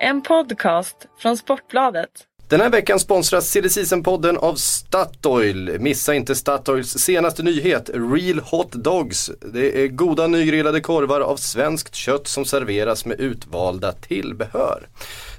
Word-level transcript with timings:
En 0.00 0.22
podcast 0.22 0.96
från 1.18 1.36
Sportbladet. 1.36 2.10
Den 2.48 2.60
här 2.60 2.70
veckan 2.70 3.00
sponsras 3.00 3.48
silly 3.48 4.02
podden 4.04 4.36
av 4.38 4.54
Statoil. 4.54 5.76
Missa 5.80 6.14
inte 6.14 6.34
Statoils 6.34 6.98
senaste 6.98 7.42
nyhet, 7.42 7.90
Real 7.94 8.40
Hot 8.40 8.72
Dogs. 8.72 9.30
Det 9.52 9.84
är 9.84 9.88
goda 9.88 10.26
nygrillade 10.26 10.80
korvar 10.80 11.20
av 11.20 11.36
svenskt 11.36 11.94
kött 11.94 12.26
som 12.26 12.44
serveras 12.44 13.04
med 13.04 13.20
utvalda 13.20 13.92
tillbehör. 13.92 14.88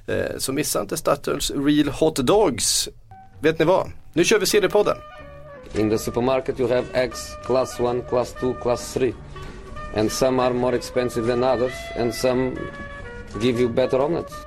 Eh, 0.08 0.38
så 0.38 0.54
missa 0.54 0.82
inte 0.82 0.98
Statoils 0.98 1.52
Real 1.52 1.90
Hot 1.90 2.16
Dogs. 2.16 2.90
Vet 3.42 3.60
ni 3.60 3.66
vad? 3.66 3.92
Nu 4.14 4.24
kör 4.24 4.40
vi 4.40 4.46
silly-podden. 4.46 4.98
In 5.76 5.90
the 5.90 5.98
supermarket 5.98 6.60
you 6.60 6.70
have 6.70 6.86
eggs 6.94 7.36
class 7.46 7.80
1, 7.80 8.10
class 8.10 8.34
2, 8.40 8.54
class 8.54 8.94
3. 8.94 9.14
And 9.96 10.12
some 10.12 10.44
are 10.44 10.54
more 10.54 10.76
expensive 10.76 11.28
than 11.28 11.44
others 11.44 11.74
and 12.00 12.16
some 12.16 12.52
give 13.42 13.62
you 13.62 13.70
better 13.70 14.00
omelets. 14.00 14.47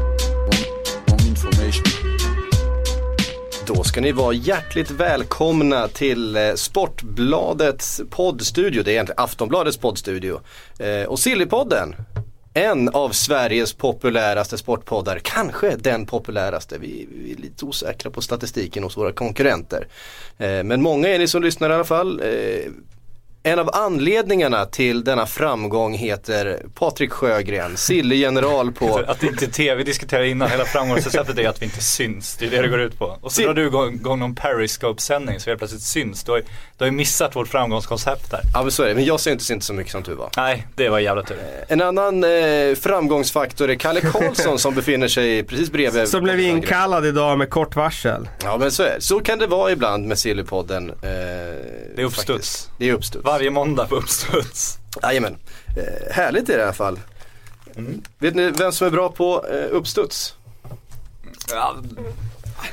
Då 3.75 3.83
ska 3.83 4.01
ni 4.01 4.11
vara 4.11 4.33
hjärtligt 4.33 4.91
välkomna 4.91 5.87
till 5.87 6.35
eh, 6.35 6.53
Sportbladets 6.55 8.01
poddstudio. 8.09 8.83
Det 8.83 8.91
är 8.91 8.93
egentligen 8.93 9.23
Aftonbladets 9.23 9.77
poddstudio. 9.77 10.39
Eh, 10.79 11.03
och 11.03 11.19
Sillypodden, 11.19 11.95
en 12.53 12.89
av 12.89 13.09
Sveriges 13.09 13.73
populäraste 13.73 14.57
sportpoddar. 14.57 15.19
Kanske 15.23 15.75
den 15.75 16.05
populäraste. 16.05 16.77
Vi, 16.77 17.07
vi 17.23 17.31
är 17.31 17.37
lite 17.37 17.65
osäkra 17.65 18.11
på 18.11 18.21
statistiken 18.21 18.83
hos 18.83 18.97
våra 18.97 19.11
konkurrenter. 19.11 19.87
Eh, 20.37 20.63
men 20.63 20.81
många 20.81 21.07
är 21.07 21.19
ni 21.19 21.27
som 21.27 21.43
lyssnar 21.43 21.69
i 21.69 21.73
alla 21.73 21.83
fall. 21.83 22.21
En 23.43 23.59
av 23.59 23.69
anledningarna 23.75 24.65
till 24.65 25.03
denna 25.03 25.25
framgång 25.25 25.93
heter 25.93 26.65
Patrik 26.75 27.11
Sjögren, 27.11 27.77
Sille-general 27.77 28.71
på 28.71 28.97
Att 29.07 29.23
inte 29.23 29.47
tv 29.47 29.83
diskuterar 29.83 30.23
innan 30.23 30.49
hela 30.49 30.65
framgångsreceptet 30.65 31.37
är 31.37 31.49
att 31.49 31.61
vi 31.61 31.65
inte 31.65 31.81
syns. 31.83 32.37
Det 32.39 32.45
är 32.45 32.49
det 32.49 32.61
det 32.61 32.67
går 32.67 32.79
ut 32.81 32.99
på. 32.99 33.17
Och 33.21 33.31
så 33.31 33.41
drar 33.41 33.53
du 33.53 33.65
igång, 33.67 33.93
igång 33.93 34.19
någon 34.19 34.35
Periscope-sändning 34.35 35.39
så 35.39 35.45
vi 35.45 35.51
helt 35.51 35.59
plötsligt 35.59 35.81
syns. 35.81 36.23
Du 36.23 36.31
har, 36.31 36.39
du 36.39 36.45
har 36.77 36.85
ju 36.85 36.91
missat 36.91 37.35
vårt 37.35 37.47
framgångskoncept 37.47 38.31
här. 38.31 38.41
Ja 38.53 38.61
men 38.61 38.71
så 38.71 38.83
är 38.83 38.87
det, 38.87 38.95
men 38.95 39.05
jag 39.05 39.19
syns 39.19 39.51
inte 39.51 39.65
så 39.65 39.73
mycket 39.73 39.91
som 39.91 40.03
du 40.03 40.13
var. 40.13 40.29
Nej, 40.37 40.67
det 40.75 40.89
var 40.89 40.99
jävla 40.99 41.23
tur. 41.23 41.37
En 41.67 41.81
annan 41.81 42.23
eh, 42.23 42.75
framgångsfaktor 42.75 43.69
är 43.69 43.75
Kalle 43.75 44.01
Karlsson 44.01 44.59
som 44.59 44.75
befinner 44.75 45.07
sig 45.07 45.43
precis 45.43 45.71
bredvid. 45.71 46.07
Så 46.07 46.21
blev 46.21 46.35
vi 46.35 46.43
inkallad 46.43 47.05
idag 47.05 47.37
med 47.37 47.49
kort 47.49 47.75
varsel. 47.75 48.29
Ja 48.43 48.57
men 48.57 48.71
så 48.71 48.83
är 48.83 48.95
det. 48.95 49.01
Så 49.01 49.19
kan 49.19 49.39
det 49.39 49.47
vara 49.47 49.71
ibland 49.71 50.07
med 50.07 50.19
Sillypodden. 50.19 50.89
Eh, 50.89 50.95
Det 51.01 51.93
är 51.97 52.03
uppstuds. 52.03 52.27
faktiskt. 52.27 52.69
Det 52.77 52.89
är 52.89 52.93
uppstuds. 52.93 53.25
Varje 53.31 53.49
måndag 53.49 53.85
på 53.85 53.95
uppstuds. 53.95 54.77
Jajamän. 55.03 55.37
Eh, 55.77 56.13
härligt 56.13 56.49
är 56.49 56.53
det 56.53 56.59
i 56.59 56.63
alla 56.63 56.73
fall. 56.73 56.99
Mm. 57.75 58.01
Vet 58.19 58.35
ni 58.35 58.51
vem 58.51 58.71
som 58.71 58.87
är 58.87 58.91
bra 58.91 59.09
på 59.09 59.45
eh, 59.51 59.75
uppstuds? 59.75 60.35
Ja, 61.49 61.75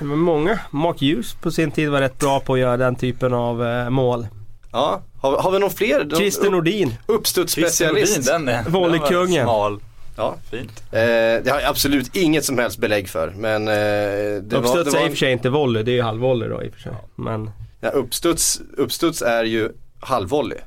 Men 0.01 0.19
många, 0.19 0.59
Mark 0.71 1.01
Hughes 1.01 1.35
på 1.35 1.51
sin 1.51 1.71
tid 1.71 1.89
var 1.89 2.01
rätt 2.01 2.19
bra 2.19 2.41
på 2.41 2.55
att 2.55 2.61
göra 2.61 2.77
den 2.77 2.97
typen 2.97 3.35
av 3.35 3.67
eh, 3.67 3.91
mål. 3.91 4.27
Ja, 4.73 5.03
har, 5.21 5.37
har 5.39 5.51
vi 5.51 5.59
någon 5.59 5.71
fler? 5.71 6.05
Någon 6.05 6.19
Christer 6.19 6.51
Nordin. 6.51 6.89
Christer 6.89 6.91
Nordin, 6.91 7.19
Uppstudsspecialist? 7.19 8.27
den 8.27 8.49
är 8.49 8.63
Volley-kungen. 8.63 9.35
den 9.37 9.47
var 9.47 9.69
Smal. 9.69 9.81
Ja. 10.17 10.37
Fint. 10.51 10.83
Eh, 10.93 10.99
det 11.45 11.51
har 11.51 11.61
jag 11.61 11.71
absolut 11.71 12.17
inget 12.17 12.45
som 12.45 12.59
helst 12.59 12.79
belägg 12.79 13.09
för. 13.09 13.31
Men 13.37 13.69
eh, 13.69 13.75
det 13.75 14.43
var, 14.51 14.59
Uppstuds 14.59 14.93
det 14.93 14.99
är 14.99 15.01
i 15.01 15.03
var 15.03 15.07
och 15.07 15.11
för 15.11 15.17
sig 15.19 15.33
inte 15.33 15.51
volley, 15.51 15.83
det 15.83 15.91
är 15.91 15.97
ju 15.97 16.03
halvvolley 16.03 16.49
då 16.49 16.63
i 16.63 16.69
och 16.69 16.73
för 16.73 16.81
sig. 16.81 16.93
Men 17.17 17.51
ja, 17.81 17.89
uppstuds, 17.89 18.61
uppstuds 18.77 19.23
är 19.23 19.45
ju 19.45 19.73
halvvolley. 20.01 20.59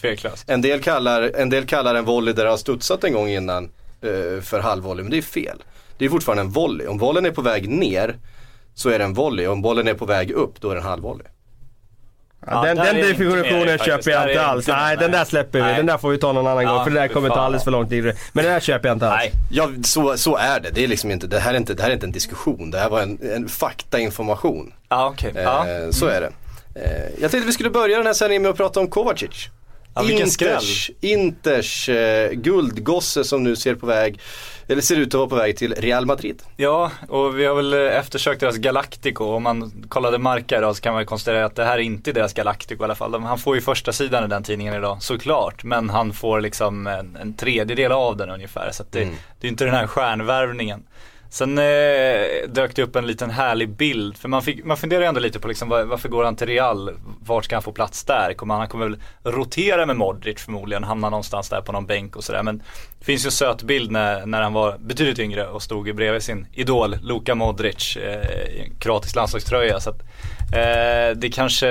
Tveklöst. 0.00 0.50
En 0.50 0.62
del 0.62 0.80
kallar 0.82 1.22
en, 1.36 1.50
del 1.50 1.66
kallar 1.66 1.94
en 1.94 2.04
volley 2.04 2.34
där 2.34 2.44
det 2.44 2.50
har 2.50 2.56
studsat 2.56 3.04
en 3.04 3.12
gång 3.12 3.28
innan 3.28 3.64
eh, 4.02 4.42
för 4.42 4.60
halvvolley, 4.60 5.02
men 5.02 5.10
det 5.10 5.18
är 5.18 5.22
fel. 5.22 5.62
Det 5.98 6.04
är 6.04 6.08
fortfarande 6.08 6.40
en 6.42 6.50
volley. 6.50 6.86
Om 6.86 6.98
bollen 6.98 7.26
är 7.26 7.30
på 7.30 7.42
väg 7.42 7.68
ner 7.68 8.16
så 8.74 8.88
är 8.88 8.98
det 8.98 9.04
en 9.04 9.14
volley. 9.14 9.46
Om 9.46 9.62
bollen 9.62 9.88
är 9.88 9.94
på 9.94 10.04
väg 10.06 10.30
upp 10.30 10.60
då 10.60 10.70
är 10.70 10.74
det 10.74 10.80
en 10.80 10.86
halvvolley. 10.86 11.26
ja, 12.46 12.62
den, 12.62 12.76
där 12.76 12.84
den 12.84 12.96
definitionen 12.96 13.78
köper 13.78 14.10
jag 14.10 14.28
inte 14.30 14.46
alls. 14.46 14.68
inte- 14.68 14.80
Nej, 14.80 14.96
den 14.96 15.10
där 15.10 15.24
släpper 15.24 15.58
vi. 15.58 15.64
Nej. 15.64 15.76
Den 15.76 15.86
där 15.86 15.98
får 15.98 16.10
vi 16.10 16.18
ta 16.18 16.32
någon 16.32 16.46
annan 16.46 16.64
Ja, 16.64 16.74
gång 16.74 16.84
för 16.84 16.90
det 16.90 17.00
där 17.00 17.08
kommer 17.08 17.28
ta 17.28 17.34
alldeles 17.40 17.64
för 17.64 17.70
lång 17.70 17.88
tid. 17.88 18.04
Men 18.32 18.44
den 18.44 18.52
där 18.52 18.60
köper 18.60 18.88
jag 18.88 18.96
inte 18.96 19.08
alls. 19.08 19.18
Nej. 19.22 19.32
Ja, 19.50 19.68
så, 19.84 20.16
så 20.16 20.36
är 20.36 20.60
det. 20.60 20.70
Det, 20.70 20.84
är 20.84 20.88
liksom 20.88 21.10
inte, 21.10 21.26
det, 21.26 21.38
här 21.38 21.54
är 21.54 21.56
inte, 21.58 21.74
det 21.74 21.82
här 21.82 21.90
är 21.90 21.94
inte 21.94 22.06
en 22.06 22.12
diskussion. 22.12 22.70
Det 22.70 22.78
här 22.78 22.88
var 22.90 23.00
en, 23.02 23.18
en 23.22 23.48
faktainformation. 23.48 24.72
Ja, 24.88 25.06
okej. 25.08 25.32
Ja. 25.34 25.68
Eh, 25.68 25.90
så 25.90 26.06
är 26.06 26.20
det. 26.20 26.30
Eh, 26.74 26.82
jag 27.20 27.30
tänkte 27.30 27.46
vi 27.46 27.52
skulle 27.52 27.70
börja 27.70 27.96
den 27.96 28.06
här 28.06 28.12
sändningen 28.14 28.42
med 28.42 28.50
att 28.50 28.56
prata 28.56 28.80
om 28.80 28.88
Kovacic. 28.88 29.48
Ja, 29.96 30.02
vilken 30.02 30.26
Inters, 30.26 30.90
Inters 31.00 31.88
eh, 31.88 32.30
guldgosse 32.32 33.24
som 33.24 33.42
nu 33.44 33.56
ser 33.56 33.74
på 33.74 33.86
väg, 33.86 34.20
eller 34.68 34.82
ser 34.82 34.96
ut 34.96 35.08
att 35.08 35.14
vara 35.18 35.28
på 35.28 35.36
väg 35.36 35.56
till 35.56 35.74
Real 35.74 36.06
Madrid. 36.06 36.42
Ja, 36.56 36.90
och 37.08 37.38
vi 37.38 37.44
har 37.44 37.54
väl 37.54 37.72
eftersökt 37.74 38.40
deras 38.40 38.56
Galactico. 38.56 39.24
Om 39.24 39.42
man 39.42 39.84
kollade 39.88 40.18
Marca 40.18 40.58
idag 40.58 40.76
så 40.76 40.82
kan 40.82 40.94
man 40.94 41.06
konstatera 41.06 41.44
att 41.44 41.56
det 41.56 41.64
här 41.64 41.74
är 41.74 41.82
inte 41.82 42.12
deras 42.12 42.32
Galactico 42.32 42.82
i 42.82 42.84
alla 42.84 42.94
fall. 42.94 43.22
Han 43.22 43.38
får 43.38 43.54
ju 43.54 43.60
första 43.60 43.92
sidan 43.92 44.24
i 44.24 44.28
den 44.28 44.42
tidningen 44.42 44.74
idag, 44.74 45.02
såklart. 45.02 45.64
Men 45.64 45.90
han 45.90 46.12
får 46.12 46.40
liksom 46.40 46.86
en, 46.86 47.16
en 47.16 47.34
tredjedel 47.34 47.92
av 47.92 48.16
den 48.16 48.30
ungefär. 48.30 48.70
Så 48.72 48.84
det, 48.90 49.02
Mm. 49.02 49.14
det 49.40 49.46
är 49.46 49.50
inte 49.50 49.64
den 49.64 49.74
här 49.74 49.86
stjärnvärvningen. 49.86 50.82
Sen 51.34 51.58
eh, 51.58 52.48
dök 52.48 52.76
det 52.76 52.82
upp 52.82 52.96
en 52.96 53.06
liten 53.06 53.30
härlig 53.30 53.68
bild. 53.68 54.16
För 54.16 54.28
man, 54.28 54.42
fick, 54.42 54.64
man 54.64 54.76
funderar 54.76 55.00
ju 55.00 55.06
ändå 55.06 55.20
lite 55.20 55.40
på 55.40 55.48
liksom, 55.48 55.68
var, 55.68 55.84
varför 55.84 56.08
går 56.08 56.24
han 56.24 56.36
till 56.36 56.46
Real? 56.46 56.90
Vart 57.20 57.44
ska 57.44 57.56
han 57.56 57.62
få 57.62 57.72
plats 57.72 58.04
där? 58.04 58.34
Kommer 58.34 58.54
han, 58.54 58.60
han 58.60 58.68
kommer 58.68 58.88
väl 58.88 58.98
rotera 59.22 59.86
med 59.86 59.96
Modric 59.96 60.40
förmodligen. 60.40 60.84
Hamna 60.84 61.10
någonstans 61.10 61.48
där 61.48 61.60
på 61.60 61.72
någon 61.72 61.86
bänk 61.86 62.16
och 62.16 62.24
sådär. 62.24 62.42
Men 62.42 62.62
det 62.98 63.04
finns 63.04 63.24
ju 63.24 63.26
en 63.26 63.32
söt 63.32 63.62
bild 63.62 63.90
när, 63.90 64.26
när 64.26 64.42
han 64.42 64.52
var 64.52 64.78
betydligt 64.78 65.18
yngre 65.18 65.46
och 65.46 65.62
stod 65.62 65.94
bredvid 65.94 66.22
sin 66.22 66.46
idol 66.52 66.96
Luka 67.02 67.34
Modric 67.34 67.96
eh, 67.96 68.54
i 68.54 68.60
en 68.60 68.76
kroatisk 68.78 69.16
landslagströja. 69.16 69.80
Så 69.80 69.90
att, 69.90 70.00
eh, 70.52 71.16
det 71.16 71.30
kanske 71.32 71.68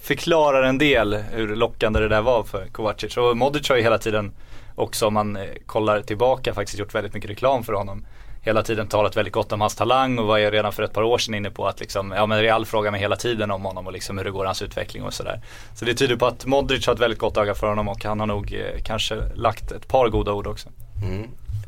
förklarar 0.00 0.62
en 0.62 0.78
del 0.78 1.14
hur 1.14 1.56
lockande 1.56 2.00
det 2.00 2.08
där 2.08 2.22
var 2.22 2.42
för 2.42 2.66
Kovacic. 2.72 3.16
Och 3.16 3.36
Modric 3.36 3.68
har 3.68 3.76
ju 3.76 3.82
hela 3.82 3.98
tiden 3.98 4.32
också 4.74 5.06
om 5.06 5.14
man 5.14 5.36
eh, 5.36 5.42
kollar 5.66 6.00
tillbaka 6.00 6.54
faktiskt 6.54 6.78
gjort 6.78 6.94
väldigt 6.94 7.14
mycket 7.14 7.30
reklam 7.30 7.64
för 7.64 7.72
honom. 7.72 8.04
Hela 8.44 8.62
tiden 8.62 8.86
talat 8.88 9.16
väldigt 9.16 9.34
gott 9.34 9.52
om 9.52 9.60
hans 9.60 9.74
talang 9.74 10.18
och 10.18 10.26
var 10.26 10.38
ju 10.38 10.50
redan 10.50 10.72
för 10.72 10.82
ett 10.82 10.92
par 10.92 11.02
år 11.02 11.18
sedan 11.18 11.34
inne 11.34 11.50
på 11.50 11.66
att 11.66 11.80
liksom, 11.80 12.12
ja 12.16 12.26
men 12.26 12.40
Real 12.42 12.66
frågar 12.66 12.90
mig 12.90 13.00
hela 13.00 13.16
tiden 13.16 13.50
om 13.50 13.64
honom 13.64 13.86
och 13.86 13.92
liksom 13.92 14.18
hur 14.18 14.24
det 14.24 14.30
går 14.30 14.44
hans 14.44 14.62
utveckling 14.62 15.02
och 15.02 15.12
sådär. 15.14 15.40
Så 15.74 15.84
det 15.84 15.94
tyder 15.94 16.16
på 16.16 16.26
att 16.26 16.46
Modric 16.46 16.86
har 16.86 16.94
ett 16.94 17.00
väldigt 17.00 17.18
gott 17.18 17.36
öga 17.36 17.54
för 17.54 17.66
honom 17.68 17.88
och 17.88 18.04
han 18.04 18.20
har 18.20 18.26
nog 18.26 18.52
eh, 18.54 18.82
kanske 18.82 19.16
lagt 19.34 19.72
ett 19.72 19.88
par 19.88 20.08
goda 20.08 20.32
ord 20.32 20.46
också. 20.46 20.68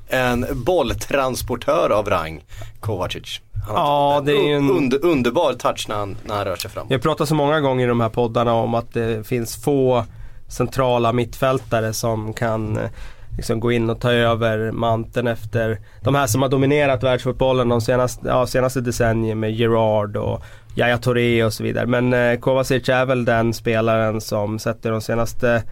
En 0.09 0.47
bolltransportör 0.65 1.91
av 1.93 2.11
rang, 2.11 2.45
Kovacic. 2.81 3.41
Ja, 3.69 4.23
det 4.27 4.33
är 4.33 4.49
ju 4.49 4.55
en- 4.57 4.71
under, 4.71 5.05
underbar 5.05 5.53
touch 5.53 5.87
när 5.89 5.97
han, 5.97 6.17
när 6.25 6.35
han 6.37 6.45
rör 6.45 6.57
sig 6.57 6.71
fram. 6.71 6.87
Jag 6.91 7.03
pratar 7.03 7.25
så 7.25 7.35
många 7.35 7.61
gånger 7.61 7.85
i 7.85 7.89
de 7.89 8.01
här 8.01 8.09
poddarna 8.09 8.53
om 8.53 8.75
att 8.75 8.95
det 8.95 9.27
finns 9.27 9.57
få 9.65 10.05
centrala 10.49 11.13
mittfältare 11.13 11.93
som 11.93 12.33
kan 12.33 12.77
eh, 12.79 12.91
liksom 13.37 13.61
gå 13.61 13.73
in 13.73 13.91
och 13.91 14.01
ta 14.01 14.13
över 14.13 14.71
manteln 14.71 15.27
efter 15.27 15.79
de 16.01 16.15
här 16.15 16.27
som 16.27 16.43
har 16.43 16.49
dominerat 16.49 17.03
världsfotbollen 17.03 17.69
de 17.69 17.81
senaste, 17.81 18.29
ja, 18.29 18.47
senaste 18.47 18.81
decennierna 18.81 19.41
med 19.41 19.53
Gerard 19.53 20.17
och 20.17 20.43
Yahya 20.77 20.99
Touré 20.99 21.45
och 21.45 21.53
så 21.53 21.63
vidare. 21.63 21.87
Men 21.87 22.13
eh, 22.13 22.39
Kovacic 22.39 22.89
är 22.89 23.07
väl 23.07 23.25
den 23.25 23.53
spelaren 23.53 24.21
som 24.21 24.59
sätter 24.59 24.91
de 24.91 25.01
senaste, 25.01 25.63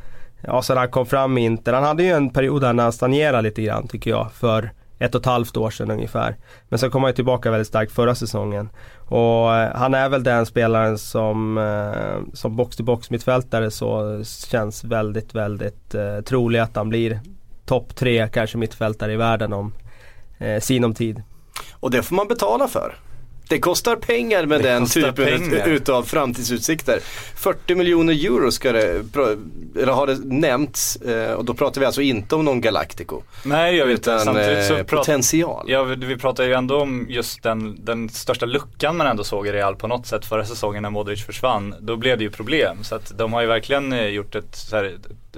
ja 0.41 0.63
sen 0.63 0.77
han 0.77 0.91
kom 0.91 1.07
fram 1.07 1.39
i 1.39 1.45
Inter. 1.45 1.73
Han 1.73 1.85
hade 1.85 2.03
ju 2.03 2.11
en 2.11 2.31
period 2.31 2.63
där 2.63 2.73
när 2.73 2.83
han 2.83 2.93
stagnerade 2.93 3.43
lite 3.43 3.63
grann 3.63 3.89
tycker 3.89 4.11
jag 4.11 4.33
för 4.33 4.71
ett 4.99 5.15
och 5.15 5.21
ett 5.21 5.27
halvt 5.27 5.57
år 5.57 5.71
sedan 5.71 5.91
ungefär. 5.91 6.37
Men 6.69 6.79
sen 6.79 6.91
kom 6.91 7.03
han 7.03 7.11
ju 7.11 7.15
tillbaka 7.15 7.51
väldigt 7.51 7.69
starkt 7.69 7.93
förra 7.93 8.15
säsongen. 8.15 8.69
Och 8.97 9.55
eh, 9.55 9.77
han 9.77 9.95
är 9.95 10.09
väl 10.09 10.23
den 10.23 10.47
spelaren 10.47 10.99
som, 10.99 11.59
eh, 11.59 12.33
som 12.33 12.57
box-to-box 12.57 13.11
mittfältare 13.11 13.71
så 13.71 14.23
känns 14.25 14.85
väldigt, 14.85 15.35
väldigt 15.35 15.95
eh, 15.95 16.21
trolig 16.21 16.59
att 16.59 16.77
han 16.77 16.89
blir 16.89 17.21
topp 17.65 17.97
tre 17.97 18.29
kanske 18.29 18.59
mittfältare 18.59 19.13
i 19.13 19.17
världen 19.17 19.53
om 19.53 19.73
eh, 20.39 20.61
sinom 20.61 20.95
tid. 20.95 21.23
Och 21.73 21.91
det 21.91 22.03
får 22.03 22.17
man 22.17 22.29
betala 22.29 22.69
för. 22.69 22.95
Det 23.49 23.59
kostar 23.59 23.97
pengar 23.97 24.47
med 24.47 24.61
Det 24.63 24.69
den 24.69 24.87
typen 24.87 25.15
pengar. 25.15 25.69
utav 25.69 26.03
framtidsutsikter. 26.03 27.01
40 27.37 27.75
miljoner 27.75 28.13
euro 28.13 28.51
ska 28.51 28.73
det, 28.73 29.05
eller 29.77 29.93
har 29.93 30.07
det 30.07 30.19
nämnts 30.25 30.97
eh, 30.97 31.33
och 31.33 31.45
då 31.45 31.55
pratar 31.55 31.81
vi 31.81 31.87
alltså 31.87 32.03
inte 32.03 32.35
om 32.35 32.45
någon 32.45 32.61
Galactico. 32.61 33.23
Nej 33.43 33.77
jag 33.77 33.87
vet 33.87 33.99
inte. 33.99 34.11
Utan 34.11 34.25
Samtidigt 34.25 34.67
så 34.67 34.77
eh, 34.77 34.83
potential. 34.83 35.65
Ja, 35.69 35.83
vi, 35.83 36.17
pratar 36.17 36.45
ju 36.45 36.53
ändå 36.53 36.81
om 36.81 37.07
just 37.09 37.43
den, 37.43 37.85
den 37.85 38.09
största 38.09 38.47
luckan 38.47 38.97
man 38.97 39.07
ändå 39.07 39.25
såg 39.25 39.47
i 39.47 39.53
Real 39.53 39.77
på 39.77 39.87
något 39.87 40.07
sätt 40.07 40.27
förra 40.27 40.45
säsongen 40.45 40.83
när 40.83 40.91
Modric 40.91 41.27
försvann. 41.27 41.75
Då 41.81 41.97
blev 41.97 42.19
det 42.19 42.25
ju 42.25 42.31
problem. 42.31 42.85
Så 42.85 42.95
att 42.95 43.19
de 43.19 43.33
har 43.33 43.41
ju 43.41 43.47
verkligen 43.47 43.93
eh, 43.93 44.07
gjort 44.07 44.35
ett, 44.35 44.69
här, 44.73 44.85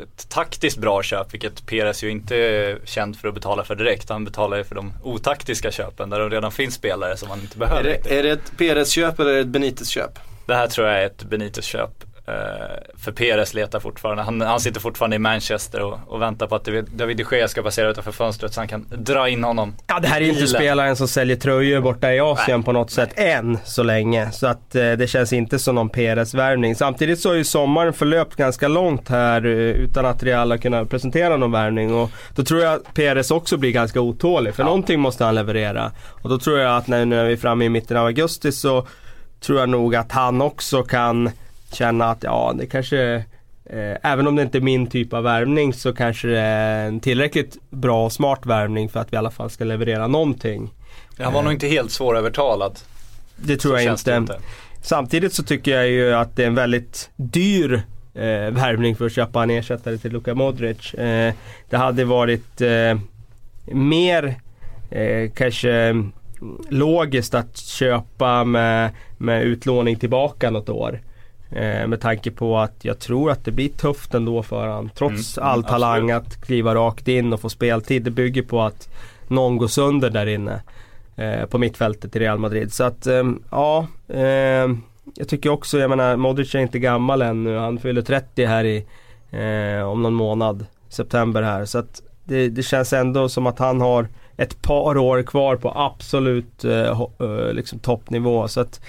ett, 0.02 0.28
taktiskt 0.28 0.78
bra 0.78 1.02
köp, 1.02 1.34
vilket 1.34 1.66
Perez 1.66 2.04
ju 2.04 2.10
inte 2.10 2.36
är 2.36 2.78
känd 2.84 3.18
för 3.18 3.28
att 3.28 3.34
betala 3.34 3.64
för 3.64 3.74
direkt. 3.74 4.08
Han 4.08 4.24
betalar 4.24 4.56
ju 4.56 4.64
för 4.64 4.74
de 4.74 4.92
otaktiska 5.02 5.70
köpen 5.70 6.10
där 6.10 6.20
det 6.20 6.28
redan 6.28 6.52
finns 6.52 6.74
spelare 6.74 7.16
som 7.16 7.28
man 7.28 7.40
inte 7.40 7.58
behöver 7.58 7.95
är 8.04 8.22
det 8.22 8.30
ett 8.30 8.52
PRS-köp 8.56 9.20
eller 9.20 9.30
är 9.30 9.34
det 9.34 9.40
ett 9.40 9.46
Benitez-köp? 9.46 10.18
Det 10.46 10.54
här 10.54 10.66
tror 10.66 10.88
jag 10.88 11.02
är 11.02 11.06
ett 11.06 11.24
Benitez-köp. 11.24 12.04
Eh, 12.28 12.34
för 12.96 13.12
Perez 13.12 13.54
letar 13.54 13.80
fortfarande, 13.80 14.22
han, 14.22 14.40
han 14.40 14.60
sitter 14.60 14.80
fortfarande 14.80 15.16
i 15.16 15.18
Manchester 15.18 15.82
och, 15.82 15.98
och 16.06 16.22
väntar 16.22 16.46
på 16.46 16.54
att 16.54 16.64
David 16.64 17.16
de 17.16 17.24
Gea 17.30 17.48
ska 17.48 17.62
passera 17.62 17.90
utanför 17.90 18.12
fönstret 18.12 18.54
så 18.54 18.60
han 18.60 18.68
kan 18.68 18.86
dra 18.90 19.28
in 19.28 19.44
honom. 19.44 19.74
Ja 19.86 20.00
det 20.00 20.08
här 20.08 20.20
är 20.20 20.24
ju 20.24 20.30
inte 20.30 20.46
spelaren 20.46 20.96
som 20.96 21.08
säljer 21.08 21.36
tröjor 21.36 21.80
borta 21.80 22.12
i 22.12 22.20
Asien 22.20 22.58
Nej, 22.58 22.64
på 22.64 22.72
något 22.72 22.90
sätt 22.90 23.10
än 23.16 23.58
så 23.64 23.82
länge. 23.82 24.30
Så 24.30 24.46
att 24.46 24.74
eh, 24.74 24.92
det 24.92 25.10
känns 25.10 25.32
inte 25.32 25.58
som 25.58 25.74
någon 25.74 25.88
PRS-värvning. 25.88 26.74
Samtidigt 26.74 27.20
så 27.20 27.28
har 27.28 27.34
ju 27.34 27.44
sommaren 27.44 27.92
förlöpt 27.92 28.36
ganska 28.36 28.68
långt 28.68 29.08
här 29.08 29.46
eh, 29.46 29.52
utan 29.52 30.06
att 30.06 30.22
Real 30.22 30.50
har 30.50 30.58
kunnat 30.58 30.90
presentera 30.90 31.36
någon 31.36 31.52
värvning. 31.52 31.94
Och 31.94 32.10
då 32.34 32.44
tror 32.44 32.60
jag 32.60 32.72
att 32.72 32.94
PRS 32.94 33.30
också 33.30 33.56
blir 33.56 33.72
ganska 33.72 34.00
otålig 34.00 34.54
för 34.54 34.64
någonting 34.64 35.00
måste 35.00 35.24
han 35.24 35.34
leverera. 35.34 35.92
Och 36.22 36.28
då 36.28 36.38
tror 36.38 36.58
jag 36.58 36.76
att 36.76 36.86
när, 36.86 37.04
nu 37.04 37.20
är 37.20 37.24
vi 37.24 37.36
framme 37.36 37.64
i 37.64 37.68
mitten 37.68 37.96
av 37.96 38.06
augusti 38.06 38.52
så 38.52 38.86
tror 39.40 39.60
jag 39.60 39.68
nog 39.68 39.96
att 39.96 40.12
han 40.12 40.42
också 40.42 40.82
kan 40.82 41.30
känna 41.76 42.04
att 42.04 42.22
ja 42.22 42.54
det 42.58 42.66
kanske 42.66 43.24
Eh, 43.70 43.96
även 44.02 44.26
om 44.26 44.36
det 44.36 44.42
inte 44.42 44.58
är 44.58 44.62
min 44.62 44.86
typ 44.86 45.12
av 45.12 45.22
värvning 45.22 45.72
så 45.72 45.92
kanske 45.92 46.28
det 46.28 46.40
är 46.40 46.86
en 46.86 47.00
tillräckligt 47.00 47.56
bra 47.70 48.04
och 48.04 48.12
smart 48.12 48.46
värvning 48.46 48.88
för 48.88 49.00
att 49.00 49.12
vi 49.12 49.14
i 49.14 49.18
alla 49.18 49.30
fall 49.30 49.50
ska 49.50 49.64
leverera 49.64 50.06
någonting. 50.06 50.70
Han 51.18 51.32
var 51.32 51.42
nog 51.42 51.52
inte 51.52 51.66
helt 51.66 51.90
svårövertalad. 51.90 52.78
Det 53.36 53.56
tror 53.56 53.76
Så 53.76 53.82
jag 53.82 53.98
det 54.04 54.16
inte. 54.16 54.38
Samtidigt 54.82 55.32
så 55.32 55.42
tycker 55.42 55.70
jag 55.70 55.88
ju 55.88 56.14
att 56.14 56.36
det 56.36 56.42
är 56.42 56.46
en 56.46 56.54
väldigt 56.54 57.10
dyr 57.16 57.82
eh, 58.14 58.50
värvning 58.50 58.96
för 58.96 59.06
att 59.06 59.12
köpa 59.12 59.42
en 59.42 59.50
ersättare 59.50 59.98
till 59.98 60.12
Luka 60.12 60.34
Modric. 60.34 60.94
Eh, 60.94 61.34
det 61.70 61.76
hade 61.76 62.04
varit 62.04 62.60
eh, 62.60 62.98
mer 63.64 64.40
eh, 64.90 65.30
kanske 65.34 66.04
logiskt 66.68 67.34
att 67.34 67.56
köpa 67.56 68.44
med, 68.44 68.90
med 69.18 69.42
utlåning 69.42 69.96
tillbaka 69.96 70.50
något 70.50 70.68
år. 70.68 71.00
Eh, 71.50 71.86
med 71.86 72.00
tanke 72.00 72.30
på 72.30 72.58
att 72.58 72.84
jag 72.84 72.98
tror 72.98 73.30
att 73.30 73.44
det 73.44 73.50
blir 73.50 73.68
tufft 73.68 74.14
ändå 74.14 74.42
för 74.42 74.66
han 74.68 74.90
Trots 74.94 75.38
Mm, 75.38 75.48
all 75.48 75.58
mm, 75.58 75.70
talang 75.70 76.10
absolut. 76.10 76.38
att 76.38 76.46
kliva 76.46 76.74
rakt 76.74 77.08
in 77.08 77.32
och 77.32 77.40
få 77.40 77.48
speltid. 77.48 78.02
Det 78.02 78.10
bygger 78.10 78.42
på 78.42 78.62
att 78.62 78.88
någon 79.28 79.56
går 79.56 79.68
sönder 79.68 80.10
där 80.10 80.26
inne. 80.26 80.60
Eh, 81.16 81.46
på 81.46 81.58
mittfältet 81.58 82.16
i 82.16 82.18
Real 82.18 82.38
Madrid. 82.38 82.72
Så 82.72 82.84
att 82.84 83.06
ehm, 83.06 83.42
ja. 83.50 83.86
ehm, 84.08 84.82
jag 85.14 85.28
tycker 85.28 85.50
också, 85.50 85.78
jag 85.78 85.90
menar 85.90 86.16
Modric 86.16 86.54
är 86.54 86.58
inte 86.58 86.78
gammal 86.78 87.22
ännu. 87.22 87.56
Han 87.56 87.78
fyller 87.78 88.02
30 88.02 88.44
här 88.44 88.64
i 88.64 88.86
eh, 89.30 89.88
om 89.88 90.02
någon 90.02 90.14
månad. 90.14 90.66
September 90.88 91.42
här. 91.42 91.64
Så 91.64 91.78
att 91.78 92.02
det, 92.24 92.48
det 92.48 92.62
känns 92.62 92.92
ändå 92.92 93.28
som 93.28 93.46
att 93.46 93.58
han 93.58 93.80
har 93.80 94.08
ett 94.36 94.62
par 94.62 94.98
år 94.98 95.22
kvar 95.22 95.56
på 95.56 95.72
absolut 95.76 96.64
eh, 96.64 97.00
eh, 97.20 97.52
liksom 97.52 97.78
toppnivå. 97.78 98.48
Så 98.48 98.60
att 98.60 98.80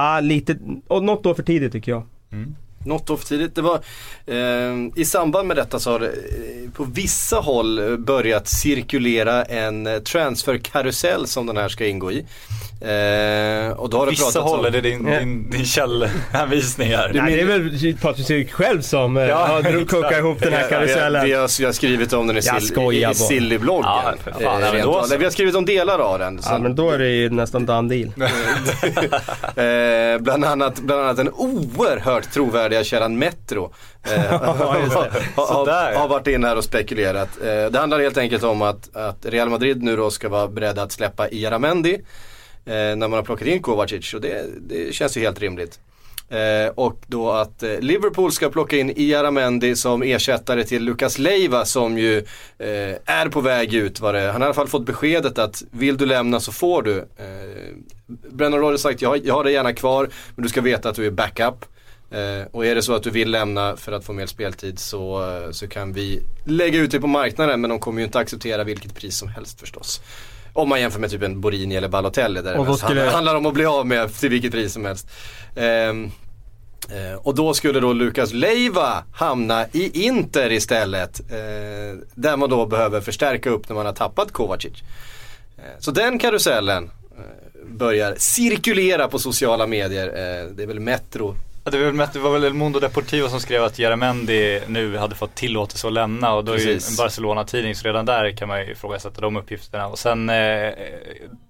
Ah, 0.00 0.20
lite, 0.20 0.58
och 0.86 1.04
något 1.04 1.26
år 1.26 1.34
för 1.34 1.42
tidigt 1.42 1.72
tycker 1.72 1.92
jag. 1.92 2.02
Mm. 2.30 2.54
Något 2.88 3.20
för 3.20 3.26
tidigt. 3.26 3.54
Det 3.54 3.62
var, 3.62 3.80
eh, 4.26 4.36
I 4.96 5.04
samband 5.04 5.48
med 5.48 5.56
detta 5.56 5.78
så 5.78 5.90
har 5.90 6.00
det 6.00 6.06
eh, 6.06 6.70
på 6.76 6.84
vissa 6.84 7.36
håll 7.36 7.78
eh, 7.78 7.96
börjat 7.96 8.48
cirkulera 8.48 9.44
en 9.44 9.86
eh, 9.86 9.98
transferkarusell 9.98 11.26
som 11.26 11.46
den 11.46 11.56
här 11.56 11.68
ska 11.68 11.86
ingå 11.86 12.12
i. 12.12 12.24
Eh, 12.80 13.72
och 13.72 13.90
då 13.90 13.98
har 13.98 14.06
Vissa 14.10 14.22
pratats 14.24 14.36
håll, 14.50 14.58
om- 14.60 14.64
är 14.66 14.70
det 14.70 14.80
din, 14.80 15.04
din, 15.04 15.50
din 15.50 15.64
källhänvisning 15.64 16.88
här? 16.88 17.10
Nej, 17.14 17.34
det 17.36 17.40
är 17.40 17.46
väl 17.46 17.96
Patrik 18.02 18.52
själv 18.52 18.80
som 18.82 19.16
eh, 19.16 19.22
Ja, 19.24 19.46
har 19.46 19.84
kokat 19.86 20.12
ihop 20.18 20.40
den 20.40 20.52
här 20.52 20.68
karusellen. 20.68 21.24
vi, 21.24 21.32
har, 21.32 21.58
vi 21.60 21.64
har 21.64 21.72
skrivit 21.72 22.12
om 22.12 22.26
den 22.26 22.36
i, 22.36 22.40
Jag 22.44 22.56
Sil- 22.56 22.70
skojar 22.72 23.10
i. 23.10 23.14
Silly-bloggen. 23.14 23.84
Ja, 23.84 24.14
fan. 24.44 24.62
Eh, 24.62 24.82
då 24.84 25.06
vi 25.18 25.24
har 25.24 25.30
skrivit 25.30 25.54
om 25.54 25.64
delar 25.64 25.98
av 25.98 26.18
den. 26.18 26.42
Så- 26.42 26.48
Ja 26.52 26.58
men 26.58 26.74
då 26.74 26.90
är 26.90 26.98
det 26.98 27.08
ju 27.08 27.30
nästan 27.30 27.66
done 27.66 27.94
deal. 27.94 28.12
Eh, 29.56 30.18
bland, 30.20 30.44
annat, 30.44 30.78
bland 30.80 31.00
annat 31.02 31.16
den 31.16 31.28
oerhört 31.28 32.32
trovärdiga 32.78 32.84
källan 32.84 33.18
Metro. 33.18 33.72
Eh, 34.08 34.40
har, 35.36 35.94
har, 35.94 36.08
varit 36.08 36.26
in 36.26 36.44
här 36.44 36.56
och 36.56 36.64
spekulerat. 36.64 37.28
Eh, 37.42 37.70
det 37.70 37.78
handlar 37.78 38.00
helt 38.00 38.16
enkelt 38.16 38.44
om 38.44 38.62
att, 38.62 38.96
att 38.96 39.26
Real 39.26 39.48
Madrid 39.48 39.82
nu 39.82 39.96
då 39.96 40.10
ska 40.10 40.28
vara 40.28 40.48
beredda 40.48 40.82
att 40.82 40.92
släppa 40.92 41.28
Iaramendi. 41.28 41.94
Eh, 42.64 42.72
när 42.72 42.96
man 42.96 43.12
har 43.12 43.22
plockat 43.22 43.48
in 43.48 43.62
Kovacic 43.62 44.14
och 44.14 44.20
det, 44.20 44.44
det 44.60 44.94
känns 44.94 45.16
ju 45.16 45.20
helt 45.20 45.40
rimligt. 45.40 45.78
Eh, 46.30 46.72
och 46.74 47.00
då 47.06 47.30
att 47.30 47.62
eh, 47.62 47.80
Liverpool 47.80 48.32
ska 48.32 48.50
plocka 48.50 48.76
in 48.76 48.92
Iaramendi 48.96 49.76
som 49.76 50.02
ersättare 50.02 50.64
till 50.64 50.84
Lucas 50.84 51.18
Leiva 51.18 51.64
som 51.64 51.98
ju 51.98 52.18
eh, 52.58 52.96
är 53.04 53.28
på 53.28 53.40
väg 53.40 53.74
ut. 53.74 54.00
Var 54.00 54.12
det. 54.12 54.20
Han 54.20 54.40
har 54.40 54.40
i 54.40 54.44
alla 54.44 54.54
fall 54.54 54.68
fått 54.68 54.86
beskedet 54.86 55.38
att 55.38 55.62
vill 55.70 55.96
du 55.96 56.06
lämna 56.06 56.40
så 56.40 56.52
får 56.52 56.82
du. 56.82 56.98
Eh, 56.98 57.74
Brennan 58.30 58.60
Rodgers 58.60 58.80
sagt 58.80 59.02
jag, 59.02 59.26
jag 59.26 59.34
har 59.34 59.44
dig 59.44 59.52
gärna 59.52 59.72
kvar 59.72 60.08
men 60.34 60.42
du 60.42 60.48
ska 60.48 60.60
veta 60.60 60.88
att 60.88 60.96
du 60.96 61.06
är 61.06 61.10
backup. 61.10 61.64
Eh, 62.10 62.46
och 62.52 62.66
är 62.66 62.74
det 62.74 62.82
så 62.82 62.94
att 62.94 63.02
du 63.02 63.10
vill 63.10 63.30
lämna 63.30 63.76
för 63.76 63.92
att 63.92 64.04
få 64.04 64.12
mer 64.12 64.26
speltid 64.26 64.78
så, 64.78 65.30
eh, 65.44 65.50
så 65.50 65.68
kan 65.68 65.92
vi 65.92 66.22
lägga 66.44 66.78
ut 66.78 66.90
det 66.90 67.00
på 67.00 67.06
marknaden 67.06 67.60
men 67.60 67.70
de 67.70 67.78
kommer 67.78 68.00
ju 68.00 68.04
inte 68.06 68.18
acceptera 68.18 68.64
vilket 68.64 68.94
pris 68.94 69.18
som 69.18 69.28
helst 69.28 69.60
förstås. 69.60 70.00
Om 70.52 70.68
man 70.68 70.80
jämför 70.80 71.00
med 71.00 71.10
typ 71.10 71.22
en 71.22 71.40
Borini 71.40 71.76
eller 71.76 71.88
Balotelli 71.88 72.42
där 72.42 72.54
det 72.66 72.76
skulle- 72.76 73.00
handlar- 73.10 73.34
om 73.34 73.46
att 73.46 73.54
bli 73.54 73.64
av 73.64 73.86
med 73.86 74.14
till 74.14 74.28
vilket 74.28 74.52
pris 74.52 74.72
som 74.72 74.84
helst. 74.84 75.08
Ehm, 75.56 76.10
eh, 76.90 77.14
och 77.18 77.34
då 77.34 77.54
skulle 77.54 77.80
då 77.80 77.92
Lucas 77.92 78.32
Leiva 78.32 79.04
hamna 79.12 79.66
i 79.72 80.04
Inter 80.06 80.52
istället. 80.52 81.20
Eh, 81.20 81.36
där 82.14 82.36
man 82.36 82.50
då 82.50 82.66
behöver 82.66 83.00
förstärka 83.00 83.50
upp 83.50 83.68
när 83.68 83.76
man 83.76 83.86
har 83.86 83.92
tappat 83.92 84.32
Kovacic. 84.32 84.72
Eh, 85.58 85.62
så 85.78 85.90
den 85.90 86.18
karusellen 86.18 86.90
börjar 87.70 88.14
cirkulera 88.18 89.08
på 89.08 89.18
sociala 89.18 89.66
medier. 89.66 90.06
Det 90.56 90.62
är 90.62 90.66
väl 90.66 90.80
Metro 90.80 91.34
Det 91.70 91.78
var, 91.78 91.92
väl, 91.92 92.08
det 92.12 92.18
var 92.18 92.30
väl 92.30 92.44
El 92.44 92.54
Mundo 92.54 92.80
Deportivo 92.80 93.28
som 93.28 93.40
skrev 93.40 93.64
att 93.64 93.78
Jaramendi 93.78 94.60
nu 94.66 94.96
hade 94.96 95.14
fått 95.14 95.34
tillåtelse 95.34 95.86
att 95.86 95.92
lämna 95.92 96.34
och 96.34 96.44
då 96.44 96.52
är 96.52 96.58
ju 96.58 96.64
Precis. 96.64 96.90
en 96.90 97.04
Barcelona-tidning 97.04 97.74
så 97.74 97.86
redan 97.86 98.06
där 98.06 98.30
kan 98.30 98.48
man 98.48 98.60
ju 98.60 98.72
ifrågasätta 98.72 99.20
de 99.20 99.36
uppgifterna. 99.36 99.86
Och 99.86 99.98
sen 99.98 100.28
eh, 100.28 100.72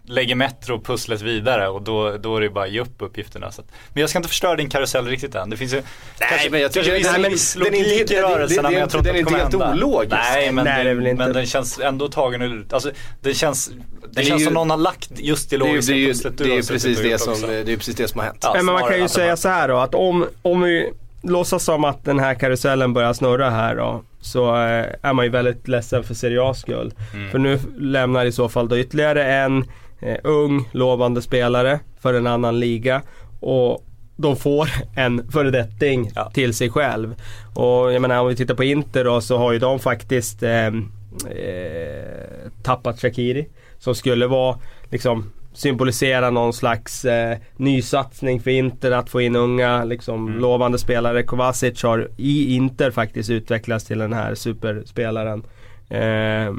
lägger 0.09 0.35
Metro 0.35 0.81
pusslet 0.81 1.23
vidare 1.23 1.69
och 1.69 1.83
då, 1.83 2.17
då 2.17 2.37
är 2.37 2.41
det 2.41 2.51
bara 2.51 2.65
att 2.65 2.71
ge 2.71 2.81
upp 2.81 2.95
uppgifterna. 3.03 3.51
Så 3.51 3.61
att, 3.61 3.67
men 3.93 4.01
jag 4.01 4.11
ska 4.11 4.19
inte 4.19 4.29
förstöra 4.29 4.57
din 4.57 4.71
karusell 4.71 5.07
riktigt 5.07 5.35
än. 5.35 5.51
Det 5.51 5.57
finns 5.57 5.75
ju 5.75 5.83
kanske, 6.19 6.51
men 6.51 6.61
jag 6.61 6.73
tycker- 6.73 7.03
kanske 7.03 7.21
nej, 7.23 7.31
viss 7.31 7.55
den 7.55 7.63
är 7.63 7.67
inte- 7.67 7.79
logik 7.91 8.01
i 8.11 8.15
det- 8.15 8.21
det- 8.21 8.23
rörelserna 8.23 8.63
det 8.69 8.69
är 8.69 8.73
men 8.73 8.81
jag 8.81 8.91
tror 8.91 9.01
inte 9.01 9.09
den 9.13 9.17
är 9.17 9.21
att 9.21 9.27
det 9.27 9.35
kommer 9.35 9.45
inte 9.45 9.57
helt 9.59 9.71
hända. 9.71 9.87
ologisk. 9.87 10.17
Nej 10.33 10.53
men, 10.53 10.65
Nej, 10.65 10.85
det 10.85 10.91
är 10.91 10.95
väl 10.95 11.07
inte. 11.07 11.25
men 11.25 11.33
den 11.33 11.47
känns 11.47 11.79
ändå 11.79 12.09
tagen 12.09 12.43
ur, 12.43 12.67
alltså 12.71 12.91
det 13.23 13.35
känns, 13.35 13.71
det 14.11 14.21
är 14.21 14.25
känns 14.25 14.41
ju- 14.41 14.45
som 14.45 14.55
någon 14.55 14.71
har 14.71 14.77
lagt 14.77 15.11
just 15.17 15.51
det 15.51 15.57
Det 15.57 15.65
är 15.65 15.69
logiska 15.69 15.93
det 15.93 16.05
är 16.05 16.09
pusslet 16.09 16.39
du 16.39 16.45
det 16.45 16.51
är 16.51 16.57
precis, 16.57 16.99
det 17.03 17.19
som, 17.21 17.41
det 17.43 17.55
är 17.57 17.65
ju 17.65 17.77
precis 17.77 17.97
det 17.97 18.09
som 18.09 18.19
har 18.19 18.27
hänt. 18.27 18.39
Ja, 18.43 18.53
Men 18.57 18.65
man 18.65 18.83
kan 18.83 18.97
ju 18.97 19.03
det 19.03 19.09
säga 19.09 19.37
så 19.37 19.49
här 19.49 19.69
då 19.69 19.77
att 19.77 19.95
om, 19.95 20.27
om 20.43 20.61
vi 20.63 20.93
låtsas 21.23 21.65
som 21.65 21.85
att 21.85 22.05
den 22.05 22.19
här 22.19 22.35
karusellen 22.35 22.93
börjar 22.93 23.13
snurra 23.13 23.51
här 23.51 23.77
då. 23.77 24.03
Så 24.21 24.49
eh, 24.57 24.85
är 25.03 25.13
man 25.13 25.25
ju 25.25 25.31
väldigt 25.31 25.69
ledsen 25.69 26.05
för 26.05 26.15
Serie 26.15 26.41
A's 26.41 26.55
skull. 26.55 26.93
Mm. 27.15 27.31
För 27.31 27.39
nu 27.39 27.59
lämnar 27.79 28.25
i 28.25 28.33
så 28.33 28.49
fall 28.49 28.69
då 28.69 28.79
ytterligare 28.79 29.25
en 29.33 29.65
eh, 30.01 30.17
ung 30.25 30.69
lovande 30.73 31.23
spelare 31.23 31.81
för 32.01 32.15
en 32.15 32.27
annan 32.27 32.61
liga. 32.61 33.03
Och 33.41 33.85
de 34.17 34.37
får 34.37 34.69
en 34.97 35.31
föredetting 35.31 36.11
Ja. 36.15 36.31
till 36.31 36.55
sig 36.55 36.71
själv. 36.71 37.15
Och 37.55 37.93
jag 37.93 38.03
menar 38.03 38.21
om 38.21 38.29
vi 38.29 38.37
tittar 38.37 38.55
på 38.55 38.65
Inter 38.65 39.05
då 39.05 39.21
så 39.21 39.37
har 39.39 39.53
ju 39.53 39.59
de 39.59 39.79
faktiskt 39.79 40.43
eh, 40.43 40.67
eh, 40.67 42.51
tappat 42.63 43.01
Shakiri. 43.01 43.49
Som 43.79 43.95
skulle 43.95 44.27
vara 44.27 44.59
liksom 44.91 45.31
symbolisera 45.53 46.31
någon 46.31 46.53
slags 46.53 47.05
eh, 47.05 47.39
nysatsning 47.57 48.41
för 48.41 48.51
Inter 48.51 48.91
att 48.93 49.11
få 49.11 49.21
in 49.21 49.37
unga 49.37 49.85
liksom, 49.85 50.27
Mm. 50.29 50.41
lovande 50.41 50.79
spelare. 50.79 51.23
Kovacic 51.23 51.83
har 51.83 52.09
i 52.17 52.55
Inter 52.55 52.91
faktiskt 52.91 53.31
utvecklats 53.31 53.85
till 53.85 53.99
den 53.99 54.13
här 54.13 54.35
superspelaren. 54.35 55.43
Eh, 55.91 56.55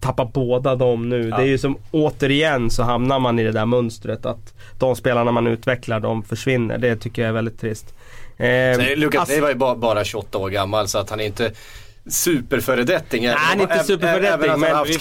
tappar 0.00 0.24
båda 0.24 0.74
dem 0.74 1.08
nu. 1.08 1.28
Ja. 1.28 1.36
Det 1.36 1.42
är 1.42 1.46
ju 1.46 1.58
som 1.58 1.76
återigen 1.90 2.70
så 2.70 2.82
hamnar 2.82 3.18
man 3.18 3.38
i 3.38 3.44
det 3.44 3.52
där 3.52 3.66
mönstret 3.66 4.26
att 4.26 4.54
de 4.78 4.96
spelarna 4.96 5.32
man 5.32 5.46
utvecklar 5.46 6.00
de 6.00 6.22
försvinner. 6.22 6.78
Det 6.78 6.96
tycker 6.96 7.22
jag 7.22 7.28
är 7.28 7.32
väldigt 7.32 7.60
trist. 7.60 7.94
Eh, 8.36 8.46
Så 8.76 8.94
Lucas 8.96 9.22
As- 9.22 9.32
Leiva 9.32 9.50
är 9.50 9.54
bara, 9.54 9.74
bara 9.76 10.04
28 10.04 10.38
år 10.38 10.50
gammal 10.50 10.88
så 10.88 10.98
att 10.98 11.10
han 11.10 11.20
är 11.20 11.24
inte 11.24 11.52
superföredetting. 12.08 13.24
Nej, 13.24 13.34
han 13.38 13.58
är 13.58 13.62
inte 13.62 13.84
superföredetting 13.84 14.50
men, 14.50 14.60
men 14.60 14.84
säg 14.86 14.98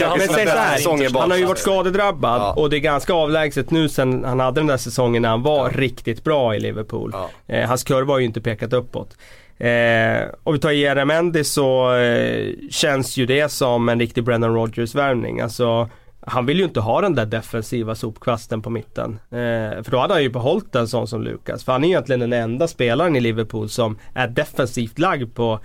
så 0.48 0.58
här, 0.58 1.20
han 1.20 1.32
har 1.32 1.38
ju 1.38 1.46
varit 1.46 1.58
skadedrabbad 1.60 2.42
Ja. 2.42 2.54
och 2.54 2.70
det 2.70 2.78
är 2.78 2.80
ganska 2.80 3.14
avlägset 3.14 3.72
nu 3.72 3.90
sen 3.90 4.24
han 4.24 4.40
hade 4.40 4.60
den 4.60 4.68
där 4.68 4.78
säsongen 4.78 5.22
när 5.22 5.30
han 5.30 5.44
var 5.44 5.70
riktigt 5.70 6.24
bra 6.24 6.56
i 6.56 6.60
Liverpool. 6.60 7.12
Ja. 7.14 7.30
Eh, 7.56 7.68
hans 7.68 7.84
kurva 7.84 8.14
har 8.14 8.20
ju 8.20 8.26
inte 8.26 8.42
pekat 8.42 8.74
uppåt. 8.74 9.18
Eh, 9.60 10.28
och 10.44 10.56
vi 10.56 10.60
tar 10.60 10.72
Jerry 10.72 11.06
Mendy 11.06 11.44
så 11.44 11.96
eh, 11.96 12.54
känns 12.70 13.18
ju 13.18 13.26
det 13.26 13.50
som 13.50 13.90
en 13.90 14.00
riktig 14.00 14.24
Brendan 14.24 14.54
Rodgers-värvning. 14.54 15.40
Alltså, 15.40 15.90
han 16.22 16.46
vill 16.46 16.58
ju 16.58 16.64
inte 16.64 16.80
ha 16.80 17.02
den 17.02 17.16
där 17.16 17.26
defensiva 17.26 17.96
sopkvasten 17.96 18.62
på 18.62 18.70
mitten. 18.70 19.20
Eh, 19.32 19.84
för 19.84 19.92
då 19.92 20.00
hade 20.00 20.14
han 20.14 20.24
ju 20.24 20.30
behållit 20.30 20.76
en 20.76 20.88
sån 20.88 21.08
som 21.08 21.22
Lukas. 21.22 21.64
För 21.64 21.72
han 21.72 21.84
är 21.84 21.88
ju 21.88 21.92
egentligen 21.92 22.20
den 22.20 22.34
enda 22.34 22.68
spelaren 22.68 23.16
i 23.16 23.20
Liverpool 23.20 23.70
som 23.70 23.98
är 24.14 24.28
defensivt 24.28 25.00
lagd 25.00 25.36
på, 25.36 25.60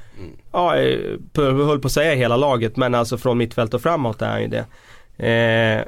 ja, 0.52 0.76
eh, 0.76 0.98
på, 1.32 1.42
jag 1.42 1.52
höll 1.52 1.80
på 1.80 1.86
att 1.86 1.92
säga 1.92 2.14
hela 2.14 2.36
laget, 2.36 2.76
men 2.76 2.94
alltså 2.94 3.18
från 3.18 3.38
mittfält 3.38 3.74
och 3.74 3.82
framåt 3.82 4.22
är 4.22 4.26
han 4.26 4.42
ju 4.42 4.48
det. 4.48 4.66
Eh, 5.28 5.84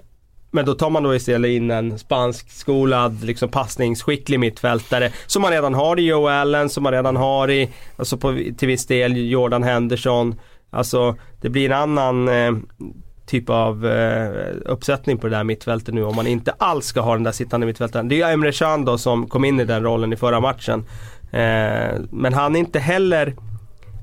men 0.56 0.64
då 0.64 0.74
tar 0.74 0.90
man 0.90 1.02
då 1.02 1.14
istället 1.14 1.48
in 1.48 1.70
en 1.70 1.98
spansk 1.98 2.50
skolad, 2.50 3.24
liksom 3.24 3.48
passningsskicklig 3.48 4.40
mittfältare 4.40 5.12
som 5.26 5.42
man 5.42 5.50
redan 5.50 5.74
har 5.74 5.98
i 5.98 6.06
Joe 6.06 6.28
Allen, 6.28 6.68
som 6.68 6.82
man 6.82 6.92
redan 6.92 7.16
har 7.16 7.50
i, 7.50 7.70
alltså 7.96 8.16
på, 8.16 8.38
till 8.58 8.68
viss 8.68 8.86
del 8.86 9.16
Jordan 9.30 9.62
Henderson. 9.62 10.34
Alltså 10.70 11.16
det 11.40 11.48
blir 11.48 11.70
en 11.70 11.76
annan 11.76 12.28
eh, 12.28 12.52
typ 13.26 13.50
av 13.50 13.86
eh, 13.86 14.30
uppsättning 14.64 15.18
på 15.18 15.28
det 15.28 15.36
där 15.36 15.44
mittfältet 15.44 15.94
nu 15.94 16.04
om 16.04 16.16
man 16.16 16.26
inte 16.26 16.54
alls 16.58 16.86
ska 16.86 17.00
ha 17.00 17.12
den 17.12 17.22
där 17.22 17.32
sittande 17.32 17.66
mittfältaren. 17.66 18.08
Det 18.08 18.14
är 18.14 18.28
ju 18.28 18.32
Emre 18.32 18.52
Can 18.52 18.84
då 18.84 18.98
som 18.98 19.28
kom 19.28 19.44
in 19.44 19.60
i 19.60 19.64
den 19.64 19.82
rollen 19.82 20.12
i 20.12 20.16
förra 20.16 20.40
matchen. 20.40 20.84
Eh, 21.30 22.00
men 22.10 22.34
han 22.34 22.56
är 22.56 22.60
inte 22.60 22.78
heller 22.78 23.36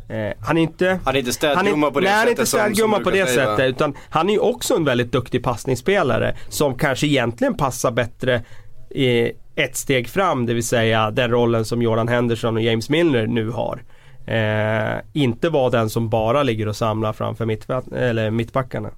eh, 0.10 0.34
han 0.42 0.58
är 0.58 0.62
inte 0.62 1.00
Han 1.06 1.16
är 1.16 1.20
inte 1.20 1.34
städgumma 1.34 1.92
på 1.92 2.00
det 2.00 2.06
nej, 2.06 2.14
han 2.14 2.22
är 2.22 2.26
sättet 2.26 2.40
inte 2.40 2.46
städgumma 2.46 3.00
på 3.00 3.12
det 3.12 3.26
säga. 3.28 3.46
sättet. 3.46 3.70
Utan 3.70 3.94
han 4.10 4.30
är 4.30 4.34
ju 4.34 4.40
också 4.40 4.76
en 4.76 4.86
väldigt 4.86 5.12
duktig 5.12 5.44
passningsspelare. 5.44 6.36
Som 6.50 6.78
kanske 6.78 7.08
egentligen 7.08 7.54
passar 7.54 7.92
bättre 7.92 8.44
i 8.90 9.32
ett 9.56 9.76
steg 9.76 10.10
fram. 10.10 10.46
Det 10.46 10.54
vill 10.54 10.68
säga 10.68 11.12
den 11.12 11.32
rollen 11.32 11.66
som 11.66 11.82
Jordan 11.82 12.08
Henderson 12.08 12.56
och 12.56 12.62
James 12.62 12.90
Milner 12.90 13.28
nu 13.28 13.50
har. 13.50 13.84
Eh, 14.28 15.00
inte 15.14 15.50
vara 15.50 15.70
den 15.70 15.90
som 15.90 16.10
bara 16.10 16.44
ligger 16.44 16.68
och 16.68 16.76
samlar 16.76 17.14
framför 17.14 17.46
mittback- 17.46 17.96
eller 17.96 18.32
mittbackarna. 18.32 18.90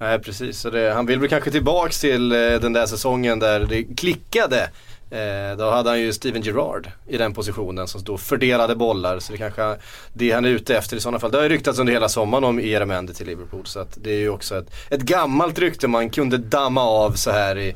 Nej 0.00 0.18
precis, 0.18 0.62
det, 0.62 0.92
han 0.94 1.06
vill 1.06 1.20
väl 1.20 1.28
kanske 1.28 1.50
tillbaks 1.50 2.00
till 2.00 2.32
eh, 2.32 2.38
den 2.38 2.72
där 2.72 2.86
säsongen 2.86 3.38
där 3.38 3.60
det 3.60 3.84
klickade. 3.96 4.70
Eh, 5.10 5.56
då 5.56 5.70
hade 5.70 5.90
han 5.90 6.00
ju 6.00 6.12
Steven 6.12 6.42
Gerrard 6.42 6.90
i 7.06 7.16
den 7.16 7.34
positionen 7.34 7.88
som 7.88 8.02
då 8.04 8.18
fördelade 8.18 8.76
bollar. 8.76 9.18
Så 9.18 9.32
det 9.32 9.38
kanske 9.38 9.76
det 10.12 10.30
han 10.30 10.44
är 10.44 10.48
ute 10.48 10.76
efter 10.76 10.96
i 10.96 11.00
sådana 11.00 11.18
fall. 11.18 11.30
Det 11.30 11.38
har 11.38 11.42
ju 11.42 11.48
ryktats 11.48 11.78
under 11.78 11.92
hela 11.92 12.08
sommaren 12.08 12.44
om 12.44 12.60
Eremendi 12.60 13.14
till 13.14 13.26
Liverpool. 13.26 13.66
Så 13.66 13.80
att 13.80 13.98
det 14.02 14.10
är 14.10 14.18
ju 14.18 14.28
också 14.28 14.58
ett, 14.58 14.66
ett 14.90 15.00
gammalt 15.00 15.58
rykte 15.58 15.88
man 15.88 16.10
kunde 16.10 16.38
damma 16.38 16.82
av 16.82 17.12
så 17.12 17.30
här 17.30 17.58
i 17.58 17.74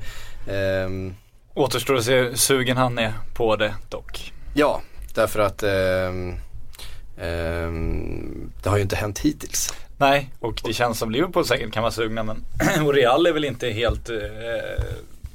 ehm, 0.48 1.14
Återstår 1.54 1.94
att 1.94 2.04
se 2.04 2.16
hur 2.16 2.34
sugen 2.34 2.76
han 2.76 2.98
är 2.98 3.12
på 3.34 3.56
det 3.56 3.74
dock. 3.88 4.32
Ja, 4.54 4.80
därför 5.14 5.40
att 5.40 5.62
ehm, 5.62 6.34
det 8.62 8.68
har 8.68 8.76
ju 8.76 8.82
inte 8.82 8.96
hänt 8.96 9.18
hittills. 9.18 9.74
Nej, 9.98 10.30
och 10.40 10.60
det 10.64 10.72
känns 10.72 10.98
som 10.98 11.10
Liverpool 11.10 11.44
säkert 11.44 11.72
kan 11.72 11.82
vara 11.82 11.92
sugna 11.92 12.22
men 12.22 12.44
och 12.86 12.94
Real 12.94 13.26
är 13.26 13.32
väl 13.32 13.44
inte 13.44 13.68
helt 13.68 14.08
eh, 14.08 14.16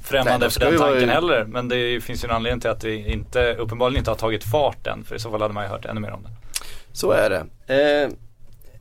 främmande 0.08 0.38
Nej, 0.46 0.50
för 0.50 0.60
den 0.60 0.72
ju 0.72 0.78
tanken 0.78 1.08
i- 1.08 1.12
heller. 1.12 1.44
Men 1.44 1.68
det 1.68 2.00
finns 2.04 2.24
ju 2.24 2.28
en 2.28 2.34
anledning 2.34 2.60
till 2.60 2.70
att 2.70 2.80
det 2.80 2.94
inte, 2.96 3.54
uppenbarligen 3.54 3.98
inte 4.00 4.10
har 4.10 4.16
tagit 4.16 4.44
fart 4.44 4.86
än. 4.86 5.04
För 5.04 5.14
i 5.14 5.18
så 5.18 5.30
fall 5.30 5.42
hade 5.42 5.54
man 5.54 5.64
ju 5.64 5.70
hört 5.70 5.84
ännu 5.84 6.00
mer 6.00 6.10
om 6.12 6.22
det. 6.22 6.30
Så 6.92 7.10
är 7.12 7.30
det. 7.30 7.74
Eh, 8.04 8.10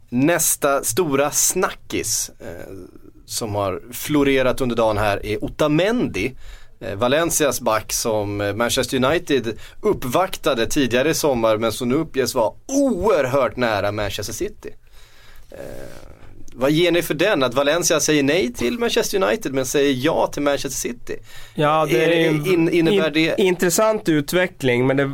nästa 0.09 0.83
stora 0.83 1.31
snackis 1.31 2.31
eh, 2.39 2.73
som 3.25 3.55
har 3.55 3.81
florerat 3.93 4.61
under 4.61 4.75
dagen 4.75 4.97
här 4.97 5.25
är 5.25 5.43
Otamendi. 5.43 6.33
Eh, 6.79 6.95
Valencias 6.95 7.61
back 7.61 7.93
som 7.93 8.41
eh, 8.41 8.53
Manchester 8.53 9.03
United 9.05 9.59
uppvaktade 9.81 10.65
tidigare 10.67 11.09
i 11.09 11.13
sommar 11.13 11.57
men 11.57 11.71
som 11.71 11.89
nu 11.89 11.95
uppges 11.95 12.35
vara 12.35 12.53
oerhört 12.67 13.55
nära 13.55 13.91
Manchester 13.91 14.33
City. 14.33 14.73
Vad 16.59 16.71
ger 16.71 16.91
ni 16.91 17.01
för 17.01 17.13
den? 17.13 17.43
Att 17.43 17.53
Valencia 17.53 17.99
säger 17.99 18.23
nej 18.23 18.53
till 18.53 18.79
Manchester 18.79 19.23
United 19.23 19.53
men 19.53 19.65
säger 19.65 19.93
ja 20.05 20.27
till 20.27 20.41
Manchester 20.41 20.69
City? 20.89 21.15
Ja, 21.55 21.87
det 21.89 22.03
Är 22.05 22.09
är 22.09 22.53
in- 22.53 22.69
innebär 22.69 23.07
in, 23.07 23.13
det- 23.37 23.41
intressant 23.41 24.09
utveckling 24.09 24.87
men 24.87 24.97
det, 24.97 25.11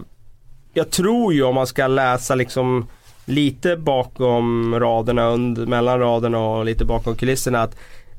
jag 0.73 0.89
tror 0.89 1.33
ju 1.33 1.43
om 1.43 1.55
man 1.55 1.67
ska 1.67 1.88
läsa 1.88 2.35
liksom 2.35 2.88
lite 3.25 3.77
bakom 3.77 4.75
raderna, 4.79 5.27
under, 5.29 5.65
mellan 5.65 6.00
raderna 6.00 6.39
och 6.39 6.65
lite 6.65 6.85
bakom 6.85 7.15
kulisserna 7.15 7.62
att 7.62 7.75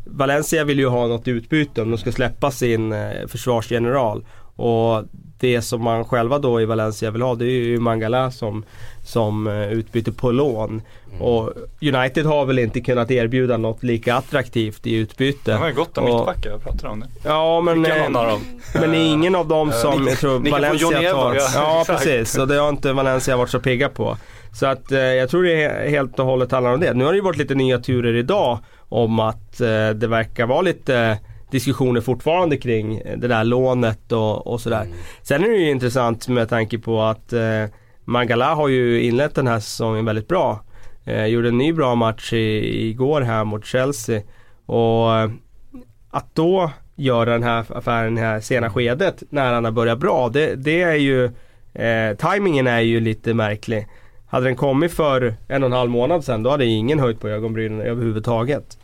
Valencia 0.07 0.64
vill 0.64 0.78
ju 0.78 0.87
ha 0.87 1.07
något 1.07 1.28
utbyte 1.28 1.83
om 1.83 1.90
de 1.90 1.99
ska 1.99 2.12
släppa 2.12 2.50
sin 2.50 2.93
eh, 2.93 3.26
försvarsgeneral. 3.28 4.25
Och 4.57 5.05
det 5.39 5.63
som 5.63 5.83
man 5.83 6.05
själva 6.05 6.39
då 6.39 6.61
i 6.61 6.65
Valencia 6.65 7.11
vill 7.11 7.23
ha 7.23 7.35
det 7.35 7.45
är 7.45 7.65
ju 7.65 7.81
Mangala 7.81 8.31
som, 8.31 8.65
som 9.05 9.47
eh, 9.47 9.73
utbyte 9.73 10.13
på 10.13 10.31
lån. 10.31 10.83
Och 11.21 11.53
United 11.81 12.27
har 12.27 12.45
väl 12.47 12.59
inte 12.59 12.81
kunnat 12.81 13.11
erbjuda 13.11 13.57
något 13.57 13.83
lika 13.83 14.15
attraktivt 14.15 14.87
i 14.87 14.95
utbyte. 14.95 15.53
De 15.53 15.59
har 15.59 15.69
ju 15.69 15.75
gott 15.75 15.99
om 15.99 16.05
mittbackar, 16.05 16.51
jag 16.51 16.63
pratar 16.63 16.89
om 16.89 17.01
det. 17.01 17.07
Ja 17.25 17.61
men, 17.61 17.87
eh, 17.87 18.39
men 18.75 18.91
det 18.91 18.97
är 18.97 19.13
ingen 19.13 19.35
av 19.35 19.49
dem 19.49 19.73
som 19.73 20.07
jag 20.07 20.19
tror 20.19 20.51
Valencia 20.51 21.13
tar. 21.13 21.37
Ja, 21.55 21.85
precis, 21.89 22.39
och 22.39 22.49
det 22.49 22.57
har 22.57 22.69
inte 22.69 22.93
Valencia 22.93 23.37
varit 23.37 23.51
så 23.51 23.61
pigga 23.61 23.89
på. 23.89 24.17
Så 24.53 24.67
att 24.67 24.93
eh, 24.93 24.99
jag 24.99 25.31
tror 25.31 25.43
det 25.43 25.63
är 25.65 25.91
helt 25.91 26.19
och 26.19 26.27
hållet 26.27 26.53
handlar 26.53 26.73
om 26.73 26.81
det. 26.81 26.95
Nu 26.95 27.05
har 27.05 27.13
det 27.13 27.17
ju 27.17 27.23
varit 27.23 27.39
lite 27.39 27.55
nya 27.55 27.79
turer 27.79 28.15
idag 28.15 28.59
om 28.89 29.21
att 29.21 29.61
eh, 29.61 29.89
det 29.89 30.07
verkar 30.07 30.47
vara 30.47 30.61
lite 30.61 31.19
diskussioner 31.55 32.01
fortfarande 32.01 32.57
kring 32.57 32.99
eh, 32.99 33.19
det 33.19 33.29
där 33.29 33.45
lånet 33.45 34.13
och, 34.13 34.47
och 34.47 34.61
sådär. 34.61 34.87
Sen 35.23 35.45
är 35.45 35.49
det 35.49 35.57
ju 35.57 35.71
intressant 35.71 36.29
med 36.29 36.49
tanke 36.49 36.79
på 36.79 37.03
att 37.03 37.33
eh, 37.33 37.65
Mangala 38.05 38.55
har 38.55 38.69
ju 38.69 39.03
inlett 39.03 39.35
den 39.35 39.47
här 39.47 39.61
säsongen 39.61 40.05
väldigt 40.05 40.29
bra. 40.29 40.61
Eh, 41.05 41.27
gjorde 41.27 41.49
en 41.49 41.59
ny 41.59 41.73
bra 41.73 41.95
match 41.95 42.33
i, 42.33 42.89
igår 42.89 43.21
här 43.21 43.45
mot 43.45 43.65
Chelsea. 43.65 44.23
Och 44.67 45.17
eh, 45.17 45.31
att 46.11 46.35
då 46.35 46.71
göra 46.97 47.31
den 47.31 47.43
här 47.43 47.65
affären 47.69 48.19
i 48.19 48.21
det 48.21 48.27
här 48.27 48.41
sena 48.41 48.71
skedet 48.71 49.23
när 49.31 49.53
han 49.53 49.65
har 49.65 49.73
börjat 49.73 49.99
bra, 49.99 50.29
det, 50.29 50.55
det 50.55 50.83
är 50.83 50.95
ju 50.95 51.25
eh, 51.75 52.17
Timingen 52.17 52.67
är 52.67 52.81
ju 52.81 53.01
lite 53.01 53.35
märklig. 53.35 53.87
Hade 54.27 54.47
den 54.47 54.57
kommit 54.57 54.93
för 54.93 55.35
en 55.49 55.63
och 55.63 55.67
en 55.67 55.73
halv 55.73 55.91
månad 55.91 56.25
sedan 56.25 56.43
då 56.43 56.51
hade 56.51 56.65
ingen 56.65 56.99
höjt 57.01 57.21
på 57.21 57.29
ögonbrynen 57.29 57.81
överhuvudtaget. 57.81 58.79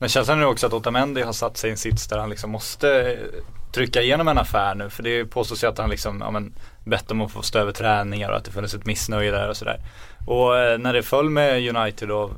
Men 0.00 0.08
känslan 0.08 0.40
är 0.40 0.46
också 0.46 0.66
att 0.66 0.72
Otamendi 0.72 1.22
har 1.22 1.32
satt 1.32 1.56
sig 1.56 1.68
i 1.68 1.70
en 1.70 1.76
sits 1.76 2.06
där 2.06 2.18
han 2.18 2.30
liksom 2.30 2.50
måste 2.50 3.12
eh, 3.12 3.42
trycka 3.72 4.02
igenom 4.02 4.28
en 4.28 4.38
affär 4.38 4.74
nu. 4.74 4.90
För 4.90 5.02
det 5.02 5.24
påstås 5.24 5.64
ju 5.64 5.68
att 5.68 5.78
han 5.78 5.90
liksom, 5.90 6.20
ja 6.20 6.30
men 6.30 6.54
bett 6.84 7.10
om 7.10 7.20
att 7.20 7.32
få 7.32 7.42
stå 7.42 7.58
över 7.58 7.72
träningar 7.72 8.30
och 8.30 8.36
att 8.36 8.44
det 8.44 8.50
funnits 8.50 8.74
ett 8.74 8.86
missnöje 8.86 9.30
där 9.30 9.48
och 9.48 9.56
sådär. 9.56 9.80
Och 10.26 10.58
eh, 10.58 10.78
när 10.78 10.92
det 10.92 11.02
föll 11.02 11.30
med 11.30 11.76
United 11.76 12.08
då 12.08 12.30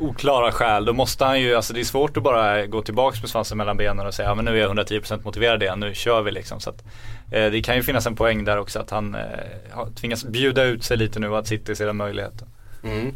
oklara 0.00 0.52
skäl, 0.52 0.84
då 0.84 0.92
måste 0.92 1.24
han 1.24 1.40
ju, 1.40 1.54
alltså 1.54 1.74
det 1.74 1.80
är 1.80 1.84
svårt 1.84 2.16
att 2.16 2.22
bara 2.22 2.66
gå 2.66 2.82
tillbaka 2.82 3.18
med 3.20 3.30
svansen 3.30 3.58
mellan 3.58 3.76
benen 3.76 4.06
och 4.06 4.14
säga 4.14 4.28
ja 4.28 4.34
men 4.34 4.44
nu 4.44 4.50
är 4.50 4.60
jag 4.60 4.76
110% 4.76 5.24
motiverad 5.24 5.62
igen, 5.62 5.80
nu 5.80 5.94
kör 5.94 6.22
vi 6.22 6.30
liksom. 6.30 6.60
Så 6.60 6.70
att, 6.70 6.84
eh, 7.30 7.50
det 7.50 7.62
kan 7.62 7.76
ju 7.76 7.82
finnas 7.82 8.06
en 8.06 8.16
poäng 8.16 8.44
där 8.44 8.58
också 8.58 8.78
att 8.78 8.90
han 8.90 9.14
eh, 9.14 9.86
tvingas 9.94 10.24
bjuda 10.24 10.64
ut 10.64 10.84
sig 10.84 10.96
lite 10.96 11.20
nu 11.20 11.28
och 11.28 11.38
att 11.38 11.46
City 11.46 11.76
ser 11.76 11.86
den 11.86 11.96
möjligheten. 11.96 12.48
Mm. 12.84 13.14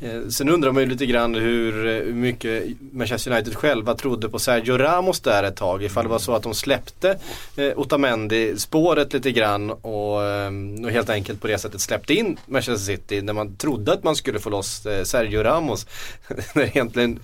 Eh, 0.00 0.28
sen 0.28 0.48
undrar 0.48 0.72
man 0.72 0.82
ju 0.82 0.88
lite 0.88 1.06
grann 1.06 1.34
hur 1.34 1.86
eh, 1.86 2.14
mycket 2.14 2.64
Manchester 2.92 3.30
United 3.30 3.56
själva 3.56 3.94
trodde 3.94 4.28
på 4.28 4.38
Sergio 4.38 4.78
Ramos 4.78 5.20
där 5.20 5.42
ett 5.42 5.56
tag. 5.56 5.82
Ifall 5.82 6.04
det 6.04 6.10
var 6.10 6.18
så 6.18 6.34
att 6.34 6.42
de 6.42 6.54
släppte 6.54 7.18
eh, 7.56 7.72
Otamendi 7.76 8.58
spåret 8.58 9.12
lite 9.12 9.32
grann 9.32 9.70
och, 9.70 10.24
ehm, 10.24 10.84
och 10.84 10.90
helt 10.90 11.10
enkelt 11.10 11.40
på 11.40 11.46
det 11.46 11.58
sättet 11.58 11.80
släppte 11.80 12.14
in 12.14 12.38
Manchester 12.46 12.92
City 12.92 13.22
när 13.22 13.32
man 13.32 13.56
trodde 13.56 13.92
att 13.92 14.04
man 14.04 14.16
skulle 14.16 14.38
få 14.38 14.50
loss 14.50 14.86
Sergio 15.04 15.42
Ramos. 15.42 15.86
när 16.54 16.62
egentligen 16.62 17.20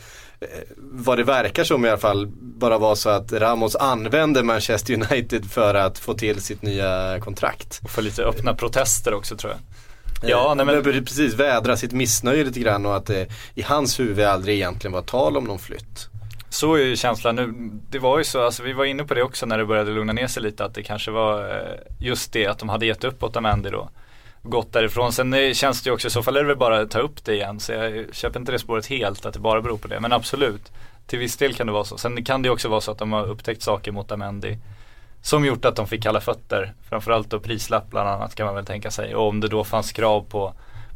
vad 0.77 1.19
det 1.19 1.25
verkar 1.25 1.65
som 1.65 1.85
i 1.85 1.89
alla 1.89 1.99
fall 1.99 2.27
bara 2.37 2.79
var 2.79 2.95
så 2.95 3.09
att 3.09 3.33
Ramos 3.33 3.77
använde 3.77 4.43
Manchester 4.43 4.95
United 4.95 5.51
för 5.51 5.75
att 5.75 5.99
få 5.99 6.15
till 6.15 6.43
sitt 6.43 6.63
nya 6.63 7.21
kontrakt. 7.21 7.81
Och 7.85 7.91
för 7.91 8.03
lite 8.03 8.23
öppna 8.23 8.55
protester 8.55 9.15
också 9.15 9.37
tror 9.37 9.53
jag. 9.53 9.61
Ja, 10.23 10.55
nej 10.55 10.67
men. 10.67 10.83
Precis, 11.05 11.35
vädra 11.35 11.77
sitt 11.77 11.93
missnöje 11.93 12.45
lite 12.45 12.61
grann 12.61 12.87
och 12.87 12.97
att 12.97 13.07
det 13.07 13.27
i 13.55 13.63
hans 13.63 14.01
huvud 14.01 14.25
aldrig 14.25 14.57
egentligen 14.57 14.93
var 14.93 15.03
tal 15.03 15.37
om 15.37 15.45
någon 15.45 15.59
flytt. 15.59 16.09
Så 16.49 16.75
är 16.75 16.79
ju 16.79 16.97
känslan 16.97 17.37
nu. 17.37 17.71
Det 17.91 17.99
var 17.99 18.19
ju 18.19 18.25
så, 18.25 18.45
alltså 18.45 18.63
vi 18.63 18.73
var 18.73 18.85
inne 18.85 19.05
på 19.05 19.15
det 19.15 19.23
också 19.23 19.47
när 19.47 19.59
det 19.59 19.65
började 19.65 19.91
lugna 19.91 20.13
ner 20.13 20.27
sig 20.27 20.43
lite 20.43 20.65
att 20.65 20.75
det 20.75 20.83
kanske 20.83 21.11
var 21.11 21.51
eh, 21.51 21.79
just 22.01 22.33
det 22.33 22.47
att 22.47 22.59
de 22.59 22.69
hade 22.69 22.87
gett 22.87 23.05
upp 23.05 23.23
Otamendi 23.23 23.71
då. 23.71 23.91
Gått 24.43 24.73
därifrån. 24.73 25.13
Sen 25.13 25.35
eh, 25.35 25.53
känns 25.53 25.83
det 25.83 25.89
ju 25.89 25.95
också, 25.95 26.09
i 26.09 26.11
så 26.11 26.23
fall 26.23 26.37
är 26.37 26.41
det 26.41 26.47
väl 26.47 26.57
bara 26.57 26.81
att 26.81 26.91
ta 26.91 26.99
upp 26.99 27.25
det 27.25 27.35
igen. 27.35 27.61
Så 27.61 27.73
jag 27.73 28.15
köper 28.15 28.41
inte 28.41 28.53
det 28.53 28.59
spåret 28.59 28.87
helt 28.87 29.27
att 29.27 29.35
det 29.35 29.41
bara 29.41 29.61
beror 29.61 29.79
på 29.79 29.89
det. 29.89 30.01
Men 30.01 30.13
absolut, 30.13 30.73
till 31.07 31.19
viss 31.19 31.37
del 31.37 31.55
kan 31.55 31.67
det 31.67 31.73
vara 31.73 31.85
så. 31.85 31.99
Sen 31.99 32.25
kan 32.25 32.43
det 32.43 32.51
också 32.51 32.69
vara 32.69 32.81
så 32.81 32.91
att 32.91 32.99
de 32.99 33.13
har 33.13 33.27
upptäckt 33.27 33.63
saker 33.63 33.93
mot 33.93 34.05
Otamendi. 34.05 34.59
Som 35.23 35.45
gjort 35.45 35.65
att 35.65 35.77
de 35.77 35.87
fick 35.87 36.03
kalla 36.03 36.21
fötter. 36.21 36.75
Framförallt 36.89 37.31
då 37.31 37.41
prislapp 37.41 37.91
bland 37.91 38.09
annat 38.09 38.35
kan 38.35 38.47
man 38.47 38.55
väl 38.55 38.65
tänka 38.65 38.91
sig. 38.91 39.15
Och 39.15 39.29
om 39.29 39.41
det 39.41 39.49
då 39.49 39.65
fanns 39.65 39.93
krav 39.93 40.21
på 40.29 40.55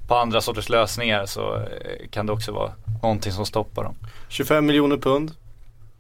på 0.09 0.15
andra 0.17 0.41
sorters 0.41 0.69
lösningar 0.69 1.27
så 1.27 1.55
eh, 1.57 2.09
kan 2.11 2.27
det 2.27 2.33
också 2.33 2.53
vara 2.53 2.73
någonting 3.03 3.33
som 3.33 3.47
stoppar 3.47 3.85
dem. 3.85 3.95
25 4.29 4.67
miljoner 4.67 4.97
pund 4.97 5.33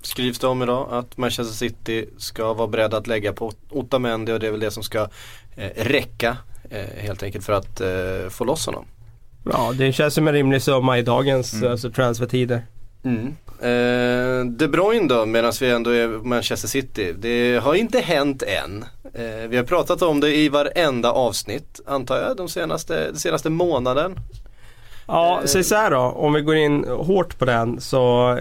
skrivs 0.02 0.38
det 0.38 0.46
om 0.46 0.62
idag 0.62 0.88
att 0.90 1.16
Manchester 1.16 1.54
City 1.54 2.08
ska 2.18 2.52
vara 2.54 2.68
beredda 2.68 2.96
att 2.96 3.06
lägga 3.06 3.32
på 3.32 3.52
Otamendi 3.70 4.32
och 4.32 4.40
det 4.40 4.46
är 4.46 4.50
väl 4.50 4.60
det 4.60 4.70
som 4.70 4.82
ska 4.82 5.08
eh, 5.56 5.70
räcka 5.76 6.36
eh, 6.70 7.02
helt 7.02 7.22
enkelt 7.22 7.44
för 7.44 7.52
att 7.52 7.80
eh, 7.80 8.28
få 8.30 8.44
loss 8.44 8.66
honom. 8.66 8.84
Ja, 9.52 9.72
det 9.78 9.92
känns 9.92 10.14
som 10.14 10.28
en 10.28 10.34
rimlig 10.34 10.62
summa 10.62 10.98
i 10.98 11.02
dagens 11.02 11.52
Mm. 11.54 11.70
alltså, 11.70 11.90
transfertider. 11.90 12.62
Eh, 13.60 14.44
De 14.44 14.68
Bruyne 14.68 15.08
då, 15.08 15.26
medan 15.26 15.52
vi 15.60 15.70
ändå 15.70 15.90
är 15.90 16.08
Manchester 16.08 16.68
City. 16.68 17.14
Det 17.18 17.62
har 17.62 17.74
inte 17.74 18.00
hänt 18.00 18.42
än. 18.42 18.84
Eh, 19.14 19.48
vi 19.48 19.56
har 19.56 19.64
pratat 19.64 20.02
om 20.02 20.20
det 20.20 20.36
i 20.36 20.48
varenda 20.48 21.10
avsnitt, 21.12 21.80
antar 21.86 22.16
jag, 22.20 22.36
de 22.36 22.48
senaste, 22.48 23.04
den 23.06 23.16
senaste 23.16 23.50
månaden. 23.50 24.14
Ja, 25.06 25.38
Eh. 25.40 25.46
säg 25.46 25.64
så 25.64 25.74
här 25.74 25.90
då. 25.90 25.98
Om 25.98 26.32
vi 26.32 26.40
går 26.40 26.56
in 26.56 26.84
hårt 26.84 27.38
på 27.38 27.44
den 27.44 27.80
så 27.80 28.38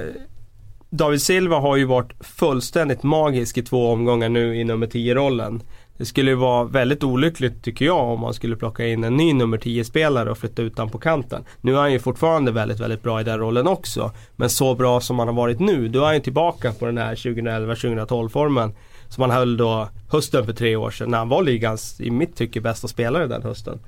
David 0.89 1.21
Silva 1.21 1.59
har 1.59 1.75
ju 1.75 1.85
varit 1.85 2.11
fullständigt 2.19 3.03
magisk 3.03 3.57
i 3.57 3.61
två 3.63 3.91
omgångar 3.91 4.29
nu 4.29 4.55
i 4.59 4.63
nummer 4.63 4.87
10-rollen. 4.87 5.61
Det 5.97 6.05
skulle 6.05 6.31
ju 6.31 6.35
vara 6.35 6.63
väldigt 6.63 7.03
olyckligt 7.03 7.63
tycker 7.63 7.85
jag 7.85 7.99
om 7.99 8.19
man 8.19 8.33
skulle 8.33 8.55
plocka 8.55 8.87
in 8.87 9.03
en 9.03 9.17
ny 9.17 9.33
nummer 9.33 9.57
10-spelare 9.57 10.31
och 10.31 10.37
flytta 10.37 10.61
ut 10.61 10.77
honom 10.77 10.91
på 10.91 10.97
kanten. 10.97 11.45
Nu 11.61 11.73
är 11.73 11.77
han 11.77 11.91
ju 11.91 11.99
fortfarande 11.99 12.51
väldigt, 12.51 12.79
väldigt 12.79 13.03
bra 13.03 13.21
i 13.21 13.23
den 13.23 13.39
rollen 13.39 13.67
också. 13.67 14.11
Men 14.35 14.49
så 14.49 14.75
bra 14.75 15.01
som 15.01 15.19
han 15.19 15.27
har 15.27 15.35
varit 15.35 15.59
nu, 15.59 15.87
då 15.87 15.99
är 15.99 16.05
han 16.05 16.13
ju 16.13 16.21
tillbaka 16.21 16.71
på 16.71 16.85
den 16.85 16.97
här 16.97 17.15
2011-2012 17.15 18.29
formen. 18.29 18.73
Som 19.07 19.21
han 19.21 19.31
höll 19.31 19.57
då 19.57 19.89
hösten 20.09 20.45
för 20.45 20.53
tre 20.53 20.75
år 20.75 20.91
sedan 20.91 21.11
när 21.11 21.17
han 21.17 21.29
var 21.29 21.43
ligans, 21.43 22.01
i 22.01 22.11
mitt 22.11 22.35
tycke, 22.35 22.61
bästa 22.61 22.87
spelare 22.87 23.27
den 23.27 23.43
hösten. 23.43 23.79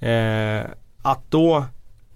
Eh, 0.00 0.70
att 1.02 1.30
då 1.30 1.64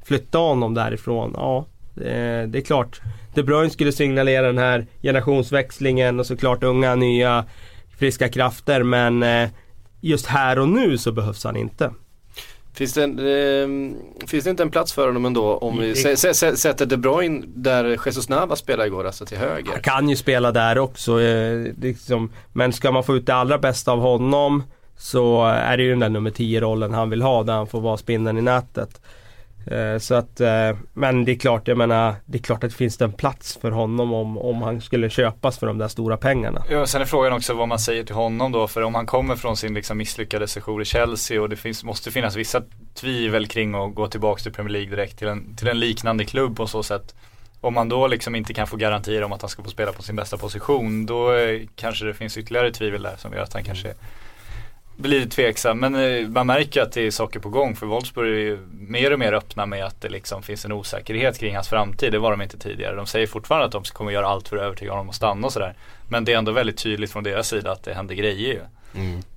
flytta 0.04 0.38
honom 0.38 0.74
därifrån, 0.74 1.32
ja 1.36 1.66
det, 1.94 2.46
det 2.46 2.58
är 2.58 2.62
klart. 2.62 3.00
De 3.34 3.42
Bruyne 3.42 3.70
skulle 3.70 3.92
signalera 3.92 4.46
den 4.46 4.58
här 4.58 4.86
generationsväxlingen 5.02 6.20
och 6.20 6.26
såklart 6.26 6.62
unga, 6.62 6.94
nya, 6.94 7.44
friska 8.00 8.28
krafter 8.28 8.82
men 8.82 9.22
eh, 9.22 9.48
just 10.00 10.26
här 10.26 10.58
och 10.58 10.68
nu 10.68 10.98
så 10.98 11.12
behövs 11.12 11.44
han 11.44 11.56
inte. 11.56 11.90
Finns 12.74 12.94
det, 12.94 13.04
en, 13.04 13.18
eh, 13.18 14.26
finns 14.26 14.44
det 14.44 14.50
inte 14.50 14.62
en 14.62 14.70
plats 14.70 14.92
för 14.92 15.06
honom 15.06 15.24
ändå 15.24 15.56
om 15.56 15.78
vi 15.78 15.94
sä, 15.94 16.34
sätter 16.56 16.86
De 16.86 16.96
Bruyne 16.96 17.42
där 17.46 17.98
Jesus 18.06 18.28
Navas 18.28 18.58
spelade 18.58 18.86
igår, 18.86 19.06
alltså 19.06 19.26
till 19.26 19.38
höger? 19.38 19.72
Han 19.72 19.82
kan 19.82 20.08
ju 20.08 20.16
spela 20.16 20.52
där 20.52 20.78
också. 20.78 21.20
Eh, 21.20 21.72
liksom, 21.80 22.32
men 22.52 22.72
ska 22.72 22.92
man 22.92 23.04
få 23.04 23.16
ut 23.16 23.26
det 23.26 23.34
allra 23.34 23.58
bästa 23.58 23.92
av 23.92 24.00
honom 24.00 24.62
så 24.96 25.44
är 25.46 25.76
det 25.76 25.82
ju 25.82 25.90
den 25.90 26.00
där 26.00 26.08
nummer 26.08 26.30
10-rollen 26.30 26.94
han 26.94 27.10
vill 27.10 27.22
ha 27.22 27.42
där 27.42 27.52
han 27.52 27.66
får 27.66 27.80
vara 27.80 27.96
spindeln 27.96 28.38
i 28.38 28.42
nätet. 28.42 29.00
Eh, 29.66 29.98
så 29.98 30.14
att, 30.14 30.40
eh, 30.40 30.76
men 30.92 31.24
det 31.24 31.32
är 31.32 31.38
klart, 31.38 31.68
jag 31.68 31.78
menar, 31.78 32.14
det 32.24 32.38
är 32.38 32.42
klart 32.42 32.64
att 32.64 32.70
det 32.70 32.76
finns 32.76 33.00
en 33.00 33.12
plats 33.12 33.58
för 33.60 33.70
honom 33.70 34.12
om, 34.12 34.38
om 34.38 34.62
han 34.62 34.80
skulle 34.80 35.10
köpas 35.10 35.58
för 35.58 35.66
de 35.66 35.78
där 35.78 35.88
stora 35.88 36.16
pengarna. 36.16 36.64
Ja, 36.70 36.86
sen 36.86 37.00
är 37.00 37.04
frågan 37.04 37.32
också 37.32 37.54
vad 37.54 37.68
man 37.68 37.78
säger 37.78 38.04
till 38.04 38.14
honom 38.14 38.52
då. 38.52 38.68
För 38.68 38.82
om 38.82 38.94
han 38.94 39.06
kommer 39.06 39.36
från 39.36 39.56
sin 39.56 39.74
liksom 39.74 39.98
misslyckade 39.98 40.48
sejour 40.48 40.82
i 40.82 40.84
Chelsea 40.84 41.42
och 41.42 41.48
det 41.48 41.56
finns, 41.56 41.84
måste 41.84 42.10
finnas 42.10 42.36
vissa 42.36 42.62
tvivel 42.94 43.46
kring 43.46 43.74
att 43.74 43.94
gå 43.94 44.06
tillbaka 44.06 44.42
till 44.42 44.52
Premier 44.52 44.72
League 44.72 44.90
direkt 44.90 45.18
till 45.18 45.28
en, 45.28 45.56
till 45.56 45.68
en 45.68 45.80
liknande 45.80 46.24
klubb 46.24 46.56
på 46.56 46.66
så 46.66 46.82
sätt. 46.82 47.14
Om 47.60 47.74
man 47.74 47.88
då 47.88 48.06
liksom 48.06 48.34
inte 48.34 48.54
kan 48.54 48.66
få 48.66 48.76
garantier 48.76 49.22
om 49.22 49.32
att 49.32 49.42
han 49.42 49.48
ska 49.48 49.62
få 49.62 49.70
spela 49.70 49.92
på 49.92 50.02
sin 50.02 50.16
bästa 50.16 50.36
position 50.36 51.06
då 51.06 51.34
eh, 51.34 51.60
kanske 51.76 52.04
det 52.04 52.14
finns 52.14 52.36
ytterligare 52.36 52.72
tvivel 52.72 53.02
där 53.02 53.16
som 53.16 53.32
gör 53.32 53.42
att 53.42 53.52
han 53.52 53.64
kanske 53.64 53.94
blir 55.00 55.26
tveksam. 55.26 55.80
Men 55.80 55.94
eh, 55.94 56.28
man 56.28 56.46
märker 56.46 56.82
att 56.82 56.92
det 56.92 57.06
är 57.06 57.10
saker 57.10 57.40
på 57.40 57.48
gång 57.48 57.76
för 57.76 57.86
Wolfsburg 57.86 58.34
är 58.34 58.38
ju 58.38 58.58
mer 58.72 59.12
och 59.12 59.18
mer 59.18 59.32
öppna 59.32 59.66
med 59.66 59.84
att 59.84 60.00
det 60.00 60.08
liksom 60.08 60.42
finns 60.42 60.64
en 60.64 60.72
osäkerhet 60.72 61.38
kring 61.38 61.54
hans 61.54 61.68
framtid. 61.68 62.12
Det 62.12 62.18
var 62.18 62.30
de 62.30 62.42
inte 62.42 62.58
tidigare. 62.58 62.96
De 62.96 63.06
säger 63.06 63.26
fortfarande 63.26 63.66
att 63.66 63.72
de 63.72 63.82
kommer 63.82 64.10
göra 64.10 64.28
allt 64.28 64.48
för 64.48 64.56
att 64.56 64.62
övertyga 64.62 64.90
honom 64.90 65.08
att 65.08 65.14
stanna 65.14 65.46
och 65.46 65.52
sådär. 65.52 65.74
Men 66.08 66.24
det 66.24 66.32
är 66.32 66.38
ändå 66.38 66.52
väldigt 66.52 66.78
tydligt 66.78 67.12
från 67.12 67.24
deras 67.24 67.48
sida 67.48 67.72
att 67.72 67.82
det 67.82 67.94
händer 67.94 68.14
grejer 68.14 68.54
ju. 68.54 68.60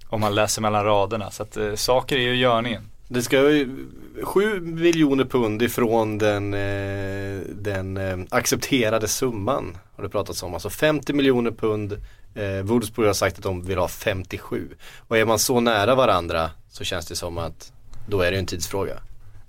Om 0.08 0.22
man 0.22 0.36
läser 0.36 0.62
mellan 0.62 0.86
raderna. 0.86 1.32
Så 1.32 1.44
att 1.44 1.58
eh, 1.58 1.74
saker 1.76 2.16
är 2.16 2.22
ju 2.22 2.34
i 2.34 2.40
görningen. 2.40 2.90
Det 3.08 3.22
ska 3.22 3.52
ju 3.52 3.88
7 4.24 4.60
miljoner 4.60 5.26
pund 5.26 5.62
ifrån 5.62 6.18
den, 6.18 6.54
eh, 6.54 7.42
den 7.50 7.98
eh, 7.98 8.18
accepterade 8.30 9.08
summan 9.08 9.78
har 9.96 10.04
det 10.04 10.10
pratats 10.10 10.44
om. 10.44 10.54
Alltså 10.54 10.70
50 10.70 11.14
miljoner 11.14 11.52
pund. 11.52 11.98
Eh, 12.36 12.64
Wolfsburg 12.64 13.08
har 13.08 13.14
sagt 13.14 13.38
att 13.38 13.44
de 13.44 13.64
vill 13.64 13.78
ha 13.78 13.88
57. 13.88 14.70
Och 15.08 15.18
är 15.18 15.26
man 15.26 15.40
så 15.40 15.60
nära 15.60 15.96
varandra 15.96 16.52
så 16.70 16.84
känns 16.84 17.06
det 17.06 17.16
som 17.16 17.38
att 17.38 17.72
då 18.08 18.22
är 18.22 18.32
det 18.32 18.38
en 18.38 18.46
tidsfråga. 18.46 18.98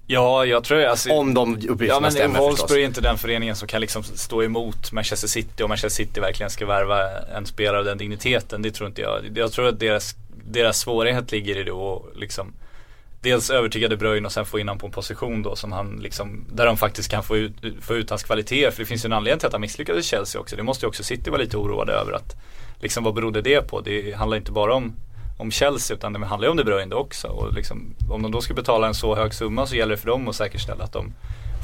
Ja, 0.06 0.44
jag 0.44 0.64
tror 0.64 0.84
alltså, 0.84 1.10
Om 1.10 1.34
de 1.34 1.54
uppgifterna 1.54 1.86
Ja 1.86 2.00
men 2.00 2.12
stämmer 2.12 2.38
Wolfsburg 2.38 2.82
är 2.82 2.86
inte 2.86 3.00
den 3.00 3.18
föreningen 3.18 3.56
som 3.56 3.68
kan 3.68 3.80
liksom 3.80 4.02
stå 4.02 4.42
emot 4.42 4.92
Manchester 4.92 5.28
City 5.28 5.62
och 5.62 5.68
Manchester 5.68 6.04
City 6.04 6.20
verkligen 6.20 6.50
ska 6.50 6.66
värva 6.66 7.18
en 7.36 7.46
spelare 7.46 7.78
av 7.78 7.84
den 7.84 7.98
digniteten. 7.98 8.62
Det 8.62 8.70
tror 8.70 8.88
inte 8.88 9.02
jag. 9.02 9.20
Jag 9.34 9.52
tror 9.52 9.68
att 9.68 9.80
deras, 9.80 10.14
deras 10.44 10.78
svårighet 10.78 11.32
ligger 11.32 11.56
i 11.56 11.62
det 11.62 11.72
och 11.72 12.08
liksom 12.16 12.52
Dels 13.24 13.50
övertyga 13.50 13.88
De 13.88 13.96
Bruyne 13.96 14.26
och 14.26 14.32
sen 14.32 14.46
få 14.46 14.58
in 14.58 14.68
honom 14.68 14.78
på 14.78 14.86
en 14.86 14.92
position 14.92 15.42
då 15.42 15.56
som 15.56 15.72
han 15.72 15.96
liksom 16.02 16.44
Där 16.52 16.66
de 16.66 16.76
faktiskt 16.76 17.10
kan 17.10 17.22
få 17.22 17.36
ut, 17.36 17.52
få 17.80 17.94
ut 17.94 18.10
hans 18.10 18.22
kvaliteter. 18.22 18.70
För 18.70 18.78
det 18.78 18.86
finns 18.86 19.04
ju 19.04 19.06
en 19.06 19.12
anledning 19.12 19.38
till 19.38 19.46
att 19.46 19.52
han 19.52 19.60
misslyckades 19.60 20.06
i 20.06 20.08
Chelsea 20.08 20.40
också. 20.40 20.56
Det 20.56 20.62
måste 20.62 20.86
ju 20.86 20.88
också 20.88 21.02
City 21.02 21.30
vara 21.30 21.40
lite 21.40 21.56
oroade 21.56 21.92
över 21.92 22.12
att 22.12 22.36
Liksom 22.78 23.04
vad 23.04 23.14
berodde 23.14 23.42
det 23.42 23.60
på? 23.60 23.80
Det 23.80 24.16
handlar 24.16 24.36
inte 24.36 24.52
bara 24.52 24.74
om 24.74 24.94
om 25.36 25.50
Chelsea 25.50 25.96
utan 25.96 26.12
det 26.12 26.26
handlar 26.26 26.46
ju 26.46 26.50
om 26.50 26.56
De 26.56 26.64
Bruyne 26.64 26.94
också. 26.94 27.28
Och 27.28 27.52
liksom, 27.52 27.94
om 28.10 28.22
de 28.22 28.32
då 28.32 28.40
ska 28.40 28.54
betala 28.54 28.86
en 28.86 28.94
så 28.94 29.14
hög 29.14 29.34
summa 29.34 29.66
så 29.66 29.76
gäller 29.76 29.90
det 29.90 30.00
för 30.00 30.06
dem 30.06 30.28
att 30.28 30.36
säkerställa 30.36 30.84
att 30.84 30.92
de 30.92 31.12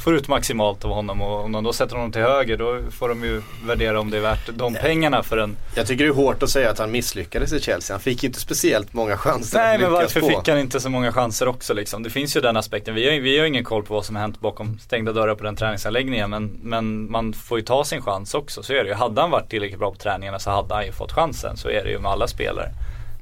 får 0.00 0.14
ut 0.14 0.28
maximalt 0.28 0.84
av 0.84 0.90
honom 0.90 1.22
och 1.22 1.44
om 1.44 1.52
de 1.52 1.64
då 1.64 1.72
sätter 1.72 1.96
honom 1.96 2.12
till 2.12 2.22
höger 2.22 2.56
då 2.56 2.80
får 2.90 3.08
de 3.08 3.24
ju 3.24 3.42
värdera 3.64 4.00
om 4.00 4.10
det 4.10 4.16
är 4.16 4.20
värt 4.20 4.48
de 4.52 4.74
pengarna 4.74 5.22
för 5.22 5.38
en 5.38 5.56
Jag 5.74 5.86
tycker 5.86 6.04
det 6.04 6.10
är 6.10 6.14
hårt 6.14 6.42
att 6.42 6.50
säga 6.50 6.70
att 6.70 6.78
han 6.78 6.90
misslyckades 6.90 7.52
i 7.52 7.60
Chelsea. 7.60 7.94
Han 7.94 8.00
fick 8.00 8.22
ju 8.22 8.26
inte 8.26 8.40
speciellt 8.40 8.92
många 8.92 9.16
chanser 9.16 9.58
Nej 9.58 9.74
att 9.74 9.80
men 9.80 9.92
varför 9.92 10.20
på. 10.20 10.26
fick 10.26 10.48
han 10.48 10.58
inte 10.58 10.80
så 10.80 10.90
många 10.90 11.12
chanser 11.12 11.48
också 11.48 11.74
liksom? 11.74 12.02
Det 12.02 12.10
finns 12.10 12.36
ju 12.36 12.40
den 12.40 12.56
aspekten. 12.56 12.94
Vi 12.94 13.10
har, 13.10 13.20
vi 13.20 13.38
har 13.38 13.46
ingen 13.46 13.64
koll 13.64 13.82
på 13.82 13.94
vad 13.94 14.04
som 14.04 14.16
har 14.16 14.22
hänt 14.22 14.40
bakom 14.40 14.78
stängda 14.78 15.12
dörrar 15.12 15.34
på 15.34 15.44
den 15.44 15.56
träningsanläggningen 15.56 16.30
men, 16.30 16.58
men 16.62 17.10
man 17.10 17.32
får 17.32 17.58
ju 17.58 17.64
ta 17.64 17.84
sin 17.84 18.02
chans 18.02 18.34
också. 18.34 18.62
Så 18.62 18.72
är 18.72 18.84
det 18.84 18.88
ju. 18.88 18.94
Hade 18.94 19.20
han 19.20 19.30
varit 19.30 19.50
tillräckligt 19.50 19.78
bra 19.78 19.90
på 19.90 19.98
träningarna 19.98 20.38
så 20.38 20.50
hade 20.50 20.74
han 20.74 20.86
ju 20.86 20.92
fått 20.92 21.12
chansen. 21.12 21.56
Så 21.56 21.68
är 21.68 21.84
det 21.84 21.90
ju 21.90 21.98
med 21.98 22.10
alla 22.10 22.26
spelare. 22.26 22.70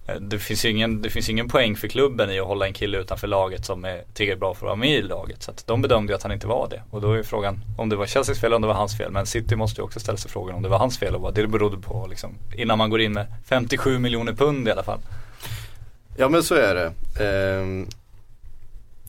Eh, 0.09 0.15
det 0.21 0.39
finns 0.39 0.65
ju 0.65 0.71
ingen, 0.71 1.03
det 1.03 1.11
finns 1.11 1.29
ingen 1.29 1.49
poäng 1.49 1.77
för 1.77 1.89
klubben 1.89 2.31
i 2.31 2.41
att 2.41 2.47
hålla 2.47 2.67
en 2.67 2.73
kille 2.73 2.99
utanför 2.99 3.27
laget 3.27 3.65
som 3.65 3.85
är 3.85 4.03
tillräckligt 4.15 4.41
bra 4.41 4.55
för 4.55 4.67
att 4.67 4.69
vara 4.69 4.77
med 4.77 4.99
i 4.99 5.03
laget. 5.03 5.43
Så 5.43 5.51
att 5.51 5.67
de 5.67 5.83
bedömde 5.83 6.13
ju 6.13 6.17
att 6.17 6.23
han 6.23 6.33
inte 6.33 6.47
var 6.47 6.69
det. 6.69 6.83
Och 6.91 7.01
då 7.01 7.13
är 7.13 7.23
frågan 7.23 7.61
om 7.79 7.89
det 7.89 7.97
var 7.97 8.07
Chelseas 8.07 8.41
fel 8.41 8.47
eller 8.47 8.57
om 8.57 8.63
det 8.63 8.69
var 8.69 8.75
hans 8.75 8.97
fel. 8.97 9.13
Men 9.13 9.27
City 9.27 9.57
måste 9.57 9.81
ju 9.81 9.85
också 9.85 10.01
ställa 10.01 10.19
sig 10.19 10.31
frågan 10.31 10.57
om 10.57 10.63
det 10.63 10.69
var 10.69 10.79
hans 10.79 10.99
fel 10.99 11.15
och 11.15 11.21
vad 11.21 11.35
det 11.35 11.47
berodde 11.47 11.79
på 11.79 12.07
liksom. 12.11 12.35
Innan 12.55 12.79
man 12.79 12.91
går 12.91 13.01
in 13.01 13.13
med 13.13 13.27
57 13.45 13.99
miljoner 13.99 14.33
pund 14.33 14.69
i 14.69 14.71
alla 14.71 14.83
fall. 14.83 14.99
Ja 16.17 16.29
men 16.29 16.43
så 16.43 16.55
är 16.55 16.75
det. 16.75 16.93
Ehm, 17.25 17.87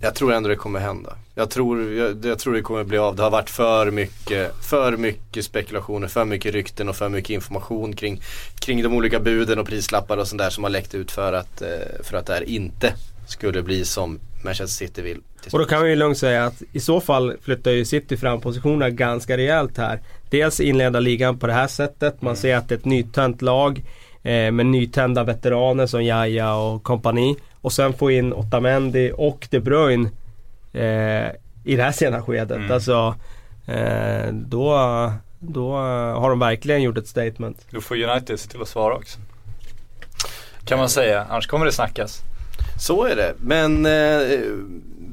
jag 0.01 0.15
tror 0.15 0.33
ändå 0.33 0.49
det 0.49 0.55
kommer 0.55 0.79
hända. 0.79 1.15
Jag 1.35 1.49
tror, 1.49 1.93
jag, 1.93 2.25
jag 2.25 2.39
tror 2.39 2.53
det 2.53 2.61
kommer 2.61 2.83
bli 2.83 2.97
av. 2.97 3.15
Det 3.15 3.23
har 3.23 3.29
varit 3.29 3.49
för 3.49 3.91
mycket, 3.91 4.65
för 4.65 4.97
mycket 4.97 5.45
spekulationer, 5.45 6.07
för 6.07 6.25
mycket 6.25 6.53
rykten 6.53 6.89
och 6.89 6.95
för 6.95 7.09
mycket 7.09 7.29
information 7.29 7.95
kring, 7.95 8.21
kring 8.59 8.83
de 8.83 8.93
olika 8.93 9.19
buden 9.19 9.59
och 9.59 9.67
prislappar 9.67 10.17
och 10.17 10.27
sånt 10.27 10.41
där 10.41 10.49
som 10.49 10.63
har 10.63 10.71
läckt 10.71 10.95
ut 10.95 11.11
för 11.11 11.33
att, 11.33 11.61
eh, 11.61 11.67
för 12.03 12.17
att 12.17 12.25
det 12.25 12.33
här 12.33 12.49
inte 12.49 12.93
skulle 13.27 13.61
bli 13.61 13.85
som 13.85 14.19
Manchester 14.43 14.85
City 14.85 15.01
vill. 15.01 15.21
Och 15.51 15.59
då 15.59 15.65
kan 15.65 15.83
vi 15.83 15.89
ju 15.89 15.95
lugnt 15.95 16.17
säga 16.17 16.45
att 16.45 16.61
i 16.71 16.79
så 16.79 17.01
fall 17.01 17.33
flyttar 17.41 17.71
ju 17.71 17.85
City 17.85 18.17
fram 18.17 18.41
positionerna 18.41 18.89
ganska 18.89 19.37
rejält 19.37 19.77
här. 19.77 19.99
Dels 20.29 20.59
inleda 20.59 20.99
ligan 20.99 21.39
på 21.39 21.47
det 21.47 21.53
här 21.53 21.67
sättet. 21.67 22.21
Man 22.21 22.35
ser 22.35 22.55
att 22.55 22.69
det 22.69 22.75
är 22.75 22.79
ett 22.79 22.85
nytänt 22.85 23.41
lag 23.41 23.77
eh, 24.23 24.51
med 24.51 24.65
nytända 24.65 25.23
veteraner 25.23 25.87
som 25.87 26.03
Jaja 26.03 26.55
och 26.55 26.83
kompani. 26.83 27.35
Och 27.61 27.73
sen 27.73 27.93
få 27.93 28.11
in 28.11 28.33
Otamendi 28.33 29.11
och 29.17 29.47
De 29.49 29.59
Bruyne 29.59 30.09
eh, 30.73 31.31
i 31.63 31.75
det 31.75 31.83
här 31.83 31.91
sena 31.91 32.21
skedet. 32.21 32.57
Mm. 32.57 32.71
Alltså, 32.71 33.15
eh, 33.67 34.33
då, 34.33 34.73
då 35.39 35.71
har 36.15 36.29
de 36.29 36.39
verkligen 36.39 36.81
gjort 36.81 36.97
ett 36.97 37.07
statement. 37.07 37.65
Då 37.71 37.81
får 37.81 38.03
United 38.03 38.39
se 38.39 38.49
till 38.49 38.61
att 38.61 38.67
svara 38.67 38.95
också. 38.95 39.19
Kan 40.65 40.79
man 40.79 40.89
säga, 40.89 41.25
annars 41.29 41.47
kommer 41.47 41.65
det 41.65 41.71
snackas. 41.71 42.21
Så 42.79 43.03
är 43.03 43.15
det. 43.15 43.33
Men 43.37 43.85
eh, 43.85 44.39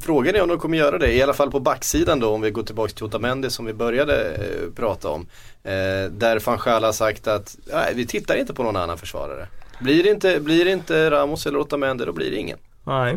frågan 0.02 0.34
är 0.34 0.42
om 0.42 0.48
de 0.48 0.58
kommer 0.58 0.78
göra 0.78 0.98
det. 0.98 1.12
I 1.12 1.22
alla 1.22 1.34
fall 1.34 1.50
på 1.50 1.60
backsidan 1.60 2.20
då 2.20 2.34
om 2.34 2.40
vi 2.40 2.50
går 2.50 2.62
tillbaka 2.62 2.92
till 2.92 3.04
Otamendi 3.04 3.50
som 3.50 3.64
vi 3.66 3.72
började 3.72 4.34
eh, 4.34 4.72
prata 4.76 5.08
om. 5.08 5.26
Eh, 5.64 6.10
där 6.10 6.38
Fanchal 6.38 6.84
har 6.84 6.92
sagt 6.92 7.26
att 7.26 7.56
nej, 7.72 7.92
vi 7.94 8.06
tittar 8.06 8.36
inte 8.36 8.54
på 8.54 8.62
någon 8.62 8.76
annan 8.76 8.98
försvarare. 8.98 9.46
Blir 9.78 10.02
det 10.02 10.10
inte, 10.10 10.40
blir 10.40 10.64
det 10.64 10.72
inte 10.72 11.10
Ramos 11.10 11.46
eller 11.46 11.58
Otamendi 11.58 12.04
då 12.04 12.12
blir 12.12 12.30
det 12.30 12.36
ingen. 12.36 12.58
Nej. 12.84 13.12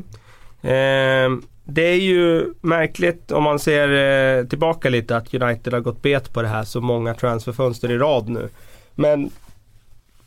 Eh, 0.61 1.29
det 1.63 1.81
är 1.81 1.99
ju 1.99 2.53
märkligt 2.61 3.31
om 3.31 3.43
man 3.43 3.59
ser 3.59 3.89
eh, 4.39 4.45
tillbaka 4.45 4.89
lite 4.89 5.17
att 5.17 5.33
United 5.33 5.73
har 5.73 5.79
gått 5.79 6.01
bet 6.01 6.33
på 6.33 6.41
det 6.41 6.47
här 6.47 6.63
så 6.63 6.81
många 6.81 7.13
transferfönster 7.13 7.91
i 7.91 7.97
rad 7.97 8.29
nu. 8.29 8.49
Men 8.95 9.29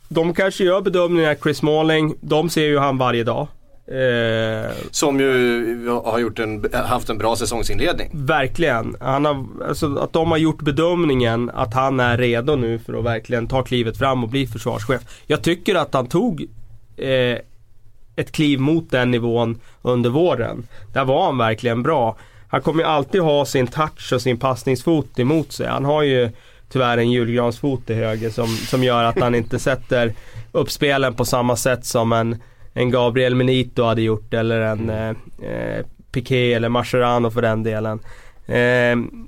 de 0.09 0.33
kanske 0.33 0.63
gör 0.63 0.81
bedömningen 0.81 1.31
att 1.31 1.43
Chris 1.43 1.57
Smalling, 1.57 2.15
de 2.21 2.49
ser 2.49 2.65
ju 2.65 2.77
han 2.77 2.97
varje 2.97 3.23
dag. 3.23 3.47
Eh, 3.87 4.71
Som 4.91 5.19
ju 5.19 5.87
har 5.89 6.19
gjort 6.19 6.39
en, 6.39 6.65
haft 6.73 7.09
en 7.09 7.17
bra 7.17 7.35
säsongsinledning. 7.35 8.09
verkligen. 8.13 8.95
Han 8.99 9.25
har, 9.25 9.45
alltså, 9.67 9.97
att 9.97 10.13
de 10.13 10.31
har 10.31 10.37
gjort 10.37 10.61
bedömningen 10.61 11.51
att 11.53 11.73
han 11.73 11.99
är 11.99 12.17
redo 12.17 12.55
nu 12.55 12.79
för 12.79 12.93
att 12.93 13.05
verkligen 13.05 13.47
ta 13.47 13.63
klivet 13.63 13.97
fram 13.97 14.23
och 14.23 14.29
bli 14.29 14.47
försvarschef. 14.47 15.01
Jag 15.27 15.41
tycker 15.41 15.75
att 15.75 15.93
han 15.93 16.07
tog 16.07 16.41
eh, 16.97 17.37
ett 18.15 18.31
kliv 18.31 18.59
mot 18.59 18.91
den 18.91 19.11
nivån 19.11 19.59
under 19.81 20.09
våren. 20.09 20.67
Där 20.93 21.05
var 21.05 21.25
han 21.25 21.37
verkligen 21.37 21.83
bra. 21.83 22.17
Han 22.47 22.61
kommer 22.61 22.83
ju 22.83 22.89
alltid 22.89 23.21
ha 23.21 23.45
sin 23.45 23.67
touch 23.67 24.13
och 24.13 24.21
sin 24.21 24.39
passningsfot 24.39 25.19
emot 25.19 25.51
sig. 25.51 25.67
Han 25.67 25.85
har 25.85 26.03
ju 26.03 26.29
tyvärr 26.71 26.97
en 26.97 27.11
julgransfot 27.11 27.89
i 27.89 27.93
höger 27.93 28.29
som, 28.29 28.47
som 28.47 28.83
gör 28.83 29.03
att 29.03 29.19
han 29.19 29.35
inte 29.35 29.59
sätter 29.69 30.13
upp 30.51 30.71
spelen 30.71 31.13
på 31.13 31.25
samma 31.25 31.55
sätt 31.55 31.85
som 31.85 32.13
en, 32.13 32.41
en 32.73 32.91
Gabriel 32.91 33.35
Menito 33.35 33.83
hade 33.83 34.01
gjort 34.01 34.33
eller 34.33 34.61
en 34.61 34.89
eh, 34.89 35.09
eh, 35.49 35.85
Piqué 36.11 36.53
eller 36.53 36.69
Mascherano 36.69 37.31
för 37.31 37.41
den 37.41 37.63
delen. 37.63 37.99
Eh, 38.45 39.23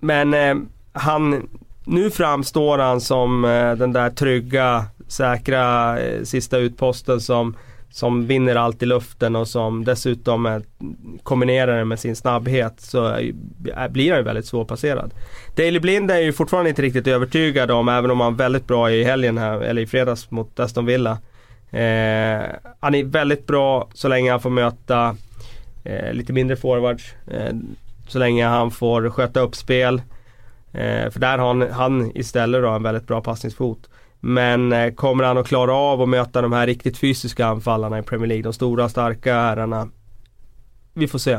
men 0.00 0.34
eh, 0.34 0.54
han, 0.92 1.48
nu 1.84 2.10
framstår 2.10 2.78
han 2.78 3.00
som 3.00 3.44
eh, 3.44 3.72
den 3.72 3.92
där 3.92 4.10
trygga, 4.10 4.84
säkra 5.08 5.98
eh, 6.00 6.22
sista 6.22 6.58
utposten 6.58 7.20
som, 7.20 7.56
som 7.90 8.26
vinner 8.26 8.56
allt 8.56 8.82
i 8.82 8.86
luften 8.86 9.36
och 9.36 9.48
som 9.48 9.84
dessutom 9.84 10.46
är, 10.46 10.62
kombinerar 11.22 11.78
det 11.78 11.84
med 11.84 12.00
sin 12.00 12.16
snabbhet 12.16 12.80
så 12.80 13.04
är, 13.04 13.32
blir 13.88 14.10
han 14.10 14.18
ju 14.18 14.24
väldigt 14.24 14.46
svårpasserad. 14.46 15.14
Daley 15.56 15.80
Blind 15.80 16.10
är 16.10 16.18
ju 16.18 16.32
fortfarande 16.32 16.70
inte 16.70 16.82
riktigt 16.82 17.06
övertygad 17.06 17.70
om, 17.70 17.88
även 17.88 18.10
om 18.10 18.20
han 18.20 18.32
var 18.32 18.44
väldigt 18.44 18.66
bra 18.66 18.90
i 18.90 19.04
helgen 19.04 19.38
här, 19.38 19.60
eller 19.60 19.82
i 19.82 19.86
fredags 19.86 20.30
mot 20.30 20.60
Aston 20.60 20.86
Villa. 20.86 21.18
Eh, 21.70 22.48
han 22.80 22.94
är 22.94 23.04
väldigt 23.04 23.46
bra 23.46 23.88
så 23.94 24.08
länge 24.08 24.30
han 24.30 24.40
får 24.40 24.50
möta 24.50 25.16
eh, 25.84 26.12
lite 26.12 26.32
mindre 26.32 26.56
forwards. 26.56 27.14
Eh, 27.26 27.54
så 28.08 28.18
länge 28.18 28.46
han 28.46 28.70
får 28.70 29.10
sköta 29.10 29.40
upp 29.40 29.56
spel. 29.56 30.02
Eh, 30.72 31.10
för 31.10 31.20
där 31.20 31.38
har 31.38 31.46
han, 31.46 31.70
han 31.70 32.12
istället 32.14 32.62
då 32.62 32.68
en 32.68 32.82
väldigt 32.82 33.06
bra 33.06 33.20
passningsfot. 33.20 33.88
Men 34.20 34.72
eh, 34.72 34.94
kommer 34.94 35.24
han 35.24 35.38
att 35.38 35.46
klara 35.46 35.74
av 35.74 36.02
att 36.02 36.08
möta 36.08 36.42
de 36.42 36.52
här 36.52 36.66
riktigt 36.66 36.98
fysiska 36.98 37.46
anfallarna 37.46 37.98
i 37.98 38.02
Premier 38.02 38.26
League? 38.28 38.42
De 38.42 38.52
stora 38.52 38.88
starka 38.88 39.34
herrarna? 39.34 39.88
Vi 40.94 41.08
får 41.08 41.18
se. 41.18 41.38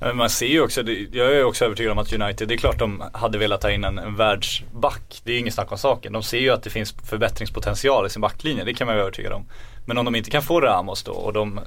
Men 0.00 0.16
Man 0.16 0.30
ser 0.30 0.46
ju 0.46 0.60
också, 0.60 0.82
jag 1.12 1.34
är 1.34 1.44
också 1.44 1.64
övertygad 1.64 1.92
om 1.92 1.98
att 1.98 2.12
United, 2.12 2.48
det 2.48 2.54
är 2.54 2.58
klart 2.58 2.78
de 2.78 3.02
hade 3.12 3.38
velat 3.38 3.60
ta 3.60 3.70
in 3.70 3.84
en, 3.84 3.98
en 3.98 4.16
världsback. 4.16 5.20
Det 5.24 5.32
är 5.32 5.38
inget 5.38 5.54
snack 5.54 5.72
om 5.72 5.78
saken. 5.78 6.12
De 6.12 6.22
ser 6.22 6.38
ju 6.38 6.50
att 6.50 6.62
det 6.62 6.70
finns 6.70 6.94
förbättringspotential 7.04 8.06
i 8.06 8.10
sin 8.10 8.22
backlinje, 8.22 8.64
det 8.64 8.74
kan 8.74 8.86
man 8.86 8.96
vara 8.96 9.02
övertygad 9.02 9.32
om. 9.32 9.46
Men 9.86 9.98
om 9.98 10.04
de 10.04 10.14
inte 10.14 10.30
kan 10.30 10.42
få 10.42 10.60
Ramos 10.60 11.02
då 11.02 11.12
och 11.12 11.32
de 11.32 11.60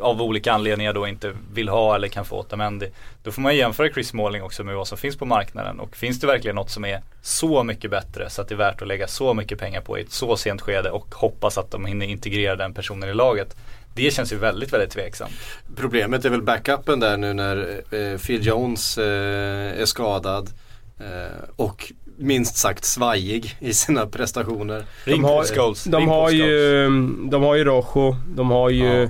av 0.00 0.22
olika 0.22 0.52
anledningar 0.52 0.92
då 0.92 1.08
inte 1.08 1.34
vill 1.52 1.68
ha 1.68 1.94
eller 1.94 2.08
kan 2.08 2.24
få 2.24 2.38
Otamendi. 2.38 2.90
Då 3.22 3.32
får 3.32 3.42
man 3.42 3.56
jämföra 3.56 3.88
Chris 3.88 4.08
Smalling 4.08 4.42
också 4.42 4.64
med 4.64 4.76
vad 4.76 4.88
som 4.88 4.98
finns 4.98 5.16
på 5.16 5.26
marknaden. 5.26 5.80
Och 5.80 5.96
finns 5.96 6.20
det 6.20 6.26
verkligen 6.26 6.56
något 6.56 6.70
som 6.70 6.84
är 6.84 7.02
så 7.22 7.62
mycket 7.62 7.90
bättre 7.90 8.30
så 8.30 8.42
att 8.42 8.48
det 8.48 8.54
är 8.54 8.56
värt 8.56 8.82
att 8.82 8.88
lägga 8.88 9.06
så 9.06 9.34
mycket 9.34 9.58
pengar 9.58 9.80
på 9.80 9.98
i 9.98 10.02
ett 10.02 10.12
så 10.12 10.36
sent 10.36 10.60
skede 10.60 10.90
och 10.90 11.14
hoppas 11.14 11.58
att 11.58 11.70
de 11.70 11.86
hinner 11.86 12.06
integrera 12.06 12.56
den 12.56 12.74
personen 12.74 13.08
i 13.08 13.14
laget. 13.14 13.56
Det 13.94 14.14
känns 14.14 14.32
ju 14.32 14.36
väldigt, 14.36 14.72
väldigt 14.72 14.90
tveksamt. 14.90 15.32
Problemet 15.76 16.24
är 16.24 16.30
väl 16.30 16.42
backupen 16.42 17.00
där 17.00 17.16
nu 17.16 17.32
när 17.32 17.82
eh, 17.90 18.18
Phil 18.18 18.46
Jones 18.46 18.98
eh, 18.98 19.80
är 19.80 19.86
skadad. 19.86 20.50
Eh, 20.98 21.48
och 21.56 21.92
minst 22.16 22.56
sagt 22.56 22.84
svajig 22.84 23.56
i 23.60 23.74
sina 23.74 24.06
prestationer. 24.06 24.84
Ring 25.04 25.22
de 25.22 25.28
har, 25.28 25.44
Scholes. 25.44 25.84
de 25.84 25.96
Ring 26.00 26.08
har 26.08 26.30
ju, 26.30 26.88
de 27.30 27.42
har 27.42 27.54
ju 27.54 27.64
Rojo, 27.64 28.16
de 28.36 28.50
har 28.50 28.70
ju 28.70 28.84
Ja. 28.84 29.08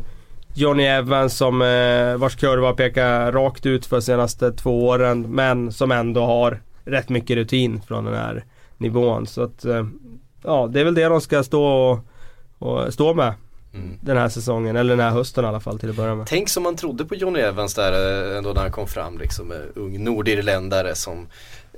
Johnny 0.56 0.84
Evans 0.84 1.36
som 1.36 1.58
vars 2.18 2.36
kurva 2.36 2.72
pekar 2.72 3.32
rakt 3.32 3.66
ut 3.66 3.86
för 3.86 4.00
senaste 4.00 4.52
två 4.52 4.86
åren 4.86 5.20
men 5.20 5.72
som 5.72 5.92
ändå 5.92 6.24
har 6.24 6.62
rätt 6.84 7.08
mycket 7.08 7.36
rutin 7.36 7.82
från 7.88 8.04
den 8.04 8.14
här 8.14 8.44
nivån. 8.78 9.26
Så 9.26 9.42
att 9.42 9.64
ja, 10.44 10.68
det 10.72 10.80
är 10.80 10.84
väl 10.84 10.94
det 10.94 11.04
de 11.04 11.20
ska 11.20 11.42
stå 11.42 11.64
och, 11.64 11.98
och 12.58 12.94
stå 12.94 13.14
med 13.14 13.34
Mm. 13.74 13.98
den 14.00 14.16
här 14.16 14.28
säsongen, 14.28 14.76
eller 14.76 14.96
den 14.96 15.04
här 15.04 15.10
hösten 15.10 15.44
i 15.44 15.48
alla 15.48 15.60
fall 15.60 15.78
till 15.78 15.90
att 15.90 15.96
börja 15.96 16.14
med. 16.14 16.26
Tänk 16.26 16.48
som 16.48 16.62
man 16.62 16.76
trodde 16.76 17.04
på 17.04 17.14
Johnny 17.14 17.40
Evans 17.40 17.74
där 17.74 18.30
eh, 18.32 18.38
ändå 18.38 18.52
när 18.52 18.60
han 18.60 18.72
kom 18.72 18.88
fram 18.88 19.18
liksom. 19.18 19.52
eh, 19.52 19.58
Ung 19.74 20.04
nordirländare 20.04 20.94
som 20.94 21.28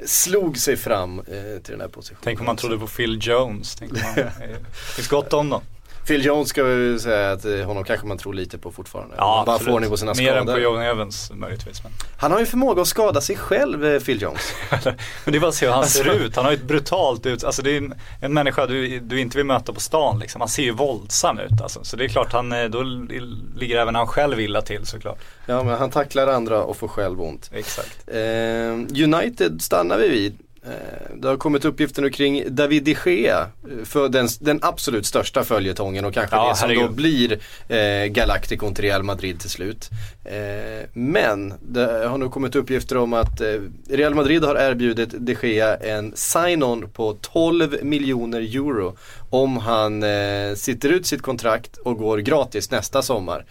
slog 0.07 0.59
sig 0.59 0.77
fram 0.77 1.19
eh, 1.19 1.63
till 1.63 1.73
den 1.73 1.81
här 1.81 1.89
positionen. 1.89 2.21
Tänk 2.25 2.41
om 2.41 2.47
man 2.47 2.57
trodde 2.57 2.79
på 2.79 2.87
Phil 2.87 3.19
Jones. 3.23 3.75
Tänk 3.75 3.93
om 3.93 3.99
man, 4.03 4.19
eh, 4.25 4.31
det 4.41 4.95
finns 4.95 5.09
gott 5.09 5.33
om 5.33 5.51
dem. 5.51 5.63
Phil 6.07 6.25
Jones 6.25 6.49
ska 6.49 6.63
vi 6.65 6.99
säga 6.99 7.31
att 7.33 7.45
eh, 7.45 7.53
honom 7.61 7.85
kanske 7.85 8.07
man 8.07 8.19
tror 8.19 8.35
lite 8.35 8.59
på 8.59 8.73
fortfarande. 8.73 9.17
Man 9.17 9.47
bara 9.47 9.59
får 9.59 9.71
ordning 9.73 9.91
på 9.91 9.97
sina 9.97 10.15
Mer 10.15 10.33
än 10.33 10.47
på 10.47 10.53
skador. 10.53 10.63
John 10.65 10.81
Evans 10.83 11.31
möjligtvis. 11.35 11.83
Men, 11.83 11.93
Han 12.19 12.33
har 12.33 12.41
ju 12.41 12.47
förmåga 12.47 12.83
att 12.83 12.89
skada 12.89 13.21
sig 13.21 13.37
själv, 13.37 13.85
eh, 13.87 14.01
Phil 14.01 14.23
Jones. 14.23 14.53
men 14.71 15.33
det 15.33 15.37
är 15.37 15.41
bara 15.41 15.49
att 15.49 15.55
se 15.55 15.67
hur 15.67 15.73
han 15.73 15.85
ser 15.87 16.09
Alltså- 16.09 16.25
ut. 16.25 16.37
Han 16.37 16.45
har 16.45 16.53
ju 16.53 16.57
ett 16.57 16.63
brutalt 16.63 17.27
ut, 17.27 17.45
alltså 17.45 17.63
det 17.63 17.71
är 17.71 17.77
en, 17.79 17.95
en 18.21 18.35
människa 18.35 18.67
du, 18.67 19.01
du 19.01 19.21
inte 19.21 19.37
vill 19.37 19.47
möta 19.47 19.73
på 19.73 19.81
stan 19.81 20.19
liksom. 20.19 20.41
Han 20.41 20.49
ser 20.49 20.63
ju 20.63 20.71
våldsam 20.71 21.39
ut 21.39 21.61
alltså. 21.63 21.85
Så 21.85 21.97
det 21.97 22.05
är 22.05 22.09
klart, 22.09 22.33
han, 22.33 22.53
eh, 22.53 22.65
då 22.65 22.83
li- 22.83 23.21
ligger 23.57 23.77
även 23.77 23.95
han 23.95 24.07
själv 24.07 24.41
illa 24.41 24.63
till 24.63 24.87
såklart. 24.87 25.19
Ja 25.47 25.63
men 25.63 25.79
han 25.79 25.91
tacklar 25.91 26.27
andra 26.27 26.63
och 26.65 26.77
får 26.77 26.89
själv 26.89 27.21
ont. 27.23 27.51
Exakt. 27.53 28.09
Eh, 28.09 29.05
United 29.05 29.63
stannar 29.63 29.99
vi 29.99 30.09
vid. 30.09 30.39
Eh, 30.67 31.17
det 31.17 31.29
har 31.29 31.37
kommit 31.37 31.65
uppgifter 31.65 32.03
nu 32.03 32.11
kring 32.11 32.45
David 32.49 32.85
de 32.85 32.97
Gea 33.05 33.41
eh, 33.41 33.85
för 33.85 34.09
den, 34.09 34.29
den 34.41 34.59
absolut 34.63 35.07
största 35.07 35.45
följetongen 35.45 36.05
och 36.05 36.15
kanske 36.15 36.37
Ja, 36.37 36.49
det 36.49 36.57
som 36.57 36.75
då 36.75 36.89
blir 36.89 37.39
eh, 37.69 38.07
Galacticon 38.07 38.75
till 38.75 38.85
Real 38.85 39.03
Madrid 39.03 39.41
till 39.41 39.51
slut. 39.51 39.91
Eh, 40.25 40.89
men 40.93 41.55
det 41.61 42.07
har 42.07 42.19
nu 42.19 42.29
kommit 42.29 42.55
uppgifter 42.55 42.97
om 42.97 43.13
att 43.13 43.41
eh, 43.41 43.47
Real 43.89 44.15
Madrid 44.15 44.45
har 44.45 44.55
erbjudit 44.55 45.15
de 45.19 45.37
Gea 45.43 45.77
en 45.77 46.13
sign-on 46.17 46.91
på 46.91 47.17
12 47.21 47.77
miljoner 47.83 48.41
euro 48.41 48.97
om 49.31 49.57
han 49.57 50.03
eh, 50.03 50.55
sitter 50.55 50.89
ut 50.89 51.07
sitt 51.07 51.23
kontrakt 51.23 51.77
och 51.77 51.99
går 51.99 52.19
gratis 52.19 52.71
nästa 52.71 53.03
sommar. 53.03 53.45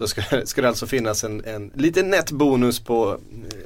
Så 0.00 0.08
ska, 0.08 0.22
ska 0.44 0.62
det 0.62 0.68
alltså 0.68 0.86
finnas 0.86 1.24
en, 1.24 1.44
en 1.44 1.70
liten 1.74 2.10
nätbonus 2.10 2.80
på 2.80 3.10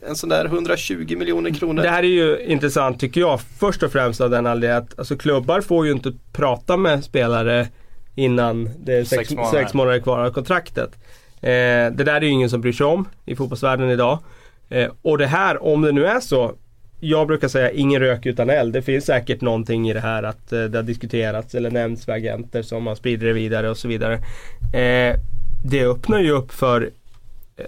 eh, 0.03 0.09
en 0.09 0.16
sån 0.16 0.29
där 0.29 0.44
120 0.44 1.16
miljoner 1.18 1.51
kronor. 1.51 1.83
Det 1.83 1.88
här 1.88 2.03
är 2.03 2.07
ju 2.07 2.44
intressant 2.47 3.01
tycker 3.01 3.20
jag. 3.20 3.40
Först 3.40 3.83
och 3.83 3.92
främst 3.92 4.20
av 4.20 4.31
den 4.31 4.47
anledningen 4.47 4.83
att 4.83 4.99
alltså, 4.99 5.16
klubbar 5.16 5.61
får 5.61 5.87
ju 5.87 5.92
inte 5.92 6.12
prata 6.33 6.77
med 6.77 7.05
spelare 7.05 7.68
innan 8.14 8.70
det 8.85 8.92
är 8.92 9.05
sex, 9.05 9.11
Sex 9.11 9.29
sex, 9.29 9.35
månader. 9.35 9.75
månader. 9.75 9.99
kvar 10.01 10.18
av 10.18 10.31
kontraktet. 10.31 10.90
Eh, 11.40 11.49
det 11.92 12.05
där 12.05 12.14
är 12.14 12.20
ju 12.20 12.29
ingen 12.29 12.51
som 12.51 12.61
bryr 12.61 12.73
sig 12.73 12.87
om 12.87 13.09
i 13.25 13.37
fotbollsvärlden 13.37 13.90
idag. 13.90 14.18
Eh, 14.68 14.90
och 15.03 15.18
det 15.18 15.27
här, 15.27 15.62
om 15.64 15.83
det 15.83 15.92
nu 15.92 16.07
är 16.07 16.20
så. 16.20 16.53
Jag 17.01 17.27
brukar 17.27 17.49
säga 17.49 17.70
ingen 17.70 18.01
rök 18.01 18.27
utan 18.27 18.51
eld. 18.51 18.73
Det 18.73 18.83
finns 18.83 19.05
säkert 19.05 19.40
någonting 19.40 19.90
i 19.90 19.92
det 19.92 20.01
här 20.01 20.23
att 20.23 20.53
eh, 20.53 20.64
det 20.64 20.79
har 20.79 20.83
diskuterats 20.83 21.55
eller 21.55 21.70
nämnts 21.70 22.07
med 22.07 22.16
agenter 22.16 22.62
som 22.62 22.83
man 22.83 22.97
sprider 22.97 23.27
det 23.27 23.33
vidare 23.33 23.70
och 23.70 23.77
så 23.77 23.88
vidare. 23.88 24.14
Eh, 24.75 25.16
det 25.64 25.85
öppnar 25.85 26.18
ju 26.20 26.31
upp 26.31 26.53
för 26.53 26.90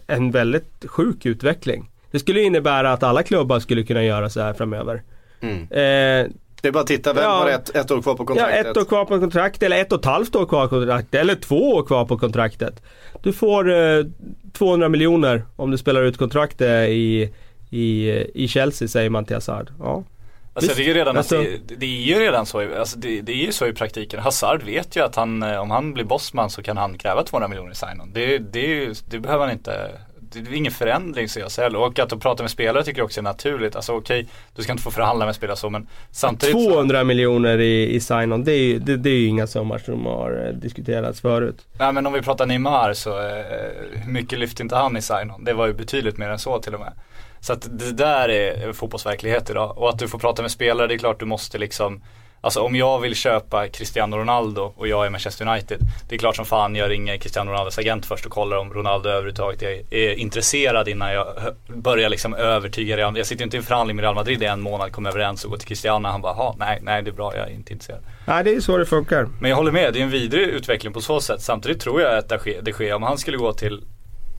en 0.06 0.30
väldigt 0.30 0.84
sjuk 0.86 1.26
utveckling. 1.26 1.90
Det 2.10 2.18
skulle 2.18 2.40
innebära 2.42 2.92
att 2.92 3.02
alla 3.02 3.22
klubbar 3.22 3.58
skulle 3.60 3.82
kunna 3.82 4.04
göra 4.04 4.30
så 4.30 4.40
här 4.40 4.52
framöver. 4.52 5.02
Mm. 5.40 5.62
Eh, 5.62 6.30
Det 6.60 6.68
är 6.68 6.72
bara 6.72 6.80
att 6.80 6.86
titta, 6.86 7.12
vem 7.12 7.22
Ja. 7.24 7.30
har 7.30 7.48
ett, 7.50 7.76
ett 7.76 7.90
år 7.90 8.02
kvar 8.02 8.14
på 8.14 8.22
ja, 8.22 8.26
kontraktet? 8.26 8.66
ett 8.66 8.76
år 8.76 8.84
kvar 8.84 9.04
på 9.04 9.20
kontraktet 9.20 9.62
eller 9.62 9.80
ett 9.80 9.92
och 9.92 9.98
ett 9.98 10.04
halvt 10.04 10.36
år 10.36 10.46
kvar 10.46 10.66
på 10.68 10.74
kontraktet 10.76 11.20
eller 11.20 11.34
två 11.34 11.74
år 11.74 11.82
kvar 11.82 12.04
på 12.04 12.18
kontraktet. 12.18 12.82
Du 13.22 13.32
får 13.32 13.72
eh, 13.74 14.04
200 14.52 14.88
miljoner 14.88 15.42
om 15.56 15.70
du 15.70 15.78
spelar 15.78 16.02
ut 16.02 16.16
kontraktet 16.18 16.88
i, 16.88 17.32
i, 17.70 18.08
i 18.34 18.48
Chelsea 18.48 18.88
säger 18.88 19.10
man 19.10 19.24
till 19.24 19.36
Hazard. 19.36 19.70
Ja. 19.80 20.04
Alltså 20.56 20.70
jag 20.70 20.76
tycker 20.76 20.94
redan 20.94 21.16
Alltså- 21.16 21.42
det, 21.66 21.74
det 21.76 21.86
är 21.86 21.90
ju 22.02 22.14
redan 22.20 22.46
så, 22.46 22.78
alltså 22.78 22.98
det, 22.98 23.20
det 23.20 23.32
är 23.32 23.46
ju 23.46 23.52
så 23.52 23.66
i 23.66 23.72
praktiken. 23.72 24.20
Hazard 24.20 24.62
vet 24.62 24.96
ju 24.96 25.04
att 25.04 25.16
han, 25.16 25.42
eh, 25.42 25.60
om 25.60 25.70
han 25.70 25.92
blir 25.94 26.04
bossman 26.04 26.50
så 26.50 26.62
kan 26.62 26.76
han 26.76 26.98
kräva 26.98 27.22
200 27.22 27.48
miljoner 27.48 27.72
i 27.72 27.74
sign-on. 27.74 28.10
Det, 28.12 28.38
det, 28.38 28.60
är 28.60 28.68
ju- 28.68 28.94
det 29.08 29.18
behöver 29.18 29.44
han 29.44 29.52
inte, 29.52 29.90
det 30.32 30.38
är 30.40 30.54
ingen 30.54 30.72
förändring 30.72 31.28
ser 31.28 31.40
jag 31.40 31.50
heller. 31.64 31.78
Och 31.78 31.98
att 31.98 32.20
prata 32.20 32.42
med 32.42 32.50
spelare 32.50 32.84
tycker 32.84 32.98
jag 33.00 33.04
också 33.04 33.20
är 33.20 33.24
naturligt. 33.24 33.76
Alltså 33.76 33.92
okej, 33.92 34.28
du 34.56 34.62
ska 34.62 34.72
inte 34.72 34.82
få 34.84 34.90
förhandla 34.90 35.26
med 35.26 35.34
spelare 35.34 35.56
så 35.56 35.70
men 35.70 35.86
samtidigt 36.10 36.62
så, 36.64 36.70
200 36.70 37.04
miljoner 37.04 37.58
i, 37.58 37.94
i 37.94 38.00
sign-on, 38.00 38.44
det 38.44 38.52
är 38.52 38.62
ju 38.62 38.78
det, 38.78 38.96
det 38.96 39.10
är 39.10 39.14
ju 39.14 39.26
inga 39.26 39.46
summor 39.46 39.78
som 39.78 40.06
har 40.06 40.46
eh, 40.46 40.52
diskuterats 40.60 41.20
förut. 41.20 41.66
Nej 41.78 41.92
men 41.92 42.06
om 42.06 42.12
vi 42.12 42.22
pratar 42.22 42.46
Neymar 42.46 42.92
så, 42.92 43.18
eh, 43.18 43.44
hur 43.92 44.12
mycket 44.12 44.38
lyfte 44.38 44.62
inte 44.62 44.76
han 44.76 44.96
i 44.96 45.02
sign-on? 45.02 45.44
Det 45.44 45.52
var 45.52 45.66
ju 45.66 45.72
betydligt 45.72 46.18
mer 46.18 46.28
än 46.28 46.38
så 46.38 46.58
till 46.58 46.74
och 46.74 46.80
med. 46.80 46.92
Så 47.46 47.52
att 47.52 47.78
det 47.78 47.92
där 47.92 48.28
är 48.28 48.72
fotbollsverklighet 48.72 49.50
idag. 49.50 49.78
Och 49.78 49.88
att 49.88 49.98
du 49.98 50.08
får 50.08 50.18
prata 50.18 50.42
med 50.42 50.50
spelare, 50.50 50.86
det 50.86 50.94
är 50.94 50.98
klart 50.98 51.20
du 51.20 51.26
måste 51.26 51.58
liksom 51.58 52.02
Alltså 52.40 52.60
om 52.60 52.76
jag 52.76 52.98
vill 53.00 53.14
köpa 53.14 53.68
Cristiano 53.68 54.16
Ronaldo 54.16 54.72
och 54.76 54.88
jag 54.88 55.06
är 55.06 55.10
Manchester 55.10 55.48
United. 55.48 55.80
Det 56.08 56.14
är 56.14 56.18
klart 56.18 56.36
som 56.36 56.44
fan 56.44 56.76
jag 56.76 56.90
ringer 56.90 57.16
Cristiano 57.16 57.50
Ronaldos 57.50 57.78
agent 57.78 58.06
först 58.06 58.26
och 58.26 58.32
kollar 58.32 58.56
om 58.56 58.72
Ronaldo 58.72 59.08
överhuvudtaget 59.08 59.62
är, 59.62 59.94
är 59.94 60.14
intresserad 60.14 60.88
innan 60.88 61.12
jag 61.12 61.26
börjar 61.66 62.08
liksom 62.08 62.34
övertyga 62.34 62.96
Real 62.96 63.16
Jag 63.16 63.26
sitter 63.26 63.40
ju 63.40 63.44
inte 63.44 63.56
i 63.56 63.58
en 63.58 63.64
förhandling 63.64 63.96
med 63.96 64.02
Real 64.02 64.14
Madrid 64.14 64.42
i 64.42 64.46
en 64.46 64.60
månad, 64.60 64.92
kommer 64.92 65.10
överens 65.10 65.44
och 65.44 65.50
går 65.50 65.58
till 65.58 65.68
Cristiano 65.68 66.08
och 66.08 66.12
han 66.12 66.22
bara, 66.22 66.32
"Ha, 66.32 66.54
nej, 66.58 66.78
nej 66.82 67.02
det 67.02 67.10
är 67.10 67.12
bra, 67.12 67.36
jag 67.36 67.46
är 67.46 67.54
inte 67.54 67.72
intresserad. 67.72 68.00
Nej, 68.26 68.44
det 68.44 68.54
är 68.54 68.60
så 68.60 68.76
det 68.76 68.86
funkar. 68.86 69.28
Men 69.40 69.50
jag 69.50 69.56
håller 69.56 69.72
med, 69.72 69.92
det 69.92 69.98
är 69.98 70.02
en 70.02 70.10
vidrig 70.10 70.42
utveckling 70.48 70.92
på 70.92 71.00
så 71.00 71.20
sätt. 71.20 71.42
Samtidigt 71.42 71.80
tror 71.80 72.00
jag 72.00 72.18
att 72.18 72.28
det 72.28 72.38
sker, 72.38 72.62
det 72.62 72.72
sker 72.72 72.94
om 72.94 73.02
han 73.02 73.18
skulle 73.18 73.36
gå 73.36 73.52
till 73.52 73.82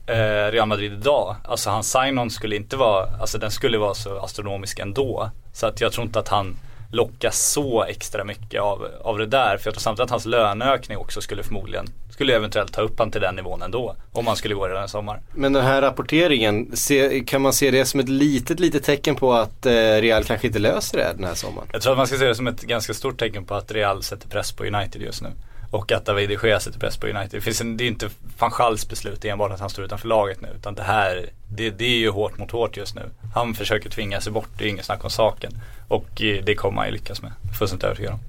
eh, 0.08 0.50
Real 0.52 0.68
Madrid 0.68 0.92
idag, 0.92 1.36
alltså 1.44 1.70
hans 1.70 1.90
sign-on 1.90 2.30
skulle 2.30 2.56
inte 2.56 2.76
vara, 2.76 3.08
alltså 3.20 3.38
den 3.38 3.50
skulle 3.50 3.78
vara 3.78 3.94
så 3.94 4.18
astronomisk 4.18 4.78
ändå. 4.78 5.30
Så 5.52 5.66
att 5.66 5.80
jag 5.80 5.92
tror 5.92 6.06
inte 6.06 6.18
att 6.18 6.28
han 6.28 6.56
lockas 6.90 7.52
så 7.52 7.84
extra 7.84 8.24
mycket 8.24 8.60
av, 8.60 8.86
av 9.00 9.18
det 9.18 9.26
där. 9.26 9.56
För 9.56 9.66
jag 9.66 9.74
tror 9.74 9.80
samtidigt 9.80 10.04
att 10.04 10.10
hans 10.10 10.26
löneökning 10.26 10.98
också 10.98 11.20
skulle 11.20 11.42
förmodligen, 11.42 11.86
skulle 12.10 12.36
eventuellt 12.36 12.72
ta 12.72 12.80
upp 12.80 12.98
han 12.98 13.10
till 13.10 13.20
den 13.20 13.34
nivån 13.36 13.62
ändå. 13.62 13.94
Om 14.12 14.26
han 14.26 14.36
skulle 14.36 14.54
gå 14.54 14.68
redan 14.68 14.84
i 14.84 14.88
sommar. 14.88 15.20
Men 15.34 15.52
den 15.52 15.64
här 15.64 15.82
rapporteringen, 15.82 16.76
se, 16.76 17.20
kan 17.26 17.42
man 17.42 17.52
se 17.52 17.70
det 17.70 17.84
som 17.84 18.00
ett 18.00 18.08
litet, 18.08 18.60
litet 18.60 18.84
tecken 18.84 19.16
på 19.16 19.32
att 19.32 19.66
eh, 19.66 19.72
Real 19.72 20.24
kanske 20.24 20.46
inte 20.46 20.58
löser 20.58 20.98
det 20.98 21.12
den 21.16 21.24
här 21.24 21.34
sommaren? 21.34 21.68
Jag 21.72 21.82
tror 21.82 21.92
att 21.92 21.98
man 21.98 22.06
ska 22.06 22.16
se 22.16 22.24
det 22.24 22.34
som 22.34 22.46
ett 22.46 22.62
ganska 22.62 22.94
stort 22.94 23.18
tecken 23.18 23.44
på 23.44 23.54
att 23.54 23.72
Real 23.72 24.02
sätter 24.02 24.28
press 24.28 24.52
på 24.52 24.64
United 24.64 25.02
just 25.02 25.22
nu. 25.22 25.28
Och 25.70 25.92
att 25.92 26.04
David 26.06 26.28
de 26.28 26.48
Gea 26.48 26.60
sätter 26.60 26.78
press 26.80 26.96
på 26.96 27.06
United. 27.06 27.30
Det, 27.30 27.40
finns 27.40 27.60
en, 27.60 27.76
det 27.76 27.84
är 27.84 27.88
inte 27.88 28.08
van 28.38 28.50
Schals 28.50 28.88
beslut 28.88 29.24
enbart 29.24 29.52
att 29.52 29.60
han 29.60 29.70
står 29.70 29.84
utanför 29.84 30.08
laget 30.08 30.40
nu. 30.40 30.48
Utan 30.58 30.74
det 30.74 30.82
här, 30.82 31.26
det, 31.48 31.70
det 31.70 31.84
är 31.84 31.98
ju 31.98 32.10
hårt 32.10 32.38
mot 32.38 32.50
hårt 32.50 32.76
just 32.76 32.94
nu. 32.94 33.02
Han 33.34 33.54
försöker 33.54 33.90
tvinga 33.90 34.20
sig 34.20 34.32
bort, 34.32 34.48
det 34.58 34.64
är 34.64 34.68
inget 34.68 34.84
snack 34.84 35.04
om 35.04 35.10
saken. 35.10 35.52
Och 35.88 36.22
eh, 36.22 36.44
det 36.44 36.54
kommer 36.54 36.76
han 36.78 36.86
ju 36.86 36.92
lyckas 36.92 37.22
med. 37.22 37.32
Fullständigt 37.58 37.84
övertygad 37.84 38.12
om. 38.12 38.20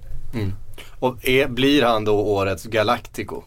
Och 0.99 1.27
är, 1.27 1.47
blir 1.47 1.81
han 1.83 2.05
då 2.05 2.15
årets 2.19 2.63
Galactico? 2.65 3.43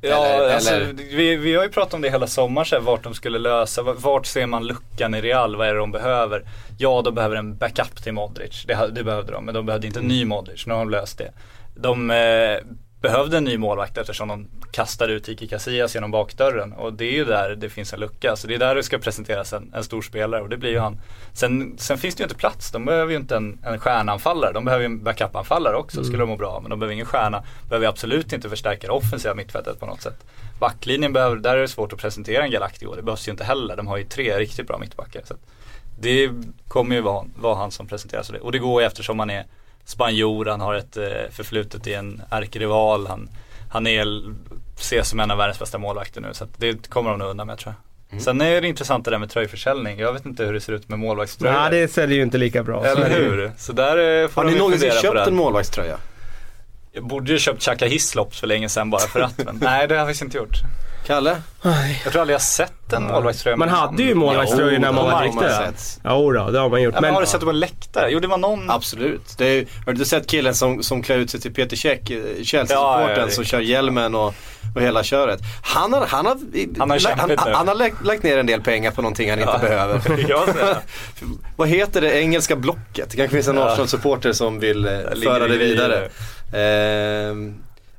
Ja, 0.00 0.26
Eller- 0.26 0.54
alltså, 0.54 0.74
eller- 0.74 0.92
vi, 0.92 1.36
vi 1.36 1.54
har 1.54 1.62
ju 1.64 1.70
pratat 1.70 1.94
om 1.94 2.00
det 2.00 2.10
hela 2.10 2.26
sommaren, 2.26 2.66
så 2.66 2.74
här, 2.74 2.82
vart 2.82 3.02
de 3.02 3.14
skulle 3.14 3.38
lösa, 3.38 3.82
vart 3.82 4.26
ser 4.26 4.46
man 4.46 4.66
luckan 4.66 5.14
i 5.14 5.20
Real, 5.20 5.56
vad 5.56 5.68
är 5.68 5.72
det 5.74 5.78
de 5.80 5.90
behöver? 5.92 6.44
Ja, 6.78 7.02
de 7.02 7.14
behöver 7.14 7.36
en 7.36 7.56
backup 7.56 8.02
till 8.02 8.12
Modric, 8.12 8.64
det, 8.66 8.90
det 8.92 9.04
behövde 9.04 9.32
de, 9.32 9.44
men 9.44 9.54
de 9.54 9.66
behövde 9.66 9.86
inte 9.86 9.98
en 9.98 10.08
ny 10.08 10.24
Modric, 10.24 10.66
nu 10.66 10.72
har 10.72 10.78
de 10.80 10.90
löst 10.90 11.18
det. 11.18 11.32
De 11.74 12.10
eh, 12.10 12.56
behövde 13.04 13.36
en 13.36 13.44
ny 13.44 13.58
målvakt 13.58 13.98
eftersom 13.98 14.28
de 14.28 14.46
kastade 14.70 15.12
ut 15.12 15.28
Iki 15.28 15.48
Casillas 15.48 15.94
genom 15.94 16.10
bakdörren 16.10 16.72
och 16.72 16.92
det 16.92 17.04
är 17.04 17.12
ju 17.12 17.24
där 17.24 17.56
det 17.56 17.68
finns 17.68 17.92
en 17.92 18.00
lucka, 18.00 18.36
så 18.36 18.46
det 18.46 18.54
är 18.54 18.58
där 18.58 18.74
det 18.74 18.82
ska 18.82 18.98
presenteras 18.98 19.52
en, 19.52 19.72
en 19.74 19.84
stor 19.84 20.02
spelare 20.02 20.42
och 20.42 20.48
det 20.48 20.56
blir 20.56 20.70
ju 20.70 20.78
han. 20.78 21.00
Sen, 21.32 21.74
sen 21.78 21.98
finns 21.98 22.14
det 22.14 22.20
ju 22.20 22.24
inte 22.24 22.34
plats, 22.34 22.70
de 22.70 22.84
behöver 22.84 23.12
ju 23.12 23.18
inte 23.18 23.36
en, 23.36 23.58
en 23.64 23.78
stjärnanfallare, 23.78 24.52
de 24.52 24.64
behöver 24.64 24.82
ju 24.82 24.86
en 24.86 25.04
backup-anfallare 25.04 25.76
också, 25.76 26.04
skulle 26.04 26.18
de 26.18 26.28
må 26.28 26.36
bra, 26.36 26.60
men 26.60 26.70
de 26.70 26.78
behöver 26.78 26.94
ingen 26.94 27.06
stjärna, 27.06 27.44
behöver 27.68 27.86
absolut 27.86 28.32
inte 28.32 28.48
förstärka 28.48 28.86
det 28.86 28.92
offensiva 28.92 29.34
mittfältet 29.34 29.80
på 29.80 29.86
något 29.86 30.02
sätt. 30.02 30.26
Backlinjen 30.58 31.12
behöver, 31.12 31.36
där 31.36 31.56
är 31.56 31.60
det 31.60 31.68
svårt 31.68 31.92
att 31.92 31.98
presentera 31.98 32.44
en 32.44 32.50
Galactico, 32.50 32.94
det 32.94 33.02
behövs 33.02 33.28
ju 33.28 33.32
inte 33.32 33.44
heller, 33.44 33.76
de 33.76 33.86
har 33.86 33.96
ju 33.96 34.04
tre 34.04 34.38
riktigt 34.38 34.66
bra 34.66 34.78
mittbackar. 34.78 35.22
Så 35.24 35.34
det 36.00 36.30
kommer 36.68 36.96
ju 36.96 37.00
vara, 37.02 37.26
vara 37.36 37.54
han 37.54 37.70
som 37.70 37.86
presenteras. 37.86 38.30
Och 38.30 38.52
det 38.52 38.58
går 38.58 38.82
ju 38.82 38.86
eftersom 38.86 39.18
han 39.18 39.30
är 39.30 39.46
spanjor, 39.84 40.46
han 40.46 40.60
har 40.60 40.74
ett 40.74 40.96
eh, 40.96 41.04
förflutet 41.30 41.86
i 41.86 41.94
en 41.94 42.22
ärkerival, 42.30 43.06
han, 43.06 43.28
han 43.70 43.86
är, 43.86 44.06
ses 44.78 45.08
som 45.08 45.20
en 45.20 45.30
av 45.30 45.38
världens 45.38 45.58
bästa 45.58 45.78
målvakter 45.78 46.20
nu 46.20 46.28
så 46.32 46.44
att 46.44 46.50
det 46.56 46.88
kommer 46.88 47.10
de 47.10 47.18
nog 47.18 47.28
undan 47.28 47.46
med 47.46 47.58
tror 47.58 47.74
jag. 47.74 47.80
Sen 48.22 48.40
är 48.40 48.60
det 48.60 48.68
intressant 48.68 49.04
det 49.04 49.10
där 49.10 49.18
med 49.18 49.30
tröjförsäljning, 49.30 49.98
jag 49.98 50.12
vet 50.12 50.26
inte 50.26 50.44
hur 50.44 50.52
det 50.52 50.60
ser 50.60 50.72
ut 50.72 50.88
med 50.88 50.98
målvaktströjor. 50.98 51.54
Nej, 51.54 51.70
det 51.70 51.88
säljer 51.88 52.16
ju 52.16 52.22
inte 52.22 52.38
lika 52.38 52.62
bra. 52.62 52.84
Eller 52.84 53.10
hur? 53.10 53.52
Så 53.58 53.72
där 53.72 54.22
eh, 54.22 54.28
får 54.28 54.42
Har 54.42 54.50
ni 54.50 54.58
någonsin 54.58 54.90
köpt 55.02 55.28
en 55.28 55.34
målvaktströja? 55.34 55.96
Jag 56.92 57.06
borde 57.06 57.32
ju 57.32 57.38
köpt 57.38 57.62
Chaka 57.62 57.86
Hislops 57.86 58.40
för 58.40 58.46
länge 58.46 58.68
sedan 58.68 58.90
bara 58.90 59.00
för 59.00 59.20
att, 59.20 59.44
men 59.44 59.56
nej 59.62 59.88
det 59.88 59.94
har 59.94 59.98
jag 59.98 60.06
faktiskt 60.06 60.22
inte 60.22 60.36
gjort. 60.36 60.56
Kalle? 61.06 61.36
Jag 62.04 62.12
tror 62.12 62.20
aldrig 62.20 62.34
jag 62.34 62.42
sett 62.42 62.92
en 62.92 63.02
målvaktströja. 63.02 63.56
Man 63.56 63.68
hade 63.68 64.02
ju 64.02 64.14
målvaktströjor 64.14 64.78
när 64.78 64.92
man 64.92 65.04
var 65.04 65.12
har 65.12 65.22
riktig. 65.22 66.00
Jo 66.04 66.32
då, 66.32 66.50
det 66.50 66.58
har 66.58 66.68
man 66.68 66.82
gjort. 66.82 66.94
Ja, 66.94 67.00
men 67.00 67.08
Men 67.08 67.14
har 67.14 67.20
du 67.20 67.26
sett 67.26 67.40
det 67.40 67.46
på 67.46 67.50
en 67.50 67.60
läktare? 67.60 68.10
Jo 68.10 68.18
det 68.18 68.26
var 68.28 68.38
någon 68.38 68.70
Absolut. 68.70 69.34
Det 69.38 69.46
är, 69.46 69.66
har 69.86 69.92
du 69.92 70.04
sett 70.04 70.26
killen 70.26 70.54
som, 70.54 70.82
som 70.82 71.02
klär 71.02 71.16
ut 71.18 71.30
sig 71.30 71.40
till 71.40 71.54
Peter 71.54 71.76
Käck, 71.76 72.10
eh, 72.10 72.16
Chelsea-supporten 72.42 73.18
Ja, 73.18 73.30
som 73.30 73.44
kör 73.44 73.60
hjälmen 73.60 74.14
och, 74.14 74.34
och 74.74 74.82
hela 74.82 75.02
köret. 75.02 75.40
Han 75.62 75.92
har, 75.92 76.06
han 76.06 76.26
har, 76.26 76.38
Han 76.78 76.90
har 76.90 76.98
kämpat 76.98 77.30
han, 77.40 77.54
han 77.54 77.68
har 77.68 77.74
lagt, 77.74 78.04
lagt 78.04 78.22
ner 78.22 78.38
en 78.38 78.46
del 78.46 78.60
pengar 78.60 78.90
på 78.90 79.02
någonting 79.02 79.30
han 79.30 79.38
inte 79.38 79.58
behöver. 79.60 80.00
Vad 81.56 81.68
heter 81.68 82.00
det 82.00 82.20
engelska 82.20 82.56
blocket? 82.56 83.10
Det 83.10 83.16
kanske 83.16 83.36
finns 83.36 83.48
en 83.48 83.56
Ja. 83.56 83.68
Arsenal-supporter 83.70 84.32
som 84.32 84.60
vill 84.60 84.86
eh, 84.86 84.92
föra 85.24 85.48
det 85.48 85.56
vidare. 85.56 86.08
Ehm, 86.54 87.54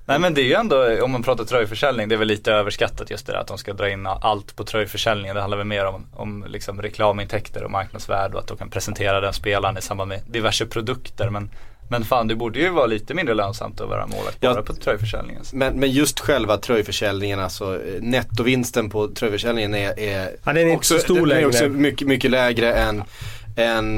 Nej 0.07 0.19
men 0.19 0.33
det 0.33 0.41
är 0.41 0.45
ju 0.45 0.53
ändå, 0.53 1.03
om 1.03 1.11
man 1.11 1.23
pratar 1.23 1.43
tröjförsäljning, 1.43 2.09
det 2.09 2.15
är 2.15 2.19
väl 2.19 2.27
lite 2.27 2.51
överskattat 2.51 3.09
just 3.09 3.25
det 3.25 3.31
där 3.33 3.39
att 3.39 3.47
de 3.47 3.57
ska 3.57 3.73
dra 3.73 3.89
in 3.89 4.07
allt 4.07 4.55
på 4.55 4.63
tröjförsäljningen. 4.63 5.35
Det 5.35 5.41
handlar 5.41 5.57
väl 5.57 5.67
mer 5.67 5.85
om, 5.85 6.05
om 6.13 6.45
liksom 6.47 6.81
reklamintäkter 6.81 7.63
och 7.63 7.71
marknadsvärde 7.71 8.33
och 8.33 8.39
att 8.41 8.47
de 8.47 8.57
kan 8.57 8.69
presentera 8.69 9.19
den 9.21 9.33
spelaren 9.33 9.77
i 9.77 9.81
samband 9.81 10.09
med 10.09 10.21
diverse 10.27 10.65
produkter. 10.65 11.29
Men, 11.29 11.49
men 11.89 12.03
fan 12.03 12.27
det 12.27 12.35
borde 12.35 12.59
ju 12.59 12.69
vara 12.69 12.85
lite 12.85 13.13
mindre 13.13 13.35
lönsamt 13.35 13.81
att 13.81 13.89
vara 13.89 14.07
målvakt 14.07 14.37
Ja. 14.39 14.53
bara 14.53 14.63
på 14.63 14.73
tröjförsäljningen. 14.73 15.43
men, 15.53 15.79
men 15.79 15.91
just 15.91 16.19
själva 16.19 16.57
tröjförsäljningen, 16.57 17.39
alltså 17.39 17.73
eh, 17.73 18.01
nettovinsten 18.01 18.89
på 18.89 19.07
tröjförsäljningen 19.07 19.75
är, 19.75 19.99
är 19.99 20.29
Ja, 20.43 20.53
den 20.53 20.67
är 20.67 20.73
inte 20.73 20.85
så 20.85 20.99
stor 20.99 21.27
den 21.27 21.37
är 21.37 21.45
också 21.45 21.69
mycket, 21.69 22.07
mycket 22.07 22.31
lägre 22.31 22.73
än 22.73 22.85
än, 22.85 23.03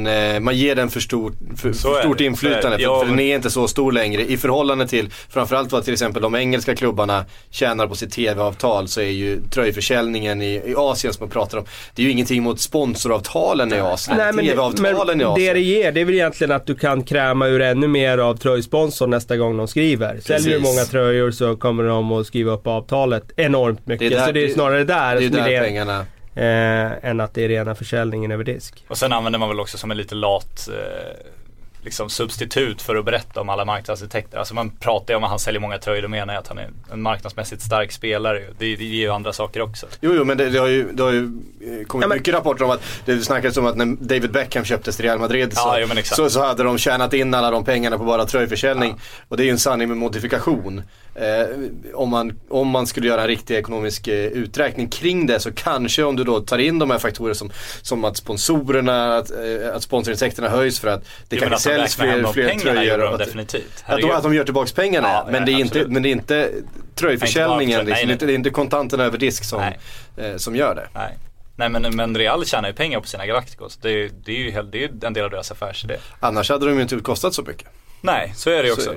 eh, 0.07 0.39
man 0.39 0.55
ger 0.55 0.75
den 0.75 0.89
för, 0.89 0.99
stor, 0.99 1.33
för, 1.57 1.71
för 1.73 1.99
stort 1.99 2.17
det, 2.17 2.25
inflytande 2.25 2.69
det. 2.69 2.75
för, 2.75 2.81
Ja, 2.83 2.99
för 2.99 3.07
den 3.09 3.19
är 3.19 3.35
inte 3.35 3.49
så 3.49 3.67
stor 3.67 3.91
längre 3.91 4.25
i 4.25 4.37
förhållande 4.37 4.87
till 4.87 5.09
framförallt 5.29 5.71
vad 5.71 5.83
till 5.83 5.93
exempel 5.93 6.21
de 6.21 6.35
engelska 6.35 6.75
klubbarna 6.75 7.25
tjänar 7.49 7.87
på 7.87 7.95
sitt 7.95 8.11
tv-avtal 8.11 8.87
så 8.87 9.01
är 9.01 9.05
ju 9.09 9.41
tröjförsäljningen 9.51 10.41
i, 10.41 10.53
i 10.65 10.73
Asien 10.77 11.13
som 11.13 11.23
man 11.23 11.29
pratar 11.31 11.57
om 11.57 11.65
Det 11.95 12.01
är 12.01 12.05
ju 12.05 12.11
ingenting 12.11 12.43
mot 12.43 12.59
sponsoravtalen 12.59 13.73
i 13.73 13.79
Asien, 13.79 14.17
Nej, 14.17 14.33
men, 14.33 14.45
det, 14.45 14.51
tv-avtalen 14.51 15.21
i 15.21 15.23
Asien 15.23 15.45
det 15.47 15.53
det 15.53 15.59
ger, 15.61 15.91
det 15.91 16.01
är 16.01 16.05
väl 16.05 16.13
egentligen 16.15 16.51
att 16.51 16.65
du 16.65 16.75
kan 16.75 17.03
kräma 17.03 17.47
ur 17.47 17.61
ännu 17.61 17.87
mer 17.87 18.17
av 18.17 18.35
tröjsponsorn 18.37 19.09
nästa 19.09 19.37
gång 19.37 19.57
de 19.57 19.67
skriver. 19.67 20.19
Säljer 20.23 20.53
du 20.53 20.59
många 20.59 20.83
tröjor 20.85 21.31
så 21.31 21.55
kommer 21.55 21.83
de 21.83 22.11
att 22.11 22.27
skriva 22.27 22.51
upp 22.51 22.67
avtalet 22.67 23.23
enormt 23.35 23.87
mycket. 23.87 24.11
där- 24.11 24.25
så 24.25 24.31
det 24.31 24.43
är 24.43 24.47
det- 24.47 24.53
snarare 24.53 24.83
där, 24.83 25.15
Det 25.15 25.25
är 25.25 25.25
är 25.25 25.29
där 25.29 25.49
det, 25.51 25.59
pengarna 25.59 26.05
eh, 26.37 27.09
än 27.09 27.19
att 27.19 27.33
det 27.33 27.43
är 27.43 27.47
rena 27.47 27.75
försäljningen 27.75 28.31
över 28.31 28.43
disk. 28.43 28.85
Och 28.87 28.97
sen 28.97 29.13
använder 29.13 29.39
man 29.39 29.49
väl 29.49 29.59
också 29.59 29.77
som 29.77 29.91
en 29.91 29.97
lite 29.97 30.15
lat 30.15 30.67
eh, 30.67 31.33
liksom 31.81 32.09
substitut 32.09 32.81
för 32.81 32.95
att 32.95 33.05
berätta 33.05 33.41
om 33.41 33.49
alla 33.49 33.65
marknadsintäkter. 33.65 34.37
Alltså 34.37 34.53
man 34.53 34.69
pratar 34.69 35.13
ju 35.13 35.17
om 35.17 35.23
att 35.23 35.29
han 35.29 35.39
säljer 35.39 35.61
många 35.61 35.77
tröjor, 35.77 36.01
då 36.01 36.07
menar 36.07 36.33
jag 36.33 36.41
att 36.41 36.47
han 36.47 36.57
är 36.57 36.69
en 36.91 37.01
marknadsmässigt 37.01 37.61
stark 37.61 37.91
spelare. 37.91 38.39
Det, 38.57 38.75
det 38.75 38.83
ger 38.83 39.01
ju 39.01 39.09
andra 39.09 39.33
saker 39.33 39.61
också. 39.61 39.87
Jo, 40.01 40.13
jo 40.15 40.23
men 40.23 40.37
det, 40.37 40.49
det 40.49 40.59
har 40.59 40.67
ju, 40.67 40.91
det 40.91 41.03
har 41.03 41.11
ju 41.11 41.23
eh, 41.23 41.85
kommit 41.87 42.03
Ja, 42.03 42.07
men- 42.07 42.17
mycket 42.17 42.33
rapporter 42.33 42.65
om 42.65 42.71
att 42.71 42.81
det 43.05 43.21
snackades 43.21 43.57
om 43.57 43.65
att 43.65 43.77
när 43.77 43.85
David 43.99 44.31
Beckham 44.31 44.65
köptes 44.65 44.95
till 44.95 45.05
Real 45.05 45.19
Madrid 45.19 45.53
så, 45.57 45.59
Ja, 45.79 45.79
jo, 45.79 46.01
så, 46.03 46.29
så 46.29 46.43
hade 46.45 46.63
de 46.63 46.77
tjänat 46.77 47.13
in 47.13 47.33
alla 47.33 47.51
de 47.51 47.65
pengarna 47.65 47.97
på 47.97 48.03
bara 48.03 48.25
tröjförsäljning. 48.25 48.95
Och 49.27 49.37
det 49.37 49.43
är 49.43 49.45
ju 49.45 49.51
en 49.51 49.59
sanning 49.59 49.87
med 49.87 49.97
modifikation. 49.97 50.81
Eh, 51.17 51.45
om, 51.93 52.09
man, 52.09 52.39
om 52.49 52.67
man 52.67 52.87
skulle 52.87 53.07
göra 53.07 53.21
en 53.21 53.27
riktig 53.27 53.55
ekonomisk 53.55 54.07
eh, 54.07 54.25
uträkning 54.25 54.89
kring 54.89 55.25
det 55.27 55.39
så 55.39 55.51
kanske 55.51 56.03
om 56.03 56.15
du 56.15 56.23
då 56.23 56.39
tar 56.39 56.57
in 56.57 56.79
de 56.79 56.89
här 56.91 56.99
faktorer 56.99 57.33
som, 57.33 57.51
som 57.81 58.05
att 58.05 58.17
sponsorerna, 58.17 59.17
att, 59.17 59.31
eh, 59.31 59.75
att 59.75 59.83
sponsorintäkterna 59.83 60.49
höjs 60.49 60.79
för 60.79 60.87
att 60.87 61.03
det 61.29 61.35
Jo, 61.35 61.39
kanske 61.47 61.55
att 61.55 61.63
de 61.63 61.89
säljs 61.89 61.95
fler, 61.95 62.33
fler 62.33 62.59
tröjor. 62.59 62.99
och 63.03 63.13
att- 63.13 63.19
definitivt. 63.19 63.83
Att 63.85 64.01
de, 64.01 64.11
att 64.11 64.23
de 64.23 64.33
gör 64.35 64.43
tillbaks 64.43 64.71
pengarna 64.71 65.07
Ja, 65.07 65.27
men, 65.31 65.45
det 65.45 65.51
är 65.51 65.59
inte, 65.59 65.85
men 65.87 66.03
det 66.03 66.09
är 66.09 66.11
inte 66.11 66.51
tröjförsäljningen, 66.95 67.77
Nej, 67.77 67.85
liksom, 67.85 68.07
nej. 68.07 68.17
Det, 68.17 68.23
är, 68.25 68.27
det 68.27 68.33
är 68.33 68.35
inte 68.35 68.49
kontanterna 68.49 69.03
över 69.03 69.17
disk 69.17 69.43
som, 69.43 69.61
Nej. 69.61 69.79
eh, 70.17 70.37
som 70.37 70.55
gör 70.55 70.75
det. 70.75 70.87
Nej. 70.93 71.17
Nej 71.55 71.69
men, 71.69 71.95
men 71.95 72.17
Real 72.17 72.45
tjänar 72.45 72.69
ju 72.69 72.75
pengar 72.75 72.99
på 72.99 73.07
sina 73.07 73.25
Galacticos. 73.25 73.77
Det 73.77 73.89
är, 73.91 74.09
det 74.25 74.31
är 74.31 74.35
ju 74.35 74.61
det 74.71 74.83
är 74.83 75.05
en 75.07 75.13
del 75.13 75.23
av 75.23 75.29
deras 75.31 75.51
affärsidé. 75.51 75.97
Annars 76.19 76.49
hade 76.49 76.65
de 76.65 76.75
ju 76.75 76.81
inte 76.81 76.95
kostat 76.95 77.33
så 77.33 77.41
mycket. 77.41 77.67
Nej, 78.01 78.33
så 78.35 78.49
är 78.49 78.63
det 78.63 78.69
ju 78.69 78.75
Så 78.75 78.81
också. 78.81 78.95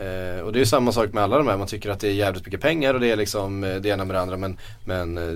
Eh, 0.00 0.40
och 0.44 0.52
det 0.52 0.60
är 0.60 0.64
samma 0.64 0.92
sak 0.92 1.12
med 1.12 1.22
alla 1.24 1.38
de 1.38 1.48
här, 1.48 1.56
man 1.56 1.66
tycker 1.66 1.90
att 1.90 2.00
det 2.00 2.08
är 2.08 2.12
jävligt 2.12 2.44
mycket 2.44 2.60
pengar 2.60 2.94
och 2.94 3.00
det 3.00 3.10
är 3.10 3.16
liksom 3.16 3.64
eh, 3.64 3.74
det 3.76 3.88
ena 3.88 4.04
med 4.04 4.16
det 4.16 4.20
andra 4.20 4.36
men, 4.36 4.58
men 4.84 5.18
eh, 5.18 5.34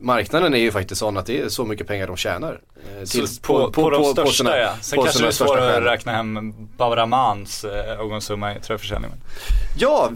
marknaden 0.00 0.54
är 0.54 0.58
ju 0.58 0.70
faktiskt 0.72 0.98
sån 0.98 1.16
att 1.16 1.26
det 1.26 1.40
är 1.40 1.48
så 1.48 1.64
mycket 1.64 1.86
pengar 1.86 2.06
de 2.06 2.16
tjänar. 2.16 2.60
Eh, 3.00 3.04
till- 3.04 3.26
på, 3.42 3.70
på, 3.72 3.90
de 3.90 4.04
största 4.04 4.32
sina- 4.32 4.56
ja. 4.58 4.70
Sen 4.80 4.96
på 4.96 5.02
kanske 5.02 5.22
det 5.22 5.28
är 5.28 5.32
svårt 5.32 5.58
att 5.58 5.82
räkna 5.82 6.12
hem 6.12 6.54
Bavramans 6.76 7.64
eh, 7.64 8.00
avgångssumma 8.00 8.56
i 8.56 8.60
tröjförsäljningen. 8.60 9.16
Ja, 9.78 10.10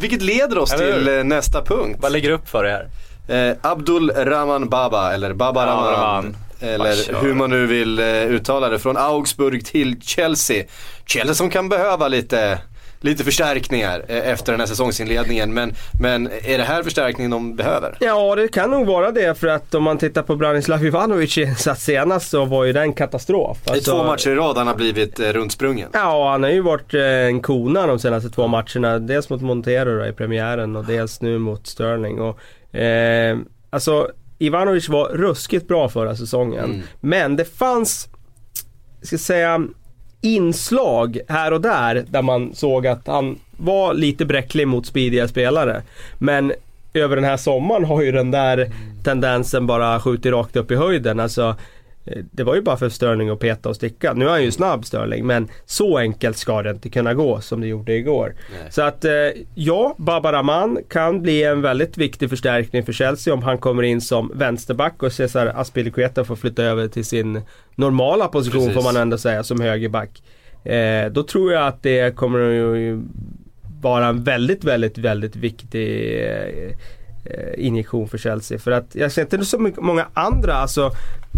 vilket 0.00 0.22
leder 0.22 0.58
oss 0.58 0.70
till 0.70 1.08
eh, 1.08 1.24
nästa 1.24 1.64
punkt. 1.64 1.98
Vad 2.02 2.12
lägger 2.12 2.30
upp 2.30 2.48
för 2.48 2.64
det 2.64 2.70
här? 2.70 2.88
Eh, 3.50 3.56
Abdul 3.60 4.10
Rahman 4.10 4.68
Baba 4.68 5.12
eller 5.12 5.32
Baba 5.34 5.66
Rahman. 5.66 5.92
Rahman. 5.92 6.36
Eller 6.60 7.22
hur 7.22 7.34
man 7.34 7.50
nu 7.50 7.66
vill 7.66 7.98
eh, 7.98 8.06
uttala 8.06 8.68
det. 8.68 8.78
Från 8.78 8.96
Augsburg 8.96 9.66
till 9.66 10.00
Chelsea. 10.02 10.64
Chelsea 11.06 11.34
som 11.34 11.50
kan 11.50 11.68
behöva 11.68 12.08
lite 12.08 12.58
lite 13.04 13.24
förstärkningar 13.24 14.04
eh, 14.08 14.28
efter 14.28 14.52
den 14.52 14.60
här 14.60 14.66
säsongsinledningen. 14.66 15.54
Men, 15.54 15.74
men 16.00 16.26
är 16.26 16.58
det 16.58 16.64
här 16.64 16.82
förstärkningen 16.82 17.30
de 17.30 17.56
behöver? 17.56 17.96
Ja, 18.00 18.34
det 18.36 18.48
kan 18.48 18.70
nog 18.70 18.86
vara 18.86 19.10
det 19.10 19.38
för 19.38 19.46
att 19.46 19.74
om 19.74 19.82
man 19.82 19.98
tittar 19.98 20.22
på 20.22 20.36
Branislav 20.36 20.86
Ivanovic 20.86 21.38
insats 21.38 21.84
senast 21.84 22.30
så 22.30 22.44
var 22.44 22.64
ju 22.64 22.72
den 22.72 22.92
katastrof. 22.92 23.58
Alltså- 23.66 23.90
två 23.90 24.04
matcher 24.04 24.30
i 24.30 24.34
rad 24.34 24.56
han 24.56 24.66
har 24.66 24.74
blivit 24.74 25.20
eh, 25.20 25.28
rundsprungen. 25.28 25.88
Ja, 25.92 26.30
han 26.30 26.42
har 26.42 26.50
ju 26.50 26.60
varit 26.60 26.94
eh, 26.94 27.02
en 27.02 27.42
kona 27.42 27.86
de 27.86 27.98
senaste 27.98 28.30
två 28.30 28.46
matcherna. 28.46 28.98
Dels 28.98 29.30
mot 29.30 29.42
Montero 29.42 29.98
då, 29.98 30.06
i 30.06 30.12
premiären 30.12 30.76
och 30.76 30.84
dels 30.84 31.20
nu 31.20 31.38
mot 31.38 31.66
Sterling. 31.66 32.20
Och, 32.20 32.76
eh, 32.76 33.38
alltså, 33.70 34.08
Ivanovic 34.38 34.88
var 34.88 35.08
ruskigt 35.08 35.68
bra 35.68 35.88
förra 35.88 36.16
säsongen. 36.16 36.64
Mm. 36.64 36.82
Men 37.00 37.36
det 37.36 37.44
fanns, 37.44 38.08
ska 39.02 39.18
säga, 39.18 39.60
inslag 40.22 41.18
här 41.28 41.52
och 41.52 41.60
där 41.60 42.04
där 42.08 42.22
man 42.22 42.54
såg 42.54 42.86
att 42.86 43.06
han 43.06 43.38
var 43.56 43.94
lite 43.94 44.24
bräcklig 44.24 44.68
mot 44.68 44.86
speediga 44.86 45.28
spelare. 45.28 45.82
Men 46.18 46.52
över 46.94 47.16
den 47.16 47.24
här 47.24 47.36
sommaren 47.36 47.84
har 47.84 48.02
ju 48.02 48.12
den 48.12 48.30
där 48.30 48.70
tendensen 49.04 49.66
bara 49.66 50.00
skjutit 50.00 50.32
rakt 50.32 50.56
upp 50.56 50.70
i 50.70 50.76
höjden. 50.76 51.20
Alltså, 51.20 51.56
det 52.04 52.44
var 52.44 52.54
ju 52.54 52.60
bara 52.60 52.76
för 52.76 52.88
Sterling 52.88 53.28
att 53.28 53.38
peta 53.38 53.68
och 53.68 53.76
sticka. 53.76 54.12
Nu 54.12 54.24
är 54.24 54.30
han 54.30 54.44
ju 54.44 54.50
snabb 54.50 54.84
Sterling 54.84 55.26
men 55.26 55.48
så 55.66 55.98
enkelt 55.98 56.36
ska 56.36 56.62
det 56.62 56.70
inte 56.70 56.88
kunna 56.88 57.14
gå 57.14 57.40
som 57.40 57.60
det 57.60 57.66
gjorde 57.66 57.92
igår. 57.92 58.34
Nej. 58.60 58.72
Så 58.72 58.82
att 58.82 59.04
eh, 59.04 59.12
ja, 59.54 59.94
Babaraman 59.98 60.78
kan 60.88 61.22
bli 61.22 61.42
en 61.42 61.62
väldigt 61.62 61.98
viktig 61.98 62.30
förstärkning 62.30 62.84
för 62.84 62.92
Chelsea 62.92 63.34
om 63.34 63.42
han 63.42 63.58
kommer 63.58 63.82
in 63.82 64.00
som 64.00 64.32
vänsterback 64.34 65.02
och 65.02 65.12
Cesar 65.12 65.46
Azpilicueta 65.46 66.24
får 66.24 66.36
flytta 66.36 66.62
över 66.62 66.88
till 66.88 67.04
sin 67.04 67.40
normala 67.74 68.28
position 68.28 68.66
Precis. 68.66 68.74
får 68.74 68.92
man 68.92 69.02
ändå 69.02 69.18
säga 69.18 69.42
som 69.42 69.60
högerback. 69.60 70.22
Eh, 70.64 71.06
då 71.12 71.22
tror 71.22 71.52
jag 71.52 71.66
att 71.66 71.82
det 71.82 72.16
kommer 72.16 72.38
att 72.38 73.02
vara 73.80 74.06
en 74.06 74.24
väldigt, 74.24 74.64
väldigt, 74.64 74.98
väldigt 74.98 75.36
viktig 75.36 76.20
eh, 76.24 76.72
eh, 77.24 77.66
injektion 77.66 78.08
för 78.08 78.18
Chelsea. 78.18 78.58
För 78.58 78.70
att 78.70 78.94
jag 78.94 79.12
ser 79.12 79.22
inte 79.22 79.44
så 79.44 79.58
mycket, 79.58 79.80
många 79.80 80.06
andra 80.14 80.54
alltså, 80.54 80.90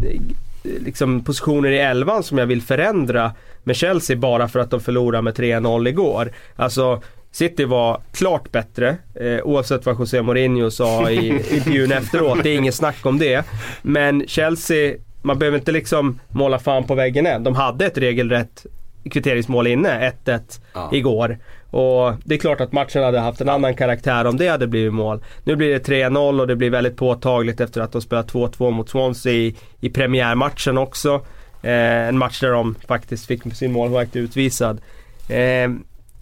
eh, 0.06 0.20
liksom 0.64 1.24
positioner 1.24 1.70
i 1.70 1.78
elvan 1.78 2.22
som 2.22 2.38
jag 2.38 2.46
vill 2.46 2.62
förändra 2.62 3.32
med 3.64 3.76
Chelsea 3.76 4.16
bara 4.16 4.48
för 4.48 4.58
att 4.60 4.70
de 4.70 4.80
förlorade 4.80 5.22
med 5.22 5.34
3-0 5.34 5.88
igår. 5.88 6.30
Alltså 6.56 7.02
City 7.32 7.64
var 7.64 8.00
klart 8.12 8.52
bättre 8.52 8.96
eh, 9.14 9.40
oavsett 9.44 9.86
vad 9.86 9.98
José 9.98 10.22
Mourinho 10.22 10.70
sa 10.70 11.10
i 11.10 11.28
intervjun 11.54 11.92
efteråt. 11.92 12.38
Det 12.42 12.50
är 12.50 12.56
inget 12.58 12.74
snack 12.74 13.06
om 13.06 13.18
det. 13.18 13.44
Men 13.82 14.24
Chelsea, 14.26 14.94
man 15.22 15.38
behöver 15.38 15.58
inte 15.58 15.72
liksom 15.72 16.20
måla 16.28 16.58
fan 16.58 16.84
på 16.84 16.94
väggen 16.94 17.26
än. 17.26 17.44
De 17.44 17.54
hade 17.54 17.86
ett 17.86 17.98
regelrätt 17.98 18.66
kvitteringsmål 19.10 19.66
inne, 19.66 20.12
1-1 20.24 20.40
Ja. 20.74 20.90
igår. 20.92 21.38
Och 21.74 22.14
det 22.24 22.34
är 22.34 22.38
klart 22.38 22.60
att 22.60 22.72
matchen 22.72 23.02
hade 23.02 23.18
haft 23.18 23.40
en 23.40 23.48
annan 23.48 23.74
karaktär 23.74 24.24
om 24.24 24.36
det 24.36 24.48
hade 24.48 24.66
blivit 24.66 24.94
mål. 24.94 25.20
Nu 25.44 25.56
blir 25.56 25.70
det 25.70 25.88
3-0 25.88 26.40
och 26.40 26.46
det 26.46 26.56
blir 26.56 26.70
väldigt 26.70 26.96
påtagligt 26.96 27.60
efter 27.60 27.80
att 27.80 27.92
de 27.92 28.02
spelat 28.02 28.32
2-2 28.32 28.70
mot 28.70 28.88
Swansea 28.88 29.32
i, 29.32 29.54
i 29.80 29.90
premiärmatchen 29.90 30.78
också. 30.78 31.14
Eh, 31.62 32.08
en 32.08 32.18
match 32.18 32.40
där 32.40 32.50
de 32.50 32.74
faktiskt 32.88 33.26
fick 33.26 33.54
sin 33.54 33.72
målvakt 33.72 34.16
utvisad. 34.16 34.80
Eh, 35.28 35.68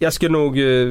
jag 0.03 0.13
skulle 0.13 0.31
nog 0.31 0.59
eh, 0.59 0.87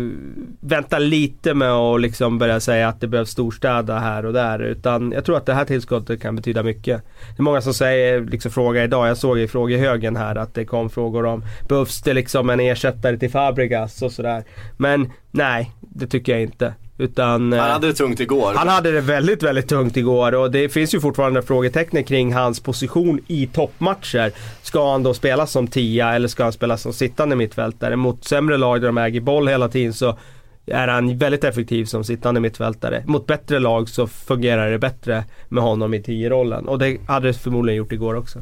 vänta 0.61 0.99
lite 0.99 1.55
med 1.55 1.71
att 1.71 2.01
liksom 2.01 2.39
börja 2.39 2.61
säga 2.61 2.89
att 2.89 3.01
det 3.01 3.07
behövs 3.07 3.31
storstäda 3.31 3.99
här 3.99 4.27
och 4.27 4.33
där. 4.33 4.59
Utan 4.59 5.13
jag 5.13 5.25
tror 5.25 5.37
att 5.37 5.47
det 5.47 5.55
här 5.55 5.65
tillskottet 5.65 6.23
kan 6.23 6.37
betyda 6.37 6.63
mycket. 6.63 7.03
Det 7.37 7.41
är 7.41 7.43
många 7.43 7.61
som 7.61 7.75
säger, 7.75 8.21
liksom 8.21 8.51
frågar 8.51 8.85
idag, 8.85 9.09
jag 9.09 9.17
såg 9.17 9.39
i 9.39 9.49
frågehögen 9.49 10.17
här 10.17 10.37
att 10.37 10.55
det 10.55 10.65
kom 10.65 10.91
frågor 10.91 11.27
om 11.27 11.45
behövs 11.69 12.03
det 12.03 12.15
liksom 12.15 12.51
en 12.51 12.61
ersättare 12.61 13.19
till 13.19 13.31
Fabregas 13.31 14.03
och 14.03 14.13
sådär. 14.13 14.45
Men 14.77 15.13
nej, 15.31 15.73
det 15.81 16.07
tycker 16.07 16.33
jag 16.33 16.43
inte. 16.43 16.75
Utan, 16.99 17.53
Han 17.53 17.53
eh, 17.53 17.59
hade 17.59 17.87
det 17.87 17.95
tungt 17.95 18.21
igår. 18.21 18.55
han 18.57 18.69
hade 18.69 18.93
det 18.93 19.01
väldigt, 19.01 19.43
väldigt 19.43 19.69
tungt 19.69 19.97
igår 19.97 20.35
och 20.35 20.51
det 20.51 20.69
finns 20.69 20.95
ju 20.95 21.01
fortfarande 21.01 21.43
frågetecken 21.43 22.05
kring 22.05 22.33
hans 22.33 22.61
position 22.61 23.21
i 23.27 23.47
toppmatcher. 23.47 24.33
Ska 24.63 24.93
han 24.93 25.03
då 25.03 25.15
spela 25.15 25.47
som 25.47 25.67
tia 25.69 26.15
eller 26.15 26.29
ska 26.29 26.43
han 26.43 26.53
spela 26.53 26.77
som 26.77 26.93
sittande 26.93 27.37
mittfältare? 27.37 27.97
Mot 27.97 28.25
sämre 28.25 28.57
lag 28.57 28.81
där 28.81 28.89
de 28.89 28.99
äger 28.99 29.21
boll 29.21 29.49
hela 29.49 29.69
tiden 29.69 29.93
så 29.95 30.19
är 30.67 30.89
han 30.89 31.19
väldigt 31.19 31.45
effektiv 31.45 31.85
som 31.85 32.05
sittande 32.05 32.41
mittfältare. 32.41 33.05
Mot 33.07 33.27
bättre 33.27 33.59
lag 33.59 33.89
så 33.89 34.07
fungerar 34.07 34.71
det 34.71 34.79
bättre 34.79 35.25
med 35.49 35.63
honom 35.65 35.95
i 35.95 36.03
tio-rollen 36.03 36.69
och 36.69 36.79
det 36.79 36.99
hade 37.07 37.27
det 37.27 37.35
förmodligen 37.35 37.79
gjort 37.79 37.93
igår 37.93 38.15
också. 38.15 38.39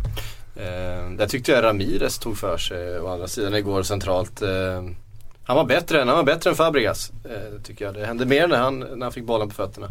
Eh, 0.57 1.11
där 1.19 1.27
tyckte 1.27 1.53
jag 1.53 1.65
Ramirez 1.65 2.19
tog 2.19 2.39
för 2.39 2.57
sig 2.57 3.01
å 3.01 3.09
andra 3.09 3.27
sidan 3.27 3.55
igår 3.55 3.83
centralt. 3.83 4.43
Eh, 4.43 4.49
han 5.51 5.57
var 5.57 5.65
bättre 5.65 6.03
än, 6.03 6.09
han 6.09 6.17
var 6.17 6.25
bättre 6.25 6.51
än 6.51 6.57
Fabregas. 6.57 7.13
Eh, 7.25 7.63
tycker 7.63 7.85
jag. 7.85 7.95
Det 7.95 8.07
hände 8.07 8.27
mer 8.27 8.49
när 8.49 8.59
han, 8.59 8.79
när 8.79 9.03
han 9.03 9.13
fick 9.13 9.25
bollen 9.25 9.49
på 9.49 9.55
fötterna. 9.55 9.87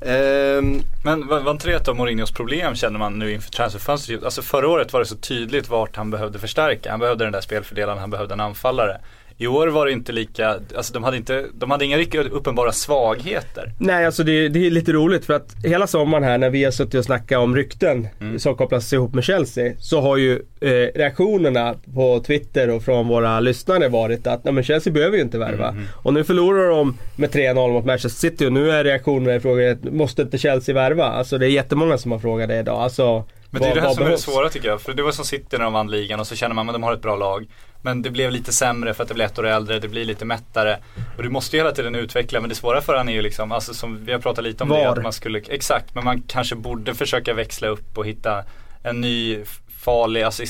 Ehm, 0.00 0.82
Men 1.04 1.26
var, 1.26 1.40
var 1.40 1.50
inte 1.52 1.68
det 1.68 1.74
ett 1.74 1.88
av 1.88 1.96
Mourinhos 1.96 2.32
problem 2.32 2.74
känner 2.74 2.98
man 2.98 3.18
nu 3.18 3.32
inför 3.32 3.50
transferfönstret? 3.50 4.24
Alltså 4.24 4.42
förra 4.42 4.68
året 4.68 4.92
var 4.92 5.00
det 5.00 5.06
så 5.06 5.16
tydligt 5.16 5.68
vart 5.68 5.96
han 5.96 6.10
behövde 6.10 6.38
förstärka. 6.38 6.90
Han 6.90 7.00
behövde 7.00 7.24
den 7.24 7.32
där 7.32 7.40
spelfördelaren, 7.40 7.98
han 7.98 8.10
behövde 8.10 8.34
en 8.34 8.40
anfallare. 8.40 9.00
I 9.40 9.46
år 9.46 9.66
var 9.66 9.86
det 9.86 9.92
inte 9.92 10.12
lika, 10.12 10.56
alltså 10.76 10.92
de 10.92 11.04
hade 11.04 11.16
inte, 11.16 11.44
de 11.54 11.70
hade 11.70 11.84
inga 11.84 11.96
riktigt 11.96 12.32
uppenbara 12.32 12.72
svagheter. 12.72 13.72
Nej, 13.78 14.06
alltså 14.06 14.22
det, 14.22 14.48
det 14.48 14.66
är 14.66 14.70
lite 14.70 14.92
roligt 14.92 15.24
för 15.24 15.34
att 15.34 15.54
hela 15.64 15.86
sommaren 15.86 16.24
här 16.24 16.38
när 16.38 16.50
vi 16.50 16.64
har 16.64 16.70
suttit 16.70 16.94
och 16.94 17.04
snackat 17.04 17.38
om 17.38 17.56
rykten 17.56 18.08
som 18.38 18.56
kopplas 18.56 18.92
ihop 18.92 19.14
med 19.14 19.24
Chelsea 19.24 19.72
så 19.78 20.00
har 20.00 20.16
ju 20.16 20.42
eh, 20.60 20.68
reaktionerna 20.98 21.74
på 21.94 22.20
Twitter 22.20 22.70
och 22.70 22.82
från 22.82 23.08
våra 23.08 23.40
lyssnare 23.40 23.88
varit 23.88 24.26
att 24.26 24.44
Nej, 24.44 24.54
men 24.54 24.64
Chelsea 24.64 24.92
behöver 24.92 25.16
ju 25.16 25.22
inte 25.22 25.38
värva. 25.38 25.76
Och 26.02 26.14
nu 26.14 26.24
förlorar 26.24 26.70
de 26.70 26.98
med 27.16 27.30
3-0 27.30 27.72
mot 27.72 27.84
Manchester 27.84 28.30
City 28.30 28.46
och 28.46 28.52
nu 28.52 28.70
är 28.70 28.84
reaktionerna 28.84 29.34
i 29.34 29.40
frågan 29.40 29.78
måste 29.82 30.22
inte 30.22 30.38
Chelsea 30.38 30.74
värva? 30.74 31.04
Alltså 31.04 31.38
det 31.38 31.46
är 31.46 31.50
jättemånga 31.50 31.98
som 31.98 32.12
har 32.12 32.18
frågat 32.18 32.48
det 32.48 32.58
idag. 32.58 32.82
Alltså, 32.82 33.24
Men 33.50 33.62
det 33.62 33.68
är 33.68 33.74
det 33.74 33.80
här 33.80 33.88
som 33.88 33.98
är 33.98 34.04
det 34.04 34.04
behövs? 34.04 34.22
svåra 34.22 34.48
tycker 34.48 34.68
jag. 34.68 34.80
För 34.80 34.92
det 34.94 35.02
var 35.02 35.12
som 35.12 35.24
City 35.24 35.56
när 35.56 35.64
de 35.64 35.72
vann 35.72 35.90
ligan 35.90 36.20
och 36.20 36.26
så 36.26 36.34
känner 36.34 36.54
man 36.54 36.68
att 36.68 36.74
de 36.74 36.82
har 36.82 36.92
ett 36.92 37.02
bra 37.02 37.16
lag. 37.16 37.46
Men 37.82 38.02
det 38.02 38.10
blev 38.10 38.30
lite 38.30 38.52
sämre 38.52 38.94
för 38.94 39.02
att 39.02 39.08
det 39.08 39.14
blir 39.14 39.24
ett 39.24 39.38
år 39.38 39.46
äldre, 39.46 39.78
det 39.78 39.88
blir 39.88 40.04
lite 40.04 40.24
mättare. 40.24 40.78
Och 41.16 41.22
du 41.22 41.28
måste 41.28 41.56
ju 41.56 41.62
hela 41.62 41.74
tiden 41.74 41.94
utveckla, 41.94 42.40
men 42.40 42.48
det 42.48 42.54
svåra 42.54 42.80
för 42.80 42.96
han 42.96 43.08
är 43.08 43.12
ju 43.12 43.22
liksom, 43.22 43.52
alltså 43.52 43.74
som 43.74 44.04
vi 44.04 44.12
har 44.12 44.18
pratat 44.18 44.44
lite 44.44 44.62
om 44.62 44.68
det, 44.68 44.74
Var? 44.74 44.96
att 44.96 45.02
man 45.02 45.12
skulle, 45.12 45.38
exakt, 45.48 45.94
men 45.94 46.04
man 46.04 46.22
kanske 46.22 46.56
borde 46.56 46.94
försöka 46.94 47.34
växla 47.34 47.68
upp 47.68 47.98
och 47.98 48.06
hitta 48.06 48.44
en 48.82 49.00
ny 49.00 49.38
farlig, 49.78 50.22
alltså 50.22 50.42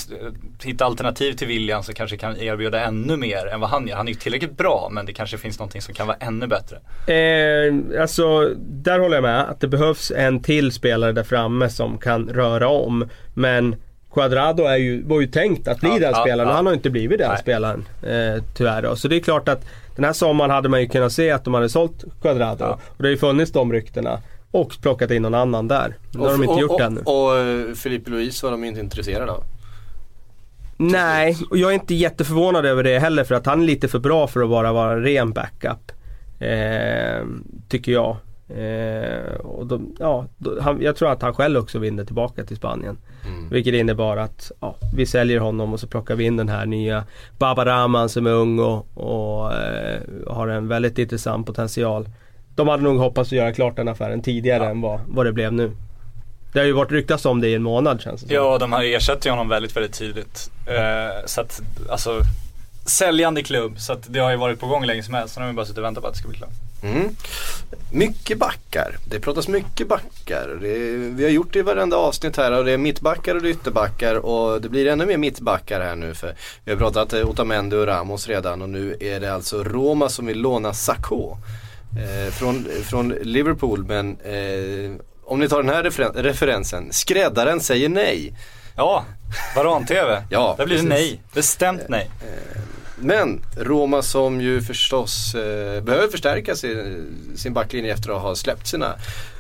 hitta 0.63 0.85
alternativ 0.85 1.33
till 1.33 1.47
William 1.47 1.83
som 1.83 1.95
kanske 1.95 2.17
kan 2.17 2.37
erbjuda 2.37 2.81
ännu 2.81 3.17
mer 3.17 3.47
än 3.47 3.61
vad 3.61 3.71
han 3.71 3.89
gör. 3.89 3.97
Han 3.97 4.09
är 4.09 4.13
ju 4.13 4.19
tillräckligt 4.19 4.57
bra, 4.57 4.89
men 4.93 5.07
det 5.07 5.13
kanske 5.13 5.39
finns 5.39 5.59
någonting 5.59 5.83
som 5.83 5.95
kan 5.95 6.07
vara 6.07 6.17
ännu 6.21 6.47
bättre. 6.47 6.77
Eh, 7.15 8.01
alltså, 8.03 8.55
där 8.59 8.99
håller 8.99 9.17
jag 9.17 9.23
med. 9.23 9.41
Att 9.41 9.61
det 9.61 9.69
behövs 9.69 10.11
en 10.17 10.43
till 10.43 10.73
spelare 10.73 11.13
där 11.13 11.23
framme 11.23 11.69
som 11.69 11.99
kan 11.99 12.29
röra 12.29 12.69
om. 12.69 13.09
Men 13.35 13.77
Quadrado 14.13 14.65
är 14.65 14.77
ju, 14.77 15.03
var 15.03 15.21
ju 15.21 15.27
tänkt 15.27 15.69
att 15.69 15.81
bli 15.81 15.89
Ja, 15.89 15.99
den 15.99 16.13
ja, 16.13 16.21
spelaren 16.21 16.49
och 16.49 16.53
ja. 16.53 16.57
han 16.57 16.67
har 16.67 16.73
inte 16.75 16.91
blivit 16.91 17.19
den 17.19 17.29
Nej. 17.29 17.39
spelaren. 17.39 17.85
Eh, 18.03 18.43
tyvärr 18.57 18.83
då. 18.83 18.97
Så 18.97 19.09
det 19.09 19.17
är 19.17 19.21
klart 19.21 19.49
att 19.49 19.65
den 19.97 20.05
här 20.05 20.13
sommaren 20.13 20.51
hade 20.51 20.69
man 20.69 20.81
ju 20.81 20.89
kunnat 20.89 21.13
se 21.13 21.31
att 21.31 21.45
de 21.45 21.55
hade 21.55 21.69
sålt 21.69 22.05
Quadrado. 22.21 22.65
Ja. 22.65 22.79
Och 22.87 22.97
det 22.97 23.05
har 23.05 23.11
ju 23.11 23.17
funnits 23.17 23.53
de 23.53 23.73
ryktena. 23.73 24.23
Och 24.51 24.73
plockat 24.83 25.11
in 25.11 25.23
någon 25.23 25.35
annan 25.35 25.69
där. 25.69 25.97
Det 26.13 26.19
har 26.19 26.33
de 26.33 26.43
inte 26.43 26.55
och, 26.55 26.61
gjort 26.61 26.71
och, 26.71 26.81
ännu. 26.81 27.01
Och, 27.01 27.29
och 27.29 27.39
eh, 27.39 27.75
Filipe 27.75 28.11
Luis 28.11 28.43
var 28.43 28.51
de 28.51 28.65
inte 28.65 28.81
intresserade 28.81 29.33
av. 29.33 29.45
Nej, 30.77 31.37
och 31.51 31.59
jag 31.59 31.71
är 31.71 31.75
inte 31.75 31.95
jätteförvånad 31.95 32.67
över 32.67 32.83
det 32.83 32.99
heller 32.99 33.25
för 33.25 33.35
att 33.35 33.47
han 33.47 33.63
är 33.63 33.67
lite 33.67 33.89
för 33.89 33.99
bra 33.99 34.27
för 34.27 34.43
att 34.43 34.51
bara 34.51 34.73
vara 34.73 34.93
en 34.93 35.03
ren 35.03 35.33
backup. 35.33 35.93
Eh, 36.41 37.27
tycker 37.69 37.93
jag. 37.93 38.17
Eh, 38.51 39.35
och 39.35 39.67
de, 39.67 39.97
ja, 39.99 40.27
då, 40.39 40.61
han, 40.61 40.83
jag 40.83 40.97
tror 40.97 41.13
att 41.13 41.23
han 41.23 41.35
själv 41.35 41.59
också 41.59 41.79
vinner 41.79 42.05
tillbaka 42.05 42.45
till 42.45 42.57
Spanien. 42.57 42.99
Mm. 43.27 43.49
Vilket 43.49 43.75
innebar 43.75 44.17
att 44.17 44.53
ja, 44.61 44.77
vi 44.95 45.07
säljer 45.07 45.41
honom 45.41 45.73
och 45.73 45.81
så 45.81 45.87
plockar 45.87 46.15
vi 46.15 46.25
in 46.25 46.37
den 46.37 46.49
här 46.49 46.67
nya 46.67 47.05
Baba 47.39 47.65
Rahman 47.65 48.09
som 48.09 48.27
är 48.27 48.31
ung 48.31 48.59
och, 48.59 48.87
och 48.95 49.53
eh, 49.53 50.01
har 50.27 50.49
en 50.49 50.69
väldigt 50.69 50.99
intressant 50.99 51.47
potential. 51.47 52.09
De 52.55 52.69
hade 52.69 52.83
nog 52.83 52.99
hoppats 52.99 53.29
att 53.29 53.37
göra 53.37 53.53
klart 53.53 53.77
den 53.77 53.89
affären 53.89 54.23
tidigare 54.23 54.67
än 54.67 54.81
vad, 54.81 55.01
vad 55.07 55.27
det 55.27 55.33
blev 55.33 55.53
nu. 55.53 55.73
Det 56.53 56.59
har 56.59 56.67
ju 56.67 56.73
varit 56.73 56.93
ryktas 56.93 57.25
om 57.25 57.41
det 57.41 57.49
i 57.49 57.55
en 57.55 57.63
månad 57.63 58.01
känns 58.01 58.21
det 58.21 58.27
som. 58.27 58.37
Ja, 58.37 58.59
de 58.59 58.73
har 58.73 58.83
ersatt 58.83 59.25
honom 59.25 59.49
väldigt, 59.49 59.77
väldigt 59.77 59.99
tydligt. 59.99 60.51
Eh, 60.67 61.27
så 61.27 61.41
att, 61.41 61.63
alltså, 61.91 62.21
säljande 62.87 63.43
klubb. 63.43 63.81
Så 63.81 63.93
att 63.93 64.13
det 64.13 64.19
har 64.19 64.31
ju 64.31 64.37
varit 64.37 64.61
på 64.61 64.67
gång 64.67 64.85
länge 64.85 65.03
som 65.03 65.15
helst. 65.15 65.35
Så 65.35 65.41
nu 65.41 65.47
har 65.47 65.53
vi 65.53 65.57
bara 65.57 65.67
suttit 65.67 65.79
och 65.79 65.85
väntat 65.85 66.03
på 66.03 66.09
att 66.09 66.15
det 66.15 66.19
ska 66.19 66.29
bli 66.29 66.39
klart. 66.39 66.51
Mm. 66.83 67.09
Mycket 67.93 68.39
backar. 68.39 68.97
Det 69.05 69.21
pratas 69.21 69.49
mycket 69.49 69.89
backar. 69.89 70.59
Det, 70.63 70.79
vi 71.17 71.25
har 71.25 71.31
gjort 71.31 71.53
det 71.53 71.59
i 71.59 71.63
varenda 71.63 71.97
avsnitt 71.97 72.37
här 72.37 72.53
och 72.53 72.65
det 72.65 72.73
är 72.73 72.79
mittbackar 72.79 73.35
och 73.35 73.43
det 73.43 73.49
är 73.49 73.51
ytterbackar 73.53 74.15
och 74.15 74.61
det 74.63 74.69
blir 74.69 74.87
ännu 74.87 75.07
mer 75.07 75.17
mittbackar 75.17 75.81
här 75.81 75.97
nu 75.97 76.15
för 76.15 76.35
vi 76.65 76.71
har 76.73 76.79
pratat 76.79 77.13
eh, 77.13 77.29
Otamendi 77.29 77.77
och 77.77 77.87
Ramos 77.87 78.29
redan 78.29 78.63
och 78.63 78.69
nu 78.69 78.97
är 79.01 79.21
det 79.21 79.35
alltså 79.35 79.65
Roma 79.65 80.09
som 80.09 80.27
vill 80.27 80.39
låna 80.41 80.75
Sakho 80.75 81.37
eh, 81.99 82.33
från, 82.33 82.67
från 82.85 83.09
Liverpool 83.09 83.85
men 83.85 84.17
eh, 84.21 84.93
om 85.25 85.41
ni 85.41 85.49
tar 85.49 85.63
den 85.63 85.75
här 85.75 85.83
referen- 85.85 86.23
referensen, 86.23 86.93
skräddaren 86.93 87.61
säger 87.61 87.89
nej. 87.89 88.33
Ja, 88.77 89.05
Varan-TV. 89.57 90.23
Ja, 90.31 90.55
Där 90.59 90.67
blir 90.67 90.77
det 90.77 90.83
precis. 90.83 91.11
nej. 91.11 91.23
Bestämt 91.35 91.83
nej. 91.89 92.11
Men 93.01 93.41
Roma 93.57 94.03
som 94.03 94.41
ju 94.41 94.61
förstås 94.63 95.35
eh, 95.35 95.83
behöver 95.83 96.09
förstärka 96.09 96.57
sin, 96.57 97.07
sin 97.37 97.53
backlinje 97.53 97.93
efter 97.93 98.11
att 98.11 98.23
ha 98.23 98.35
släppt 98.35 98.67
sina 98.67 98.95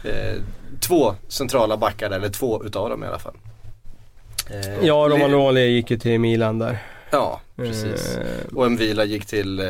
eh, 0.04 0.34
två 0.80 1.14
centrala 1.28 1.76
backar, 1.76 2.10
eller 2.10 2.28
två 2.28 2.64
utav 2.64 2.90
dem 2.90 3.04
i 3.04 3.06
alla 3.06 3.18
fall. 3.18 3.34
Eh, 4.50 4.84
Ja, 4.86 5.06
Li- 5.08 5.14
Romagnoli 5.14 5.60
gick 5.70 5.90
ju 5.90 5.98
till 5.98 6.20
Milan 6.20 6.58
där. 6.58 6.78
Ja, 7.10 7.40
precis. 7.56 8.16
Eh, 8.16 8.54
Och 8.56 8.66
en 8.66 8.76
vila 8.76 9.04
gick 9.04 9.26
till 9.26 9.58
eh, 9.60 9.66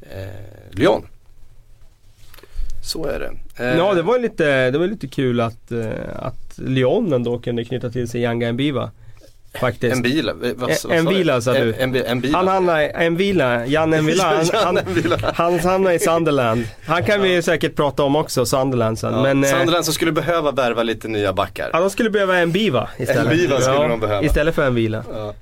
eh, 0.00 0.28
Lyon. 0.70 1.06
Så 2.84 3.06
är 3.06 3.18
det. 3.20 3.64
Eh, 3.64 3.76
Ja, 3.78 3.94
det 3.94 4.02
var 4.02 4.18
lite, 4.18 4.70
det 4.70 4.78
var 4.78 4.86
lite 4.86 5.08
kul 5.08 5.40
att, 5.40 5.72
att 6.16 6.58
Lyon 6.58 7.12
ändå 7.12 7.38
kunde 7.38 7.64
knyta 7.64 7.90
till 7.90 8.08
sig 8.08 8.20
Yanga 8.20 8.48
Enbiva. 8.48 8.90
Faktiskt. 9.60 9.96
En 9.96 10.02
bil, 10.02 10.28
eh, 10.28 10.34
En- 10.84 10.90
en 10.92 11.08
vila, 11.08 11.40
sa 11.40 11.54
en, 11.54 11.66
du. 11.66 11.74
En, 11.78 11.92
bi- 11.92 12.02
en 12.06 12.20
bil. 12.20 12.34
Han 12.34 12.48
hamnade, 12.48 12.86
Envila, 12.88 13.66
Jan 13.66 13.92
Envila, 13.92 14.24
han, 14.24 14.46
han, 14.64 14.78
Envila. 14.78 15.18
han 15.34 15.58
hamnade 15.58 15.94
i 15.94 15.98
Sunderland. 15.98 16.66
Han 16.86 17.04
kan 17.04 17.22
vi 17.22 17.34
ju 17.34 17.42
säkert 17.42 17.76
prata 17.76 18.02
om 18.02 18.16
också, 18.16 18.46
Sunderland 18.46 18.98
sen. 18.98 19.12
Ja, 19.14 19.22
men, 19.22 19.44
eh, 19.44 19.50
Sunderland 19.50 19.84
som 19.84 19.94
skulle 19.94 20.12
behöva 20.12 20.50
värva 20.50 20.82
lite 20.82 21.08
nya 21.08 21.32
backar. 21.32 21.70
ja, 21.72 21.80
de 21.80 21.90
skulle 21.90 22.10
behöva 22.10 22.38
en 22.38 22.52
Biva 22.52 22.88
istället. 22.98 23.22
Enbiva 23.32 23.60
skulle 23.60 23.88
de 23.88 24.00
behöva. 24.00 24.22
Istället 24.22 24.54
för 24.54 24.66
en 24.66 24.74
vila. 24.74 25.04
Ja. 25.14 25.34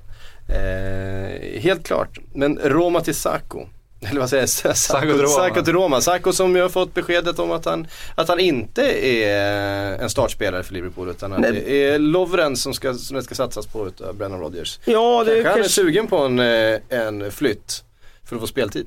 Eh, 0.55 1.61
helt 1.61 1.83
klart. 1.87 2.19
Men 2.33 2.59
Roma 2.63 3.01
till 3.01 3.15
Sacco. 3.15 3.67
Eller 4.09 4.19
vad 4.19 4.29
säger 4.29 4.49
jag? 4.63 4.77
Sacco 4.77 5.63
till 5.63 5.73
Roma. 5.73 6.01
Sacco 6.01 6.33
som 6.33 6.55
ju 6.55 6.61
har 6.61 6.69
fått 6.69 6.93
beskedet 6.93 7.39
om 7.39 7.51
att 7.51 7.65
han, 7.65 7.87
att 8.15 8.27
han 8.27 8.39
inte 8.39 9.05
är 9.07 9.99
en 9.99 10.09
startspelare 10.09 10.63
för 10.63 10.73
Liverpool 10.73 11.09
utan 11.09 11.33
att 11.33 11.41
det 11.41 11.85
är 11.85 11.99
Lovren 11.99 12.55
som, 12.55 12.73
ska, 12.73 12.93
som 12.93 13.15
det 13.17 13.23
ska 13.23 13.35
satsas 13.35 13.67
på 13.67 13.87
utav 13.87 14.15
Brennan 14.15 14.39
Rodgers. 14.39 14.79
Ja, 14.85 15.23
det 15.23 15.31
Kanske 15.31 15.39
är 15.39 15.43
han 15.43 15.51
är 15.51 15.55
kanske... 15.55 15.73
sugen 15.73 16.07
på 16.07 16.17
en, 16.17 16.39
eh, 16.39 16.79
en 16.89 17.31
flytt 17.31 17.83
för 18.25 18.35
att 18.35 18.41
få 18.41 18.47
speltid. 18.47 18.85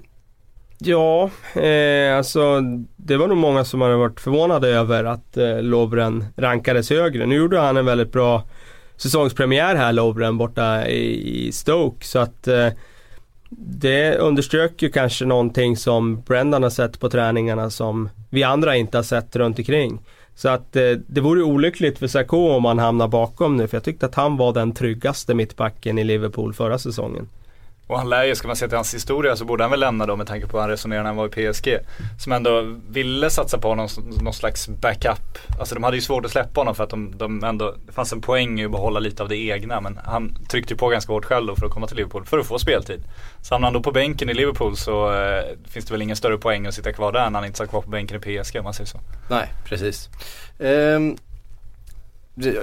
Ja, 0.79 1.31
eh, 1.55 2.17
alltså 2.17 2.61
det 2.97 3.17
var 3.17 3.29
nog 3.29 3.37
många 3.37 3.65
som 3.65 3.81
hade 3.81 3.97
varit 3.97 4.21
förvånade 4.21 4.69
över 4.69 5.05
att 5.05 5.37
eh, 5.37 5.63
Lovren 5.63 6.25
rankades 6.37 6.91
högre. 6.91 7.27
Nu 7.27 7.37
gjorde 7.37 7.61
han 7.61 7.77
en 7.77 7.87
väldigt 7.87 8.13
bra 8.13 8.43
säsongspremiär 8.97 9.75
här, 9.75 9.93
Lovren, 9.93 10.39
borta 10.39 10.87
i, 10.87 11.47
i 11.47 11.53
Stoke. 11.53 12.07
Så 12.07 12.19
att 12.19 12.49
eh, 12.49 12.69
det 13.51 14.17
underströk 14.17 14.83
ju 14.83 14.91
kanske 14.91 15.25
någonting 15.25 15.77
som 15.77 16.21
Brendan 16.21 16.63
har 16.63 16.71
sett 16.71 17.01
på 17.01 17.11
träningarna 17.11 17.71
som 17.71 18.09
vi 18.31 18.43
andra 18.43 18.77
inte 18.77 18.99
har 18.99 19.03
sett 19.03 19.37
runt 19.37 19.59
omkring. 19.59 20.01
Så 20.35 20.49
att 20.49 20.77
eh, 20.77 20.91
det 21.07 21.21
vore 21.21 21.43
olyckligt 21.43 21.99
för 21.99 22.07
Sarko 22.07 22.49
om 22.49 22.65
han 22.65 22.79
hamnar 22.79 23.09
bakom 23.09 23.57
nu 23.57 23.69
för 23.69 23.77
jag 23.77 23.85
tyckte 23.85 24.07
att 24.07 24.15
han 24.15 24.37
var 24.37 24.53
den 24.53 24.73
tryggaste 24.73 25.35
mittbacken 25.35 25.99
i 25.99 26.05
Liverpool 26.05 26.55
förra 26.55 26.79
säsongen. 26.79 27.29
Och 27.87 27.99
han 27.99 28.09
lär 28.09 28.25
ju, 28.25 28.35
ska 28.35 28.47
man 28.47 28.57
se 28.57 28.69
till 28.69 28.77
hans 28.77 28.95
historia 28.95 29.37
så 29.37 29.45
borde 29.45 29.65
han 29.65 29.71
väl 29.71 29.81
lämna 29.81 30.07
då 30.07 30.17
med 30.17 30.27
tanke 30.27 30.47
på 30.47 30.57
hur 30.57 30.61
han 30.61 30.71
resonerade 30.71 31.03
när 31.03 31.11
han 31.11 31.17
var 31.17 31.39
i 31.39 31.53
PSG. 31.53 31.79
Som 32.19 32.33
ändå 32.33 32.77
ville 32.89 33.31
satsa 33.31 33.59
på 33.59 33.69
honom 33.69 33.89
som 33.89 34.05
någon 34.05 34.35
slags 34.35 34.69
backup. 34.69 35.39
Alltså 35.59 35.75
de 35.75 35.85
hade 35.85 35.97
ju 35.97 36.01
svårt 36.01 36.25
att 36.25 36.31
släppa 36.31 36.61
honom 36.61 36.75
för 36.75 36.85
att 36.85 36.91
de, 36.91 37.19
de 37.19 37.45
ändå, 37.45 37.75
det 37.87 37.93
fanns 37.93 38.13
en 38.13 38.21
poäng 38.21 38.61
i 38.61 38.65
att 38.65 38.71
behålla 38.71 39.01
lite 39.01 39.23
av 39.23 39.29
det 39.29 39.37
egna. 39.37 39.81
Men 39.81 39.99
han 40.05 40.37
tryckte 40.49 40.75
ju 40.75 40.79
på 40.79 40.89
ganska 40.89 41.13
hårt 41.13 41.25
själv 41.25 41.47
då 41.47 41.57
för 41.57 41.67
att 41.67 41.73
komma 41.73 41.87
till 41.87 41.97
Liverpool, 41.97 42.25
för 42.25 42.39
att 42.39 42.47
få 42.47 42.59
speltid. 42.59 43.05
Så 43.43 43.55
hamnar 43.55 43.67
han 43.67 43.73
då 43.75 43.83
på 43.83 43.93
bänken 43.93 44.31
i 44.31 44.35
Liverpool 44.35 44.77
så 44.77 45.13
eh, 45.13 45.45
finns 45.69 45.85
det 45.85 45.95
väl 45.95 46.03
ingen 46.03 46.17
större 46.17 46.39
poäng 46.39 46.67
att 46.67 46.75
sitta 46.75 46.93
kvar 46.93 47.13
där 47.13 47.31
när 47.31 47.39
han 47.39 47.45
inte 47.45 47.59
satt 47.59 47.71
kvar 47.71 47.83
på 47.83 47.91
bänken 47.91 48.23
i 48.23 48.43
PSG 48.43 48.57
om 48.59 48.65
man 48.65 48.75
säger 48.75 48.89
så. 48.89 49.01
Nej, 49.31 49.49
precis. 49.65 50.09
Um... 50.59 51.17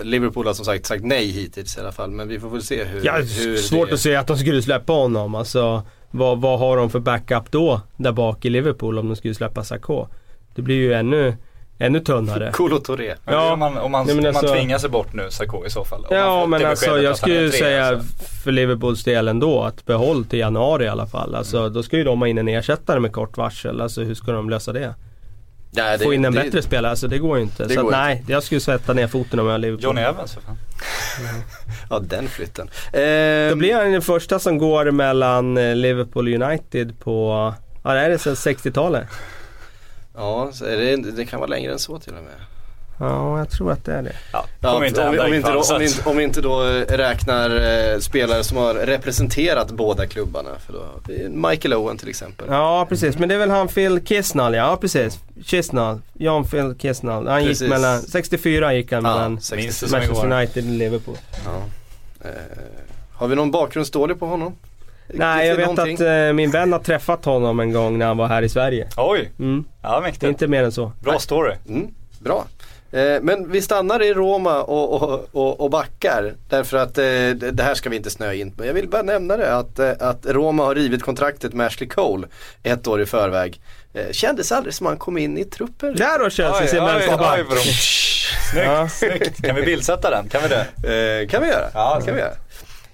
Liverpool 0.04 0.48
har 0.48 0.54
som 0.54 0.66
sagt 0.66 0.86
sagt 0.86 1.04
nej 1.04 1.26
hittills 1.32 1.78
i 1.78 1.80
alla 1.82 1.92
fall 1.92 2.12
men 2.12 2.28
vi 2.28 2.40
får 2.40 2.50
väl 2.50 2.64
se 2.64 2.84
hur, 2.84 3.06
Ja, 3.06 3.14
hur 3.16 3.58
svårt 3.58 3.88
det... 3.88 3.94
att 3.94 4.00
se 4.00 4.16
att 4.16 4.28
de 4.28 4.38
skulle 4.38 4.62
släppa 4.62 4.94
honom. 4.94 5.36
Alltså, 5.36 5.84
vad, 6.12 6.42
vad 6.42 6.60
har 6.60 6.78
de 6.78 6.90
för 6.90 7.00
backup 7.00 7.52
då, 7.52 7.82
där 7.98 8.12
bak 8.12 8.46
i 8.46 8.50
Liverpool 8.50 9.00
om 9.00 9.08
de 9.08 9.16
skulle 9.16 9.34
släppa 9.34 9.64
Sarko? 9.64 10.08
Det 10.56 10.62
blir 10.62 10.76
ju 10.76 10.94
ännu, 10.94 11.36
ännu 11.80 12.00
tunnare. 12.00 12.52
Kolo 12.54 12.78
Touré. 12.80 13.16
Men 13.26 13.34
Ja. 13.36 13.54
om 13.54 13.60
man, 13.60 13.78
om 13.78 13.92
man, 13.92 14.06
Nej, 14.06 14.16
om 14.18 14.24
man 14.24 14.36
alltså- 14.36 14.54
tvingar 14.54 14.78
sig 14.78 14.90
bort 14.90 15.14
nu, 15.14 15.28
Sarko 15.30 15.66
i 15.66 15.70
så 15.70 15.84
fall. 15.84 16.06
Ja 16.10 16.46
men 16.46 16.66
alltså 16.66 16.98
jag 17.00 17.18
skulle 17.18 17.50
tre, 17.50 17.60
säga 17.60 17.86
alltså. 17.86 18.26
för 18.44 18.52
Liverpools 18.52 19.04
del 19.04 19.28
ändå 19.28 19.64
att 19.64 19.86
behåll 19.86 20.26
till 20.26 20.40
januari 20.40 20.86
i 20.86 20.88
alla 20.88 21.08
fall. 21.08 21.36
Alltså 21.36 21.58
Mm. 21.60 21.74
då 21.74 21.84
ska 21.84 21.98
ju 21.98 22.04
de 22.04 22.20
ha 22.20 22.28
in 22.28 22.38
en 22.38 22.48
ersättare 22.48 23.00
med 23.00 23.12
kort 23.12 23.38
varsel. 23.38 23.82
Alltså 23.82 24.02
hur 24.02 24.16
ska 24.16 24.32
de 24.32 24.50
lösa 24.50 24.74
det? 24.74 24.96
Nej, 25.74 25.98
det- 25.98 26.04
Få 26.04 26.14
in 26.14 26.26
en 26.26 26.34
det- 26.36 26.42
bättre 26.44 26.62
spelare, 26.62 26.90
alltså 26.90 27.08
det 27.08 27.18
går 27.18 27.38
ju 27.38 27.44
inte. 27.44 27.64
Det 27.66 27.74
så 27.74 27.86
att, 27.86 27.92
nej, 27.92 28.24
jag 28.28 28.44
skulle 28.44 28.62
sätta 28.62 28.94
ner 28.94 29.08
foten 29.08 29.40
om 29.40 29.46
jag 29.46 29.54
är 29.54 29.58
Liverpool. 29.58 29.84
Johnny 29.84 30.02
Evans 30.02 30.34
för 30.34 30.42
fan. 30.42 30.58
Ja 31.90 32.00
den 32.00 32.28
flytten. 32.28 32.70
Då 32.94 33.00
Ehm, 33.00 33.58
blir 33.60 33.76
han 33.76 33.92
den 33.92 34.02
första 34.02 34.40
som 34.40 34.58
går 34.58 34.92
mellan 34.92 35.58
eh, 35.58 35.76
Liverpool 35.76 36.42
United 36.44 37.00
på, 37.00 37.54
ja 37.84 37.94
det 37.94 38.00
är 38.00 38.10
det 38.10 38.18
sedan 38.18 38.34
60-talet? 38.36 39.08
Ja, 40.16 40.50
så 40.54 40.66
är 40.66 40.78
det, 40.78 40.96
det 41.12 41.26
kan 41.26 41.40
vara 41.40 41.50
längre 41.50 41.72
än 41.72 41.80
så 41.80 42.00
till 42.00 42.14
och 42.14 42.24
med. 42.24 42.34
Ja, 43.02 43.38
jag 43.38 43.50
tror 43.50 43.72
att 43.72 43.86
det 43.86 43.94
är 43.94 44.02
det. 44.02 44.12
Ja, 44.34 44.46
Ja, 44.60 44.72
kommer 44.74 44.86
inte 44.88 45.02
om, 45.02 45.20
om, 45.20 45.34
inte 45.34 45.52
då, 45.52 45.62
om, 45.76 45.82
inte, 45.82 46.10
om 46.10 46.20
inte 46.20 46.42
då 46.42 46.64
eh, 46.68 46.82
räknar 46.98 47.50
eh, 47.94 48.00
spelare 48.00 48.44
som 48.44 48.58
har 48.58 48.74
representerat 48.74 49.72
båda 49.72 50.08
klubbarna. 50.08 50.50
För 50.66 50.74
då, 50.74 50.84
Michael 51.50 51.74
Owen 51.74 51.98
till 51.98 52.10
exempel. 52.10 52.48
Ja 52.50 52.86
precis, 52.90 53.18
men 53.18 53.30
det 53.30 53.36
är 53.36 53.40
väl 53.40 53.50
han 53.50 53.68
Phil 53.68 54.00
Kisnall 54.06 54.54
ja, 54.56 54.78
precis. 54.82 55.20
Kisnall, 55.46 56.02
John 56.14 56.44
Phil 56.46 56.76
Kisnall. 56.80 57.28
Han 57.28 57.42
Precis. 57.42 57.62
gick 57.62 57.70
mellan, 57.70 58.02
64 58.02 58.74
gick 58.74 58.92
han 58.92 59.06
Ja, 59.06 59.10
mellan 59.14 59.42
60. 59.42 59.56
Minns 59.64 59.80
det 59.80 59.88
som 59.88 60.00
Manchester. 60.00 60.32
United 60.32 60.64
och 60.66 60.72
Liverpool. 60.72 61.18
Ja. 61.46 61.62
Eh, 62.30 62.30
har 63.14 63.28
vi 63.28 63.36
någon 63.36 63.52
bakgrundsstory 63.52 64.16
på 64.16 64.26
honom? 64.26 64.56
Nej 65.14 65.48
jag 65.48 65.56
vet 65.56 65.66
någonting? 65.68 65.96
att 65.96 66.02
eh, 66.02 66.34
min 66.34 66.52
vän 66.52 66.72
har 66.74 66.80
träffat 66.80 67.26
honom 67.26 67.60
en 67.60 67.72
gång 67.74 67.98
när 67.98 68.06
han 68.06 68.18
var 68.18 68.28
här 68.28 68.42
i 68.42 68.50
Sverige. 68.50 68.88
Oj, 68.98 69.32
Mm. 69.40 69.64
ja 69.82 70.00
mäktigt. 70.02 70.24
inte 70.24 70.48
mer 70.48 70.64
än 70.64 70.72
så. 70.72 70.92
Bra 71.00 71.20
story. 71.20 71.56
Mm, 71.70 71.88
bra. 72.20 72.46
Eh, 72.92 73.22
men 73.22 73.52
vi 73.52 73.62
stannar 73.62 74.02
i 74.04 74.14
Roma 74.14 74.62
och, 74.62 75.02
och, 75.04 75.28
och, 75.32 75.60
och 75.62 75.70
backar. 75.70 76.34
Därför 76.50 76.78
att 76.78 76.98
eh, 76.98 77.04
det 77.04 77.52
det 77.52 77.64
här 77.64 77.74
ska 77.74 77.90
vi 77.90 77.96
inte 77.96 78.10
snöa 78.10 78.34
in 78.34 78.52
på. 78.52 78.66
Jag 78.66 78.74
vill 78.74 78.88
bara 78.90 79.02
nämna 79.02 79.38
det 79.38 79.56
att, 79.56 79.80
eh, 79.80 79.92
att 80.00 80.26
Roma 80.26 80.64
har 80.64 80.76
rivit 80.76 81.04
kontraktet 81.04 81.54
med 81.54 81.68
Ashley 81.68 81.90
Cole 81.90 82.28
ett 82.64 82.88
år 82.88 83.02
i 83.02 83.06
förväg. 83.06 83.62
Kändes 84.12 84.52
aldrig 84.52 84.74
som 84.74 84.86
han 84.86 84.98
kom 84.98 85.18
in 85.18 85.38
i 85.38 85.46
truppen. 85.46 85.96
Där 85.96 86.20
då 86.20 86.30
Chelsea 86.30 86.68
sin 86.68 86.84
oj, 86.84 87.44
bro. 87.50 87.58
Snyggt, 88.52 88.66
Ja. 88.68 88.90
snyggt. 88.90 89.42
Kan 89.46 89.56
vi 89.56 89.62
bildsätta 89.62 90.10
den? 90.10 90.30
Kan 90.30 90.42
vi 90.42 90.48
det? 90.48 91.22
Eh, 91.22 91.30
kan 91.30 91.42
vi 91.42 91.48
göra. 91.50 91.66
Ja, 91.74 92.02
kan 92.06 92.16
vi 92.16 92.22
göra. 92.22 92.34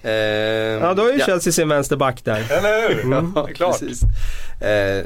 Eh, 0.02 0.82
Ja 0.82 0.94
då 0.94 1.06
är 1.08 1.12
ju 1.12 1.20
Chelsea 1.20 1.52
sin 1.52 1.68
vänsterback 1.68 2.24
där. 2.24 2.52
Eller 2.52 2.88
hur? 2.88 3.00
Mm. 3.02 3.32
Ja, 3.36 3.42
det 3.48 3.54
klart. 3.54 3.82
Eh, 4.60 5.04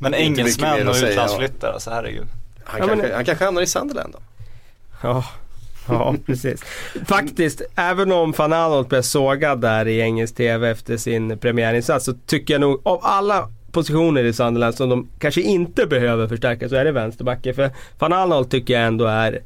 Men 0.00 0.14
engelsmän 0.14 0.88
och 0.88 0.94
utlandsflyttare, 0.96 1.72
alltså 1.72 1.90
herregud. 1.90 2.26
Han, 2.64 2.80
Ja, 2.80 2.86
men- 2.86 2.96
kanske, 2.98 3.14
han 3.14 3.24
kanske 3.24 3.44
hamnar 3.44 3.62
i 3.62 3.66
Sunderland 3.66 4.12
då. 4.12 4.18
Ja, 5.02 5.24
ja 5.88 6.14
precis. 6.26 6.62
Faktiskt, 7.06 7.62
även 7.76 8.12
om 8.12 8.32
van 8.32 8.52
Aanholt 8.52 8.88
blev 8.88 9.02
sågad 9.02 9.60
där 9.60 9.88
i 9.88 10.00
engelsk 10.00 10.36
TV 10.36 10.70
efter 10.70 10.96
sin 10.96 11.38
premiärinsats 11.38 12.04
så 12.04 12.14
tycker 12.26 12.54
jag 12.54 12.60
nog 12.60 12.80
av 12.84 12.98
alla 13.02 13.48
positioner 13.72 14.24
i 14.24 14.32
Sunderland 14.32 14.74
som 14.74 14.88
de 14.88 15.08
kanske 15.18 15.40
inte 15.40 15.86
behöver 15.86 16.28
förstärka 16.28 16.68
så 16.68 16.76
är 16.76 16.84
det 16.84 16.92
vänsterbacken. 16.92 17.54
För 17.54 17.70
van 17.98 18.12
Aanholt 18.12 18.50
tycker 18.50 18.74
jag 18.74 18.82
ändå 18.82 19.04
är 19.06 19.40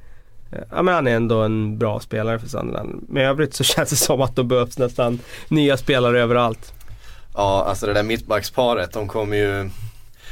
Ja 0.70 0.82
men 0.82 0.94
han 0.94 1.06
är 1.06 1.16
ändå 1.16 1.42
en 1.42 1.78
bra 1.78 2.00
spelare 2.00 2.38
för 2.38 2.48
Sunderland. 2.48 3.04
Men 3.08 3.22
i 3.22 3.26
övrigt 3.26 3.54
så 3.54 3.64
känns 3.74 3.90
det 3.90 3.96
som 3.96 4.20
att 4.22 4.36
det 4.36 4.44
behövs 4.44 4.78
nästan 4.78 5.18
nya 5.48 5.76
spelare 5.76 6.20
överallt. 6.20 6.72
Ja, 7.34 7.64
alltså 7.68 7.86
det 7.86 7.92
där 7.92 8.02
mittbacksparet, 8.02 8.92
de 8.92 9.08
kommer 9.08 9.36
ju 9.36 9.70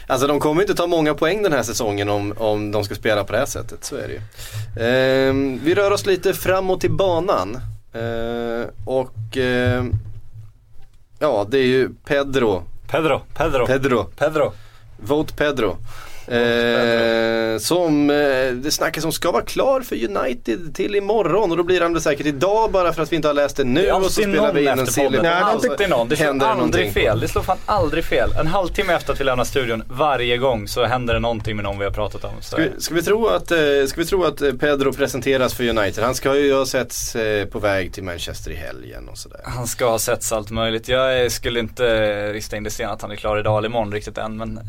Alltså 0.07 0.27
de 0.27 0.41
kommer 0.41 0.63
inte 0.63 0.75
ta 0.75 0.87
många 0.87 1.15
poäng 1.15 1.43
den 1.43 1.53
här 1.53 1.63
säsongen 1.63 2.09
om, 2.09 2.35
om 2.37 2.71
de 2.71 2.85
ska 2.85 2.95
spela 2.95 3.25
på 3.25 3.33
det 3.33 3.39
här 3.39 3.47
sättet, 3.47 3.85
så 3.85 3.97
är 3.97 4.09
det 4.09 4.13
ju. 4.15 4.21
Ehm, 4.87 5.61
vi 5.65 5.75
rör 5.75 5.91
oss 5.91 6.07
lite 6.07 6.35
framåt 6.35 6.85
i 6.85 6.89
banan. 6.89 7.61
Ehm, 7.93 8.65
och 8.85 9.37
ehm, 9.37 9.93
ja, 11.19 11.47
det 11.51 11.59
är 11.59 11.67
ju 11.67 11.91
Pedro, 12.05 12.63
Pedro, 12.91 13.21
Pedro, 13.35 13.67
Pedro, 13.67 14.05
Pedro. 14.05 14.53
Vote 14.97 15.35
Pedro. 15.35 15.77
Eh, 16.29 17.59
som 17.59 18.11
eh, 18.11 18.17
det 18.53 18.71
snackas 18.71 19.05
om 19.05 19.13
ska 19.13 19.31
vara 19.31 19.43
klar 19.43 19.81
för 19.81 19.97
United 20.05 20.75
till 20.75 20.95
imorgon 20.95 21.51
och 21.51 21.57
då 21.57 21.63
blir 21.63 21.81
han 21.81 21.93
väl 21.93 22.03
säkert 22.03 22.27
idag 22.27 22.73
bara 22.73 22.93
för 22.93 23.03
att 23.03 23.13
vi 23.13 23.17
inte 23.17 23.29
har 23.29 23.35
läst 23.35 23.57
det 23.57 23.65
nu 23.65 23.83
Det 23.83 23.93
och 23.93 24.05
så 24.05 24.11
spelar 24.11 24.53
vi 24.53 24.63
in 24.63 24.69
en 24.69 24.87
silly 24.87 25.09
Nej, 25.11 25.23
Det 25.23 25.35
alltid 25.35 25.91
någon. 25.91 26.09
Det 26.09 26.17
slår 26.17 26.27
händer 26.27 26.47
det 26.47 26.53
aldrig 26.53 26.73
någonting. 26.73 26.93
fel. 26.93 27.21
Det 27.21 27.29
slår 27.29 27.43
fan 27.43 27.59
aldrig 27.67 28.05
fel. 28.05 28.31
En 28.41 28.47
halvtimme 28.47 28.93
efter 28.93 29.13
att 29.13 29.21
vi 29.21 29.25
lämnar 29.25 29.45
studion, 29.45 29.83
varje 29.89 30.37
gång 30.37 30.69
så 30.69 30.85
händer 30.85 31.15
det 31.15 31.21
någonting 31.21 31.57
med 31.57 31.65
någon 31.65 31.79
vi 31.79 31.85
har 31.85 31.93
pratat 31.93 32.25
om. 32.25 32.31
Så. 32.41 32.57
Ska 32.57 32.57
vi, 32.57 32.71
ska, 32.79 32.95
vi 32.95 33.03
tro 33.03 33.27
att, 33.27 33.51
eh, 33.51 33.59
ska 33.87 34.01
vi 34.01 34.07
tro 34.07 34.25
att 34.25 34.43
eh, 34.43 34.53
Pedro 34.53 34.93
presenteras 34.93 35.55
för 35.55 35.69
United? 35.69 36.05
Han 36.05 36.15
ska 36.15 36.37
ju 36.37 36.55
ha 36.55 36.67
setts 36.67 37.17
eh, 37.17 37.47
på 37.47 37.59
väg 37.59 37.93
till 37.93 38.03
Manchester 38.05 38.51
i 38.51 38.55
helgen 38.55 39.09
och 39.09 39.19
sådär. 39.19 39.41
Han 39.45 39.67
ska 39.67 39.91
ha 39.91 39.99
setts 39.99 40.33
allt 40.33 40.51
möjligt. 40.51 40.89
Jag 40.89 41.33
skulle 41.33 41.61
inte 41.61 42.33
rista 42.33 42.57
in 42.57 42.63
det 42.65 42.71
sten 42.71 42.91
att 42.91 43.03
han 43.03 43.11
är 43.11 43.17
klar 43.17 43.39
idag 43.39 43.59
eller 43.59 43.69
imorgon 43.69 43.93
riktigt 43.93 44.19
än. 44.19 44.37
Men 44.37 44.59
eh, 44.59 44.65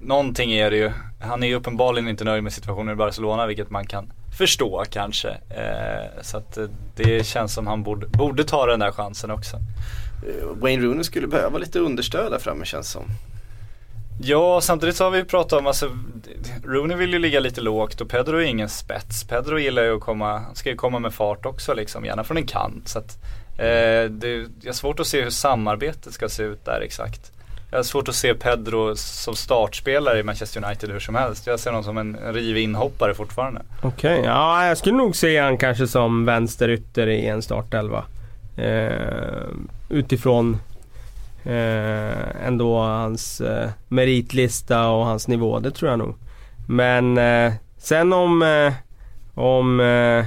någonting 0.00 0.52
är 0.52 0.70
det 0.70 0.76
ju. 0.76 0.90
Han 1.20 1.42
är 1.42 1.46
ju 1.46 1.54
uppenbarligen 1.54 2.08
inte 2.08 2.24
nöjd 2.24 2.42
med 2.44 2.52
situationen 2.52 2.92
i 2.92 2.96
Barcelona 2.96 3.46
vilket 3.46 3.70
man 3.70 3.86
kan 3.86 4.12
förstå 4.38 4.84
kanske. 4.90 5.28
Eh, 5.30 6.22
så 6.22 6.36
att 6.36 6.56
eh, 6.56 6.64
det 6.96 7.26
känns 7.26 7.54
som 7.54 7.66
han 7.66 7.82
borde, 7.82 8.06
borde 8.06 8.44
ta 8.44 8.66
den 8.66 8.80
där 8.80 8.92
chansen 8.92 9.30
också. 9.30 9.56
eh, 9.56 10.46
Wayne 10.62 10.82
Rooney 10.84 11.04
skulle 11.04 11.26
behöva 11.26 11.58
lite 11.58 11.78
understöd 11.78 12.32
där 12.32 12.38
framme 12.38 12.64
känns 12.64 12.90
som. 12.90 13.04
Ja, 14.20 14.60
samtidigt 14.60 14.96
så 14.96 15.04
har 15.04 15.10
vi 15.10 15.24
pratat 15.24 15.58
om, 15.58 15.66
alltså 15.66 15.90
Rooney 16.64 16.96
vill 16.96 17.12
ju 17.12 17.18
ligga 17.18 17.40
lite 17.40 17.60
lågt 17.60 18.00
och 18.00 18.08
Pedro 18.08 18.36
är 18.36 18.42
ingen 18.44 18.68
spets. 18.68 19.24
Pedro 19.24 19.58
gillar 19.58 19.82
ju 19.82 19.96
att 19.96 20.00
komma, 20.00 20.44
ska 20.54 20.70
ju 20.70 20.76
komma 20.76 20.98
med 20.98 21.14
fart 21.14 21.46
också 21.46 21.74
liksom, 21.74 22.04
gärna 22.04 22.24
från 22.24 22.36
en 22.36 22.46
kant. 22.46 22.88
Så 22.88 22.98
att, 22.98 23.18
eh, 23.58 24.10
det 24.10 24.46
är 24.64 24.72
svårt 24.72 25.00
att 25.00 25.06
se 25.06 25.22
hur 25.22 25.30
samarbetet 25.30 26.12
ska 26.12 26.28
se 26.28 26.42
ut 26.42 26.64
där 26.64 26.80
exakt. 26.80 27.32
Jag 27.76 27.78
har 27.78 27.84
svårt 27.84 28.08
att 28.08 28.14
se 28.14 28.34
Pedro 28.34 28.96
som 28.96 29.36
startspelare 29.36 30.18
i 30.18 30.22
Manchester 30.22 30.64
United 30.64 30.90
hur 30.90 31.00
som 31.00 31.14
helst. 31.14 31.46
Jag 31.46 31.60
ser 31.60 31.70
honom 31.70 31.84
som 31.84 31.98
en, 31.98 32.16
rivig 32.32 32.62
inhoppare 32.62 33.14
fortfarande. 33.14 33.62
Okej, 33.82 34.20
ja 34.24 34.66
jag 34.66 34.78
skulle 34.78 34.96
nog 34.96 35.16
se 35.16 35.38
han 35.38 35.58
kanske 35.58 35.86
som 35.86 36.24
vänsterytter 36.24 37.06
i 37.06 37.26
en 37.26 37.42
startelva. 37.42 38.04
Eh, 38.56 39.46
utifrån 39.88 40.58
eh, 41.44 42.46
ändå 42.46 42.78
hans 42.78 43.40
eh, 43.40 43.68
meritlista 43.88 44.88
och 44.88 45.04
hans 45.06 45.28
nivå, 45.28 45.58
det 45.60 45.70
tror 45.70 45.90
jag 45.90 45.98
nog. 45.98 46.14
Men 46.68 47.18
eh, 47.18 47.52
sen 47.78 48.12
om... 48.12 48.42
Eh, 48.42 48.72
om 49.34 49.80
eh, 49.80 49.86
Men 49.86 50.26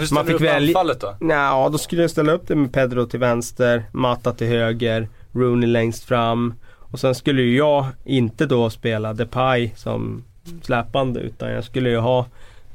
hur 0.00 0.06
ställer 0.06 0.14
Man 0.14 0.26
du 0.26 0.32
fick 0.32 0.40
upp 0.40 0.48
välja- 0.54 0.68
anfallet 0.78 1.00
då? 1.00 1.16
Ja, 1.20 1.68
då 1.72 1.78
skulle 1.78 2.02
jag 2.02 2.10
ställa 2.10 2.32
upp 2.32 2.48
det 2.48 2.54
med 2.54 2.72
Pedro 2.72 3.06
till 3.06 3.20
vänster, 3.20 3.84
Mata 3.92 4.32
till 4.32 4.46
höger, 4.46 5.08
Rooney 5.32 5.68
längst 5.68 6.04
fram. 6.04 6.54
Och 6.90 7.00
sen 7.00 7.14
skulle 7.14 7.42
ju 7.42 7.56
jag 7.56 7.86
inte 8.04 8.46
då 8.46 8.70
spela 8.70 9.12
Depay 9.12 9.70
som 9.76 10.24
släpande 10.62 11.20
utan 11.20 11.50
jag 11.50 11.64
skulle 11.64 11.90
ju 11.90 11.98
ha 11.98 12.26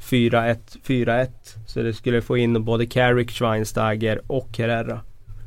4-1, 0.01 0.57
4-1. 0.85 1.27
Så 1.67 1.81
det 1.81 1.93
skulle 1.93 2.21
få 2.21 2.37
in 2.37 2.63
både 2.63 2.85
Carrick, 2.85 3.31
Schweinsteiger 3.31 4.21
och 4.27 4.57
Herrera. 4.57 4.99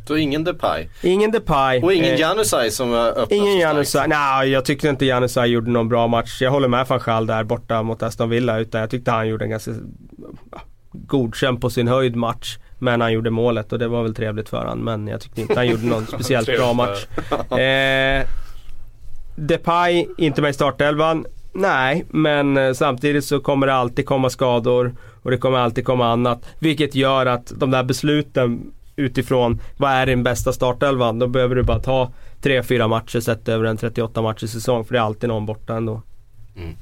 Så 0.07 0.17
ingen 0.17 0.45
Depay. 0.45 0.89
Ingen 1.03 1.31
Depay. 1.31 1.83
Och 1.83 1.93
ingen 1.93 2.15
eh, 2.15 2.21
Janusaj 2.21 2.71
som 2.71 2.95
öppnat 2.95 3.33
Ingen. 3.33 3.59
Janusaj. 3.59 4.09
Nej, 4.09 4.49
jag 4.49 4.65
tyckte 4.65 4.89
inte 4.89 5.05
Janusaj 5.07 5.51
gjorde 5.51 5.71
någon 5.71 5.89
bra 5.89 6.07
match. 6.07 6.43
Jag 6.43 6.51
håller 6.51 6.69
med 6.69 6.87
van 6.87 7.01
Gaal 7.05 7.27
där 7.27 7.45
borta 7.45 7.83
mot 7.83 8.03
Aston 8.03 8.31
Villa. 8.31 8.59
Utan 8.59 8.81
jag 8.81 8.91
tyckte 8.91 9.11
han 9.11 9.29
gjorde 9.29 9.45
en 9.45 9.51
ganska 9.51 9.71
godkänd 10.93 11.61
på 11.61 11.71
sin 11.71 11.89
höjd 11.89 12.17
match. 12.17 12.59
Men 12.79 13.01
han 13.01 13.13
gjorde 13.13 13.31
målet 13.31 13.73
och 13.73 13.79
det 13.79 13.89
var 13.89 14.03
väl 14.03 14.15
trevligt 14.15 14.49
för 14.49 14.65
han. 14.65 14.79
Men 14.79 15.09
jag 15.09 15.21
tyckte 15.21 15.41
inte 15.41 15.55
han 15.55 15.67
gjorde 15.67 15.87
någon 15.87 16.07
speciellt 16.13 16.47
bra 16.47 16.73
match. 16.73 17.07
Eh, 17.59 18.27
Depay, 19.37 20.07
inte 20.19 20.43
med 20.43 20.51
i 20.51 20.55
startelvan. 20.55 21.27
Nej, 21.53 22.05
men 22.09 22.57
eh, 22.57 22.73
samtidigt 22.73 23.25
så 23.25 23.41
kommer 23.41 23.67
det 23.67 23.75
alltid 23.75 24.07
komma 24.07 24.31
skador 24.31 24.95
och 25.23 25.31
det 25.31 25.39
kommer 25.39 25.59
alltid 25.59 25.85
komma 25.85 26.13
annat. 26.13 26.47
Vilket 26.59 26.95
gör 26.95 27.27
att 27.27 27.53
de 27.57 27.71
där 27.71 27.83
besluten 27.83 28.73
utifrån 28.97 29.61
vad 29.77 29.91
är 29.91 30.07
din 30.07 30.23
bästa 30.23 30.53
startelvan? 30.53 31.19
Då 31.19 31.27
behöver 31.27 31.55
du 31.55 31.63
bara 31.63 31.79
ta 31.79 32.13
3-4 32.43 32.89
matcher 32.89 33.21
sett 33.21 33.49
över 33.49 33.65
en 33.65 33.77
38 33.77 34.23
matcher 34.23 34.47
säsong. 34.47 34.85
För 34.85 34.93
det 34.93 34.99
är 34.99 35.03
alltid 35.03 35.29
någon 35.29 35.47
borta 35.47 35.77
ändå. 35.77 36.03
Mm. 36.57 36.75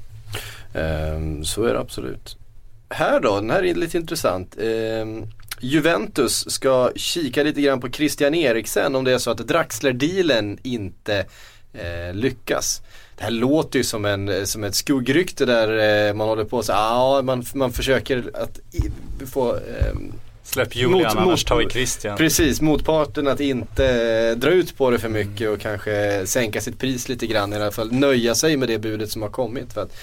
Ehm, 0.73 1.43
så 1.43 1.63
är 1.63 1.73
det 1.73 1.79
absolut. 1.79 2.37
Här 2.89 3.19
då, 3.19 3.35
den 3.35 3.49
här 3.49 3.65
är 3.65 3.75
lite 3.75 3.97
intressant. 3.97 4.57
Ehm, 4.61 5.25
Juventus 5.59 6.51
ska 6.51 6.91
kika 6.95 7.43
lite 7.43 7.61
grann 7.61 7.81
på 7.81 7.89
Christian 7.89 8.35
Eriksen 8.35 8.95
om 8.95 9.03
det 9.03 9.13
är 9.13 9.17
så 9.17 9.31
att 9.31 9.47
Draxler-dealen 9.47 10.57
inte 10.63 11.25
eh, 11.73 12.13
lyckas. 12.15 12.81
Det 13.17 13.23
här 13.23 13.31
låter 13.31 13.79
ju 13.79 13.83
som, 13.83 14.05
en, 14.05 14.47
som 14.47 14.63
ett 14.63 14.75
skuggrykte 14.75 15.45
där 15.45 16.07
eh, 16.07 16.13
man 16.13 16.27
håller 16.27 16.43
på 16.43 16.63
så 16.63 16.71
ja 16.71 17.21
man, 17.23 17.45
man 17.53 17.71
försöker 17.71 18.31
att 18.33 18.59
i, 18.71 18.91
få 19.25 19.53
ehm, 19.55 20.13
Släpp 20.45 20.75
Julian 20.75 20.91
Mot- 21.01 21.05
annars 21.05 21.25
mot- 21.25 21.45
tar 21.47 21.57
vi 21.57 21.69
Christian. 21.69 22.17
Precis, 22.17 22.61
motparten 22.61 23.27
att 23.27 23.39
inte 23.39 23.85
eh, 23.85 24.37
dra 24.37 24.49
ut 24.49 24.77
på 24.77 24.91
det 24.91 24.99
för 24.99 25.09
mycket 25.09 25.49
och 25.49 25.59
kanske 25.59 26.21
sänka 26.25 26.61
sitt 26.61 26.79
pris 26.79 27.09
lite 27.09 27.27
grann 27.27 27.53
i 27.53 27.55
alla 27.55 27.71
fall. 27.71 27.91
Nöja 27.91 28.35
sig 28.35 28.57
med 28.57 28.67
det 28.69 28.77
budet 28.79 29.11
som 29.11 29.21
har 29.21 29.29
kommit. 29.29 29.73
För 29.73 29.81
att, 29.81 29.95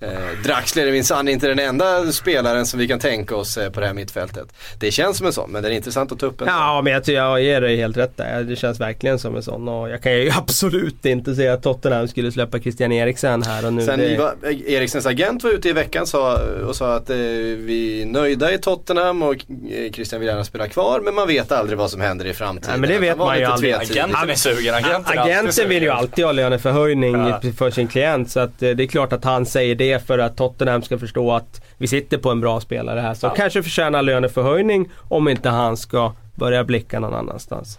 eh, 0.00 0.08
Draxler 0.44 0.86
är 0.86 0.92
minsann 0.92 1.28
inte 1.28 1.48
den 1.48 1.58
enda 1.58 2.12
spelaren 2.12 2.66
som 2.66 2.78
vi 2.78 2.88
kan 2.88 2.98
tänka 2.98 3.36
oss 3.36 3.56
eh, 3.58 3.70
på 3.70 3.80
det 3.80 3.86
här 3.86 3.94
mittfältet. 3.94 4.48
Det 4.78 4.90
känns 4.90 5.16
som 5.16 5.26
en 5.26 5.32
sån, 5.32 5.50
men 5.50 5.62
det 5.62 5.68
är 5.68 5.72
intressant 5.72 6.12
att 6.12 6.18
ta 6.18 6.26
upp 6.26 6.40
en 6.40 6.46
sån. 6.46 6.56
Ja, 6.56 6.80
men 6.82 6.92
jag, 6.92 7.04
tycker 7.04 7.18
jag 7.18 7.42
ger 7.42 7.60
dig 7.60 7.76
helt 7.76 7.96
rätt 7.96 8.16
där. 8.16 8.42
Det 8.42 8.56
känns 8.56 8.80
verkligen 8.80 9.18
som 9.18 9.36
en 9.36 9.42
sån. 9.42 9.68
Och 9.68 9.90
jag 9.90 10.02
kan 10.02 10.12
ju 10.12 10.30
absolut 10.36 11.06
inte 11.06 11.34
se 11.34 11.48
att 11.48 11.62
Tottenham 11.62 12.08
skulle 12.08 12.32
släppa 12.32 12.58
Christian 12.58 12.92
Eriksen 12.92 13.42
här 13.42 13.66
och 13.66 13.72
nu. 13.72 13.82
Sen 13.82 13.98
det... 13.98 14.08
Iva, 14.08 14.32
Eriksens 14.66 15.06
agent 15.06 15.44
var 15.44 15.50
ute 15.50 15.68
i 15.68 15.72
veckan 15.72 16.06
sa, 16.06 16.38
och 16.66 16.76
sa 16.76 16.94
att 16.94 17.10
eh, 17.10 17.16
vi 17.16 18.02
är 18.02 18.06
nöjda 18.06 18.52
i 18.52 18.58
Tottenham 18.58 19.22
och 19.22 19.34
eh, 19.34 19.92
Christian 19.92 20.20
vill 20.20 20.28
gärna 20.28 20.44
spela 20.44 20.68
kvar 20.68 21.00
men 21.00 21.14
man 21.14 21.26
vet 21.28 21.52
aldrig 21.52 21.78
vad 21.78 21.90
som 21.90 22.00
händer 22.00 22.24
i 22.26 22.34
framtiden. 22.34 22.70
Nej, 22.70 22.80
men 22.80 22.90
det 22.90 23.08
vet 23.08 23.18
var 23.18 23.26
man 23.26 23.38
ju 23.38 23.44
aldrig. 23.44 23.72
Agenten 23.74 24.30
är 24.30 24.34
sugen, 24.34 24.74
agenten 24.74 25.18
Agenten 25.18 25.68
vill 25.68 25.82
ju 25.82 25.88
alltid 25.90 26.24
ha 26.24 26.32
löneförhöjning 26.32 27.14
Ja. 27.14 27.40
för 27.58 27.70
sin 27.70 27.88
klient. 27.88 28.30
Så 28.30 28.40
att 28.40 28.62
eh, 28.62 28.70
det 28.70 28.82
är 28.84 28.86
klart 28.86 29.12
att 29.12 29.24
han 29.24 29.46
säger 29.46 29.74
det 29.74 29.87
för 29.98 30.18
att 30.18 30.36
Tottenham 30.36 30.82
ska 30.82 30.98
förstå 30.98 31.32
att 31.32 31.62
vi 31.78 31.86
sitter 31.86 32.18
på 32.18 32.30
en 32.30 32.40
bra 32.40 32.60
spelare 32.60 33.00
här. 33.00 33.14
Som 33.14 33.28
Ja. 33.28 33.34
kanske 33.34 33.62
förtjänar 33.62 34.02
löneförhöjning 34.02 34.88
om 35.08 35.28
inte 35.28 35.48
han 35.48 35.76
ska 35.76 36.12
börja 36.34 36.64
blicka 36.64 37.00
någon 37.00 37.14
annanstans. 37.14 37.78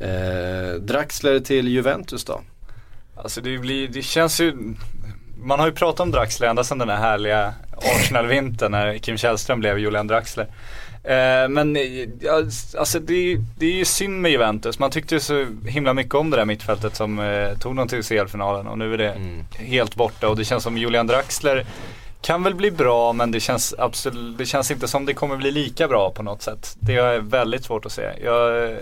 Eh, 0.00 0.74
Draxler 0.80 1.40
till 1.40 1.68
Juventus 1.68 2.24
då? 2.24 2.40
Alltså 3.16 3.40
det, 3.40 3.58
blir, 3.58 3.88
det 3.88 4.02
känns 4.02 4.40
ju 4.40 4.74
Man 5.44 5.58
har 5.60 5.66
ju 5.66 5.72
pratat 5.72 6.00
om 6.00 6.10
Draxler 6.10 6.48
ända 6.48 6.64
sedan 6.64 6.78
den 6.78 6.88
här 6.88 6.96
härliga 6.96 7.54
Arsenal-vintern 7.76 8.72
när 8.72 8.98
Kim 8.98 9.16
Källström 9.16 9.60
blev 9.60 9.78
Julian 9.78 10.06
Draxler. 10.06 10.46
Eh, 11.04 11.48
men 11.48 11.76
ja, 12.20 12.42
alltså 12.78 12.98
det, 12.98 13.36
det 13.58 13.66
är 13.66 13.72
ju 13.72 13.84
synd 13.84 14.20
med 14.20 14.30
Juventus. 14.30 14.78
Man 14.78 14.90
tyckte 14.90 15.14
ju 15.14 15.20
så 15.20 15.46
himla 15.66 15.94
mycket 15.94 16.14
om 16.14 16.30
det 16.30 16.36
där 16.36 16.44
mittfältet 16.44 16.96
som 16.96 17.18
eh, 17.18 17.58
tog 17.58 17.76
dem 17.76 17.88
till 17.88 18.02
CL-finalen 18.04 18.66
och 18.66 18.78
nu 18.78 18.94
är 18.94 18.98
det 18.98 19.12
Mm. 19.12 19.44
helt 19.58 19.94
borta 19.94 20.28
och 20.28 20.36
det 20.36 20.44
känns 20.44 20.62
som 20.62 20.78
Julian 20.78 21.06
Draxler 21.06 21.66
kan 22.20 22.42
väl 22.42 22.54
bli 22.54 22.70
bra 22.70 23.12
men 23.12 23.30
det 23.30 23.40
känns 23.40 23.74
absolut, 23.78 24.38
det 24.38 24.46
känns 24.46 24.70
inte 24.70 24.88
som 24.88 25.06
det 25.06 25.14
kommer 25.14 25.36
bli 25.36 25.50
lika 25.50 25.88
bra 25.88 26.10
på 26.10 26.22
något 26.22 26.42
sätt. 26.42 26.76
Det 26.80 26.94
är 26.94 27.18
väldigt 27.18 27.64
svårt 27.64 27.86
att 27.86 27.92
se. 27.92 28.02
Jag, 28.24 28.76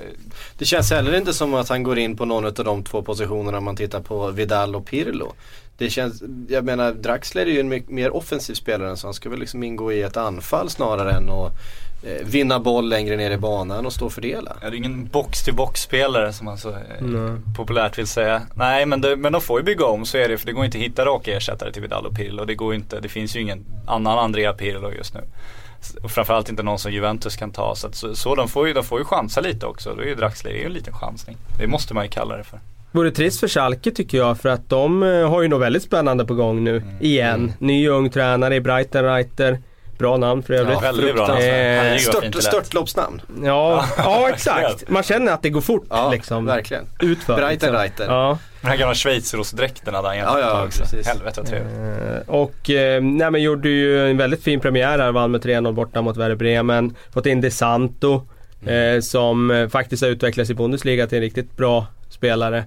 Det 0.59 0.65
känns 0.65 0.91
heller 0.91 1.15
inte 1.17 1.33
som 1.33 1.55
att 1.55 1.69
han 1.69 1.83
går 1.83 1.99
in 1.99 2.17
på 2.17 2.25
någon 2.25 2.45
av 2.47 2.53
de 2.55 2.85
två 2.85 3.03
positionerna 3.03 3.59
om 3.59 3.65
man 3.65 3.77
tittar 3.77 4.01
på 4.01 4.31
Vidal 4.31 4.77
och 4.77 4.87
Pirlo. 4.87 5.33
Det 5.79 5.91
känns, 5.91 6.23
jag 6.49 6.65
menar 6.65 6.93
Draxler 6.93 7.43
är 7.47 7.51
ju 7.51 7.61
en 7.61 7.69
mycket 7.69 7.91
mer 7.91 8.17
offensiv 8.17 8.55
spelare 8.55 8.97
så 8.97 9.07
han 9.07 9.15
ska 9.15 9.31
väl 9.31 9.39
liksom 9.41 9.63
ingå 9.63 9.93
i 9.93 10.03
ett 10.03 10.17
anfall 10.17 10.71
snarare 10.71 11.13
än 11.13 11.31
att 11.31 11.53
vinna 12.25 12.61
boll 12.61 12.89
längre 12.89 13.17
ner 13.17 13.31
i 13.31 13.37
banan 13.37 13.87
och 13.87 13.93
stå 13.93 14.07
och 14.07 14.13
fördela. 14.13 14.57
är 14.63 14.71
det 14.71 14.77
ingen 14.77 15.07
box-till-box-spelare 15.07 16.33
som 16.33 16.45
man 16.45 16.59
så 16.59 16.69
eh, 16.71 16.77
Mm. 17.01 17.43
populärt 17.57 17.99
vill 17.99 18.07
säga. 18.07 18.43
Nej 18.55 18.87
men, 18.87 19.01
det, 19.01 19.17
men 19.17 19.33
de 19.33 19.41
får 19.41 19.61
ju 19.61 19.65
bygga 19.65 19.85
om, 19.85 20.07
så 20.07 20.19
är 20.19 20.29
det. 20.29 20.39
För 20.39 20.47
det 20.47 20.53
går 20.53 20.65
inte 20.65 20.79
att 20.79 20.85
hitta 20.85 21.05
raka 21.05 21.37
ersättare 21.37 21.73
till 21.73 21.83
Vidal 21.83 22.07
och 22.07 22.15
Pirlo. 22.17 22.45
Det 22.45 22.55
går 22.55 22.75
inte, 22.75 23.01
det 23.01 23.09
finns 23.09 23.37
ju 23.37 23.41
ingen 23.41 23.65
annan 23.87 24.19
Andrea 24.19 24.53
Pirlo 24.53 24.93
just 24.93 25.15
nu. 25.15 25.21
Och 26.03 26.11
framförallt 26.11 26.49
inte 26.49 26.63
någon 26.63 26.79
som 26.79 26.93
Juventus 26.93 27.37
kan 27.37 27.51
ta. 27.51 27.75
Så, 27.75 27.87
att, 27.87 27.95
så, 27.95 28.15
så 28.15 28.35
de, 28.35 28.49
får 28.49 28.69
ju, 28.69 28.73
de 28.75 28.85
får 28.85 28.99
ju 28.99 29.05
chansa 29.05 29.41
lite 29.41 29.67
också. 29.67 29.95
Då 29.95 30.03
är 30.03 30.07
ju 30.07 30.15
Draxler 30.15 30.51
är 30.51 30.67
en 30.67 30.73
liten 30.73 30.95
chansning. 30.95 31.37
Det 31.59 31.67
måste 31.67 31.95
man 31.95 32.05
ju 32.05 32.11
kalla 32.11 32.37
det 32.37 32.45
för. 32.45 32.61
Vore 32.93 33.11
trist 33.11 33.41
för 33.41 33.49
Schalke 33.49 33.91
tycker 33.91 34.19
jag 34.19 34.39
för 34.41 34.49
att 34.49 34.69
de 34.69 35.03
eh, 35.03 35.29
har 35.31 35.43
ju 35.43 35.49
något 35.49 35.61
väldigt 35.63 35.83
spännande 35.83 36.25
på 36.25 36.35
gång 36.35 36.65
nu. 36.65 36.83
Igen. 37.01 37.53
Ny 37.59 37.89
ung 37.89 38.11
tränare 38.11 38.55
i 38.57 38.61
Brighton 38.61 39.03
Reiter. 39.05 39.59
Bra 40.01 40.17
namn 40.17 40.43
för 40.43 40.55
övrigt. 40.55 40.73
Ja, 40.75 40.81
Väldigt 40.81 41.15
bra 41.15 41.27
namn. 41.27 41.41
Eh, 41.43 41.97
Stört, 41.97 42.43
störtloppsnamn. 42.43 43.23
Ja, 43.45 43.85
ja 43.99 44.29
exakt. 44.29 44.89
Man 44.89 45.03
känner 45.03 45.33
att 45.33 45.43
det 45.43 45.51
går 45.51 45.61
fort 45.61 45.87
Ja, 45.91 46.11
liksom. 46.13 46.47
verkligen. 46.47 46.85
Utför. 47.01 47.35
Brighton 47.37 47.51
liksom. 47.53 47.73
Reiter. 47.73 48.05
Ja. 48.09 48.39
Den 48.61 48.71
här 48.71 48.77
gamla 48.79 48.95
schweizerostdräkten 48.95 49.95
hade 49.95 50.09
han 50.09 50.19
Ja, 50.19 50.41
ja, 50.41 50.67
precis. 50.79 51.07
Helvete 51.07 51.41
vad 51.41 51.47
trevligt. 51.51 51.75
Eh, 52.29 52.35
Och 52.35 52.71
eh, 52.71 53.03
nej, 53.03 53.31
men 53.31 53.43
gjorde 53.43 53.69
ju 53.69 54.11
en 54.11 54.17
väldigt 54.17 54.43
fin 54.43 54.61
premiär 54.61 54.99
här. 54.99 55.13
Vann 55.13 55.31
med 55.31 55.41
3-0 55.45 55.73
borta 55.73 56.03
mot 56.03 56.17
Werder 56.17 56.37
Bremen. 56.37 56.97
Fått 57.15 57.27
in 57.27 57.41
De 57.41 57.51
Santo. 57.51 58.23
Eh, 58.67 59.01
som 59.01 59.51
eh, 59.51 59.69
faktiskt 59.69 60.03
har 60.03 60.11
utvecklats 60.11 60.51
i 60.51 60.55
Bundesliga 60.55 61.07
till 61.07 61.17
en 61.19 61.23
riktigt 61.23 61.57
bra 61.57 61.87
spelare. 62.09 62.59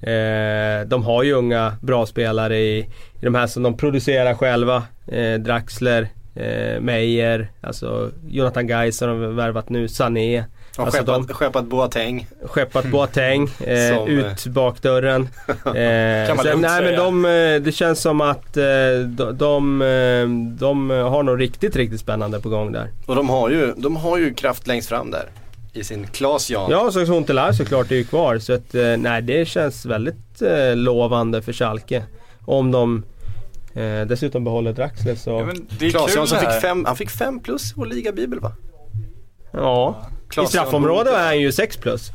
Eh, 0.00 0.86
de 0.86 1.04
har 1.04 1.22
ju 1.22 1.32
unga 1.32 1.76
bra 1.80 2.06
spelare 2.06 2.58
i, 2.58 2.78
i 3.20 3.24
de 3.24 3.34
här 3.34 3.46
som 3.46 3.62
de 3.62 3.76
producerar 3.76 4.34
själva. 4.34 4.82
Eh, 5.06 5.34
Draxler, 5.34 6.08
eh, 6.34 6.80
Meyer, 6.80 7.50
alltså 7.60 8.10
Jonathan 8.28 8.66
Gais 8.66 9.00
har 9.00 9.08
de 9.08 9.36
värvat 9.36 9.68
nu, 9.68 9.88
Sané. 9.88 10.44
Alltså 10.76 10.98
skeppat, 10.98 11.28
de- 11.28 11.34
skeppat 11.34 11.64
Boateng. 11.64 12.26
Skeppat 12.44 12.84
Boateng 12.84 13.42
eh, 13.66 13.96
Som, 13.96 14.08
ut 14.08 14.46
bakdörren. 14.46 15.28
Eh, 15.48 16.34
man 16.34 16.44
sen, 16.44 16.60
nej 16.60 16.82
men 16.84 16.94
de, 16.96 17.24
eh, 17.24 17.62
det 17.62 17.72
känns 17.72 18.00
som 18.00 18.20
att 18.20 18.56
eh, 18.56 18.64
de, 19.06 19.32
de, 19.38 19.82
eh, 19.82 20.58
de 20.58 20.90
har 20.90 21.22
något 21.22 21.38
riktigt, 21.38 21.76
riktigt 21.76 22.00
spännande 22.00 22.40
på 22.40 22.48
gång 22.48 22.72
där. 22.72 22.90
Och 23.06 23.16
de 23.16 23.28
har 23.28 23.50
ju, 23.50 23.72
de 23.76 23.96
har 23.96 24.18
ju 24.18 24.34
kraft 24.34 24.66
längst 24.66 24.88
fram 24.88 25.10
där. 25.10 25.24
I 25.72 25.84
sin 25.84 26.06
Klas 26.06 26.50
Jan. 26.50 26.70
Ja, 26.70 26.90
så 26.90 27.04
Huntelaar 27.04 27.52
såklart 27.52 27.90
är 27.90 27.96
ju 27.96 28.04
kvar. 28.04 28.38
Så 28.38 28.52
att, 28.52 28.74
nej, 28.98 29.22
det 29.22 29.48
känns 29.48 29.86
väldigt 29.86 30.42
lovande 30.74 31.42
för 31.42 31.52
Schalke. 31.52 32.02
Om 32.44 32.70
de 32.70 33.02
eh, 33.74 34.06
dessutom 34.06 34.44
behåller 34.44 34.72
Draxler 34.72 35.14
så... 35.14 35.30
Ja, 35.30 35.44
men 35.44 35.66
det 35.78 35.86
är 35.86 35.90
Klas 35.90 36.06
kul 36.06 36.16
Jansson 36.16 36.38
fick 36.38 36.60
fem, 36.60 36.84
han 36.84 36.96
fick 36.96 37.10
fem 37.10 37.40
plus 37.40 37.70
i 37.70 37.74
vår 37.76 37.86
ligabibel 37.86 38.40
va? 38.40 38.52
Ja. 39.50 40.04
I 40.28 40.32
Klas 40.32 40.48
straffområdet 40.48 41.12
Jan 41.12 41.20
är 41.22 41.26
han 41.26 41.40
ju 41.40 41.52
6 41.52 41.76
plus. 41.76 42.10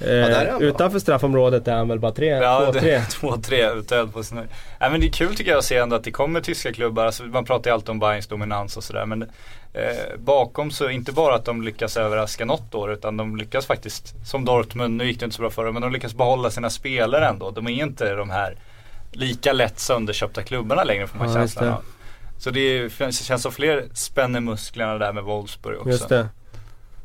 Eh, 0.00 0.06
där 0.06 0.30
är 0.30 0.50
han 0.50 0.58
bra. 0.58 0.68
utanför 0.68 0.98
straffområdet 0.98 1.68
är 1.68 1.76
han 1.76 1.88
väl 1.88 1.98
bara 2.00 2.12
tre, 2.12 2.26
Ja, 2.28 2.60
två, 2.64 2.72
det- 2.72 2.80
tre. 2.80 3.00
två, 3.10 3.36
tre 3.36 3.70
utöd 3.70 4.12
på 4.12 4.22
höjd. 4.34 4.48
Nej 4.80 4.90
men 4.90 5.00
det 5.00 5.06
är 5.06 5.12
kul 5.12 5.34
tycker 5.36 5.50
jag 5.50 5.58
att 5.58 5.64
se 5.64 5.76
ändå 5.76 5.96
att 5.96 6.04
det 6.04 6.10
kommer 6.10 6.40
tyska 6.40 6.72
klubbar, 6.72 7.04
alltså, 7.06 7.22
man 7.24 7.44
pratar 7.44 7.70
ju 7.70 7.74
alltid 7.74 7.90
om 7.90 7.98
Bayerns 7.98 8.26
dominans 8.26 8.76
och 8.76 8.84
sådär 8.84 9.06
men 9.06 9.22
eh, 9.22 10.18
bakom 10.18 10.70
så 10.70 10.88
inte 10.90 11.12
bara 11.12 11.34
att 11.34 11.44
de 11.44 11.62
lyckas 11.62 11.96
överraska 11.96 12.44
något 12.44 12.74
år 12.74 12.92
utan 12.92 13.16
de 13.16 13.36
lyckas 13.36 13.66
faktiskt, 13.66 14.14
som 14.26 14.44
Dortmund, 14.44 14.96
nu 14.96 15.06
gick 15.06 15.18
det 15.20 15.24
inte 15.24 15.36
så 15.36 15.42
bra 15.42 15.50
förra 15.50 15.72
men 15.72 15.82
de 15.82 15.92
lyckas 15.92 16.14
behålla 16.14 16.50
sina 16.50 16.70
spelare 16.70 17.26
ändå. 17.26 17.50
De 17.50 17.66
är 17.66 17.70
inte 17.82 18.14
de 18.14 18.30
här 18.30 18.56
lika 19.12 19.52
lätt 19.52 19.78
sönderköpta 19.78 20.42
klubbarna 20.42 20.84
längre 20.84 21.06
får 21.06 21.18
man 21.18 21.28
Ja, 21.28 21.34
känslan 21.34 21.64
det. 21.66 21.72
av. 21.72 21.82
Så 22.38 22.50
det, 22.50 22.60
är, 22.60 23.06
det 23.06 23.12
känns 23.12 23.42
som 23.42 23.52
fler 23.52 23.84
spänner 23.94 24.40
musklerna 24.40 24.98
där 24.98 25.12
med 25.12 25.24
Wolfsburg 25.24 25.78
också. 25.78 25.90
Just 25.90 26.08
det. 26.08 26.28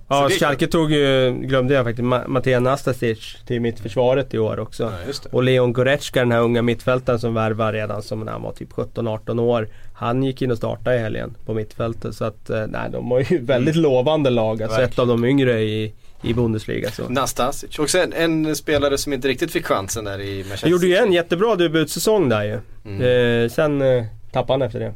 Ja, 0.08 0.28
det 0.28 0.34
Schalke 0.36 0.68
tog 0.68 0.92
ju, 0.92 1.32
glömde 1.42 1.74
jag 1.74 1.86
faktiskt, 1.86 2.06
Ma- 2.06 2.28
Matej 2.28 2.60
Nastasic 2.60 3.36
till 3.48 3.62
mittförsvaret 3.62 4.34
i 4.34 4.40
år 4.40 4.60
också. 4.60 4.84
Ja, 4.84 5.08
just 5.08 5.24
det. 5.24 5.30
Och 5.30 5.44
Leon 5.44 5.74
Goretzka, 5.74 6.20
den 6.20 6.32
här 6.32 6.40
unga 6.42 6.62
mittfältaren 6.62 7.20
som 7.20 7.34
värvar 7.34 7.74
redan 7.74 8.04
som 8.04 8.20
när 8.20 8.32
han 8.32 8.42
var 8.42 8.52
typ 8.52 8.72
17-18 8.72 9.40
år. 9.42 9.68
Han 9.94 10.24
gick 10.24 10.42
in 10.42 10.52
och 10.52 10.58
startade 10.58 10.96
i 10.96 11.00
helgen 11.00 11.36
på 11.46 11.54
mittfältet. 11.54 12.16
Så 12.16 12.26
att, 12.26 12.50
eh, 12.50 12.64
nej 12.68 12.90
de 12.92 13.12
har 13.12 13.20
ju 13.32 13.40
väldigt 13.46 13.76
lovande 13.76 14.30
lag. 14.30 14.64
Alltså 14.64 14.82
ett 14.82 14.88
Verkligen. 14.90 15.10
av 15.12 15.18
de 15.18 15.26
yngre 15.28 15.62
i, 15.62 15.94
i 16.24 16.34
Bundesliga. 16.34 16.92
Så. 16.92 17.10
Nastasic. 17.10 17.80
Också 17.80 17.98
en, 18.00 18.14
en 18.14 18.56
spelare 18.56 18.98
som 18.98 19.14
inte 19.14 19.28
riktigt 19.28 19.52
fick 19.52 19.66
chansen 19.66 20.04
där 20.06 20.22
i 20.22 20.38
Manchester 20.38 20.68
Han 20.68 20.72
gjorde 20.72 20.88
ju 20.88 20.96
en 20.96 21.14
jättebra 21.14 21.56
debutsäsong 21.56 22.30
där 22.30 22.44
ju. 22.44 22.60
Mm. 22.86 23.44
Eh, 23.44 23.50
sen 23.50 23.82
eh, 23.82 24.04
tappade 24.32 24.54
han 24.54 24.62
efter 24.62 24.80
det. 24.80 24.94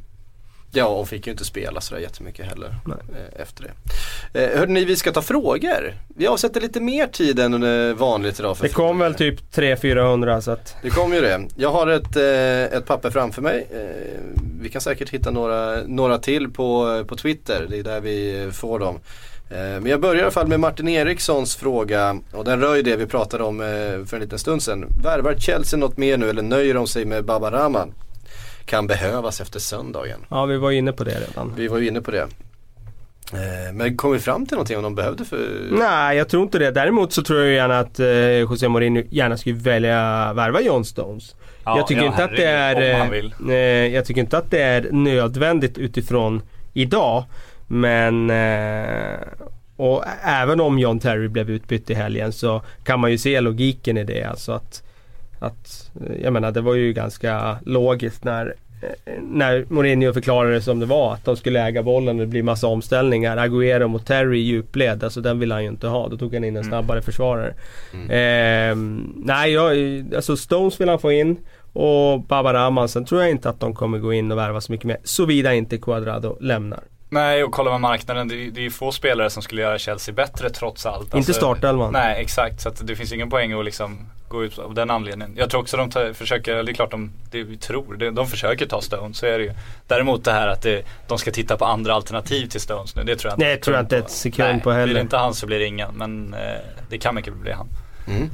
Ja, 0.72 0.86
och 0.86 1.08
fick 1.10 1.28
ju 1.28 1.32
inte 1.32 1.46
spela 1.46 1.82
sådär 1.82 2.02
jättemycket 2.02 2.46
heller 2.46 2.68
eh, 2.88 3.42
efter 3.42 3.64
det. 3.64 4.44
Eh, 4.44 4.60
hörde 4.60 4.72
ni, 4.72 4.86
vi 4.86 4.96
ska 4.96 5.12
ta 5.12 5.22
frågor. 5.22 5.94
Vi 6.16 6.28
avsätter 6.28 6.62
lite 6.62 6.80
mer 6.80 7.08
tid 7.08 7.40
än 7.40 7.64
eh, 7.90 7.96
vanligt 7.96 8.40
idag 8.40 8.58
för 8.58 8.64
Det 8.68 8.74
kom 8.74 8.88
frågor. 8.88 9.04
väl 9.04 9.14
typ 9.16 9.40
300-400 9.56 10.42
så 10.42 10.52
att... 10.52 10.76
Det 10.82 10.90
kom 10.90 11.14
ju 11.14 11.22
det. 11.22 11.48
Jag 11.56 11.72
har 11.72 11.88
ett, 11.88 12.16
eh, 12.16 12.78
ett 12.78 12.86
papper 12.86 13.10
framför 13.10 13.42
mig. 13.42 13.68
Eh, 13.72 14.22
vi 14.62 14.70
kan 14.70 14.82
säkert 14.82 15.10
hitta 15.10 15.32
några, 15.32 15.82
några 15.86 16.18
till 16.18 16.52
på, 16.52 17.04
på 17.08 17.16
Twitter. 17.16 17.66
Det 17.70 17.78
är 17.80 17.84
där 17.84 18.02
vi 18.02 18.44
eh, 18.44 18.50
får 18.52 18.80
dem. 18.80 19.00
Eh, 19.50 19.58
men 19.58 19.86
jag 19.86 20.02
börjar 20.02 20.16
i 20.16 20.22
alla 20.22 20.32
fall 20.32 20.48
med 20.48 20.60
Martin 20.60 20.88
Erikssons 20.88 21.56
fråga 21.56 22.20
och 22.32 22.46
den 22.46 22.60
rör 22.60 22.76
ju 22.76 22.82
det 22.82 22.96
vi 22.96 23.06
pratade 23.06 23.44
om 23.44 23.62
eh, 23.62 23.68
för 24.06 24.14
en 24.14 24.22
liten 24.22 24.40
stund 24.40 24.64
sedan. 24.64 24.86
Värvar 25.04 25.36
Chelsea 25.40 25.80
något 25.80 25.98
mer 25.98 26.18
nu 26.18 26.30
eller 26.30 26.42
nöjer 26.42 26.74
de 26.74 26.88
sig 26.88 27.06
med 27.06 27.26
Baba 27.26 27.52
Rahman? 27.52 27.94
Kan 28.66 28.88
behövas 28.88 29.42
efter 29.42 29.60
söndagen. 29.60 30.20
Ja 30.30 30.46
vi 30.46 30.58
var 30.58 30.72
inne 30.72 30.92
på 30.92 31.04
det 31.04 31.20
redan. 31.30 31.54
Vi 31.56 31.68
var 31.68 31.78
ju 31.78 31.88
inne 31.88 32.02
på 32.02 32.12
det. 32.12 32.28
Eh, 33.34 33.74
men 33.74 33.98
kom 33.98 34.12
vi 34.12 34.20
fram 34.20 34.46
till 34.46 34.56
någonting 34.56 34.78
om 34.78 34.84
de 34.84 34.96
behövde 34.96 35.26
för... 35.26 35.68
Nej, 35.72 36.18
jag 36.18 36.30
tror 36.30 36.44
inte 36.44 36.60
det. 36.60 36.72
Däremot 36.72 37.14
så 37.14 37.24
tror 37.24 37.40
jag 37.40 37.54
gärna 37.54 37.80
att 37.80 38.00
José 38.50 38.68
Mourinho 38.68 39.04
gärna 39.10 39.38
skulle 39.38 39.56
välja 39.56 40.34
värva 40.34 40.62
John 40.62 40.86
Stones. 40.86 41.36
Ja, 41.64 41.78
jag 41.78 41.88
tycker 41.88 42.02
ja, 42.02 42.08
inte 42.08 42.24
att 42.24 42.36
det 42.36 42.46
är 42.46 43.88
Jag 43.88 44.06
tycker 44.06 44.22
inte 44.22 44.38
att 44.38 44.52
det 44.52 44.62
är 44.62 44.92
nödvändigt 44.92 45.78
utifrån 45.78 46.42
idag. 46.74 47.24
Men 47.68 48.30
eh, 48.30 49.20
och 49.78 50.04
även 50.24 50.60
om 50.60 50.80
John 50.80 51.00
Terry 51.00 51.28
blev 51.28 51.50
utbytt 51.50 51.90
i 51.90 51.94
helgen 51.94 52.32
så 52.32 52.62
kan 52.84 53.00
man 53.00 53.12
ju 53.12 53.18
se 53.18 53.42
logiken 53.42 53.98
i 53.98 54.04
det. 54.04 54.24
Alltså 54.24 54.52
att, 54.52 54.84
att 55.40 55.92
eh, 56.06 56.22
jag 56.24 56.34
menar 56.34 56.52
det 56.52 56.62
var 56.62 56.74
ju 56.74 56.94
ganska 56.94 57.58
logiskt 57.66 58.24
när 58.24 58.56
eh, 58.82 59.14
när 59.22 59.66
Mourinho 59.70 60.14
förklarade 60.14 60.62
som 60.62 60.80
det 60.80 60.86
var, 60.86 61.14
att 61.14 61.26
de 61.26 61.38
skulle 61.38 61.62
äga 61.62 61.84
bollen 61.84 62.20
och 62.20 62.26
det 62.26 62.32
blir 62.32 62.44
massa 62.44 62.68
omställningar. 62.68 63.38
Agüero 63.38 63.88
mot 63.88 64.06
Terry 64.06 64.38
i 64.38 64.42
djupled, 64.42 65.04
alltså 65.04 65.22
den 65.22 65.40
vill 65.40 65.52
han 65.52 65.64
ju 65.64 65.70
inte 65.70 65.88
ha. 65.88 66.08
Då 66.08 66.18
tog 66.18 66.34
han 66.34 66.44
in 66.44 66.58
en 66.58 66.64
snabbare 66.64 67.02
försvarare. 67.02 67.54
Ehm, 68.10 69.14
nej, 69.16 69.52
jag, 69.52 69.76
alltså 70.16 70.38
Stones 70.38 70.82
vill 70.82 70.90
han 70.90 71.00
få 71.00 71.12
in 71.12 71.38
och 71.74 72.22
Baba 72.22 72.54
Rahman. 72.54 72.90
Sen 72.90 73.06
tror 73.06 73.22
jag 73.22 73.32
inte 73.32 73.50
att 73.50 73.60
de 73.60 73.74
kommer 73.74 73.98
gå 73.98 74.14
in 74.14 74.32
och 74.32 74.38
värva 74.38 74.62
så 74.62 74.72
mycket 74.72 74.88
mer. 74.88 74.98
Såvida 75.04 75.54
inte 75.54 75.78
Cuadrado 75.78 76.38
lämnar. 76.42 76.80
Nej, 77.10 77.44
och 77.44 77.52
kollar 77.52 77.72
man 77.72 77.82
marknaden, 77.82 78.28
det, 78.28 78.50
det 78.50 78.66
är 78.66 78.70
få 78.70 78.92
spelare 78.92 79.30
som 79.30 79.44
skulle 79.44 79.62
göra 79.62 79.78
Chelsea 79.78 80.14
bättre 80.14 80.50
trots 80.50 80.86
allt. 80.86 81.14
Inte 81.14 81.34
startelvan. 81.34 81.94
Nej, 81.94 82.22
exakt. 82.22 82.62
Så 82.62 82.70
det 82.70 82.96
finns 82.96 83.14
ingen 83.14 83.30
poäng 83.30 83.54
att 83.54 83.66
liksom 83.66 83.98
gå 84.28 84.44
ut 84.44 84.60
av 84.60 84.74
den 84.74 84.90
anledningen. 84.90 85.36
Jag 85.38 85.50
tror 85.50 85.62
också 85.62 85.78
de 85.78 85.90
tar, 85.90 86.14
försöker, 86.14 86.64
det 86.64 86.72
är 86.72 86.74
klart 86.74 86.92
de, 86.92 87.12
det 87.32 87.44
vi 87.44 87.58
tror, 87.58 87.96
det, 87.96 88.12
de 88.12 88.28
försöker 88.28 88.66
ta 88.66 88.82
Stones, 88.82 89.18
så 89.18 89.26
är 89.26 89.38
det 89.38 89.44
ju. 89.44 89.52
Däremot 89.88 90.24
det 90.24 90.32
här 90.32 90.48
att 90.48 90.62
det, 90.62 90.86
de 91.08 91.18
ska 91.18 91.32
titta 91.32 91.58
på 91.58 91.66
andra 91.66 91.94
alternativ 91.94 92.48
till 92.48 92.62
Stones 92.62 92.96
nu, 92.96 93.04
det 93.04 93.16
tror 93.16 93.32
jag 93.32 93.36
inte. 93.36 93.46
Nej, 93.46 93.62
tror 93.62 93.76
jag 93.76 93.84
inte 93.84 93.98
ett 93.98 94.12
sekund 94.12 94.64
på 94.64 94.72
heller. 94.72 94.86
Blir 94.86 94.96
det 94.96 95.02
inte 95.02 95.18
han 95.18 95.34
så 95.34 95.46
blir 95.46 95.60
det 95.60 95.66
ingen, 95.66 95.96
men 95.96 96.34
eh, 96.34 96.40
det 96.90 96.98
kan 96.98 97.16
mycket 97.16 97.34
bli 97.34 97.52
han. 97.52 97.68
Mm. 98.08 98.30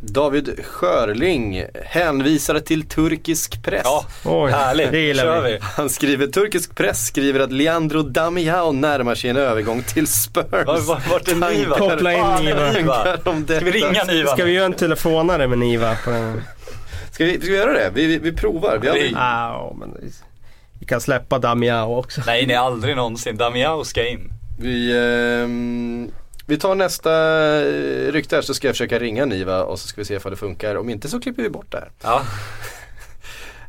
David 0.00 0.64
Skörling 0.64 1.64
hänvisade 1.84 2.60
till 2.60 2.88
turkisk 2.88 3.62
press. 3.64 3.82
Ja, 3.84 4.06
Oj, 4.24 4.52
härligt. 4.52 4.90
det 4.90 4.98
gillar 5.00 5.22
Kör 5.22 5.42
vi. 5.42 5.52
vi. 5.52 5.58
Han 5.62 5.88
skriver, 5.90 6.26
turkisk 6.26 6.74
press 6.74 7.06
skriver 7.06 7.40
att 7.40 7.52
Leandro 7.52 8.02
Damiao 8.02 8.72
närmar 8.72 9.14
sig 9.14 9.30
en 9.30 9.36
övergång 9.36 9.82
till 9.82 10.06
Spurs. 10.06 10.44
Var, 10.50 10.64
var, 10.80 11.02
vart 11.10 11.28
är 11.28 11.54
Niva? 11.54 11.78
Koppla 11.78 12.12
in 12.12 12.44
Niva. 12.44 13.16
Ska 13.44 13.60
vi 13.64 13.70
ringa 13.70 14.04
Niva? 14.04 14.30
Ska 14.30 14.44
vi 14.44 14.52
göra 14.52 14.66
en 14.66 14.72
telefonare 14.72 15.46
med 15.48 15.58
Niva 15.58 15.96
på 16.04 16.10
den? 16.10 16.42
Ska 17.10 17.24
vi, 17.24 17.40
ska 17.40 17.50
vi 17.50 17.56
göra 17.56 17.72
det? 17.72 17.90
Vi, 17.94 18.06
vi, 18.06 18.18
vi 18.18 18.32
provar. 18.32 18.78
Vi 18.82 18.88
Ring. 18.88 19.14
Ah, 19.16 19.74
men 19.80 19.94
vi 20.80 20.86
kan 20.86 21.00
släppa 21.00 21.38
Damiao 21.38 21.98
också. 21.98 22.22
Nej, 22.26 22.46
nej 22.46 22.56
aldrig 22.56 22.96
någonsin. 22.96 23.36
Damiao 23.36 23.84
ska 23.84 24.08
in. 24.08 24.32
vi, 24.58 24.92
ehm, 25.44 26.10
vi 26.46 26.58
tar 26.58 26.74
nästa 26.74 27.12
eh, 27.60 28.12
rykte 28.12 28.34
här 28.36 28.42
så 28.42 28.54
ska 28.54 28.68
jag 28.68 28.74
försöka 28.74 28.98
ringa 28.98 29.24
Niva 29.24 29.62
och 29.62 29.78
så 29.78 29.88
ska 29.88 30.00
vi 30.00 30.04
se 30.04 30.14
ifall 30.14 30.30
det 30.30 30.36
funkar. 30.36 30.76
Om 30.76 30.90
inte 30.90 31.08
så 31.08 31.20
klipper 31.20 31.42
vi 31.42 31.50
bort 31.50 31.72
det 31.72 31.78
här. 31.78 31.90
Ja. 32.02 32.22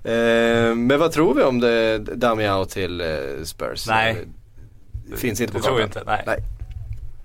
Ehm, 0.04 0.88
men 0.88 1.00
vad 1.00 1.12
tror 1.12 1.34
vi 1.34 1.44
om 1.44 1.60
det, 1.60 1.98
Damiao 1.98 2.66
till 2.66 3.02
eh, 3.02 3.08
Spurs? 3.44 3.88
Nej. 3.88 4.26
Det 5.10 5.18
finns 5.18 5.42
inte 5.42 5.54
på 5.54 5.60
Det 5.60 5.64
tror 5.66 5.80
kartan. 5.80 5.88
inte, 5.88 6.04
nej. 6.12 6.24
nej. 6.26 6.40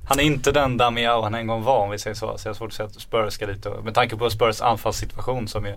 Han 0.09 0.21
är 0.21 0.25
inte 0.25 0.53
den 0.53 0.77
Damiao 0.77 1.23
han 1.23 1.35
en 1.35 1.47
gång 1.47 1.63
var 1.63 1.79
om 1.79 1.91
vi 1.91 1.99
säger 1.99 2.15
så. 2.15 2.39
Så 2.39 2.49
jag 2.49 2.51
har 2.51 2.55
svårt 2.59 2.69
att 2.69 2.75
säga 2.75 2.87
att 2.87 3.01
Spurs 3.01 3.35
ska 3.35 3.47
dit 3.47 3.67
och, 3.67 3.85
med 3.85 3.95
tanke 3.95 4.17
på 4.17 4.31
Spurs 4.31 4.61
anfallssituation 4.61 5.49
som 5.49 5.65
är, 5.67 5.77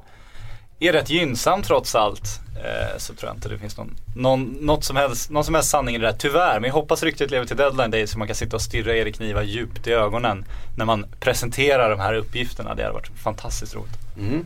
är 0.79 0.93
rätt 0.93 1.09
gynnsam 1.09 1.61
trots 1.61 1.95
allt. 1.95 2.39
Eh, 2.63 2.97
så 2.97 3.13
tror 3.13 3.29
jag 3.29 3.37
inte 3.37 3.49
det 3.49 3.57
finns 3.57 3.77
någon, 3.77 3.95
någon, 4.15 4.43
något 4.43 4.83
som 4.83 4.95
helst, 4.95 5.29
någon 5.29 5.43
som 5.43 5.55
helst 5.55 5.69
sanning 5.69 5.95
i 5.95 5.97
det 5.97 6.05
där. 6.05 6.13
Tyvärr, 6.19 6.59
men 6.59 6.67
jag 6.67 6.73
hoppas 6.73 7.03
ryktet 7.03 7.31
lever 7.31 7.45
till 7.45 7.57
deadline 7.57 7.91
day 7.91 8.07
så 8.07 8.17
man 8.17 8.27
kan 8.27 8.35
sitta 8.35 8.55
och 8.55 8.61
stirra 8.61 8.95
Erik 8.97 9.19
Niva 9.19 9.43
djupt 9.43 9.87
i 9.87 9.91
ögonen 9.91 10.45
när 10.77 10.85
man 10.85 11.05
presenterar 11.19 11.89
de 11.89 11.99
här 11.99 12.13
uppgifterna. 12.13 12.75
Det 12.75 12.81
hade 12.83 12.93
varit 12.93 13.07
fantastiskt 13.23 13.75
roligt. 13.75 13.97
Mm. 14.17 14.45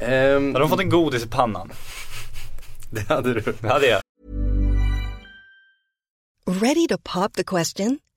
Ehm, 0.00 0.46
Hade 0.54 0.64
de 0.64 0.68
fått 0.68 0.80
en 0.80 0.90
godis 0.90 1.24
i 1.24 1.28
pannan? 1.28 1.72
det 2.90 3.08
hade 3.08 3.34
du. 3.34 3.54
Det 3.60 3.68
hade 3.68 3.86
jag. 3.86 4.00
Ready 6.46 6.86
to 6.88 6.98
pop 7.14 7.32
the 7.34 7.44
question? 7.44 7.98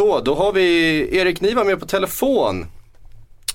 Så, 0.00 0.20
då 0.20 0.34
har 0.34 0.52
vi 0.52 1.08
Erik 1.18 1.40
Niva 1.40 1.64
med 1.64 1.80
på 1.80 1.86
telefon. 1.86 2.66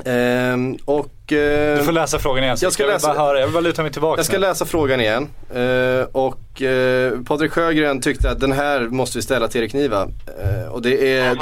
Ehm, 0.05 0.77
och 0.85 1.31
eh, 1.33 1.77
Du 1.77 1.83
får 1.85 1.91
läsa 1.91 2.19
frågan 2.19 2.43
igen. 2.43 2.57
Så 2.57 2.65
Jag 2.65 2.73
ska 2.73 2.83
jag, 2.83 2.87
vill 2.87 2.93
läsa- 2.93 3.07
bara 3.13 3.17
höra, 3.17 3.39
jag 3.39 3.47
vill 3.47 3.53
bara 3.53 3.59
luta 3.61 3.81
mig 3.81 3.91
tillbaka. 3.91 4.19
jag 4.19 4.25
ska 4.25 4.33
nu. 4.35 4.39
läsa 4.39 4.65
frågan 4.65 5.01
igen. 5.01 5.29
Eh, 5.55 6.07
och 6.11 6.61
eh, 6.61 7.13
Patrik 7.27 7.51
Sjögren 7.51 8.01
tyckte 8.01 8.29
att 8.29 8.39
den 8.39 8.51
här 8.51 8.79
måste 8.79 9.17
vi 9.17 9.21
ställa 9.21 9.47
till 9.47 9.61
Erik 9.61 9.73
Niva. 9.73 10.01
Eh, 10.43 10.71
och 10.71 10.81
det 10.81 11.17
är 11.17 11.37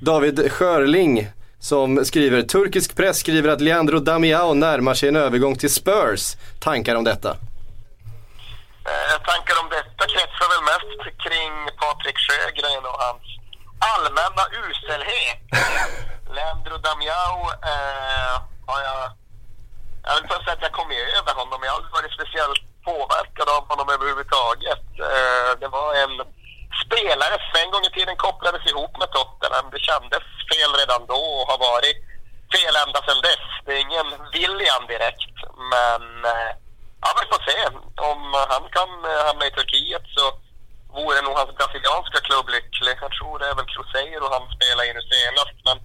David 0.00 0.52
Skörling 0.52 1.28
som 1.60 2.04
skriver, 2.04 2.42
turkisk 2.42 2.96
press 2.96 3.18
skriver 3.18 3.48
att 3.48 3.60
Leandro 3.60 3.98
Damiao 3.98 4.54
närmar 4.54 4.94
sig 4.94 5.08
en 5.08 5.16
övergång 5.16 5.56
till 5.56 5.70
Spurs. 5.70 6.36
Tankar 6.60 6.94
om 6.94 7.04
detta? 7.04 7.30
Eh, 7.30 9.16
tankar 9.26 9.54
om 9.62 9.68
detta 9.70 10.04
kretsar 10.14 10.46
väl 10.52 10.64
mest 10.72 11.18
kring 11.24 11.52
Patrik 11.80 12.16
Sjögren 12.18 12.84
och 12.84 12.98
hans 12.98 13.22
allmänna 13.92 14.44
uselhet. 14.62 15.40
Leandro 16.36 16.76
Damiao 16.78 17.38
eh, 17.72 18.34
har 18.66 18.80
jag... 18.88 19.02
Jag 20.06 20.14
vill 20.14 20.24
inte 20.24 20.44
säga 20.44 20.56
att 20.56 20.66
jag 20.68 20.72
kom 20.72 20.90
över 21.18 21.32
honom, 21.40 21.60
jag 21.62 21.70
har 21.70 21.76
aldrig 21.76 21.92
varit 21.98 22.16
speciellt 22.18 22.62
påverkad 22.90 23.48
av 23.56 23.62
honom 23.70 23.88
överhuvudtaget. 23.94 24.86
Eh, 25.14 25.50
det 25.60 25.68
var 25.68 25.88
en 26.04 26.14
spelare 26.84 27.36
som 27.44 27.54
en 27.62 27.70
gång 27.70 27.84
i 27.86 27.96
tiden 27.98 28.16
kopplades 28.16 28.64
ihop 28.70 28.92
med 28.98 29.10
Tottenham. 29.12 29.66
Det 29.74 29.86
kändes 29.90 30.24
fel 30.50 30.70
redan 30.80 31.02
då 31.12 31.22
och 31.38 31.48
har 31.50 31.60
varit 31.72 31.98
fel 32.54 32.74
ända 32.84 33.00
sedan 33.02 33.20
dess. 33.28 33.46
Det 33.64 33.72
är 33.76 33.80
ingen 33.88 34.08
William 34.34 34.84
direkt, 34.94 35.36
men 35.72 36.02
eh, 36.32 36.50
ja, 37.02 37.08
vi 37.18 37.24
får 37.32 37.42
se. 37.50 37.58
Om 38.10 38.20
han 38.52 38.64
kan 38.76 38.90
eh, 39.10 39.22
hamna 39.26 39.44
i 39.46 39.56
Turkiet 39.58 40.04
så 40.16 40.24
vore 40.98 41.20
nog 41.22 41.34
hans 41.40 41.52
brasilianska 41.58 42.18
klubb 42.28 42.46
lycklig. 42.56 42.96
Jag 43.04 43.12
tror 43.16 43.34
det 43.40 43.46
är 43.50 43.56
väl 43.58 43.70
Cruzeiro 43.72 44.26
han 44.34 44.44
spelar 44.56 44.82
i 44.88 44.90
nu 44.96 45.02
senast. 45.14 45.56
Men 45.68 45.76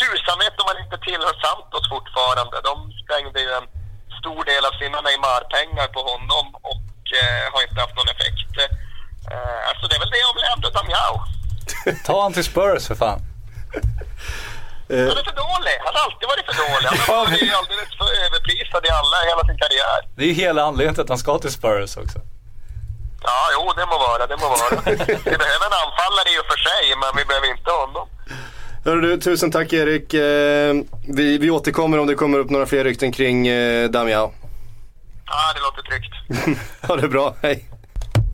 tusan 0.00 0.36
vet 0.42 0.60
om 0.60 0.68
han 0.70 0.82
inte 0.84 0.98
tillhör 1.08 1.34
Santos 1.44 1.84
fortfarande. 1.94 2.56
De 2.70 2.74
sprängde 3.00 3.38
ju 3.46 3.50
en 3.60 3.68
stor 4.20 4.42
del 4.50 4.62
av 4.68 4.74
sina 4.80 4.98
Neymar-pengar 5.06 5.88
på 5.96 6.00
honom 6.10 6.46
och 6.72 7.04
eh, 7.20 7.44
har 7.52 7.60
inte 7.66 7.80
haft 7.84 7.96
någon 7.98 8.12
effekt. 8.14 8.52
Eh, 9.30 9.60
alltså 9.70 9.84
det 9.88 9.94
är 9.96 10.02
väl 10.04 10.14
det 10.16 10.24
om 10.30 10.36
Leandro 10.42 10.70
Damiao. 10.76 11.14
Ta 12.06 12.16
han 12.24 12.32
till 12.36 12.48
Spurs 12.52 12.82
för 12.90 12.98
fan. 13.04 13.20
Han 14.88 15.18
är 15.20 15.28
för 15.30 15.38
dålig. 15.46 15.76
Han 15.86 15.92
har 15.96 16.02
alltid 16.06 16.26
varit 16.32 16.46
för 16.48 16.56
dålig. 16.64 16.88
Han 16.88 16.98
har 17.06 17.16
varit 17.24 17.54
alldeles 17.60 17.92
för 18.00 18.08
överprisad 18.24 18.82
i 18.88 18.90
alla 18.98 19.16
hela 19.30 19.42
sin 19.48 19.58
karriär. 19.62 20.00
Det 20.16 20.22
är 20.22 20.26
ju 20.26 20.32
hela 20.32 20.62
anledningen 20.62 20.94
till 20.94 21.02
att 21.02 21.08
han 21.08 21.18
ska 21.18 21.38
till 21.38 21.52
Spurs 21.52 21.96
också. 21.96 22.18
Ja, 23.22 23.40
jo, 23.54 23.72
det 23.76 23.86
må 23.86 23.98
vara, 23.98 24.26
det 24.26 24.36
må 24.36 24.48
vara. 24.48 24.80
Vi 25.30 25.36
behöver 25.42 25.66
en 25.70 25.76
anfallare 25.84 26.28
i 26.34 26.40
och 26.42 26.46
för 26.50 26.58
sig, 26.68 26.82
men 27.00 27.10
vi 27.16 27.24
behöver 27.24 27.50
inte 27.50 27.70
honom. 27.70 28.08
Hörru 28.84 29.00
du, 29.00 29.16
tusen 29.20 29.50
tack 29.50 29.72
Erik. 29.72 30.14
Eh, 30.14 30.74
vi, 31.08 31.38
vi 31.38 31.50
återkommer 31.50 31.98
om 31.98 32.06
det 32.06 32.14
kommer 32.14 32.38
upp 32.38 32.50
några 32.50 32.66
fler 32.66 32.84
rykten 32.84 33.12
kring 33.12 33.46
eh, 33.48 33.90
Damiao. 33.90 34.32
Ja, 35.26 35.52
det 35.54 35.60
låter 35.60 35.82
tryggt. 35.82 36.58
Ha 36.88 36.96
det 36.96 37.08
bra, 37.08 37.34
hej. 37.42 37.64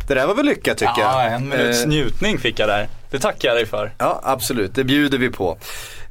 Det 0.09 0.14
där 0.14 0.26
var 0.26 0.34
väl 0.34 0.47
lyckat 0.47 0.78
tycker 0.78 0.93
Ja, 0.99 1.22
jag. 1.24 1.32
en 1.32 1.49
minuts 1.49 1.82
Eh, 1.82 1.89
njutning 1.89 2.39
fick 2.39 2.59
jag 2.59 2.68
där. 2.68 2.89
Det 3.11 3.18
tackar 3.18 3.49
jag 3.49 3.57
dig 3.57 3.66
för. 3.66 3.93
Ja, 3.99 4.20
absolut. 4.22 4.74
Det 4.74 4.84
bjuder 4.84 5.18
vi 5.18 5.30
på. 5.30 5.59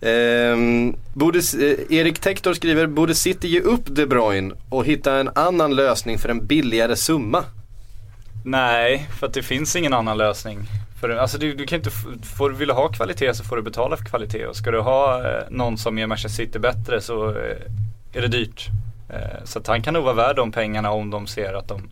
Ehm, 0.02 0.96
borde, 1.14 1.40
eh, 1.40 1.98
Erik 1.98 2.20
Tektor 2.20 2.54
skriver, 2.54 2.88
borde 2.88 3.16
City 3.16 3.48
ge 3.48 3.60
upp 3.60 3.82
De 3.86 4.06
Bruyne 4.06 4.56
och 4.70 4.86
hitta 4.86 5.14
en 5.16 5.30
annan 5.36 5.76
lösning 5.76 6.20
för 6.20 6.30
en 6.30 6.46
billigare 6.48 6.96
summa? 6.96 7.44
Nej, 8.48 9.08
för 9.20 9.28
att 9.28 9.34
det 9.34 9.44
finns 9.44 9.76
ingen 9.76 9.94
annan 9.94 10.18
lösning. 10.18 10.60
För, 11.00 11.10
alltså 11.10 11.38
du, 11.38 11.54
du 11.54 11.66
kan 11.66 11.78
inte, 11.78 11.90
får, 12.38 12.50
vill 12.50 12.68
du 12.68 12.74
ha 12.74 12.88
kvalitet 12.88 13.34
så 13.34 13.44
får 13.44 13.56
du 13.56 13.62
betala 13.62 13.98
för 13.98 14.06
kvalitet. 14.06 14.46
Och 14.46 14.56
ska 14.56 14.72
du 14.72 14.80
ha 14.80 15.28
eh, 15.28 15.44
någon 15.50 15.78
som 15.78 15.98
gör 15.98 16.08
Manchester 16.08 16.44
City 16.44 16.60
bättre 16.60 17.02
så 17.02 17.30
eh, 17.30 17.58
är 18.14 18.22
det 18.22 18.28
dyrt. 18.28 18.68
Eh, 19.10 19.44
så 19.44 19.60
att 19.60 19.68
han 19.68 19.82
kan 19.82 19.94
nog 19.94 20.04
vara 20.04 20.14
värd 20.14 20.36
de 20.36 20.52
pengarna 20.52 20.92
om 20.92 21.10
de 21.10 21.28
ser 21.28 21.54
att 21.54 21.68
de 21.68 21.90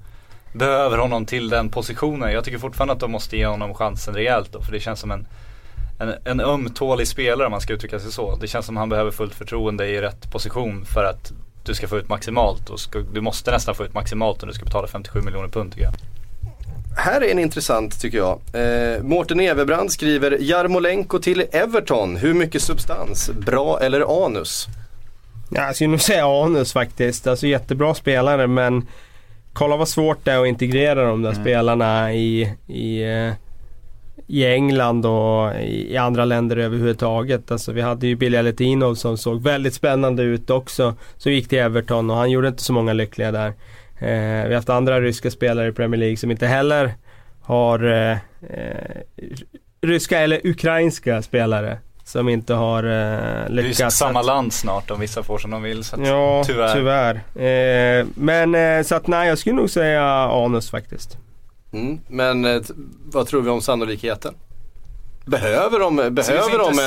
behöver 0.53 0.97
honom 0.97 1.25
till 1.25 1.49
den 1.49 1.69
positionen. 1.69 2.31
Jag 2.31 2.43
tycker 2.43 2.57
fortfarande 2.57 2.93
att 2.93 2.99
de 2.99 3.11
måste 3.11 3.37
ge 3.37 3.45
honom 3.45 3.73
chansen 3.73 4.13
rejält 4.13 4.51
då. 4.51 4.61
För 4.61 4.71
det 4.71 4.79
känns 4.79 4.99
som 4.99 5.11
en, 5.11 5.27
en, 5.99 6.13
en 6.23 6.39
ömtålig 6.39 7.07
spelare 7.07 7.45
om 7.45 7.51
man 7.51 7.61
ska 7.61 7.73
uttrycka 7.73 7.99
sig 7.99 8.11
så. 8.11 8.35
Det 8.35 8.47
känns 8.47 8.65
som 8.65 8.77
han 8.77 8.89
behöver 8.89 9.11
fullt 9.11 9.35
förtroende 9.35 9.87
i 9.87 10.01
rätt 10.01 10.31
position 10.31 10.85
för 10.85 11.03
att 11.03 11.31
du 11.63 11.73
ska 11.73 11.87
få 11.87 11.97
ut 11.97 12.09
maximalt. 12.09 12.69
Och 12.69 12.79
ska, 12.79 12.99
du 12.99 13.21
måste 13.21 13.51
nästan 13.51 13.75
få 13.75 13.85
ut 13.85 13.93
maximalt 13.93 14.43
om 14.43 14.47
du 14.47 14.53
ska 14.53 14.65
betala 14.65 14.87
57 14.87 15.21
miljoner 15.21 15.47
pund 15.47 15.71
tycker 15.71 15.85
jag. 15.85 15.93
Här 16.97 17.21
är 17.21 17.31
en 17.31 17.39
intressant 17.39 18.01
tycker 18.01 18.17
jag. 18.17 18.39
Eh, 18.53 19.03
Mårten 19.03 19.39
Everbrand 19.39 19.91
skriver 19.91 20.37
Jarmolenko 20.39 21.19
till 21.19 21.45
Everton. 21.51 22.15
Hur 22.15 22.33
mycket 22.33 22.61
substans? 22.61 23.29
Bra 23.29 23.79
eller 23.79 24.25
anus? 24.25 24.67
Ja, 25.49 25.65
jag 25.65 25.75
skulle 25.75 25.89
nog 25.89 26.01
säga 26.01 26.25
Anus 26.25 26.73
faktiskt. 26.73 27.27
Alltså 27.27 27.47
jättebra 27.47 27.93
spelare 27.93 28.47
men 28.47 28.87
kolla 29.53 29.77
vad 29.77 29.87
svårt 29.87 30.25
det 30.25 30.31
är 30.31 30.41
att 30.41 30.47
integrera 30.47 31.05
de 31.05 31.21
där 31.21 31.33
spelarna 31.33 32.13
i, 32.13 32.53
i, 32.67 33.03
eh, 33.03 33.33
i 34.27 34.45
England 34.45 35.05
och 35.05 35.61
i, 35.61 35.97
andra 35.97 36.25
länder 36.25 36.57
överhuvudtaget. 36.57 37.51
Alltså 37.51 37.71
vi 37.71 37.81
hade 37.81 38.07
ju 38.07 38.15
Billy 38.15 38.41
Letinov 38.41 38.95
som 38.95 39.17
såg 39.17 39.43
väldigt 39.43 39.73
spännande 39.73 40.23
ut 40.23 40.49
också. 40.49 40.95
Som 41.17 41.31
gick 41.31 41.49
till 41.49 41.59
Everton 41.59 42.09
och 42.09 42.17
han 42.17 42.31
gjorde 42.31 42.47
inte 42.47 42.63
så 42.63 42.73
många 42.73 42.93
lyckliga 42.93 43.31
där. 43.31 43.53
Eh, 44.03 44.43
vi 44.47 44.47
har 44.49 44.55
haft 44.55 44.69
andra 44.69 45.01
ryska 45.01 45.31
spelare 45.31 45.67
i 45.67 45.71
Premier 45.71 45.99
League 45.99 46.17
som 46.17 46.31
inte 46.31 46.47
heller 46.47 46.93
har 47.41 47.83
eh, 47.93 48.11
eh, 48.11 48.17
ryska 49.81 50.19
eller 50.19 50.41
ukrainska 50.47 51.21
spelare 51.21 51.77
som 52.05 52.29
inte 52.29 52.53
har 52.53 52.83
eh, 52.83 52.89
Det 52.89 52.93
är 52.93 53.49
lyckats. 53.49 53.97
samma 53.97 54.19
att- 54.19 54.25
land 54.25 54.53
snart 54.53 54.91
om 54.91 54.99
vissa 54.99 55.23
får 55.23 55.37
som 55.37 55.51
de 55.51 55.63
vill. 55.63 55.83
Så 55.83 55.95
att, 55.95 56.07
Ja, 56.07 56.43
tyvärr. 56.45 56.73
tyvärr. 56.73 57.15
Eh, 58.01 58.05
men 58.15 58.55
eh, 58.55 58.83
så 58.83 58.95
att 58.95 59.07
nej, 59.07 59.27
jag 59.29 59.37
skulle 59.37 59.55
nog 59.55 59.69
säga 59.69 60.03
anus 60.11 60.69
faktiskt. 60.71 61.17
Mm. 61.73 61.99
Men 62.07 62.45
eh, 62.45 62.61
vad 63.11 63.27
tror 63.27 63.41
vi 63.41 63.49
om 63.49 63.61
sannolikheten? 63.61 64.33
Behöver 65.25 65.79
de, 65.79 65.95
behöver 65.95 66.57
de 66.59 66.79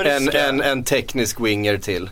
en, 0.00 0.06
en, 0.06 0.28
en, 0.48 0.60
en 0.60 0.84
teknisk 0.84 1.40
winger 1.40 1.76
till? 1.78 2.10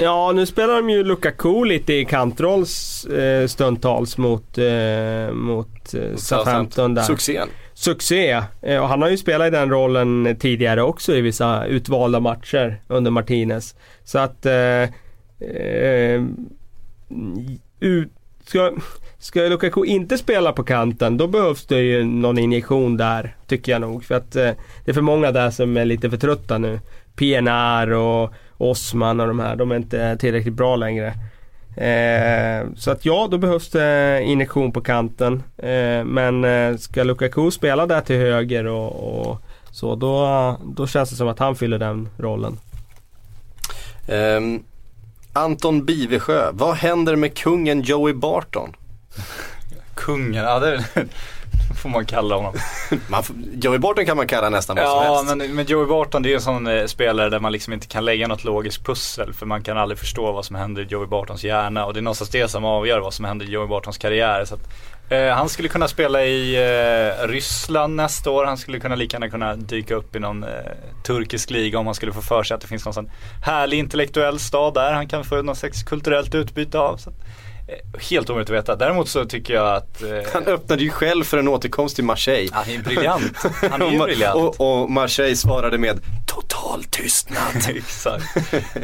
Ja, 0.00 0.32
nu 0.32 0.46
spelar 0.46 0.74
de 0.76 0.90
ju 0.90 1.04
Lukaku 1.04 1.64
lite 1.64 1.92
i 1.94 2.04
kantroll 2.04 2.60
eh, 2.60 3.46
stundtals 3.46 4.18
mot, 4.18 4.58
eh, 4.58 5.32
mot 5.32 5.94
eh, 5.94 6.16
Southampton 6.16 6.94
där. 6.94 7.02
Succén. 7.02 7.48
Succé. 7.74 8.42
Eh, 8.62 8.82
och 8.82 8.88
han 8.88 9.02
har 9.02 9.08
ju 9.08 9.16
spelat 9.16 9.46
i 9.46 9.50
den 9.50 9.70
rollen 9.70 10.36
tidigare 10.40 10.82
också 10.82 11.14
i 11.16 11.20
vissa 11.20 11.66
utvalda 11.66 12.20
matcher 12.20 12.82
under 12.88 13.10
Martinez. 13.10 13.74
Så 14.04 14.18
att... 14.18 14.46
Eh, 14.46 14.82
eh, 15.40 16.22
u- 17.80 18.08
ska, 18.46 18.72
ska 19.18 19.40
Lukaku 19.40 19.84
inte 19.84 20.18
spela 20.18 20.52
på 20.52 20.62
kanten 20.62 21.16
då 21.16 21.26
behövs 21.26 21.66
det 21.66 21.80
ju 21.80 22.04
någon 22.04 22.38
injektion 22.38 22.96
där. 22.96 23.36
Tycker 23.46 23.72
jag 23.72 23.80
nog. 23.80 24.04
För 24.04 24.14
att 24.14 24.32
det 24.32 24.56
är 24.84 24.92
för 24.92 25.00
många 25.00 25.32
där 25.32 25.50
som 25.50 25.76
är 25.76 25.84
lite 25.84 26.10
för 26.10 26.16
trötta 26.16 26.58
nu. 26.58 26.80
PNR 27.16 27.90
och 27.92 28.32
Osman 28.60 29.20
och 29.20 29.26
de 29.26 29.40
här. 29.40 29.56
De 29.56 29.70
är 29.70 29.76
inte 29.76 30.16
tillräckligt 30.16 30.54
bra 30.54 30.76
längre. 30.76 31.14
Eh, 31.76 32.66
så 32.76 32.90
att 32.90 33.04
ja, 33.04 33.28
då 33.30 33.38
behövs 33.38 33.70
det 33.70 34.22
injektion 34.22 34.72
på 34.72 34.80
kanten. 34.80 35.42
Eh, 35.56 36.04
men 36.04 36.44
eh, 36.44 36.76
ska 36.76 37.02
Lukaku 37.02 37.50
spela 37.50 37.86
där 37.86 38.00
till 38.00 38.16
höger 38.16 38.66
och, 38.66 39.28
och 39.30 39.42
så 39.70 39.94
då, 39.94 40.56
då 40.64 40.86
känns 40.86 41.10
det 41.10 41.16
som 41.16 41.28
att 41.28 41.38
han 41.38 41.56
fyller 41.56 41.78
den 41.78 42.08
rollen. 42.18 42.58
Ehm, 44.08 44.62
Anton 45.32 45.84
Bivesjö, 45.84 46.50
vad 46.52 46.76
händer 46.76 47.16
med 47.16 47.36
kungen 47.36 47.80
Joey 47.80 48.14
Barton? 48.14 48.76
Kungen, 49.94 50.44
ja 50.44 50.58
det 50.58 50.84
får 51.82 51.88
man 51.88 52.06
kalla 52.06 52.34
honom. 52.36 52.54
Man, 53.08 53.22
får- 53.24 53.36
Joey 53.62 53.78
Barton 53.78 54.06
kan 54.06 54.16
man 54.16 54.26
kalla 54.26 54.50
nästan 54.50 54.76
vad 54.76 54.84
som 54.88 54.94
Ja 55.04 55.14
helst. 55.16 55.36
men, 55.36 55.54
men 55.54 55.66
Joey 55.66 55.86
Barton 55.86 56.22
det 56.22 56.30
är 56.30 56.34
en 56.34 56.40
sån 56.40 56.66
eh, 56.66 56.86
spelare 56.86 57.28
där 57.30 57.40
man 57.40 57.52
liksom 57.52 57.72
inte 57.72 57.86
kan 57.86 58.04
lägga 58.04 58.26
något 58.28 58.44
logiskt 58.44 58.84
pussel 58.86 59.32
för 59.32 59.46
man 59.46 59.62
kan 59.62 59.78
aldrig 59.78 59.98
förstå 59.98 60.32
vad 60.32 60.44
som 60.44 60.56
händer 60.56 60.82
i 60.82 60.86
Joey 60.86 61.06
Bartons 61.06 61.44
hjärna 61.44 61.84
och 61.86 61.94
det 61.94 62.00
är 62.00 62.02
någonstans 62.02 62.30
det 62.30 62.48
som 62.48 62.64
avgör 62.64 63.00
vad 63.00 63.14
som 63.14 63.24
händer 63.24 63.46
i 63.46 63.50
Joey 63.50 63.68
Bartons 63.68 63.98
karriär. 63.98 64.44
Så 64.44 64.54
att, 64.54 64.60
eh, 65.12 65.28
han 65.28 65.48
skulle 65.48 65.68
kunna 65.68 65.88
spela 65.88 66.24
i 66.24 66.56
eh, 66.56 67.26
Ryssland 67.28 67.96
nästa 67.96 68.30
år, 68.30 68.44
han 68.44 68.58
skulle 68.58 68.80
kunna 68.80 68.94
lika 68.94 69.14
gärna 69.14 69.28
kunna 69.30 69.56
dyka 69.56 69.94
upp 69.94 70.16
i 70.16 70.18
någon 70.18 70.42
eh, 70.42 70.48
turkisk 71.06 71.50
liga 71.50 71.78
om 71.78 71.86
han 71.86 71.94
skulle 71.94 72.12
få 72.12 72.22
för 72.22 72.42
sig 72.42 72.54
att 72.54 72.60
det 72.60 72.66
finns 72.68 72.84
någon 72.84 72.94
sån 72.94 73.10
härlig 73.44 73.78
intellektuell 73.78 74.38
stad 74.38 74.74
där 74.74 74.92
han 74.92 75.08
kan 75.08 75.24
få 75.24 75.42
någon 75.42 75.56
slags 75.56 75.82
kulturellt 75.82 76.34
utbyte 76.34 76.78
av. 76.78 76.96
Så 76.96 77.10
att, 77.10 77.16
helt 78.10 78.30
omöjligt 78.30 78.50
att 78.50 78.56
veta. 78.56 78.76
Däremot 78.76 79.08
så 79.08 79.24
tycker 79.24 79.54
jag 79.54 79.74
att 79.76 80.02
eh, 80.02 80.08
Han 80.32 80.46
öppnade 80.46 80.82
ju 80.82 80.90
själv 80.90 81.24
för 81.24 81.38
en 81.38 81.48
återkomst 81.48 81.94
till 81.96 82.04
Marseille. 82.04 82.50
han 82.52 82.70
är 82.70 82.78
briljant. 82.78 83.36
Han 83.70 83.82
är 83.82 83.90
ju 83.90 83.98
Och- 84.00 84.06
briljant. 84.06 84.36
och, 84.58 84.80
och 84.82 84.90
Marseille 84.90 85.36
svarade 85.36 85.78
med 85.78 86.00
total 86.26 86.84
tystnad. 86.84 87.38
Exakt. 87.68 88.24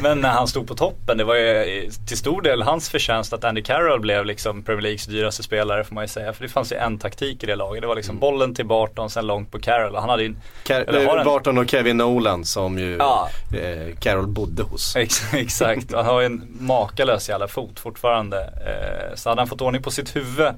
Men 0.03 0.21
när 0.21 0.29
han 0.29 0.49
stod 0.49 0.69
på 0.69 0.75
toppen, 0.75 1.19
det 1.19 1.25
var 1.25 1.35
ju 1.35 1.57
eh, 1.85 1.91
till 2.09 2.17
stor 2.17 2.43
del 2.43 2.63
hans 2.63 2.89
förtjänst 2.91 3.33
att 3.33 3.45
Andy 3.45 3.63
Carroll 3.63 4.01
blev 4.01 4.25
liksom 4.27 4.63
Premier 4.63 4.83
Leagues 4.83 5.07
dyraste 5.07 5.43
spelare 5.43 5.85
får 5.85 5.95
man 5.95 6.05
ju 6.05 6.09
säga. 6.09 6.33
För 6.33 6.43
det 6.43 6.49
fanns 6.49 6.73
ju 6.73 6.77
en 6.77 6.99
taktik 6.99 7.43
i 7.43 7.47
det 7.47 7.57
laget. 7.57 7.83
Det 7.83 7.89
var 7.89 7.97
liksom 7.97 8.19
bollen 8.19 8.55
till 8.55 8.67
Barton, 8.67 9.11
sen 9.11 9.27
långt 9.27 9.51
på 9.53 9.59
Carroll. 9.59 9.95
Han 9.97 10.09
hade 10.09 10.23
ju 10.23 10.29
en, 10.29 10.37
Car- 10.65 10.97
eh, 10.97 11.19
en- 11.19 11.25
Barton 11.25 11.59
och 11.59 11.71
Kevin 11.71 11.97
Nolan 11.97 12.45
som 12.45 12.79
ju 12.79 12.97
Ja. 12.97 13.29
eh, 13.53 13.97
Carroll 14.01 14.27
bodde 14.27 14.63
hos. 14.63 14.97
Ex- 14.97 15.23
Exakt, 15.35 15.93
han 15.93 16.07
har 16.07 16.21
ju 16.21 16.27
en 16.27 16.47
makalös 16.61 17.29
jävla 17.29 17.49
fot 17.49 17.81
fortfarande. 17.81 18.37
Eh, 18.83 19.15
så 19.15 19.29
hade 19.29 19.41
han 19.41 19.49
fått 19.49 19.61
ordning 19.61 19.83
på 19.83 19.91
sitt 19.91 20.17
huvud 20.17 20.53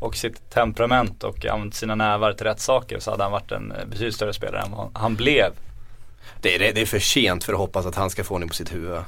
och 0.00 0.16
sitt 0.16 0.50
temperament 0.50 1.24
och 1.24 1.46
använt 1.46 1.74
sina 1.74 1.94
nävar 1.94 2.32
till 2.32 2.46
rätt 2.46 2.60
saker 2.60 2.98
så 2.98 3.10
hade 3.10 3.22
han 3.22 3.32
varit 3.32 3.52
en 3.52 3.72
eh, 3.72 3.84
betydligt 3.86 4.14
större 4.14 4.32
spelare 4.32 4.62
än 4.62 4.70
vad 4.72 4.90
han- 4.94 5.14
blev. 5.16 5.52
Det 6.40 6.54
är, 6.54 6.74
det 6.74 6.80
är 6.80 6.86
för 6.86 6.98
sent 6.98 7.44
för 7.44 7.52
att 7.52 7.58
hoppas 7.58 7.86
att 7.86 7.94
han 7.94 8.10
ska 8.10 8.24
få 8.24 8.34
ordning 8.34 8.48
på 8.48 8.54
sitt 8.54 8.74
huvud. 8.74 8.92
Eh, 8.96 9.02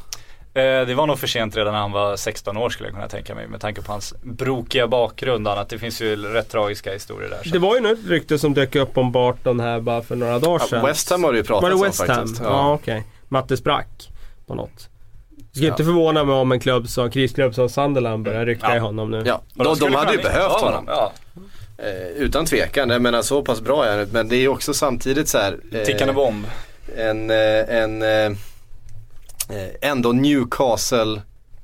det 0.87 0.95
var 0.95 1.07
nog 1.07 1.19
för 1.19 1.27
sent 1.27 1.57
redan 1.57 1.73
när 1.73 1.81
han 1.81 1.93
var 1.93 2.17
16 2.17 2.57
år 2.57 2.71
skulle 2.71 2.89
jag 2.89 2.95
kunna 2.95 3.09
tänka 3.09 3.35
mig 3.35 3.47
med 3.49 3.61
tanke 3.61 3.83
på 3.83 3.93
hans 3.93 4.15
brokiga 4.23 4.89
bakgrund 4.89 5.47
och 5.47 5.53
annat. 5.53 5.69
Det 5.69 5.79
finns 5.79 6.01
ju 6.03 6.17
rätt 6.17 6.49
tragiska 6.51 6.93
historier 6.93 7.31
där. 7.31 7.41
Så. 7.45 7.49
Det 7.51 7.59
var 7.59 7.75
ju 7.75 7.81
något 7.81 7.99
rykte 8.07 8.39
som 8.39 8.55
dök 8.55 8.75
upp 8.77 8.99
om 8.99 9.13
Barton 9.13 9.61
här 9.61 9.81
bara 9.81 10.03
för 10.03 10.17
några 10.17 10.39
dagar 10.39 10.61
Ja, 10.61 10.67
sedan. 10.69 10.87
West 10.87 11.11
Ham 11.11 11.25
har 11.25 11.33
det 11.33 11.39
ju 11.39 11.45
pratats 11.45 11.63
Var 11.63 11.69
det 11.71 11.75
om 11.77 11.83
West 11.83 11.99
Ham? 12.01 12.07
faktiskt. 12.09 12.41
Ja, 12.45 12.73
okej. 12.73 13.05
Matte 13.29 13.57
sprack 13.57 14.09
på 14.47 14.55
något. 14.55 14.89
Skulle 15.53 15.67
Ja. 15.67 15.73
inte 15.73 15.85
förvåna 15.85 16.25
mig 16.25 16.35
om 16.35 16.53
en 16.53 16.61
klubb 16.61 16.89
som, 16.89 17.11
krisklubb 17.11 17.55
som 17.55 17.69
Sunderland 17.69 18.25
börjar 18.25 18.47
rycka 18.47 18.67
Ja. 18.69 18.77
i 18.77 18.79
honom 18.79 19.11
nu. 19.11 19.23
Ja, 19.27 19.41
de, 19.55 19.79
de 19.79 19.95
hade 19.95 20.13
ju 20.13 20.19
behövt 20.23 20.53
ha 20.53 20.61
honom. 20.71 20.85
Ja. 20.89 21.13
Eh, 21.79 22.09
utan 22.17 22.47
tvekan, 22.47 22.91
jag 22.91 23.03
menar 23.03 23.23
så 23.23 23.43
pass 23.43 23.61
bra 23.61 23.85
är 23.85 23.99
han 23.99 24.09
men 24.13 24.29
det 24.29 24.37
är 24.37 24.49
också 24.49 24.75
samtidigt 24.75 25.29
så 25.29 25.39
här. 25.39 25.59
eh, 25.73 25.83
Tickande 25.83 26.15
bomb. 26.15 26.47
En, 26.97 27.31
eh, 27.31 27.37
en 27.77 28.03
eh, 28.03 28.09
eh, 29.49 29.69
ändå 29.81 30.13
Newcastle 30.13 31.23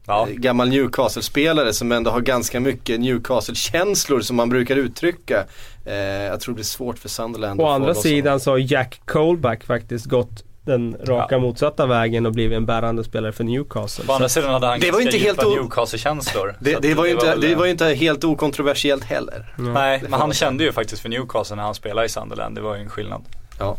Ja. 0.09 0.29
gammal 0.31 0.69
Newcastle-spelare 0.69 1.73
som 1.73 1.93
ändå 1.93 2.11
har 2.11 2.21
ganska 2.21 2.61
mycket 2.61 3.01
Newcastle-känslor 3.01 4.21
som 4.21 4.37
man 4.37 4.49
brukar 4.49 4.77
uttrycka. 4.77 5.45
Eh, 5.87 5.95
jag 5.97 6.41
tror 6.41 6.53
det 6.53 6.55
blir 6.55 6.65
svårt 6.65 6.99
för 6.99 7.09
Sunderland 7.09 7.61
Å 7.61 7.67
andra 7.67 7.95
sidan 7.95 8.41
så 8.41 8.51
har 8.51 8.59
Jack 8.59 9.01
Colback 9.05 9.65
faktiskt 9.65 10.07
gått 10.07 10.45
den 10.67 10.97
raka 11.05 11.39
motsatta 11.39 11.87
vägen 11.87 12.27
och 12.27 12.33
blivit 12.33 12.57
en 12.57 12.67
bärande 12.67 13.05
spelare 13.05 13.33
för 13.33 13.45
Newcastle. 13.45 14.05
På 14.07 14.13
andra 14.13 14.29
sidan 14.29 14.51
hade 14.53 14.67
han 14.67 14.81
Det 14.81 14.91
var 14.91 15.01
inte 15.01 15.17
helt 15.17 15.45
o- 15.45 15.51
Newcastle-känslor. 15.51 16.55
Det, 16.61 16.83
det, 16.83 16.95
var 16.95 17.05
ju 17.07 17.13
inte, 17.13 17.37
det 17.37 17.55
var 17.55 17.65
ju 17.65 17.71
inte 17.71 17.85
helt 17.87 18.25
okontroversiellt 18.25 19.05
heller. 19.05 19.55
Nej, 19.57 20.01
får 20.01 20.09
men 20.09 20.21
han 20.21 20.33
kände 20.33 20.65
ju 20.65 20.73
faktiskt 20.73 21.03
för 21.03 21.09
Newcastle 21.09 21.57
när 21.57 21.63
han 21.63 21.75
spelade 21.75 22.07
i 22.07 22.09
Sunderland. 22.09 22.55
Det 22.55 22.61
var 22.61 22.75
ju 22.77 22.81
en 22.83 22.89
skillnad. 22.91 23.23
Ja. 23.59 23.77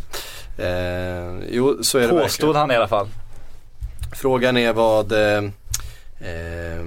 Eh, 0.57 1.39
jo, 1.51 1.77
så 1.83 1.97
är 1.97 2.01
det 2.01 2.07
Påstod 2.07 2.21
verkligen. 2.21 2.55
han 2.55 2.71
i 2.71 2.75
alla 2.75 2.87
fall. 2.87 3.07
Frågan 4.15 4.57
är 4.57 4.73
vad 4.73 5.11
eh, 5.11 5.37
eh, 6.19 6.83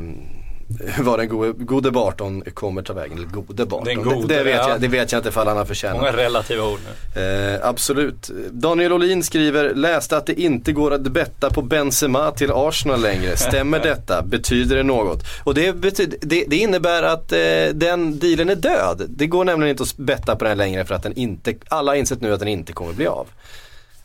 vad 0.99 1.19
den 1.19 1.29
gode, 1.29 1.53
gode 1.65 1.91
Barton 1.91 2.43
kommer 2.55 2.83
ta 2.83 2.93
vägen. 2.93 3.19
Eller 3.19 3.27
gode 3.27 3.67
Barton. 3.67 4.03
Gode, 4.03 4.27
det, 4.27 4.39
det, 4.39 4.45
vet 4.45 4.57
ja. 4.57 4.71
jag, 4.71 4.81
det 4.81 4.89
vet 4.89 5.13
jag 5.13 5.19
inte 5.19 5.29
ifall 5.29 5.47
han 5.47 5.57
har 5.57 5.65
förtjänat. 5.65 5.97
Många 5.97 6.13
relativa 6.13 6.65
ord 6.65 6.79
nu. 7.15 7.23
Eh, 7.23 7.69
absolut. 7.69 8.31
Daniel 8.51 8.93
Olin 8.93 9.23
skriver, 9.23 9.75
läste 9.75 10.17
att 10.17 10.27
det 10.27 10.41
inte 10.41 10.73
går 10.73 10.95
att 10.95 11.03
betta 11.03 11.51
på 11.51 11.63
Benzema 11.63 12.31
till 12.31 12.51
Arsenal 12.53 13.01
längre. 13.01 13.37
Stämmer 13.37 13.79
detta? 13.83 14.23
Betyder 14.23 14.77
det 14.77 14.83
något? 14.83 15.23
Och 15.45 15.55
det, 15.55 15.73
betyder, 15.73 16.19
det, 16.23 16.45
det 16.49 16.57
innebär 16.57 17.03
att 17.03 17.33
eh, 17.33 17.39
den 17.75 18.19
dealen 18.19 18.49
är 18.51 18.55
död. 18.55 19.03
Det 19.09 19.27
går 19.27 19.45
nämligen 19.45 19.71
inte 19.71 19.83
att 19.83 19.97
betta 19.97 20.37
på 20.37 20.45
den 20.45 20.59
längre 20.59 20.85
för 20.85 20.95
att 20.95 21.03
den 21.03 21.19
inte, 21.19 21.55
alla 21.69 21.91
har 21.91 21.97
insett 21.97 22.21
nu 22.21 22.33
att 22.33 22.41
den 22.41 22.49
inte 22.49 22.73
kommer 22.73 22.93
bli 22.93 23.07
av. 23.07 23.27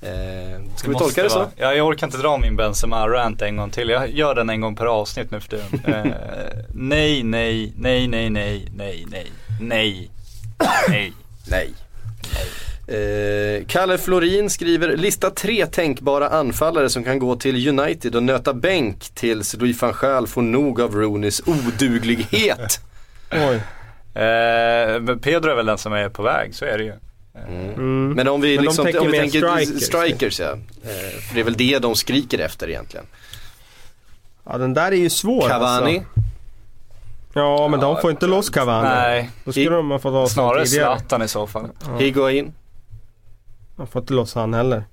Eh, 0.05 0.61
ska 0.75 0.89
vi 0.89 0.95
tolka 0.95 1.23
det 1.23 1.29
så? 1.29 1.47
Ja, 1.55 1.73
jag 1.73 1.87
orkar 1.87 2.07
inte 2.07 2.17
dra 2.17 2.37
min 2.37 2.55
Benzema-rant 2.55 3.41
en 3.41 3.57
gång 3.57 3.69
till. 3.69 3.89
Jag 3.89 4.09
gör 4.09 4.35
den 4.35 4.49
en 4.49 4.61
gång 4.61 4.75
per 4.75 4.85
avsnitt 4.85 5.31
nu 5.31 5.39
för 5.39 5.49
tiden. 5.49 5.95
eh, 5.95 6.11
nej, 6.73 7.23
nej, 7.23 7.73
nej, 7.77 8.07
nej, 8.07 8.29
nej, 8.29 8.67
nej, 8.75 9.05
nej, 9.09 9.31
nej, 9.59 10.11
nej. 10.89 11.13
Nej. 11.47 11.73
Eh, 12.87 13.65
Kalle 13.67 13.97
Florin 13.97 14.49
skriver, 14.49 14.97
lista 14.97 15.29
tre 15.29 15.65
tänkbara 15.65 16.29
anfallare 16.29 16.89
som 16.89 17.03
kan 17.03 17.19
gå 17.19 17.35
till 17.35 17.79
United 17.79 18.15
och 18.15 18.23
nöta 18.23 18.53
bänk 18.53 18.99
tills 19.13 19.57
Louis 19.57 19.81
van 19.81 19.93
Gaal 20.01 20.27
får 20.27 20.41
nog 20.41 20.81
av 20.81 20.95
Rooneys 20.95 21.41
oduglighet. 21.45 22.79
Oj. 23.31 23.55
Eh, 24.23 24.99
men 25.01 25.19
Pedro 25.19 25.51
är 25.51 25.55
väl 25.55 25.65
den 25.65 25.77
som 25.77 25.93
är 25.93 26.09
på 26.09 26.23
väg, 26.23 26.55
så 26.55 26.65
är 26.65 26.77
det 26.77 26.83
ju. 26.83 26.93
Mm. 27.47 28.13
Men 28.13 28.27
om 28.27 28.41
vi, 28.41 28.55
Men 28.55 28.65
de 28.65 28.67
liksom, 28.67 28.85
tänker 28.85 28.99
om 29.01 29.11
vi 29.11 29.17
tänker 29.19 29.39
strikers. 29.39 29.83
strikers 29.83 30.39
ja. 30.39 30.51
Eh, 30.83 31.19
för 31.21 31.35
det 31.35 31.39
är 31.39 31.43
väl 31.43 31.57
det 31.57 31.79
de 31.79 31.95
skriker 31.95 32.39
efter 32.39 32.69
egentligen. 32.69 33.05
Ja 34.43 34.57
den 34.57 34.73
där 34.73 34.91
är 34.91 34.95
ju 34.95 35.09
svår 35.09 35.49
Cavani, 35.49 35.97
alltså. 35.97 36.21
Ja 37.33 37.67
men 37.67 37.79
de 37.79 38.01
får 38.01 38.11
inte 38.11 38.27
loss 38.27 38.49
Cavani. 38.49 38.89
Nej, 38.89 39.29
Då 39.45 39.51
skulle 39.51 39.69
de 39.69 39.91
ha 39.91 39.99
fått 39.99 40.13
loss 40.13 40.31
snarare. 40.33 40.67
Zlatan 40.67 41.21
i 41.21 41.27
så 41.27 41.47
fall. 41.47 41.67
Higuain. 41.99 42.53
De 43.75 43.87
får 43.87 44.01
inte 44.01 44.13
loss 44.13 44.35
han 44.35 44.53
heller. 44.53 44.83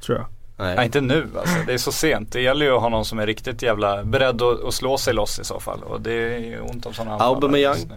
Tror 0.00 0.18
jag. 0.18 0.26
Nej, 0.56 0.76
Nej. 0.76 0.84
inte 0.84 1.00
nu 1.00 1.28
alltså. 1.38 1.54
Det 1.66 1.72
är 1.72 1.78
så 1.78 1.92
sent. 1.92 2.32
Det 2.32 2.40
gäller 2.40 2.66
ju 2.66 2.72
att 2.72 2.80
ha 2.80 2.88
någon 2.88 3.04
som 3.04 3.18
är 3.18 3.26
riktigt 3.26 3.62
jävla 3.62 4.04
beredd 4.04 4.42
att, 4.42 4.64
att 4.64 4.74
slå 4.74 4.98
sig 4.98 5.14
loss 5.14 5.38
i 5.38 5.44
så 5.44 5.60
fall. 5.60 5.82
Och 5.82 6.00
det 6.00 6.12
är 6.12 6.38
ju 6.38 6.60
ont 6.60 6.86
om 6.86 6.94
sådana 6.94 7.12
anfallare 7.12 7.34
Aubameyang. 7.34 7.92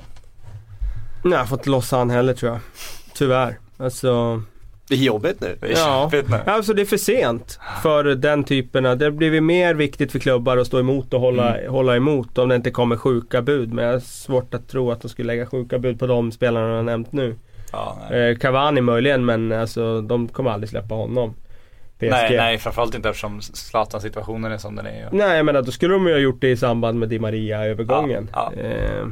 Nej 1.23 1.37
jag 1.39 1.49
får 1.49 1.57
inte 1.57 1.69
loss 1.69 1.91
han 1.91 2.09
heller 2.09 2.33
tror 2.33 2.51
jag. 2.51 2.59
Tyvärr. 3.13 3.59
Alltså. 3.81 4.41
Det 4.87 4.95
är 4.95 4.99
jobbigt 4.99 5.41
nu. 5.41 5.57
Det 5.61 5.67
är 5.67 5.71
Ja. 5.71 6.09
kämpigt 6.11 6.29
nu. 6.31 6.37
Alltså 6.51 6.73
det 6.73 6.81
är 6.81 6.85
för 6.85 6.97
sent 6.97 7.59
för 7.83 8.03
den 8.03 8.43
typen 8.43 8.85
av, 8.85 8.97
det 8.97 9.11
blir 9.11 9.41
mer 9.41 9.73
viktigt 9.73 10.11
för 10.11 10.19
klubbar 10.19 10.57
att 10.57 10.67
stå 10.67 10.79
emot 10.79 11.13
och 11.13 11.19
hålla, 11.19 11.57
Mm. 11.57 11.71
hålla 11.71 11.95
emot 11.95 12.37
om 12.37 12.49
det 12.49 12.55
inte 12.55 12.71
kommer 12.71 12.95
sjuka 12.95 13.41
bud. 13.41 13.73
Men 13.73 13.85
jag 13.85 13.93
har 13.93 13.99
svårt 13.99 14.53
att 14.53 14.67
tro 14.69 14.91
att 14.91 15.01
de 15.01 15.09
skulle 15.09 15.27
lägga 15.27 15.45
sjuka 15.45 15.79
bud 15.79 15.99
på 15.99 16.07
de 16.07 16.31
spelarna 16.31 16.67
jag 16.69 16.75
har 16.75 16.83
nämnt 16.83 17.11
nu. 17.11 17.35
Ja. 17.71 17.97
Eh, 18.15 18.37
Cavani 18.37 18.81
möjligen 18.81 19.25
men 19.25 19.51
alltså 19.51 20.01
de 20.01 20.27
kommer 20.27 20.51
aldrig 20.51 20.69
släppa 20.69 20.95
honom. 20.95 21.33
PSG. 21.99 22.09
nej, 22.09 22.37
nej, 22.37 22.57
framförallt 22.57 22.95
inte 22.95 23.09
eftersom 23.09 23.41
Zlatan-situationen 23.41 24.51
är 24.51 24.57
som 24.57 24.75
den 24.75 24.85
är. 24.85 25.09
Nej 25.11 25.37
jag 25.37 25.45
menar 25.45 25.61
då 25.61 25.71
skulle 25.71 25.93
de 25.93 26.07
ju 26.07 26.13
ha 26.13 26.19
gjort 26.19 26.41
det 26.41 26.49
i 26.49 26.57
samband 26.57 26.99
med 26.99 27.09
Di 27.09 27.19
Maria-övergången. 27.19 28.29
Ja, 28.33 28.51
Eh, 28.57 29.05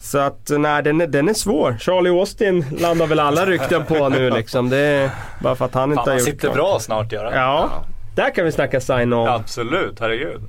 så 0.00 0.18
att 0.18 0.50
nej 0.58 0.82
den 0.82 1.00
är, 1.00 1.06
den 1.06 1.28
är 1.28 1.34
svår. 1.34 1.76
Charlie 1.80 2.10
Austin 2.10 2.64
landar 2.78 3.06
väl 3.06 3.20
alla 3.20 3.46
rykten 3.46 3.84
på 3.84 4.08
nu 4.08 4.30
liksom. 4.30 4.68
Det 4.70 4.78
är 4.78 5.10
bara 5.42 5.54
för 5.56 5.64
att 5.64 5.74
han 5.74 5.90
inte 5.90 5.96
Fan, 5.96 6.04
har 6.04 6.12
han 6.12 6.18
gjort 6.18 6.26
sitter 6.28 6.40
klart. 6.40 6.54
bra 6.54 6.78
snart 6.80 7.12
gör 7.12 7.24
han. 7.24 7.34
Ja, 7.34 7.84
där 8.16 8.34
kan 8.34 8.44
vi 8.44 8.52
snacka 8.52 8.80
sign-on. 8.80 9.28
Absolut, 9.28 10.00
herregud. 10.00 10.40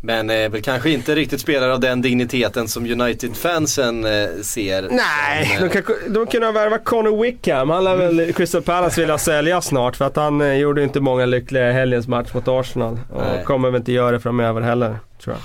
Men 0.00 0.30
eh, 0.30 0.48
väl 0.48 0.62
kanske 0.62 0.90
inte 0.90 1.14
riktigt 1.14 1.40
spelare 1.40 1.72
av 1.72 1.80
den 1.80 2.02
digniteten 2.02 2.68
som 2.68 2.86
United-fansen 2.86 4.04
eh, 4.04 4.28
ser. 4.42 4.88
Nej, 4.90 5.46
som, 5.58 5.68
de, 5.68 5.78
eh, 5.78 5.82
kan, 5.84 5.94
de 6.08 6.26
kunde 6.26 6.52
värva 6.52 6.78
Connor 6.78 7.22
Wickham. 7.22 7.70
Han 7.70 7.84
lär 7.84 7.96
väl 7.96 8.32
Crystal 8.32 8.62
Palace 8.62 9.00
vilja 9.00 9.18
sälja 9.18 9.60
snart 9.60 9.96
för 9.96 10.04
att 10.04 10.16
han 10.16 10.40
eh, 10.40 10.52
gjorde 10.54 10.82
inte 10.82 11.00
många 11.00 11.26
lyckliga 11.26 11.70
i 11.70 11.72
helgens 11.72 12.08
match 12.08 12.34
mot 12.34 12.48
Arsenal. 12.48 12.98
Och 13.12 13.22
Nej. 13.22 13.44
kommer 13.44 13.70
väl 13.70 13.80
inte 13.80 13.92
göra 13.92 14.10
det 14.10 14.20
framöver 14.20 14.60
heller, 14.60 14.98
tror 15.22 15.36
jag. 15.36 15.42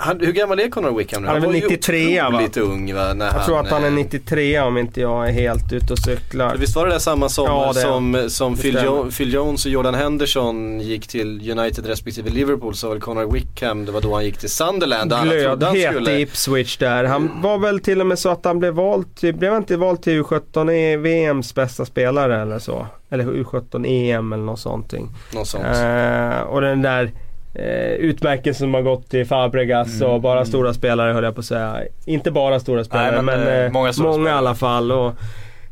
Han, 0.00 0.20
hur 0.20 0.32
gammal 0.32 0.60
är 0.60 0.68
Conor 0.70 0.98
Wickham 0.98 1.22
nu? 1.22 1.28
Han 1.28 1.36
väl 1.40 1.46
var 1.46 1.54
ju 1.54 1.60
93, 1.68 2.20
va? 2.22 2.28
otroligt 2.28 2.56
ung 2.56 2.94
va? 2.94 3.14
När 3.14 3.26
Jag 3.26 3.44
tror 3.46 3.60
att 3.60 3.70
han 3.70 3.82
är 3.82 3.86
eh, 3.86 3.92
93 3.92 4.60
om 4.60 4.78
inte 4.78 5.00
jag 5.00 5.28
är 5.28 5.32
helt 5.32 5.72
ute 5.72 5.92
och 5.92 5.98
cyklar. 5.98 6.56
Visst 6.56 6.76
var 6.76 6.86
det 6.86 6.92
där 6.92 6.98
samma 6.98 7.28
sommar 7.28 7.50
Ja, 7.66 7.72
som, 7.72 8.24
som 8.28 8.56
Phil, 8.56 8.78
jo- 8.84 9.10
Phil 9.10 9.32
Jones 9.34 9.66
och 9.66 9.70
Jordan 9.72 9.94
Henderson 9.94 10.80
gick 10.80 11.08
till 11.08 11.50
United 11.58 11.86
respektive 11.86 12.30
Liverpool 12.30 12.74
så 12.74 12.88
var 12.88 12.94
det 12.94 13.00
Conor 13.00 13.32
Wickham, 13.32 13.84
det 13.84 13.92
var 13.92 14.00
då 14.00 14.14
han 14.14 14.24
gick 14.24 14.38
till 14.38 14.50
Sunderland. 14.50 15.12
han 15.12 15.28
Glödhet 15.28 15.92
skulle- 15.92 16.12
i 16.12 16.20
Ipswich 16.22 16.76
där. 16.76 17.04
Han 17.04 17.30
var 17.42 17.58
väl 17.58 17.80
till 17.80 18.00
och 18.00 18.06
med 18.06 18.18
så 18.18 18.28
att 18.28 18.44
han 18.44 18.58
blev 18.58 18.74
vald 18.74 19.16
till, 19.16 19.34
blev 19.34 19.52
han 19.52 19.62
inte 19.62 19.76
vald 19.76 20.02
till 20.02 20.22
U17 20.22 20.72
i 20.72 20.96
VMs 20.96 21.54
bästa 21.54 21.84
spelare 21.84 22.42
eller 22.42 22.58
så? 22.58 22.86
Eller 23.10 23.24
U17 23.24 23.86
EM 23.86 24.32
eller 24.32 24.44
något 24.44 24.60
sånt. 24.60 24.92
Något 25.34 25.46
sånt. 25.48 25.64
Eh, 25.64 26.40
och 26.40 26.60
den 26.60 26.82
där 26.82 27.12
eh, 27.54 27.92
utmärkelsen 27.92 28.64
som 28.64 28.74
har 28.74 28.82
gått 28.82 29.10
till 29.10 29.26
Fabregas 29.26 30.00
och 30.00 30.20
bara 30.20 30.44
stora 30.44 30.74
spelare 30.74 31.12
höll 31.12 31.24
jag 31.24 31.34
på 31.34 31.40
att 31.40 31.44
säga. 31.44 31.82
Inte 32.06 32.30
bara 32.30 32.60
stora 32.60 32.84
spelare 32.84 33.22
men, 33.22 33.24
men, 33.24 33.48
eh, 33.48 33.64
eh, 33.64 33.72
många 33.72 33.92
stora 33.92 34.08
många 34.08 34.20
i 34.20 34.24
spelare. 34.24 34.38
alla 34.38 34.54
fall. 34.54 34.92
Och, 34.92 35.14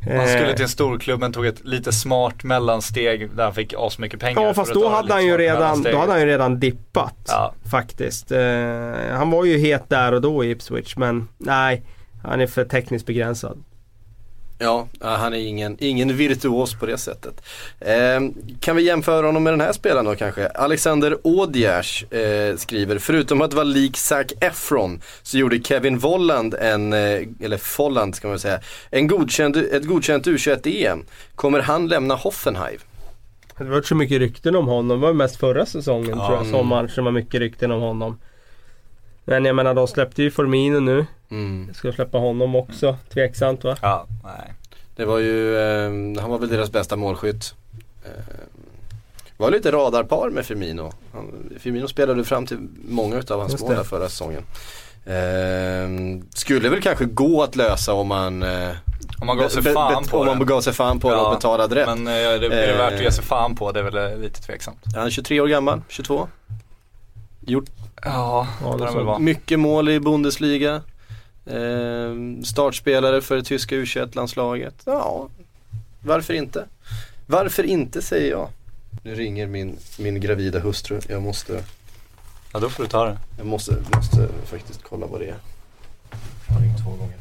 Han 0.01 0.19
eh, 0.19 0.25
skulle 0.25 0.53
till 0.53 0.63
en 0.63 0.69
storklubb 0.69 1.19
men 1.19 1.33
tog 1.33 1.45
ett 1.45 1.65
lite 1.65 1.91
smart 1.91 2.43
mellansteg 2.43 3.29
där 3.35 3.43
han 3.43 3.53
fick 3.53 3.73
asmycket 3.77 4.19
pengar. 4.19 4.41
Ja 4.41 4.53
fast 4.53 4.73
då 4.73 4.89
hade, 4.89 5.13
han 5.13 5.25
ju 5.25 5.29
smart 5.29 5.39
redan, 5.39 5.83
då 5.83 5.97
hade 5.97 6.11
han 6.11 6.21
ju 6.21 6.27
redan 6.27 6.59
dippat. 6.59 7.25
Ja. 7.27 7.53
Faktiskt. 7.71 8.31
Eh, 8.31 8.39
han 9.11 9.31
var 9.31 9.45
ju 9.45 9.57
het 9.57 9.89
där 9.89 10.11
och 10.11 10.21
då 10.21 10.43
i 10.43 10.51
Ipswich 10.51 10.95
men 10.97 11.27
nej. 11.37 11.83
Han 12.23 12.41
är 12.41 12.47
för 12.47 12.65
tekniskt 12.65 13.05
begränsad. 13.05 13.63
Ja, 14.59 14.87
han 14.99 15.33
är 15.33 15.37
ingen, 15.37 15.77
ingen 15.79 16.17
virtuos 16.17 16.79
på 16.79 16.85
det 16.85 16.97
sättet. 16.97 17.41
Eh, 17.79 18.19
kan 18.59 18.75
vi 18.75 18.83
jämföra 18.83 19.25
honom 19.25 19.43
med 19.43 19.53
den 19.53 19.61
här 19.61 19.73
spelaren 19.73 20.05
då 20.05 20.15
kanske? 20.15 20.47
Alexander 20.47 21.17
Audiers 21.23 22.03
eh, 22.11 22.55
skriver, 22.55 22.97
förutom 22.97 23.41
att 23.41 23.53
vara 23.53 23.63
lik 23.63 23.97
Zac 23.97 24.25
Efron 24.41 25.01
så 25.23 25.37
gjorde 25.37 25.59
Kevin 25.63 25.97
Volland 25.97 26.53
en, 26.53 26.93
eh, 26.93 27.21
eller 27.41 27.57
Folland 27.57 28.15
ska 28.15 28.27
man 28.27 28.39
säga, 28.39 28.59
en 28.89 29.07
godkänd, 29.07 29.57
ett 29.57 29.85
godkänt 29.85 30.27
U21-EM. 30.27 31.05
Kommer 31.35 31.59
han 31.59 31.87
lämna 31.87 32.15
Hoffenheim? 32.15 32.79
Det 33.57 33.63
har 33.63 33.71
varit 33.71 33.85
så 33.85 33.95
mycket 33.95 34.19
rykten 34.19 34.55
om 34.55 34.67
honom. 34.67 34.99
Det 34.99 35.07
var 35.07 35.13
mest 35.13 35.35
förra 35.35 35.65
säsongen 35.65 36.09
Ja, 36.09 36.27
tror 36.27 36.37
jag. 36.37 36.45
mm. 36.45 36.51
Sommaren 36.51 36.89
som 36.89 37.05
var 37.05 37.11
mycket 37.11 37.39
rykten 37.39 37.71
om 37.71 37.81
honom. 37.81 38.19
Men 39.25 39.45
jag 39.45 39.55
menar 39.55 39.73
de 39.73 39.87
släppte 39.87 40.23
ju 40.23 40.31
Formino 40.31 40.79
nu. 40.79 41.05
Mm. 41.29 41.73
Ska 41.73 41.91
släppa 41.93 42.17
honom 42.17 42.55
också. 42.55 42.97
Tveksamt 43.13 43.63
va? 43.63 43.77
Ja, 43.81 44.05
nej. 44.23 44.53
Det 44.95 45.05
var 45.05 45.17
ju, 45.17 45.57
eh, 45.57 46.21
han 46.21 46.29
var 46.31 46.37
väl 46.39 46.49
deras 46.49 46.71
bästa 46.71 46.95
målskytt. 46.95 47.53
Eh, 48.05 48.11
var 49.37 49.51
lite 49.51 49.71
radarpar 49.71 50.29
med 50.29 50.45
Firmino. 50.45 50.91
Han, 51.13 51.49
Firmino 51.59 51.87
spelade 51.87 52.23
fram 52.23 52.45
till 52.45 52.57
många 52.89 53.15
utav 53.17 53.39
hans 53.39 53.61
mål 53.61 53.83
förra 53.83 54.09
säsongen. 54.09 54.43
Eh, 55.05 56.23
skulle 56.33 56.69
väl 56.69 56.81
kanske 56.81 57.05
gå 57.05 57.43
att 57.43 57.55
lösa 57.55 57.93
om 57.93 58.07
man 58.07 58.43
eh, 58.43 58.69
Om 59.21 59.27
man 59.27 59.37
gav 59.37 59.49
sig 59.49 59.63
fan 59.63 60.03
på 60.05 60.17
om 60.19 60.25
man 60.37 60.45
gav 60.47 60.61
sig 60.61 60.73
fan 60.73 60.99
på 60.99 61.09
det 61.09 61.15
och 61.17 61.35
betalade 61.35 61.75
rätt. 61.75 61.87
Men 61.87 62.07
eh, 62.07 62.13
det, 62.13 62.19
är 62.19 62.39
det 62.49 62.71
Eh. 62.71 62.77
värt 62.77 62.93
att 62.93 63.01
ge 63.01 63.11
sig 63.11 63.23
fan 63.23 63.55
på 63.55 63.71
det 63.71 63.79
är 63.79 63.83
väl 63.83 63.97
eh, 64.13 64.17
lite 64.19 64.41
tveksamt. 64.41 64.79
Han 64.95 65.05
är 65.05 65.09
23 65.09 65.39
år 65.41 65.47
gammal, 65.47 65.81
22. 65.87 66.27
Gjort 67.41 67.65
Ja, 68.03 68.47
Ja, 68.61 69.17
mycket 69.19 69.59
mål 69.59 69.89
i 69.89 69.99
Bundesliga. 69.99 70.81
Eh, 71.49 72.43
startspelare 72.43 73.21
för 73.21 73.35
det 73.35 73.43
tyska 73.43 73.75
U21-landslaget. 73.75 74.75
Ja, 74.85 75.29
varför 76.01 76.33
inte? 76.33 76.65
Varför 77.25 77.63
inte 77.63 78.01
säger 78.01 78.31
jag. 78.31 78.49
Nu 79.03 79.15
ringer 79.15 79.47
min, 79.47 79.77
min 79.99 80.19
gravida 80.21 80.59
hustru. 80.59 80.99
Jag 81.09 81.21
måste, 81.21 81.63
Ja, 82.53 82.59
då 82.59 82.69
får 82.69 82.83
du 82.83 82.89
ta 82.89 83.05
det. 83.05 83.17
jag 83.37 83.45
måste, 83.47 83.75
måste 83.95 84.27
faktiskt 84.45 84.83
kolla 84.83 85.05
vad 85.05 85.19
det 85.21 85.25
är. 85.29 85.35
Jag 86.47 86.53
har 86.53 86.61
ringt 86.61 86.83
två 86.83 86.89
gånger. 86.89 87.15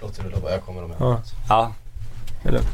Låt 0.00 0.16
det 0.16 0.22
rulla 0.22 0.40
bara, 0.40 0.52
jag 0.52 0.62
kommer 0.62 0.84
om 0.84 0.90
en 0.90 0.96
Ja. 1.00 1.22
Ja. 1.48 1.72
Det 2.42 2.48
är 2.48 2.52
lugnt. 2.52 2.68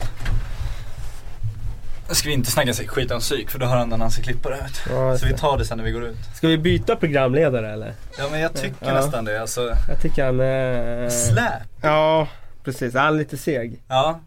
Ska 2.10 2.28
vi 2.28 2.34
inte 2.34 2.50
snacka 2.50 2.72
skit 2.72 3.10
om 3.10 3.20
psyk 3.20 3.50
för 3.50 3.58
då 3.58 3.66
har 3.66 3.76
han 3.76 3.88
när 3.88 3.96
han 3.98 4.10
ska 4.10 4.22
klippa 4.22 4.50
det 4.50 4.56
just 4.56 4.84
Så 5.20 5.26
vi 5.26 5.32
det. 5.32 5.38
tar 5.38 5.58
det 5.58 5.64
sen 5.64 5.78
när 5.78 5.84
vi 5.84 5.90
går 5.90 6.04
ut. 6.04 6.16
Ska 6.34 6.48
vi 6.48 6.58
byta 6.58 6.96
programledare 6.96 7.72
eller? 7.72 7.94
Ja 8.18 8.28
men 8.30 8.40
jag 8.40 8.54
tycker 8.54 8.86
Ja. 8.86 8.94
nästan 8.94 9.24
det. 9.24 9.40
Alltså, 9.40 9.76
Jag 9.88 10.00
tycker 10.02 10.24
han 10.24 10.40
är... 10.40 11.08
släp. 11.08 11.62
Ja, 11.82 12.28
precis. 12.64 12.94
Han 12.94 13.14
är 13.14 13.18
lite 13.18 13.36
seg. 13.36 13.82
Ja. 13.88 14.20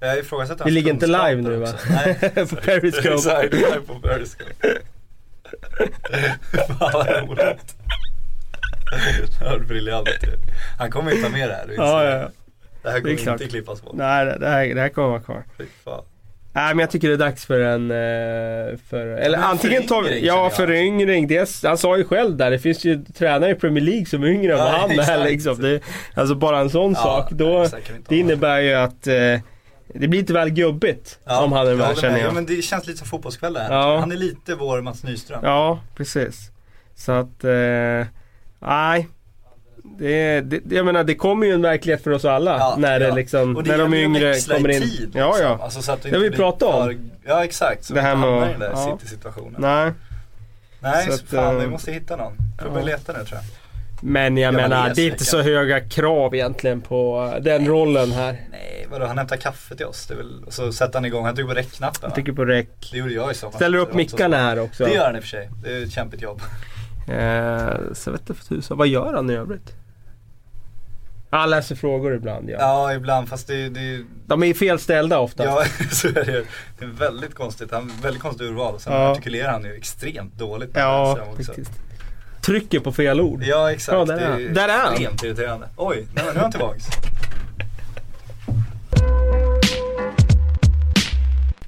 Jag 0.00 0.18
ifrågasätter 0.18 0.64
Vi 0.64 0.70
ligger 0.70 0.90
inte 0.90 1.06
live 1.06 1.34
nu, 1.42 1.56
va? 1.56 1.68
Nej. 1.90 2.14
På 2.50 2.56
Periscope. 2.56 3.08
Exakt, 3.14 3.52
live 3.54 3.80
på 3.86 3.94
Periscope. 4.00 4.52
Fan 6.68 6.90
vad 6.92 7.08
roligt. 7.08 7.76
Det 9.38 9.44
var 9.44 9.58
briljant 9.58 10.08
ju. 10.22 10.32
Han 10.78 10.90
kommer 10.90 11.10
inte 11.10 11.22
ta 11.22 11.28
med 11.32 11.48
det 11.48 11.54
här. 11.54 11.66
Ja, 11.76 12.02
det. 12.02 12.10
ja, 12.10 12.18
ja. 12.18 12.30
Det 12.82 12.90
här 12.90 12.92
Det 12.92 12.98
är 12.98 13.00
kommer 13.00 13.16
klart. 13.16 13.40
inte 13.40 13.50
klippas 13.50 13.82
bort. 13.82 13.94
Nej, 13.96 14.24
det, 14.26 14.38
det, 14.38 14.48
här, 14.48 14.74
det 14.74 14.80
här 14.80 14.88
kommer 14.88 15.08
vara 15.08 15.20
kvar. 15.20 15.44
Fy 15.58 15.64
fan. 15.84 16.02
Nej 16.52 16.74
men 16.74 16.78
jag 16.78 16.90
tycker 16.90 17.08
det 17.08 17.14
är 17.14 17.18
dags 17.18 17.46
för 17.46 17.60
en, 17.60 17.90
eh, 17.90 18.76
för, 18.88 19.06
eller 19.06 19.38
antingen 19.38 19.86
tar 19.86 20.02
vi, 20.02 20.26
ja 20.26 20.50
föryngring. 20.50 21.26
Dels, 21.28 21.62
han 21.62 21.78
sa 21.78 21.96
ju 21.96 22.04
själv 22.04 22.36
där, 22.36 22.50
det 22.50 22.58
finns 22.58 22.84
ju 22.84 23.04
tränare 23.04 23.50
i 23.50 23.54
Premier 23.54 23.84
League 23.84 24.06
som 24.06 24.22
är 24.22 24.26
yngre 24.26 24.52
än 24.52 24.58
Ja, 24.58 24.64
vad 24.64 24.74
han 24.74 24.90
är 25.20 25.24
liksom. 25.24 25.62
Det, 25.62 25.80
alltså 26.14 26.34
bara 26.34 26.58
en 26.60 26.70
sån 26.70 26.92
Ja, 26.92 27.02
sak. 27.02 27.30
Då, 27.30 27.66
det 28.08 28.16
innebär 28.18 28.60
ju 28.60 28.72
att 28.74 29.06
eh, 29.06 29.14
det 29.94 30.08
blir 30.08 30.20
lite 30.20 30.32
väl 30.32 30.50
gubbigt 30.50 31.18
om 31.24 31.52
han 31.52 31.68
är 31.68 31.74
med 31.74 31.98
känner 31.98 32.18
jag. 32.18 32.28
Ja 32.28 32.32
men 32.32 32.46
det 32.46 32.62
känns 32.62 32.86
lite 32.86 32.98
som 32.98 33.08
fotbollskväll 33.08 33.52
det 33.52 33.60
här. 33.60 33.72
Ja. 33.74 33.98
Han 33.98 34.12
är 34.12 34.16
lite 34.16 34.54
vår 34.54 34.80
Mats 34.80 35.02
Nyström. 35.04 35.40
Ja, 35.42 35.80
precis. 35.96 36.50
Så 36.96 37.12
att, 37.12 37.44
eh, 37.44 38.06
nej. 38.58 39.08
Det, 39.98 40.40
det, 40.40 40.74
jag 40.76 40.86
menar 40.86 41.04
det 41.04 41.14
kommer 41.14 41.46
ju 41.46 41.52
en 41.52 41.62
verklighet 41.62 42.02
för 42.04 42.10
oss 42.10 42.24
alla 42.24 42.50
Ja, 42.58 42.74
när 42.78 43.00
ja. 43.00 43.14
liksom, 43.14 43.52
när 43.52 43.78
de 43.78 43.94
yngre 43.94 44.34
kommer 44.40 44.68
in. 44.68 44.82
Tid, 44.82 45.10
ja, 45.14 45.26
liksom. 45.28 45.46
ja. 45.46 45.58
Alltså, 45.62 45.82
så 45.82 45.92
att 45.92 46.02
Det 46.02 46.10
har 46.10 46.18
vi 46.18 46.30
pratat 46.30 46.62
om. 46.74 46.84
för- 46.86 46.96
Ja 47.26 47.44
exakt, 47.44 47.84
så 47.84 47.94
Det 47.94 48.00
här 48.00 48.16
med 48.16 48.28
att- 48.42 48.60
den 48.60 48.70
ja. 48.74 48.98
city-situationen. 49.00 49.54
Nej. 49.58 49.92
Nej, 50.80 51.06
Så 51.06 51.12
så 51.12 51.24
att, 51.24 51.30
fan 51.30 51.56
eh, 51.56 51.62
vi 51.62 51.68
måste 51.68 51.92
hitta 51.92 52.16
någon. 52.16 52.32
Får 52.58 52.66
ja. 52.68 52.70
börja 52.72 52.86
leta 52.86 53.12
nu 53.12 53.18
tror 53.24 53.28
jag. 53.38 53.44
Men 54.02 54.36
jag 54.36 54.48
Ja, 54.48 54.52
men 54.58 54.70
menar, 54.70 54.92
det 54.94 55.02
är 55.02 55.10
inte 55.10 55.24
så 55.24 55.42
höga 55.42 55.80
krav 55.80 56.34
egentligen 56.34 56.80
på 56.80 57.32
den 57.40 57.66
rollen 57.66 58.12
här. 58.12 58.32
Nej 58.50 58.86
vadå, 58.90 59.06
han 59.06 59.18
hämtar 59.18 59.36
kaffe 59.36 59.76
till 59.76 59.86
oss. 59.86 60.06
Det 60.06 60.14
väl, 60.14 60.44
och 60.46 60.52
så 60.52 60.72
sätter 60.72 60.94
han 60.94 61.04
igång, 61.04 61.24
han 61.24 61.34
trycker 61.34 61.48
på 61.48 61.54
räckknappen 61.54 61.98
Jag 62.02 62.08
va? 62.08 62.14
tycker 62.14 62.32
på 62.32 62.44
räck. 62.44 62.88
Det 62.92 62.98
gjorde 62.98 63.12
jag 63.12 63.30
i 63.30 63.34
så 63.34 63.46
fall. 63.50 63.52
Ställer 63.56 63.78
upp 63.78 63.94
mickarna 63.94 64.36
här 64.36 64.58
också. 64.58 64.84
Det 64.84 64.90
gör 64.94 65.04
han 65.06 65.16
i 65.16 65.18
och 65.18 65.22
för 65.22 65.28
sig. 65.28 65.50
Det 65.64 65.72
är 65.72 65.82
ett 65.82 65.92
kämpigt 65.92 66.22
jobb. 66.22 66.40
Eh, 67.08 67.74
så 67.92 68.08
jag 68.08 68.12
vet 68.12 68.20
inte 68.20 68.34
för 68.34 68.44
tusan, 68.44 68.76
vad 68.78 68.88
gör 68.88 69.12
han 69.14 69.30
i 69.30 69.34
övrigt? 69.34 69.72
Han 71.30 71.50
läser 71.50 71.74
frågor 71.74 72.14
ibland 72.14 72.50
ja. 72.50 72.56
Ja 72.60 72.94
ibland 72.94 73.28
fast 73.28 73.46
det, 73.46 73.68
det 73.68 74.04
De 74.26 74.42
är 74.42 74.54
felställda 74.54 75.18
ofta. 75.18 75.44
Ja, 75.44 75.64
så 75.92 76.08
är 76.08 76.12
det. 76.12 76.44
Det 76.78 76.84
är 76.84 76.88
väldigt 76.88 77.34
konstigt. 77.34 77.70
Han 77.72 77.92
väldigt 78.02 78.22
konstigt 78.22 78.46
urval. 78.50 78.80
Sen 78.80 78.92
Ja. 78.92 78.98
artikulerar 79.10 79.52
han 79.52 79.64
ju 79.64 79.74
extremt 79.74 80.34
dåligt. 80.38 80.70
Ja, 80.74 81.18
faktiskt. 81.46 81.70
Trycker 82.40 82.80
på 82.80 82.92
fel 82.92 83.20
ord. 83.20 83.42
Ja, 83.44 83.72
exakt. 83.72 83.94
Ja, 83.98 84.04
där 84.04 84.16
det 84.38 84.44
är. 84.44 84.48
Där 84.48 84.68
är 84.68 84.90
extremt 84.92 85.22
irriterande. 85.22 85.68
Oj, 85.76 86.06
nu 86.14 86.22
är 86.22 86.34
han 86.34 86.50
tillbaks. 86.50 86.84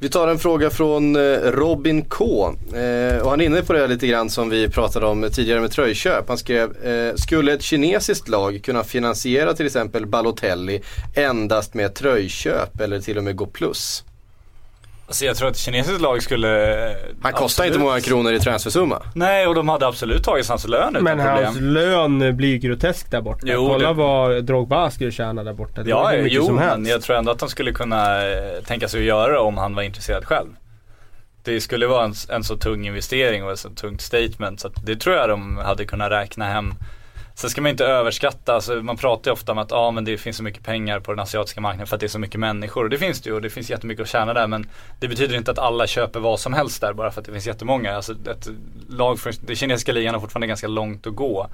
Vi 0.02 0.08
tar 0.08 0.28
en 0.28 0.38
fråga 0.38 0.70
från 0.70 1.16
eh, 1.16 1.20
Robin 1.42 2.04
K. 2.04 2.54
Eh, 2.74 3.22
och 3.22 3.30
han 3.30 3.40
är 3.40 3.44
inne 3.44 3.62
på 3.62 3.72
det 3.72 3.78
här 3.78 3.88
lite 3.88 4.06
grann 4.06 4.30
som 4.30 4.50
vi 4.50 4.68
pratade 4.68 5.06
om 5.06 5.28
tidigare 5.32 5.60
med 5.60 5.70
tröjköp. 5.70 6.28
Han 6.28 6.38
skrev, 6.38 6.86
eh, 6.86 7.14
skulle 7.14 7.52
ett 7.52 7.62
kinesiskt 7.62 8.28
lag 8.28 8.60
kunna 8.64 8.84
finansiera 8.84 9.54
till 9.54 9.66
exempel 9.66 10.06
Balotelli 10.06 10.82
endast 11.14 11.74
med 11.74 11.94
tröjköp 11.94 12.80
eller 12.80 13.00
till 13.00 13.18
och 13.18 13.24
med 13.24 13.36
gå 13.36 13.46
plus? 13.46 14.04
Alltså 15.10 15.24
jag 15.24 15.36
tror 15.36 15.48
att 15.48 15.56
kinesiskt 15.56 16.00
lag 16.00 16.22
skulle... 16.22 16.96
Han 17.22 17.32
kostar 17.32 17.64
inte 17.64 17.78
många 17.78 18.00
kronor 18.00 18.32
i 18.32 18.40
transfersumma. 18.40 19.02
Nej, 19.14 19.46
och 19.46 19.54
de 19.54 19.68
hade 19.68 19.86
absolut 19.86 20.24
tagit 20.24 20.48
hans 20.48 20.68
lön 20.68 20.88
utan 20.96 21.04
Men 21.04 21.18
problem. 21.18 21.44
hans 21.44 21.60
lön 21.60 22.36
blir 22.36 22.58
grotesk 22.58 23.10
där 23.10 23.20
borta. 23.20 23.40
Jo, 23.44 23.68
Kolla 23.68 23.88
det- 23.88 23.94
vad 23.94 24.44
Drogba 24.44 24.90
skulle 24.90 25.10
tjäna 25.12 25.44
där 25.44 25.52
borta. 25.52 25.82
Det 25.82 25.90
Ja, 25.90 26.14
jo, 26.14 26.46
som 26.46 26.54
men 26.56 26.68
helst. 26.68 26.90
jag 26.90 27.02
tror 27.02 27.16
ändå 27.16 27.32
att 27.32 27.38
de 27.38 27.48
skulle 27.48 27.72
kunna 27.72 28.28
eh, 28.28 28.62
tänka 28.66 28.88
sig 28.88 29.00
att 29.00 29.06
göra 29.06 29.32
det 29.32 29.38
om 29.38 29.58
han 29.58 29.74
var 29.74 29.82
intresserad 29.82 30.24
själv. 30.24 30.48
Det 31.44 31.60
skulle 31.60 31.86
vara 31.86 32.04
en, 32.04 32.14
en 32.28 32.44
så 32.44 32.56
tung 32.56 32.86
investering 32.86 33.44
och 33.44 33.52
ett 33.52 33.58
så 33.58 33.68
tungt 33.70 34.00
statement 34.00 34.60
så 34.60 34.68
att 34.68 34.86
det 34.86 34.96
tror 34.96 35.16
jag 35.16 35.28
de 35.28 35.56
hade 35.56 35.84
kunnat 35.84 36.10
räkna 36.10 36.44
hem. 36.44 36.74
Sen 37.40 37.50
ska 37.50 37.60
man 37.60 37.70
inte 37.70 37.84
överskatta, 37.84 38.54
alltså 38.54 38.74
man 38.74 38.96
pratar 38.96 39.30
ju 39.30 39.32
ofta 39.32 39.52
om 39.52 39.58
att 39.58 39.72
ah, 39.72 39.90
men 39.90 40.04
det 40.04 40.18
finns 40.18 40.36
så 40.36 40.42
mycket 40.42 40.64
pengar 40.64 41.00
på 41.00 41.12
den 41.12 41.20
asiatiska 41.20 41.60
marknaden 41.60 41.86
för 41.86 41.96
att 41.96 42.00
det 42.00 42.06
är 42.06 42.08
så 42.08 42.18
mycket 42.18 42.40
människor. 42.40 42.84
Och 42.84 42.90
det 42.90 42.98
finns 42.98 43.20
det 43.20 43.30
ju 43.30 43.36
och 43.36 43.42
det 43.42 43.50
finns 43.50 43.70
jättemycket 43.70 44.02
att 44.02 44.08
tjäna 44.08 44.34
där 44.34 44.46
men 44.46 44.68
det 44.98 45.08
betyder 45.08 45.36
inte 45.36 45.50
att 45.50 45.58
alla 45.58 45.86
köper 45.86 46.20
vad 46.20 46.40
som 46.40 46.52
helst 46.52 46.80
där 46.80 46.92
bara 46.92 47.10
för 47.10 47.20
att 47.20 47.26
det 47.26 47.32
finns 47.32 47.46
jättemånga. 47.46 47.96
Alltså 47.96 48.12
ett 48.12 48.48
lag 48.88 49.20
för 49.20 49.34
den 49.46 49.56
kinesiska 49.56 49.92
ligan 49.92 50.14
har 50.14 50.20
fortfarande 50.20 50.46
ganska 50.46 50.68
långt 50.68 51.06
att 51.06 51.14
gå. 51.14 51.48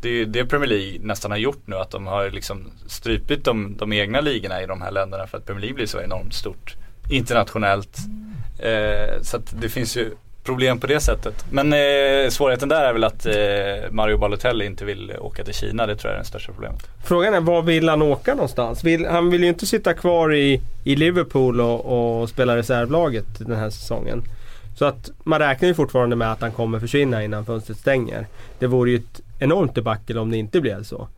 Det 0.00 0.08
är 0.08 0.12
ju 0.12 0.24
det 0.24 0.46
Premier 0.46 0.68
League 0.68 0.98
nästan 1.00 1.30
har 1.30 1.38
gjort 1.38 1.66
nu 1.66 1.76
att 1.76 1.90
de 1.90 2.06
har 2.06 2.30
liksom 2.30 2.70
strypit 2.86 3.44
de, 3.44 3.76
de 3.76 3.92
egna 3.92 4.20
ligorna 4.20 4.62
i 4.62 4.66
de 4.66 4.82
här 4.82 4.90
länderna 4.90 5.26
för 5.26 5.38
att 5.38 5.46
Premier 5.46 5.60
League 5.60 5.74
blir 5.74 5.86
så 5.86 6.00
enormt 6.00 6.34
stort 6.34 6.76
internationellt. 7.10 7.98
Eh, 8.58 9.22
så 9.22 9.36
att 9.36 9.60
det 9.60 9.68
finns 9.68 9.96
ju 9.96 10.10
problem 10.46 10.78
på 10.80 10.86
det 10.86 11.00
sättet. 11.00 11.44
Men 11.50 11.72
eh, 11.72 12.28
svårigheten 12.30 12.68
där 12.68 12.84
är 12.84 12.92
väl 12.92 13.04
att 13.04 13.26
eh, 13.26 13.90
Mario 13.90 14.18
Balotelli 14.18 14.66
inte 14.66 14.84
vill 14.84 15.12
åka 15.20 15.44
till 15.44 15.54
Kina. 15.54 15.86
Det 15.86 15.96
tror 15.96 16.10
jag 16.12 16.16
är 16.16 16.22
det 16.22 16.28
största 16.28 16.52
problemet. 16.52 16.82
Frågan 17.04 17.34
är 17.34 17.40
var 17.40 17.62
vill 17.62 17.88
han 17.88 18.02
åka 18.02 18.34
någonstans? 18.34 18.84
Vill, 18.84 19.06
han 19.06 19.30
vill 19.30 19.42
ju 19.42 19.48
inte 19.48 19.66
sitta 19.66 19.94
kvar 19.94 20.34
i, 20.34 20.60
i 20.84 20.96
Liverpool 20.96 21.60
och, 21.60 22.20
och 22.20 22.28
spela 22.28 22.56
reservlaget 22.56 23.26
den 23.38 23.56
här 23.56 23.70
säsongen. 23.70 24.22
Så 24.78 24.84
att 24.84 25.10
man 25.24 25.38
räknar 25.38 25.68
ju 25.68 25.74
fortfarande 25.74 26.16
med 26.16 26.32
att 26.32 26.40
han 26.40 26.52
kommer 26.52 26.80
försvinna 26.80 27.24
innan 27.24 27.44
fönstret 27.46 27.78
stänger. 27.78 28.26
Det 28.58 28.66
vore 28.66 28.90
ju 28.90 28.96
ett 28.96 29.20
enormt 29.38 29.74
debacle 29.74 30.20
om 30.20 30.30
det 30.30 30.36
inte 30.36 30.60
blev 30.60 30.82
så. 30.82 31.08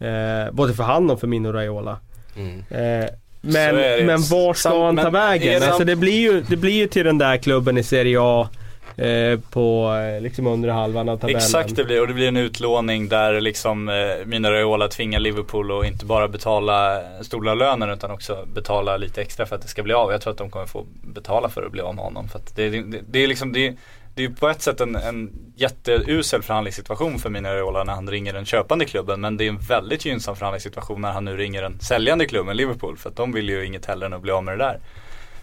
Eh, 0.00 0.52
både 0.52 0.74
för 0.74 0.82
han 0.84 1.10
och 1.10 1.20
för 1.20 1.26
Mino 1.26 1.52
Raiola. 1.52 1.98
Mm. 2.36 2.58
Eh, 2.70 3.08
men, 3.40 3.74
men 4.06 4.20
var 4.22 4.54
ska 4.54 4.68
Sam- 4.70 4.82
han 4.82 4.96
ta 4.96 5.02
men 5.02 5.12
vägen? 5.12 5.60
det- 5.60 5.66
Alltså 5.68 5.84
det 5.84 5.96
blir, 5.96 6.20
ju, 6.20 6.40
det 6.48 6.56
blir 6.56 6.72
ju 6.72 6.86
till 6.86 7.04
den 7.04 7.18
där 7.18 7.36
klubben 7.36 7.78
i 7.78 7.82
Serie 7.82 8.18
A 8.20 8.48
eh, 8.96 9.40
på 9.50 9.94
eh, 9.94 10.22
liksom 10.22 10.46
under 10.46 10.68
halvan 10.68 11.08
av 11.08 11.16
tabellen. 11.16 11.36
Exakt 11.36 11.76
det 11.76 11.84
blir 11.84 12.00
och 12.00 12.08
det 12.08 12.14
blir 12.14 12.28
en 12.28 12.36
utlåning 12.36 13.08
där 13.08 13.40
liksom 13.40 13.88
eh, 13.88 13.94
Mina 14.26 14.50
Raiola 14.50 14.88
tvingar 14.88 15.20
Liverpool 15.20 15.80
att 15.80 15.86
inte 15.86 16.04
bara 16.04 16.28
betala 16.28 17.02
stora 17.22 17.54
lönen 17.54 17.90
utan 17.90 18.10
också 18.10 18.46
betala 18.54 18.96
lite 18.96 19.22
extra 19.22 19.46
för 19.46 19.56
att 19.56 19.62
det 19.62 19.68
ska 19.68 19.82
bli 19.82 19.94
av. 19.94 20.12
Jag 20.12 20.20
tror 20.20 20.32
att 20.32 20.38
de 20.38 20.50
kommer 20.50 20.66
få 20.66 20.86
betala 21.02 21.48
för 21.48 21.62
att 21.62 21.72
bli 21.72 21.80
av 21.80 21.94
med 21.94 22.04
honom. 22.04 22.28
För 22.28 22.38
att 22.38 22.56
det, 22.56 22.70
det, 22.70 23.00
det 23.08 23.18
är 23.18 23.26
liksom 23.26 23.52
det, 23.52 23.76
det 24.14 24.24
är 24.24 24.28
på 24.28 24.48
ett 24.48 24.62
sätt 24.62 24.80
en, 24.80 24.96
en 24.96 25.32
jätteusel 25.56 26.42
förhandlingssituation 26.42 27.18
för 27.18 27.30
Mina 27.30 27.54
Raiola 27.54 27.84
när 27.84 27.92
han 27.92 28.10
ringer 28.10 28.32
den 28.32 28.44
köpande 28.44 28.84
klubben 28.84 29.20
men 29.20 29.36
det 29.36 29.44
är 29.44 29.48
en 29.48 29.58
väldigt 29.58 30.04
gynnsam 30.04 30.36
förhandlingssituation 30.36 31.00
när 31.00 31.12
han 31.12 31.24
nu 31.24 31.36
ringer 31.36 31.62
den 31.62 31.80
säljande 31.80 32.26
klubben 32.26 32.56
Liverpool 32.56 32.96
för 32.96 33.10
att 33.10 33.16
de 33.16 33.32
vill 33.32 33.48
ju 33.48 33.66
inget 33.66 33.86
hellre 33.86 34.06
än 34.06 34.12
att 34.12 34.22
bli 34.22 34.32
av 34.32 34.44
med 34.44 34.58
det 34.58 34.64
där. 34.64 34.80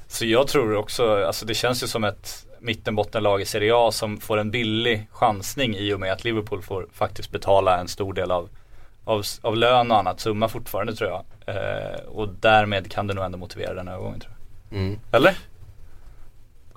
Så 0.08 0.26
jag 0.26 0.48
tror 0.48 0.76
också, 0.76 1.24
alltså 1.26 1.46
det 1.46 1.54
känns 1.54 1.84
ju 1.84 1.88
som 1.88 2.04
ett 2.04 2.46
mittenbottenlag 2.62 3.42
i 3.42 3.46
Serie 3.46 3.76
A 3.76 3.92
som 3.92 4.18
får 4.18 4.38
en 4.38 4.52
billig 4.52 5.08
chansning 5.12 5.76
i 5.76 5.94
och 5.94 6.00
med 6.00 6.14
att 6.14 6.24
Liverpool 6.24 6.62
får 6.62 6.88
faktiskt 6.94 7.32
betala 7.32 7.80
en 7.80 7.88
stor 7.88 8.14
del 8.14 8.32
av, 8.32 8.50
av, 9.04 9.24
av 9.42 9.58
lön 9.58 9.92
och 9.92 9.98
annat, 9.98 10.20
summa 10.20 10.48
fortfarande 10.48 10.96
tror 10.96 11.10
jag. 11.10 11.24
Eh, 11.56 12.00
och 12.00 12.30
därmed 12.30 12.92
kan 12.92 13.08
det 13.08 13.14
nog 13.14 13.26
ändå 13.26 13.38
motivera 13.38 13.74
den 13.74 13.88
övergången 13.88 14.20
tror 14.20 14.34
jag. 14.70 14.80
Mm. 14.80 15.00
Eller? 15.12 15.38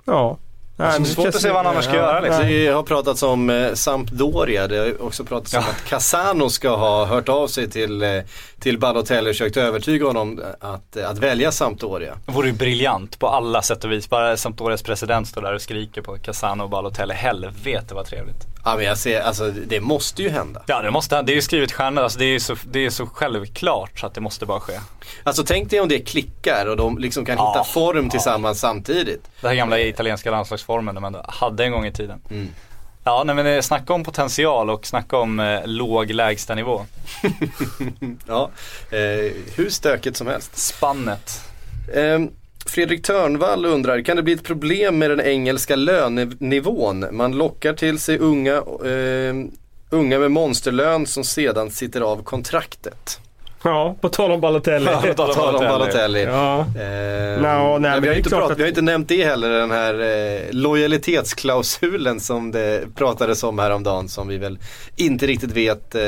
Ja. 0.05 0.37
Nej, 0.75 0.87
Alltså, 0.87 1.01
det 1.03 1.09
är 1.09 1.13
svårt 1.13 1.27
att 1.35 1.41
se 1.41 1.47
vad 1.47 1.57
han 1.57 1.67
annars 1.67 1.85
ska 1.85 1.95
göra, 1.95 2.19
liksom. 2.19 2.41
nej. 2.41 2.65
Det 2.65 2.71
har 2.71 2.83
pratats 2.83 3.23
om 3.23 3.49
eh, 3.49 3.73
Sampdoria, 3.73 4.67
det 4.67 4.77
har 4.77 5.01
också 5.03 5.23
pratats 5.25 5.53
om 5.53 5.61
Ja. 5.65 5.69
att 5.71 5.89
Casano 5.89 6.49
ska 6.49 6.75
ha 6.75 7.05
hört 7.05 7.29
av 7.29 7.47
sig 7.47 7.69
till, 7.69 8.01
eh, 8.03 8.09
till 8.59 8.79
Balotelli 8.79 9.29
och 9.31 9.35
försökt 9.35 9.57
övertyga 9.57 10.05
honom 10.05 10.41
att, 10.59 10.97
att 10.97 11.17
välja 11.17 11.51
Sampdoria. 11.51 12.17
Det 12.25 12.31
vore 12.31 12.47
ju 12.47 12.53
briljant 12.53 13.19
på 13.19 13.27
alla 13.27 13.61
sätt 13.61 13.83
och 13.83 13.91
vis. 13.91 14.09
Bara 14.09 14.37
Sampdorias 14.37 14.81
president 14.83 15.27
står 15.27 15.41
där 15.41 15.53
och 15.55 15.61
skriker 15.61 16.01
på 16.01 16.17
Casano 16.17 16.63
och 16.63 16.69
Balotelli. 16.69 17.13
Helvete 17.13 17.95
vad 17.95 18.05
trevligt. 18.05 18.47
Ja 18.65 18.75
men 18.75 18.85
jag 18.85 18.97
ser, 18.97 19.21
alltså 19.21 19.51
det 19.51 19.81
måste 19.81 20.21
ju 20.21 20.29
hända. 20.29 20.61
Ja 20.67 20.81
det 20.81 20.91
måste 20.91 21.21
det 21.21 21.31
är 21.31 21.35
ju 21.35 21.41
skrivet 21.41 21.71
stjärnor. 21.71 22.03
Alltså 22.03 22.19
det 22.19 22.25
är 22.25 22.39
så, 22.39 22.55
det 22.71 22.85
är 22.85 22.89
så 22.89 23.05
självklart 23.05 23.99
så 23.99 24.05
att 24.07 24.13
det 24.13 24.21
måste 24.21 24.45
bara 24.45 24.59
ske. 24.59 24.73
Alltså 25.23 25.43
tänk 25.43 25.69
dig 25.69 25.79
om 25.79 25.89
det 25.89 25.99
klickar 25.99 26.65
och 26.65 26.77
de 26.77 26.97
liksom 26.97 27.25
kan 27.25 27.37
Ja, 27.37 27.53
hitta 27.53 27.63
form 27.63 28.05
ja. 28.05 28.11
tillsammans 28.11 28.59
samtidigt. 28.59 29.29
Det 29.41 29.47
här 29.47 29.55
gamla 29.55 29.79
italienska 29.79 30.31
landslagsformen 30.31 30.95
de 30.95 31.03
ändå 31.03 31.25
hade 31.27 31.63
en 31.65 31.71
gång 31.71 31.85
i 31.85 31.91
tiden. 31.91 32.21
Mm. 32.29 32.47
Ja, 33.03 33.23
nej 33.25 33.35
men 33.35 33.45
eh, 33.47 33.61
snacka 33.61 33.93
om 33.93 34.03
potential 34.03 34.69
och 34.69 34.85
snacka 34.87 35.17
om 35.17 35.39
eh, 35.39 35.61
låg 35.65 36.11
lägstanivå. 36.11 36.85
Ja, 38.27 38.49
eh, 38.91 39.31
hur 39.55 39.69
stökigt 39.69 40.17
som 40.17 40.27
helst. 40.27 40.57
Spannet. 40.57 41.41
Eh, 41.93 42.19
Fredrik 42.65 43.03
Törnvall 43.03 43.65
undrar, 43.65 44.01
kan 44.01 44.17
det 44.17 44.23
bli 44.23 44.33
ett 44.33 44.43
problem 44.43 44.97
med 44.97 45.09
den 45.09 45.21
engelska 45.21 45.75
lönenivån? 45.75 47.05
Man 47.11 47.31
lockar 47.31 47.73
till 47.73 47.99
sig 47.99 48.17
unga, 48.17 48.53
eh, 48.57 49.35
unga 49.89 50.19
med 50.19 50.31
monsterlön 50.31 51.05
som 51.07 51.23
sedan 51.23 51.71
sitter 51.71 52.01
av 52.01 52.23
kontraktet. 52.23 53.19
Ja, 53.65 53.95
på 54.01 54.09
tal 54.09 54.31
om 54.31 54.41
Balotelli. 54.41 54.85
Ja, 54.91 55.03
på 55.15 55.33
tal 55.33 55.55
om 55.55 55.61
Balotelli. 55.69 56.23
Ja. 56.23 56.59
Eh, 56.59 57.41
nej, 57.79 58.01
vi, 58.01 58.07
har 58.07 58.15
inte 58.15 58.37
att- 58.37 58.57
vi 58.57 58.61
har 58.63 58.69
inte 58.69 58.81
nämnt 58.81 59.07
det 59.07 59.23
heller, 59.25 59.49
den 59.49 59.71
här 59.71 59.93
eh, 60.01 60.41
lojalitetsklausulen 60.51 62.19
som 62.19 62.51
det 62.51 62.83
pratades 62.95 63.43
om 63.43 63.59
häromdagen 63.59 64.09
som 64.09 64.27
vi 64.27 64.37
väl 64.37 64.59
inte 64.95 65.27
riktigt 65.27 65.51
vet 65.51 65.95
eh, 65.95 66.01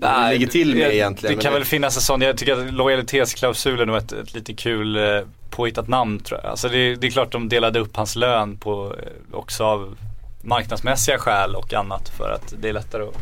det 0.00 0.30
ligger 0.30 0.46
till 0.46 0.74
med 0.74 0.94
egentligen. 0.94 1.36
Det 1.36 1.42
kan 1.42 1.52
väl 1.52 1.64
finnas 1.64 1.96
en 1.96 2.02
sån, 2.02 2.20
jag 2.20 2.38
tycker 2.38 2.52
att 2.52 2.74
lojalitetsklausulen 2.74 3.88
nog 3.88 3.96
ett, 3.96 4.12
ett 4.12 4.34
lite 4.34 4.54
kul 4.54 4.96
eh, 4.96 5.20
påhittat 5.50 5.88
namn 5.88 6.20
tror 6.20 6.40
jag. 6.42 6.50
Alltså 6.50 6.68
det, 6.68 6.94
det 6.94 7.06
är 7.06 7.10
klart 7.10 7.32
de 7.32 7.48
delade 7.48 7.78
upp 7.78 7.96
hans 7.96 8.16
lön 8.16 8.56
på, 8.56 8.94
eh, 9.02 9.38
också 9.38 9.64
av 9.64 9.96
marknadsmässiga 10.42 11.18
skäl 11.18 11.54
och 11.54 11.74
annat 11.74 12.08
för 12.08 12.30
att 12.30 12.54
det 12.60 12.68
är 12.68 12.72
lättare 12.72 13.02
att 13.02 13.14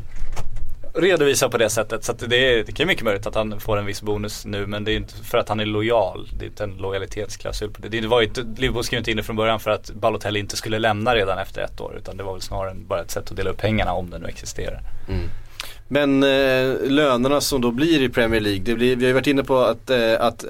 redovisa 0.94 1.48
på 1.48 1.58
det 1.58 1.70
sättet. 1.70 2.04
Så 2.04 2.12
det, 2.12 2.36
är, 2.36 2.64
det 2.64 2.72
kan 2.72 2.84
ju 2.84 2.86
mycket 2.86 3.04
möjligt 3.04 3.26
att 3.26 3.34
han 3.34 3.60
får 3.60 3.76
en 3.76 3.86
viss 3.86 4.02
bonus 4.02 4.44
nu 4.44 4.66
men 4.66 4.84
det 4.84 4.92
är 4.92 4.96
inte 4.96 5.14
för 5.14 5.38
att 5.38 5.48
han 5.48 5.60
är 5.60 5.66
lojal. 5.66 6.28
Det 6.38 6.44
är 6.44 6.46
inte 6.46 6.64
en 6.64 6.76
lojalitetsklausul 6.76 7.70
på 7.70 7.82
det. 7.82 7.88
Det 7.88 8.06
var 8.06 8.20
ju 8.20 8.26
inte, 8.26 8.42
Liverpool 8.56 8.84
skrev 8.84 8.98
inte 8.98 9.10
in 9.10 9.16
det 9.16 9.22
från 9.22 9.36
början 9.36 9.60
för 9.60 9.70
att 9.70 9.90
Balotelli 9.90 10.40
inte 10.40 10.56
skulle 10.56 10.78
lämna 10.78 11.14
redan 11.14 11.38
efter 11.38 11.62
ett 11.62 11.80
år 11.80 11.96
utan 11.98 12.16
det 12.16 12.22
var 12.22 12.32
väl 12.32 12.42
snarare 12.42 12.74
bara 12.74 13.00
ett 13.00 13.10
sätt 13.10 13.30
att 13.30 13.36
dela 13.36 13.50
upp 13.50 13.58
pengarna 13.58 13.92
om 13.92 14.10
det 14.10 14.18
nu 14.18 14.26
existerar. 14.26 14.80
Men 15.88 16.22
eh, 16.22 16.90
lönerna 16.90 17.40
som 17.40 17.60
då 17.60 17.70
blir 17.70 18.02
i 18.02 18.08
Premier 18.08 18.40
League, 18.40 18.62
det 18.64 18.74
blir, 18.74 18.96
vi 18.96 19.04
har 19.04 19.08
ju 19.08 19.14
varit 19.14 19.26
inne 19.26 19.44
på 19.44 19.58
att, 19.58 19.90
eh, 19.90 20.20
att 20.20 20.44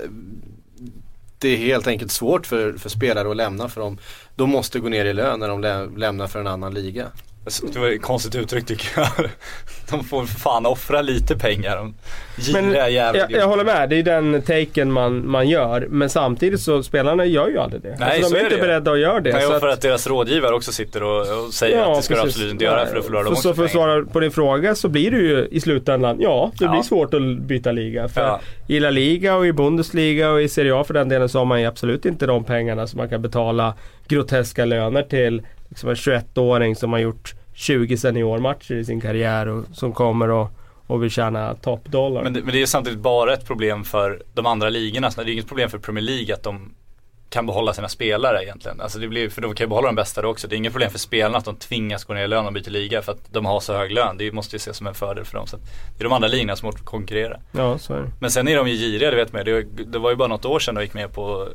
det 1.39 1.49
är 1.49 1.57
helt 1.57 1.87
enkelt 1.87 2.13
svårt 2.13 2.47
för, 2.47 2.73
för 2.73 2.89
spelare 2.89 3.31
att 3.31 3.37
lämna 3.37 3.69
för 3.69 3.81
de, 3.81 3.99
de 4.37 4.51
måste 4.51 4.81
gå 4.81 4.89
ner 4.89 5.05
i 5.05 5.13
lön 5.13 5.41
när 5.41 5.49
de 5.49 5.61
lä, 5.61 5.87
lämnar 5.97 6.27
för 6.27 6.41
en 6.41 6.47
annan 6.47 6.75
liga. 6.75 7.07
Alltså, 7.45 7.67
Det 7.67 7.79
var 7.79 7.89
ett 7.89 8.03
konstigt 8.03 8.35
uttryck 8.35 8.67
tycker 8.67 8.89
jag. 9.01 9.07
De 9.91 10.05
får 10.05 10.25
för 10.25 10.41
fan 10.41 10.67
offra 10.67 11.03
lite 11.03 11.37
pengar. 11.37 11.93
Men 12.53 12.73
jag, 12.73 13.31
jag 13.31 13.49
håller 13.49 13.65
med, 13.65 13.91
det 13.91 13.97
är 13.99 14.03
den 14.03 14.43
taken 14.43 14.93
man, 14.93 15.31
man 15.31 15.49
gör. 15.49 15.87
Men 15.91 16.11
samtidigt 16.11 16.61
så 16.61 16.83
spelarna 16.83 17.25
gör 17.25 17.49
ju 17.49 17.59
aldrig 17.59 17.83
det. 17.83 17.97
Nej, 18.01 18.09
alltså, 18.17 18.29
så 18.29 18.35
de 18.35 18.41
är 18.41 18.41
är 18.41 18.45
inte 18.45 18.57
det 18.57 18.63
beredda 18.63 18.93
att 18.93 18.99
göra 18.99 19.21
det. 19.21 19.33
Nej, 19.33 19.43
så 19.43 19.53
att- 19.53 19.61
för 19.61 19.69
att 19.69 19.81
deras 19.81 20.07
rådgivare 20.07 20.55
också 20.55 20.73
sitter 20.73 21.03
och, 21.03 21.21
och 21.45 21.53
säger 21.55 21.83
att 21.83 21.97
det 21.97 22.03
ska 22.03 22.15
du 22.15 22.21
absolut 22.21 22.53
inte 22.53 22.65
göra 22.65 22.87
för 22.87 22.95
då 22.97 23.03
förlorar 23.03 23.25
de 23.25 23.31
också 23.31 23.43
Så 23.43 23.55
för 23.55 23.65
att 23.65 23.71
svara 23.71 24.05
på 24.05 24.21
din 24.21 24.31
fråga 24.31 24.75
så 24.75 24.89
blir 24.89 25.11
det 25.11 25.17
ju 25.17 25.49
i 25.51 25.61
slutändan, 25.61 26.17
ja 26.21 26.53
det 26.59 26.65
Ja. 26.65 26.71
blir 26.71 26.83
svårt 26.83 27.15
att 27.15 27.39
byta 27.39 27.73
liga. 27.73 28.09
För 28.09 28.21
Ja. 28.21 28.41
i 28.67 28.81
La 28.81 28.91
Liga 28.91 29.37
och 29.37 29.47
i 29.47 29.53
Bundesliga 29.53 30.31
och 30.31 30.43
i 30.43 30.49
Serie 30.49 30.75
A 30.75 30.85
för 30.85 30.95
den 30.95 31.09
delen 31.09 31.29
så 31.29 31.39
har 31.39 31.45
man 31.45 31.61
ju 31.61 31.67
absolut 31.67 32.05
inte 32.07 32.27
de 32.27 32.45
pengarna 32.45 32.87
som 32.87 32.99
man 32.99 33.09
kan 33.09 33.23
betala 33.23 33.75
groteska 34.09 34.65
löner 34.65 35.03
till 35.03 35.43
liksom 35.75 35.89
en 35.89 35.95
21-åring 35.95 36.77
som 36.77 36.93
har 36.93 36.99
gjort 36.99 37.35
20 37.55 37.97
seniormatcher 37.97 38.75
i 38.75 38.85
sin 38.85 39.01
karriär 39.01 39.47
och 39.47 39.65
som 39.73 39.93
kommer 39.93 40.31
och, 40.31 40.51
och 40.87 41.03
vill 41.03 41.11
tjäna 41.11 41.55
toppdollar. 41.55 42.23
Men 42.23 42.33
men 42.33 42.47
det 42.47 42.63
är 42.63 42.67
samtidigt 42.67 42.99
bara 42.99 43.33
ett 43.33 43.47
problem 43.47 43.85
för 43.85 44.23
de 44.35 44.47
andra 44.47 44.69
ligorna. 44.69 45.11
Så 45.11 45.23
det 45.23 45.31
är 45.31 45.33
inget 45.33 45.49
problem 45.49 45.71
för 45.71 45.79
Premier 45.79 46.05
League 46.05 46.35
att 46.35 46.43
de 46.43 46.75
kan 47.35 47.47
behålla 47.47 47.73
sina 47.73 47.89
spelare 47.89 48.45
egentligen. 48.45 48.81
Alltså 48.81 48.99
det 48.99 49.09
blir, 49.09 49.29
för 49.29 49.43
de 49.43 49.55
kan 49.55 49.65
ju 49.65 49.69
behålla 49.69 49.87
de 49.87 49.95
bästa 49.95 50.23
då 50.23 50.29
också. 50.29 50.49
Det 50.49 50.55
är 50.55 50.57
inget 50.57 50.73
problem 50.73 50.91
för 50.91 50.99
spelarna 50.99 51.39
att 51.39 51.45
de 51.45 51.57
tvingas 51.57 52.05
gå 52.05 52.15
ner 52.15 52.25
i 52.25 52.29
lön 52.29 52.47
och 52.47 52.53
byta 52.53 52.71
liga 52.71 53.03
för 53.03 53.13
att 53.13 53.33
de 53.33 53.45
har 53.45 53.61
så 53.61 53.77
hög 53.77 53.93
lön. 53.93 54.17
Det 54.19 54.33
måste 54.33 54.57
ju 54.57 54.59
ses 54.59 54.77
som 54.77 54.87
en 54.87 54.95
fördel 54.95 55.25
för 55.25 55.39
dem. 55.39 55.47
Så 55.47 55.57
det 55.57 55.99
är 55.99 56.05
de 56.05 56.13
andra 56.13 56.29
ligorna 56.29 56.57
som 56.57 56.67
måste 56.67 56.83
konkurrera. 56.83 57.41
Ja, 57.53 57.79
så 57.79 57.95
är 57.95 58.01
det. 58.01 58.11
Men 58.21 58.31
sen 58.31 58.49
är 58.49 58.57
de 58.57 58.69
ju 58.69 58.75
giriga, 58.77 59.11
det 59.11 59.17
vet 59.17 59.33
man 59.33 59.47
ju. 59.47 59.63
det, 59.63 59.85
det 59.85 59.99
var 59.99 60.11
ju 60.11 60.17
bara 60.17 60.29
något 60.29 60.45
år 60.45 60.59
sedan 60.59 60.75
de 60.75 60.83
gick 60.83 60.95
med 60.95 61.13
på, 61.13 61.49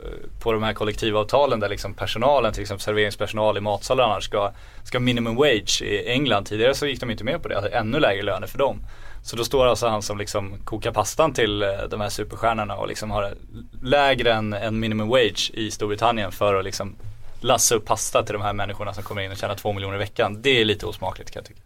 på 0.43 0.53
de 0.53 0.63
här 0.63 0.73
kollektivavtalen 0.73 1.59
där 1.59 1.69
liksom 1.69 1.93
personalen, 1.93 2.53
till 2.53 2.61
exempel 2.61 2.83
serveringspersonal 2.83 3.57
i 3.57 3.61
matsalar 3.61 4.03
annars 4.03 4.23
ska, 4.23 4.51
ska 4.83 4.99
minimum 4.99 5.35
wage 5.35 5.81
i 5.81 6.09
England. 6.09 6.45
Tidigare 6.45 6.75
så 6.75 6.85
gick 6.85 6.99
de 6.99 7.11
inte 7.11 7.23
med 7.23 7.41
på 7.41 7.47
det, 7.47 7.55
alltså 7.55 7.71
ännu 7.71 7.99
lägre 7.99 8.23
löner 8.23 8.47
för 8.47 8.57
dem. 8.57 8.81
Så 9.23 9.35
då 9.35 9.43
står 9.43 9.65
alltså 9.65 9.87
han 9.87 10.01
som 10.01 10.17
liksom 10.17 10.57
kokar 10.63 10.91
pastan 10.91 11.33
till 11.33 11.61
eh, 11.61 11.69
de 11.89 12.01
här 12.01 12.09
superstjärnorna 12.09 12.75
och 12.75 12.87
liksom 12.87 13.11
har 13.11 13.33
lägre 13.81 14.33
än, 14.33 14.53
än 14.53 14.79
minimum 14.79 15.09
wage 15.09 15.51
i 15.53 15.71
Storbritannien 15.71 16.31
för 16.31 16.55
att 16.55 16.65
liksom 16.65 16.95
lassa 17.41 17.75
upp 17.75 17.85
pasta 17.85 18.23
till 18.23 18.33
de 18.33 18.41
här 18.41 18.53
människorna 18.53 18.93
som 18.93 19.03
kommer 19.03 19.21
in 19.21 19.31
och 19.31 19.37
tjänar 19.37 19.55
två 19.55 19.73
miljoner 19.73 19.95
i 19.95 19.99
veckan. 19.99 20.41
Det 20.41 20.61
är 20.61 20.65
lite 20.65 20.85
osmakligt 20.85 21.31
kan 21.31 21.39
jag 21.39 21.47
tycka. 21.47 21.61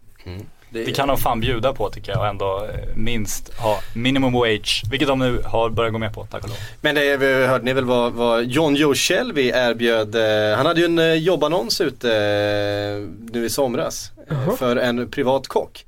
Det 0.70 0.92
kan 0.92 1.08
de 1.08 1.16
fan 1.16 1.40
bjuda 1.40 1.72
på 1.72 1.90
tycker 1.90 2.12
jag 2.12 2.20
och 2.20 2.26
ändå 2.26 2.64
eh, 2.64 2.96
minst 2.96 3.54
ha 3.58 3.78
minimum 3.94 4.32
wage. 4.32 4.82
Vilket 4.90 5.08
de 5.08 5.18
nu 5.18 5.42
har 5.44 5.70
börjat 5.70 5.92
gå 5.92 5.98
med 5.98 6.14
på, 6.14 6.26
tack 6.26 6.42
och 6.42 6.48
lov. 6.48 6.58
Men 6.80 6.94
det 6.94 7.16
vi 7.16 7.46
hörde 7.46 7.64
ni 7.64 7.72
väl 7.72 7.84
vad, 7.84 8.12
vad 8.12 8.44
John 8.44 8.74
Joe 8.74 8.94
Shelby 8.94 9.48
erbjöd, 9.48 10.14
eh, 10.14 10.56
han 10.56 10.66
hade 10.66 10.80
ju 10.80 10.86
en 10.86 10.98
eh, 10.98 11.14
jobbannons 11.14 11.80
ute 11.80 12.08
eh, 12.10 13.32
nu 13.32 13.44
i 13.44 13.50
somras 13.50 14.10
eh, 14.30 14.56
för 14.56 14.76
en 14.76 15.10
privat 15.10 15.48
kock. 15.48 15.84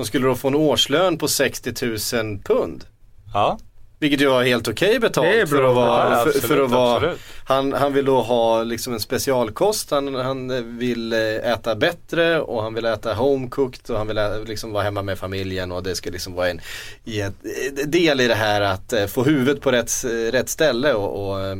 Som 0.00 0.06
skulle 0.06 0.26
då 0.26 0.34
få 0.34 0.48
en 0.48 0.54
årslön 0.54 1.18
på 1.18 1.28
60 1.28 1.86
000 2.16 2.38
pund. 2.44 2.84
Ja. 3.34 3.58
Vilket 3.98 4.20
ju 4.20 4.26
var 4.26 4.42
helt 4.42 4.68
okej 4.68 4.98
betalt 4.98 5.26
Det 5.26 5.40
är 5.40 5.46
för 5.46 5.64
att 5.64 5.74
vara, 5.74 6.10
betalt. 6.10 6.22
för, 6.22 6.28
Absolut, 6.28 6.48
för 6.48 6.64
att 6.64 6.70
vara 6.70 7.14
han, 7.44 7.72
han 7.72 7.92
vill 7.92 8.04
då 8.04 8.20
ha 8.20 8.62
liksom 8.62 8.92
en 8.92 9.00
specialkost, 9.00 9.90
han, 9.90 10.14
han 10.14 10.50
eh, 10.50 10.62
vill 10.62 11.12
eh, 11.12 11.18
äta 11.52 11.74
bättre 11.74 12.40
och 12.40 12.62
han 12.62 12.74
vill 12.74 12.84
äta 12.84 13.14
homecooked 13.14 13.90
och 13.90 13.98
han 13.98 14.06
vill 14.06 14.18
ä, 14.18 14.44
liksom 14.46 14.72
vara 14.72 14.82
hemma 14.84 15.02
med 15.02 15.18
familjen 15.18 15.72
och 15.72 15.82
det 15.82 15.94
ska 15.94 16.10
liksom 16.10 16.34
vara 16.34 16.50
en 16.50 16.60
i 17.04 17.20
ett, 17.20 17.34
eh, 17.44 17.86
del 17.86 18.20
i 18.20 18.28
det 18.28 18.34
här 18.34 18.60
att 18.60 18.92
eh, 18.92 19.06
få 19.06 19.24
huvudet 19.24 19.60
på 19.62 19.72
rätt, 19.72 20.04
eh, 20.04 20.32
rätt 20.32 20.48
ställe 20.48 20.94
och, 20.94 21.30
och 21.30 21.56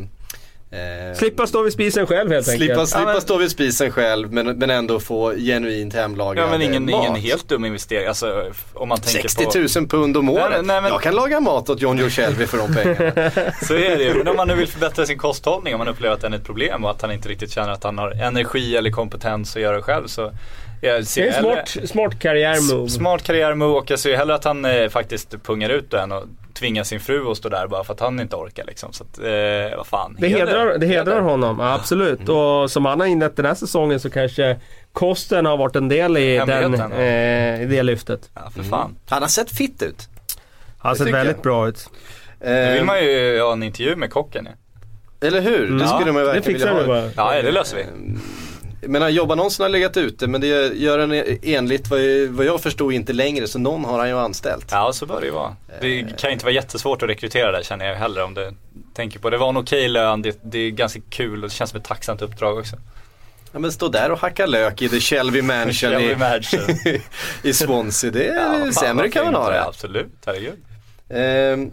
eh, 0.72 1.16
Slippa 1.18 1.46
stå 1.46 1.62
vid 1.62 1.72
spisen 1.72 2.06
själv 2.06 2.30
helt 2.32 2.46
Slippa, 2.46 2.72
enkelt. 2.72 2.88
slippa 2.88 3.02
Ja, 3.08 3.12
men- 3.12 3.20
stå 3.20 3.36
vid 3.38 3.50
spisen 3.50 3.90
själv 3.90 4.32
men, 4.32 4.46
men 4.58 4.70
ändå 4.70 5.00
få 5.00 5.32
genuint 5.36 5.94
hemlagad 5.94 6.44
Ja 6.44 6.50
men 6.50 6.62
ingen, 6.62 6.84
mat. 6.90 6.94
ingen 7.04 7.14
helt 7.14 7.48
dum 7.48 7.64
investering. 7.64 8.06
Alltså 8.08 8.50
om 8.74 8.88
man 8.88 8.98
tänker 9.00 9.28
60 9.28 9.44
på 9.44 9.80
000 9.80 9.88
pund 9.88 10.16
om 10.16 10.28
året. 10.28 10.46
Nej, 10.50 10.62
nej, 10.62 10.80
men- 10.82 10.90
Jag 10.92 11.02
kan 11.02 11.14
laga 11.14 11.40
mat 11.40 11.70
åt 11.70 11.80
John 11.80 11.98
Joe 11.98 12.08
Shelby 12.10 12.46
för 12.46 12.58
de 12.58 12.74
pengarna. 12.74 13.30
Så 13.62 13.74
är 13.74 13.96
det 13.98 14.02
ju. 14.04 14.14
Men 14.14 14.28
om 14.28 14.36
man 14.36 14.48
nu 14.48 14.54
vill 14.54 14.66
förbättra 14.68 15.06
sin 15.06 15.18
kosthållning, 15.18 15.74
om 15.74 15.78
man 15.78 15.88
upplever 15.88 16.14
att 16.14 16.20
den 16.20 16.32
är 16.32 16.36
ett 16.36 16.44
problem 16.44 16.84
och 16.84 16.90
att 16.90 17.02
han 17.02 17.12
inte 17.12 17.28
riktigt 17.28 17.50
känner 17.52 17.70
att 17.72 17.84
han 17.84 17.98
har 17.98 18.10
energi 18.10 18.76
eller 18.76 18.90
kompetens 18.90 19.56
att 19.56 19.62
göra 19.62 19.76
det 19.76 19.82
själv 19.82 20.06
så 20.06 20.32
jag 20.80 21.00
Det 21.00 21.04
ser 21.04 21.22
är 21.22 21.26
en 21.28 21.32
hellre- 21.34 21.66
smart, 21.66 21.88
smart 21.90 22.18
karriärmove. 22.18 22.88
Smart 22.90 23.22
karriärmove 23.22 23.78
och 23.78 23.90
jag 23.90 23.98
ser 23.98 24.16
hellre 24.16 24.34
att 24.34 24.44
han 24.44 24.64
eh, 24.64 24.88
faktiskt 24.88 25.42
pungar 25.42 25.68
ut 25.70 25.90
den 25.90 26.12
och 26.12 26.24
tvingar 26.54 26.84
sin 26.84 27.00
fru 27.00 27.30
att 27.30 27.36
stå 27.36 27.48
där 27.48 27.66
bara 27.66 27.84
för 27.84 27.94
att 27.94 28.00
han 28.00 28.20
inte 28.20 28.36
orkar 28.36 28.64
liksom. 28.64 28.92
Så 28.92 29.04
att, 29.04 29.18
eh, 29.18 29.76
vad 29.76 29.86
fan. 29.86 30.16
Det 30.18 30.28
hedrar, 30.28 30.78
det 30.78 30.86
hedrar 30.86 31.20
honom, 31.20 31.56
ja, 31.60 31.74
absolut. 31.74 32.28
Och 32.28 32.70
som 32.70 32.84
han 32.84 33.00
har 33.00 33.06
inlett 33.06 33.36
den 33.36 33.44
här 33.46 33.54
säsongen 33.54 34.00
så 34.00 34.10
kanske 34.10 34.56
kosten 34.92 35.46
har 35.46 35.56
varit 35.56 35.76
en 35.76 35.88
del 35.88 36.16
i, 36.16 36.36
den, 36.36 36.74
eh, 36.92 37.62
i 37.62 37.66
det 37.66 37.82
lyftet. 37.82 38.30
Ja 38.34 38.50
för 38.54 38.62
fan. 38.62 38.96
Han 39.08 39.22
har 39.22 39.28
sett 39.28 39.50
fit 39.50 39.82
ut. 39.82 40.08
Han 40.78 40.88
har 40.88 40.92
Det 40.98 41.04
sett 41.04 41.14
väldigt 41.14 41.36
jag. 41.36 41.42
bra 41.42 41.68
ut. 41.68 41.90
Nu 42.40 42.70
vill 42.70 42.78
Eh, 42.80 42.84
man 42.84 43.04
ju 43.04 43.40
ha 43.40 43.52
en 43.52 43.62
intervju 43.62 43.96
med 43.96 44.10
kocken 44.10 44.48
ja. 44.50 45.26
Eller 45.26 45.40
hur? 45.40 45.78
Det 45.78 45.88
skulle 45.88 46.12
man 46.12 46.22
ju 46.22 46.28
det 46.28 46.32
verkligen 46.34 46.42
fixar 46.58 46.74
vilja 46.74 46.94
vi 46.94 47.00
ha. 47.00 47.10
bara. 47.16 47.34
Ja 47.36 47.42
det 47.42 47.50
löser 47.52 47.76
vi. 47.76 47.84
Menar 48.82 49.08
jobbannonsen 49.08 49.64
har 49.64 49.68
legat 49.68 49.96
ute 49.96 50.26
men 50.26 50.40
det 50.40 50.46
gör 50.74 50.98
den 50.98 51.38
enligt 51.42 51.88
vad 51.90 52.00
jag, 52.00 52.28
vad 52.28 52.46
jag 52.46 52.60
förstod 52.60 52.92
inte 52.92 53.12
längre 53.12 53.46
så 53.46 53.58
någon 53.58 53.84
har 53.84 53.98
han 53.98 54.08
ju 54.08 54.18
anställt. 54.18 54.66
Ja 54.70 54.92
så 54.92 55.06
bör 55.06 55.20
det 55.20 55.26
ju 55.26 55.32
vara. 55.32 55.56
Det 55.80 56.18
kan 56.18 56.30
ju 56.30 56.32
inte 56.32 56.44
vara 56.44 56.54
jättesvårt 56.54 57.02
att 57.02 57.08
rekrytera 57.08 57.52
där 57.52 57.62
känner 57.62 57.86
jag 57.86 57.96
heller 57.96 58.24
om 58.24 58.34
du 58.34 58.52
tänker 58.94 59.18
på 59.18 59.30
det. 59.30 59.36
Det 59.36 59.40
var 59.40 59.48
en 59.48 59.56
okej 59.56 59.88
lön, 59.88 60.22
det, 60.22 60.38
det 60.42 60.58
är 60.58 60.70
ganska 60.70 61.00
kul 61.10 61.42
och 61.42 61.48
det 61.48 61.54
känns 61.54 61.70
som 61.70 61.80
ett 61.80 61.86
tacksamt 61.86 62.22
uppdrag 62.22 62.58
också. 62.58 62.76
Ja, 63.52 63.58
men 63.58 63.72
stå 63.72 63.88
där 63.88 64.10
och 64.10 64.18
hacka 64.18 64.46
lök 64.46 64.82
i 64.82 64.88
The 64.88 65.00
Shelby 65.00 65.42
Mansion 65.42 65.72
Shelby 65.72 66.10
i, 66.10 66.16
Mansion. 66.16 66.60
i 67.42 67.52
Swansea. 67.52 68.10
Det 68.10 68.26
är 68.28 68.58
fan, 68.58 68.72
sämre 68.72 69.08
kan 69.10 69.24
man 69.24 69.34
ha 69.34 69.44
Ja, 69.44 69.50
det. 69.50 69.64
Absolut, 69.64 70.12
herregud. 70.26 70.54
Ehm, 71.10 71.70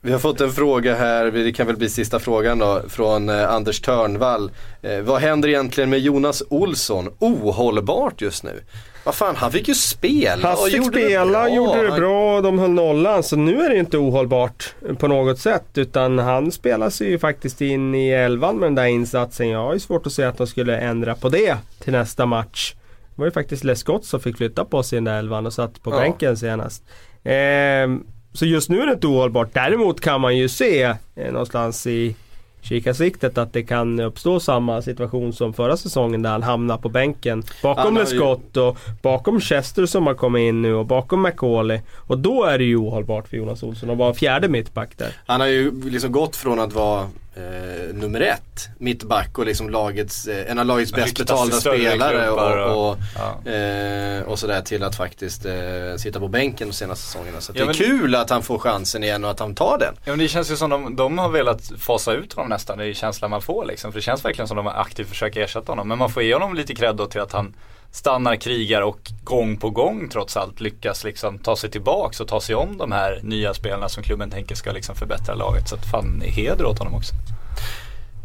vi 0.00 0.12
har 0.12 0.18
fått 0.18 0.40
en 0.40 0.52
fråga 0.52 0.94
här, 0.94 1.30
det 1.30 1.52
kan 1.52 1.66
väl 1.66 1.76
bli 1.76 1.88
sista 1.88 2.18
frågan 2.18 2.58
då, 2.58 2.82
från 2.88 3.28
eh, 3.28 3.50
Anders 3.50 3.80
Törnvall. 3.80 4.50
Eh, 4.82 5.00
vad 5.00 5.20
händer 5.20 5.48
egentligen 5.48 5.90
med 5.90 5.98
Jonas 6.00 6.42
Olsson? 6.48 7.08
Ohållbart 7.18 8.20
just 8.20 8.44
nu. 8.44 8.60
Vad 9.04 9.14
fan, 9.14 9.36
han 9.36 9.52
fick 9.52 9.68
ju 9.68 9.74
spela 9.74 10.48
Han 10.48 10.56
fick 10.56 10.74
gjorde 10.76 10.98
spela, 10.98 11.24
det 11.24 11.30
bra. 11.48 11.56
gjorde 11.56 11.82
det 11.82 11.90
bra 11.96 12.40
de 12.40 12.58
höll 12.58 12.70
nollan. 12.70 13.22
Så 13.22 13.36
nu 13.36 13.60
är 13.64 13.70
det 13.70 13.76
inte 13.78 13.98
ohållbart 13.98 14.74
på 14.98 15.08
något 15.08 15.38
sätt. 15.38 15.64
Utan 15.74 16.18
han 16.18 16.52
spelar 16.52 16.90
sig 16.90 17.10
ju 17.10 17.18
faktiskt 17.18 17.60
in 17.60 17.94
i 17.94 18.08
elvan 18.08 18.56
med 18.56 18.66
den 18.66 18.74
där 18.74 18.84
insatsen. 18.84 19.48
Jag 19.48 19.58
har 19.58 19.72
ju 19.74 19.80
svårt 19.80 20.06
att 20.06 20.12
se 20.12 20.22
att 20.24 20.38
de 20.38 20.46
skulle 20.46 20.78
ändra 20.78 21.14
på 21.14 21.28
det 21.28 21.56
till 21.80 21.92
nästa 21.92 22.26
match. 22.26 22.74
Det 23.14 23.20
var 23.20 23.24
ju 23.26 23.30
faktiskt 23.32 23.64
Les 23.64 23.78
Scott 23.78 24.04
som 24.04 24.20
fick 24.20 24.36
flytta 24.36 24.64
på 24.64 24.82
sig 24.82 24.96
i 24.96 24.98
den 24.98 25.04
där 25.04 25.18
elvan 25.18 25.46
och 25.46 25.52
satt 25.52 25.82
på 25.82 25.90
Ja. 25.90 25.96
bänken 25.98 26.36
senast. 26.36 26.82
Ehm, 27.24 28.02
så 28.34 28.46
just 28.46 28.68
nu 28.70 28.80
är 28.82 28.86
det 28.86 28.92
inte 28.92 29.06
ohållbart. 29.06 29.48
Däremot 29.52 30.00
kan 30.00 30.20
man 30.20 30.36
ju 30.36 30.48
se 30.48 30.82
eh, 30.82 31.32
någonstans 31.32 31.86
i 31.86 32.16
kikarsiktet 32.62 33.38
att 33.38 33.52
det 33.52 33.62
kan 33.62 34.00
uppstå 34.00 34.40
samma 34.40 34.82
situation 34.82 35.32
som 35.32 35.52
förra 35.52 35.76
säsongen 35.76 36.22
där 36.22 36.30
han 36.30 36.42
hamnar 36.42 36.76
på 36.78 36.88
bänken. 36.88 37.42
Bakom 37.62 37.96
ju- 37.96 38.06
Scott 38.06 38.56
och 38.56 38.78
bakom 39.02 39.40
Chester 39.40 39.86
som 39.86 40.06
har 40.06 40.14
kommit 40.14 40.40
in 40.40 40.62
nu 40.62 40.74
och 40.74 40.86
bakom 40.86 41.22
McCauley. 41.22 41.80
Och 41.96 42.18
då 42.18 42.44
är 42.44 42.58
det 42.58 42.64
ju 42.64 42.76
ohållbart 42.76 43.28
för 43.28 43.36
Jonas 43.36 43.62
Olsson 43.62 43.90
att 43.90 43.98
vara 43.98 44.14
fjärde 44.14 44.48
mittback 44.48 44.98
där. 44.98 45.08
Han 45.26 45.40
har 45.40 45.46
ju 45.46 45.90
liksom 45.90 46.12
gått 46.12 46.36
från 46.36 46.58
att 46.60 46.72
vara 46.72 47.06
eh, 47.36 47.94
nummer 47.94 48.20
ett 48.20 48.68
mittback 48.78 49.38
och 49.38 49.46
liksom 49.46 49.70
lagets, 49.70 50.26
eh, 50.26 50.50
en 50.50 50.58
av 50.58 50.66
lagets 50.66 50.92
bäst 50.92 51.18
betalda 51.18 51.56
spelare 51.56 52.30
och, 52.30 52.90
och- 52.90 52.96
ja. 53.44 53.50
eh, 53.50 54.22
och 54.22 54.38
sådär 54.38 54.60
till 54.60 54.82
att 54.84 54.96
faktiskt 54.96 55.46
eh, 55.46 55.52
sitta 55.96 56.20
på 56.20 56.28
bänken 56.28 56.68
de 56.68 56.74
senaste 56.74 57.06
säsongerna. 57.06 57.40
Så 57.40 57.52
Ja, 57.54 57.64
det 57.64 57.70
är 57.70 57.74
kul 57.74 58.14
att 58.14 58.30
han 58.30 58.42
får 58.42 58.58
chansen 58.58 59.04
igen 59.04 59.24
och 59.24 59.30
att 59.30 59.40
han 59.40 59.54
tar 59.54 59.78
den. 59.78 59.94
Ja 60.04 60.12
men 60.12 60.18
det 60.18 60.28
känns 60.28 60.50
ju 60.50 60.56
som 60.56 60.70
de, 60.70 60.96
de 60.96 61.18
har 61.18 61.28
velat 61.28 61.72
fasa 61.78 62.12
ut 62.12 62.32
honom 62.32 62.48
nästan, 62.50 62.78
det 62.78 62.86
är 62.86 62.92
känslan 62.92 63.30
man 63.30 63.42
får 63.42 63.64
liksom. 63.64 63.92
För 63.92 63.98
det 63.98 64.02
känns 64.02 64.24
verkligen 64.24 64.48
som 64.48 64.56
de 64.56 64.66
aktivt 64.66 65.08
försöker 65.08 65.40
ersätta 65.40 65.72
honom. 65.72 65.88
Men 65.88 65.98
man 65.98 66.10
får 66.10 66.22
ge 66.22 66.32
honom 66.34 66.54
lite 66.54 66.74
cred 66.74 66.96
då 66.96 67.06
till 67.06 67.20
att 67.20 67.32
han 67.32 67.54
stannar, 67.94 68.36
krigar 68.36 68.82
och 68.82 69.12
gång 69.24 69.56
på 69.56 69.70
gång 69.70 70.08
trots 70.08 70.36
allt 70.36 70.60
lyckas 70.60 71.04
liksom 71.04 71.38
ta 71.38 71.56
sig 71.56 71.70
tillbaks 71.70 72.20
och 72.20 72.28
ta 72.28 72.40
sig 72.40 72.54
om 72.54 72.76
de 72.78 72.92
här 72.92 73.20
nya 73.22 73.54
spelarna 73.54 73.88
som 73.88 74.02
klubben 74.02 74.30
tänker 74.30 74.54
ska 74.54 74.72
liksom 74.72 74.94
förbättra 74.94 75.34
laget. 75.34 75.68
Så 75.68 75.74
att 75.74 75.90
fan 75.90 76.22
heder 76.24 76.64
åt 76.64 76.78
honom 76.78 76.94
också. 76.94 77.14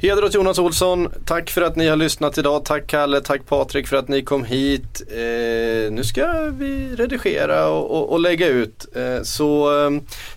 Heder 0.01 0.23
åt 0.23 0.33
Jonas 0.33 0.59
Olsson, 0.59 1.11
tack 1.25 1.49
för 1.49 1.61
att 1.61 1.75
ni 1.75 1.87
har 1.87 1.95
lyssnat 1.95 2.37
idag. 2.37 2.65
Tack 2.65 2.87
Kalle, 2.87 3.21
tack 3.21 3.45
Patrik 3.45 3.87
för 3.87 3.97
att 3.97 4.07
ni 4.07 4.21
kom 4.21 4.43
hit. 4.43 5.01
Eh, 5.11 5.91
nu 5.91 6.01
ska 6.03 6.49
vi 6.51 6.95
redigera 6.95 7.69
och, 7.69 7.91
och, 7.91 8.11
och 8.11 8.19
lägga 8.19 8.47
ut. 8.47 8.85
Eh, 8.95 9.21
så 9.23 9.71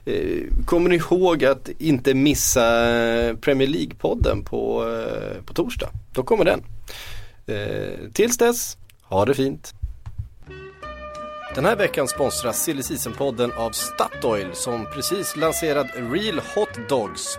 eh, 0.04 0.14
kommer 0.66 0.90
ni 0.90 0.96
ihåg 0.96 1.44
att 1.44 1.68
inte 1.78 2.14
missa 2.14 2.90
eh, 2.90 3.36
Premier 3.36 3.68
League-podden 3.68 4.44
på, 4.44 4.88
eh, 4.88 5.44
på 5.44 5.54
torsdag. 5.54 5.88
Då 6.12 6.22
kommer 6.22 6.44
den. 6.44 6.62
Eh, 7.46 8.12
tills 8.12 8.38
dess, 8.38 8.76
ha 9.12 9.24
det 9.24 9.34
fint. 9.34 9.74
Den 11.55 11.64
här 11.64 11.76
veckan 11.76 12.09
sponsras 12.09 12.62
Silly 12.62 12.82
Season-podden 12.82 13.52
av 13.56 13.70
Statoil 13.70 14.55
som 14.55 14.86
precis 14.94 15.36
lanserat 15.36 15.86
Real 15.94 16.40
Hot 16.55 16.89
Dogs. 16.89 17.39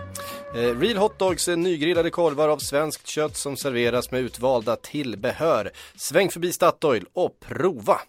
Eh, 0.54 0.78
Real 0.78 0.96
Hot 0.96 1.18
Dogs 1.18 1.48
är 1.48 1.56
nygrillade 1.56 2.10
korvar 2.10 2.48
av 2.48 2.58
svenskt 2.58 3.06
kött 3.06 3.36
som 3.36 3.56
serveras 3.56 4.10
med 4.10 4.20
utvalda 4.20 4.76
tillbehör. 4.76 5.70
Sväng 5.96 6.30
förbi 6.30 6.52
Statoil 6.52 7.04
och 7.12 7.40
prova! 7.40 8.00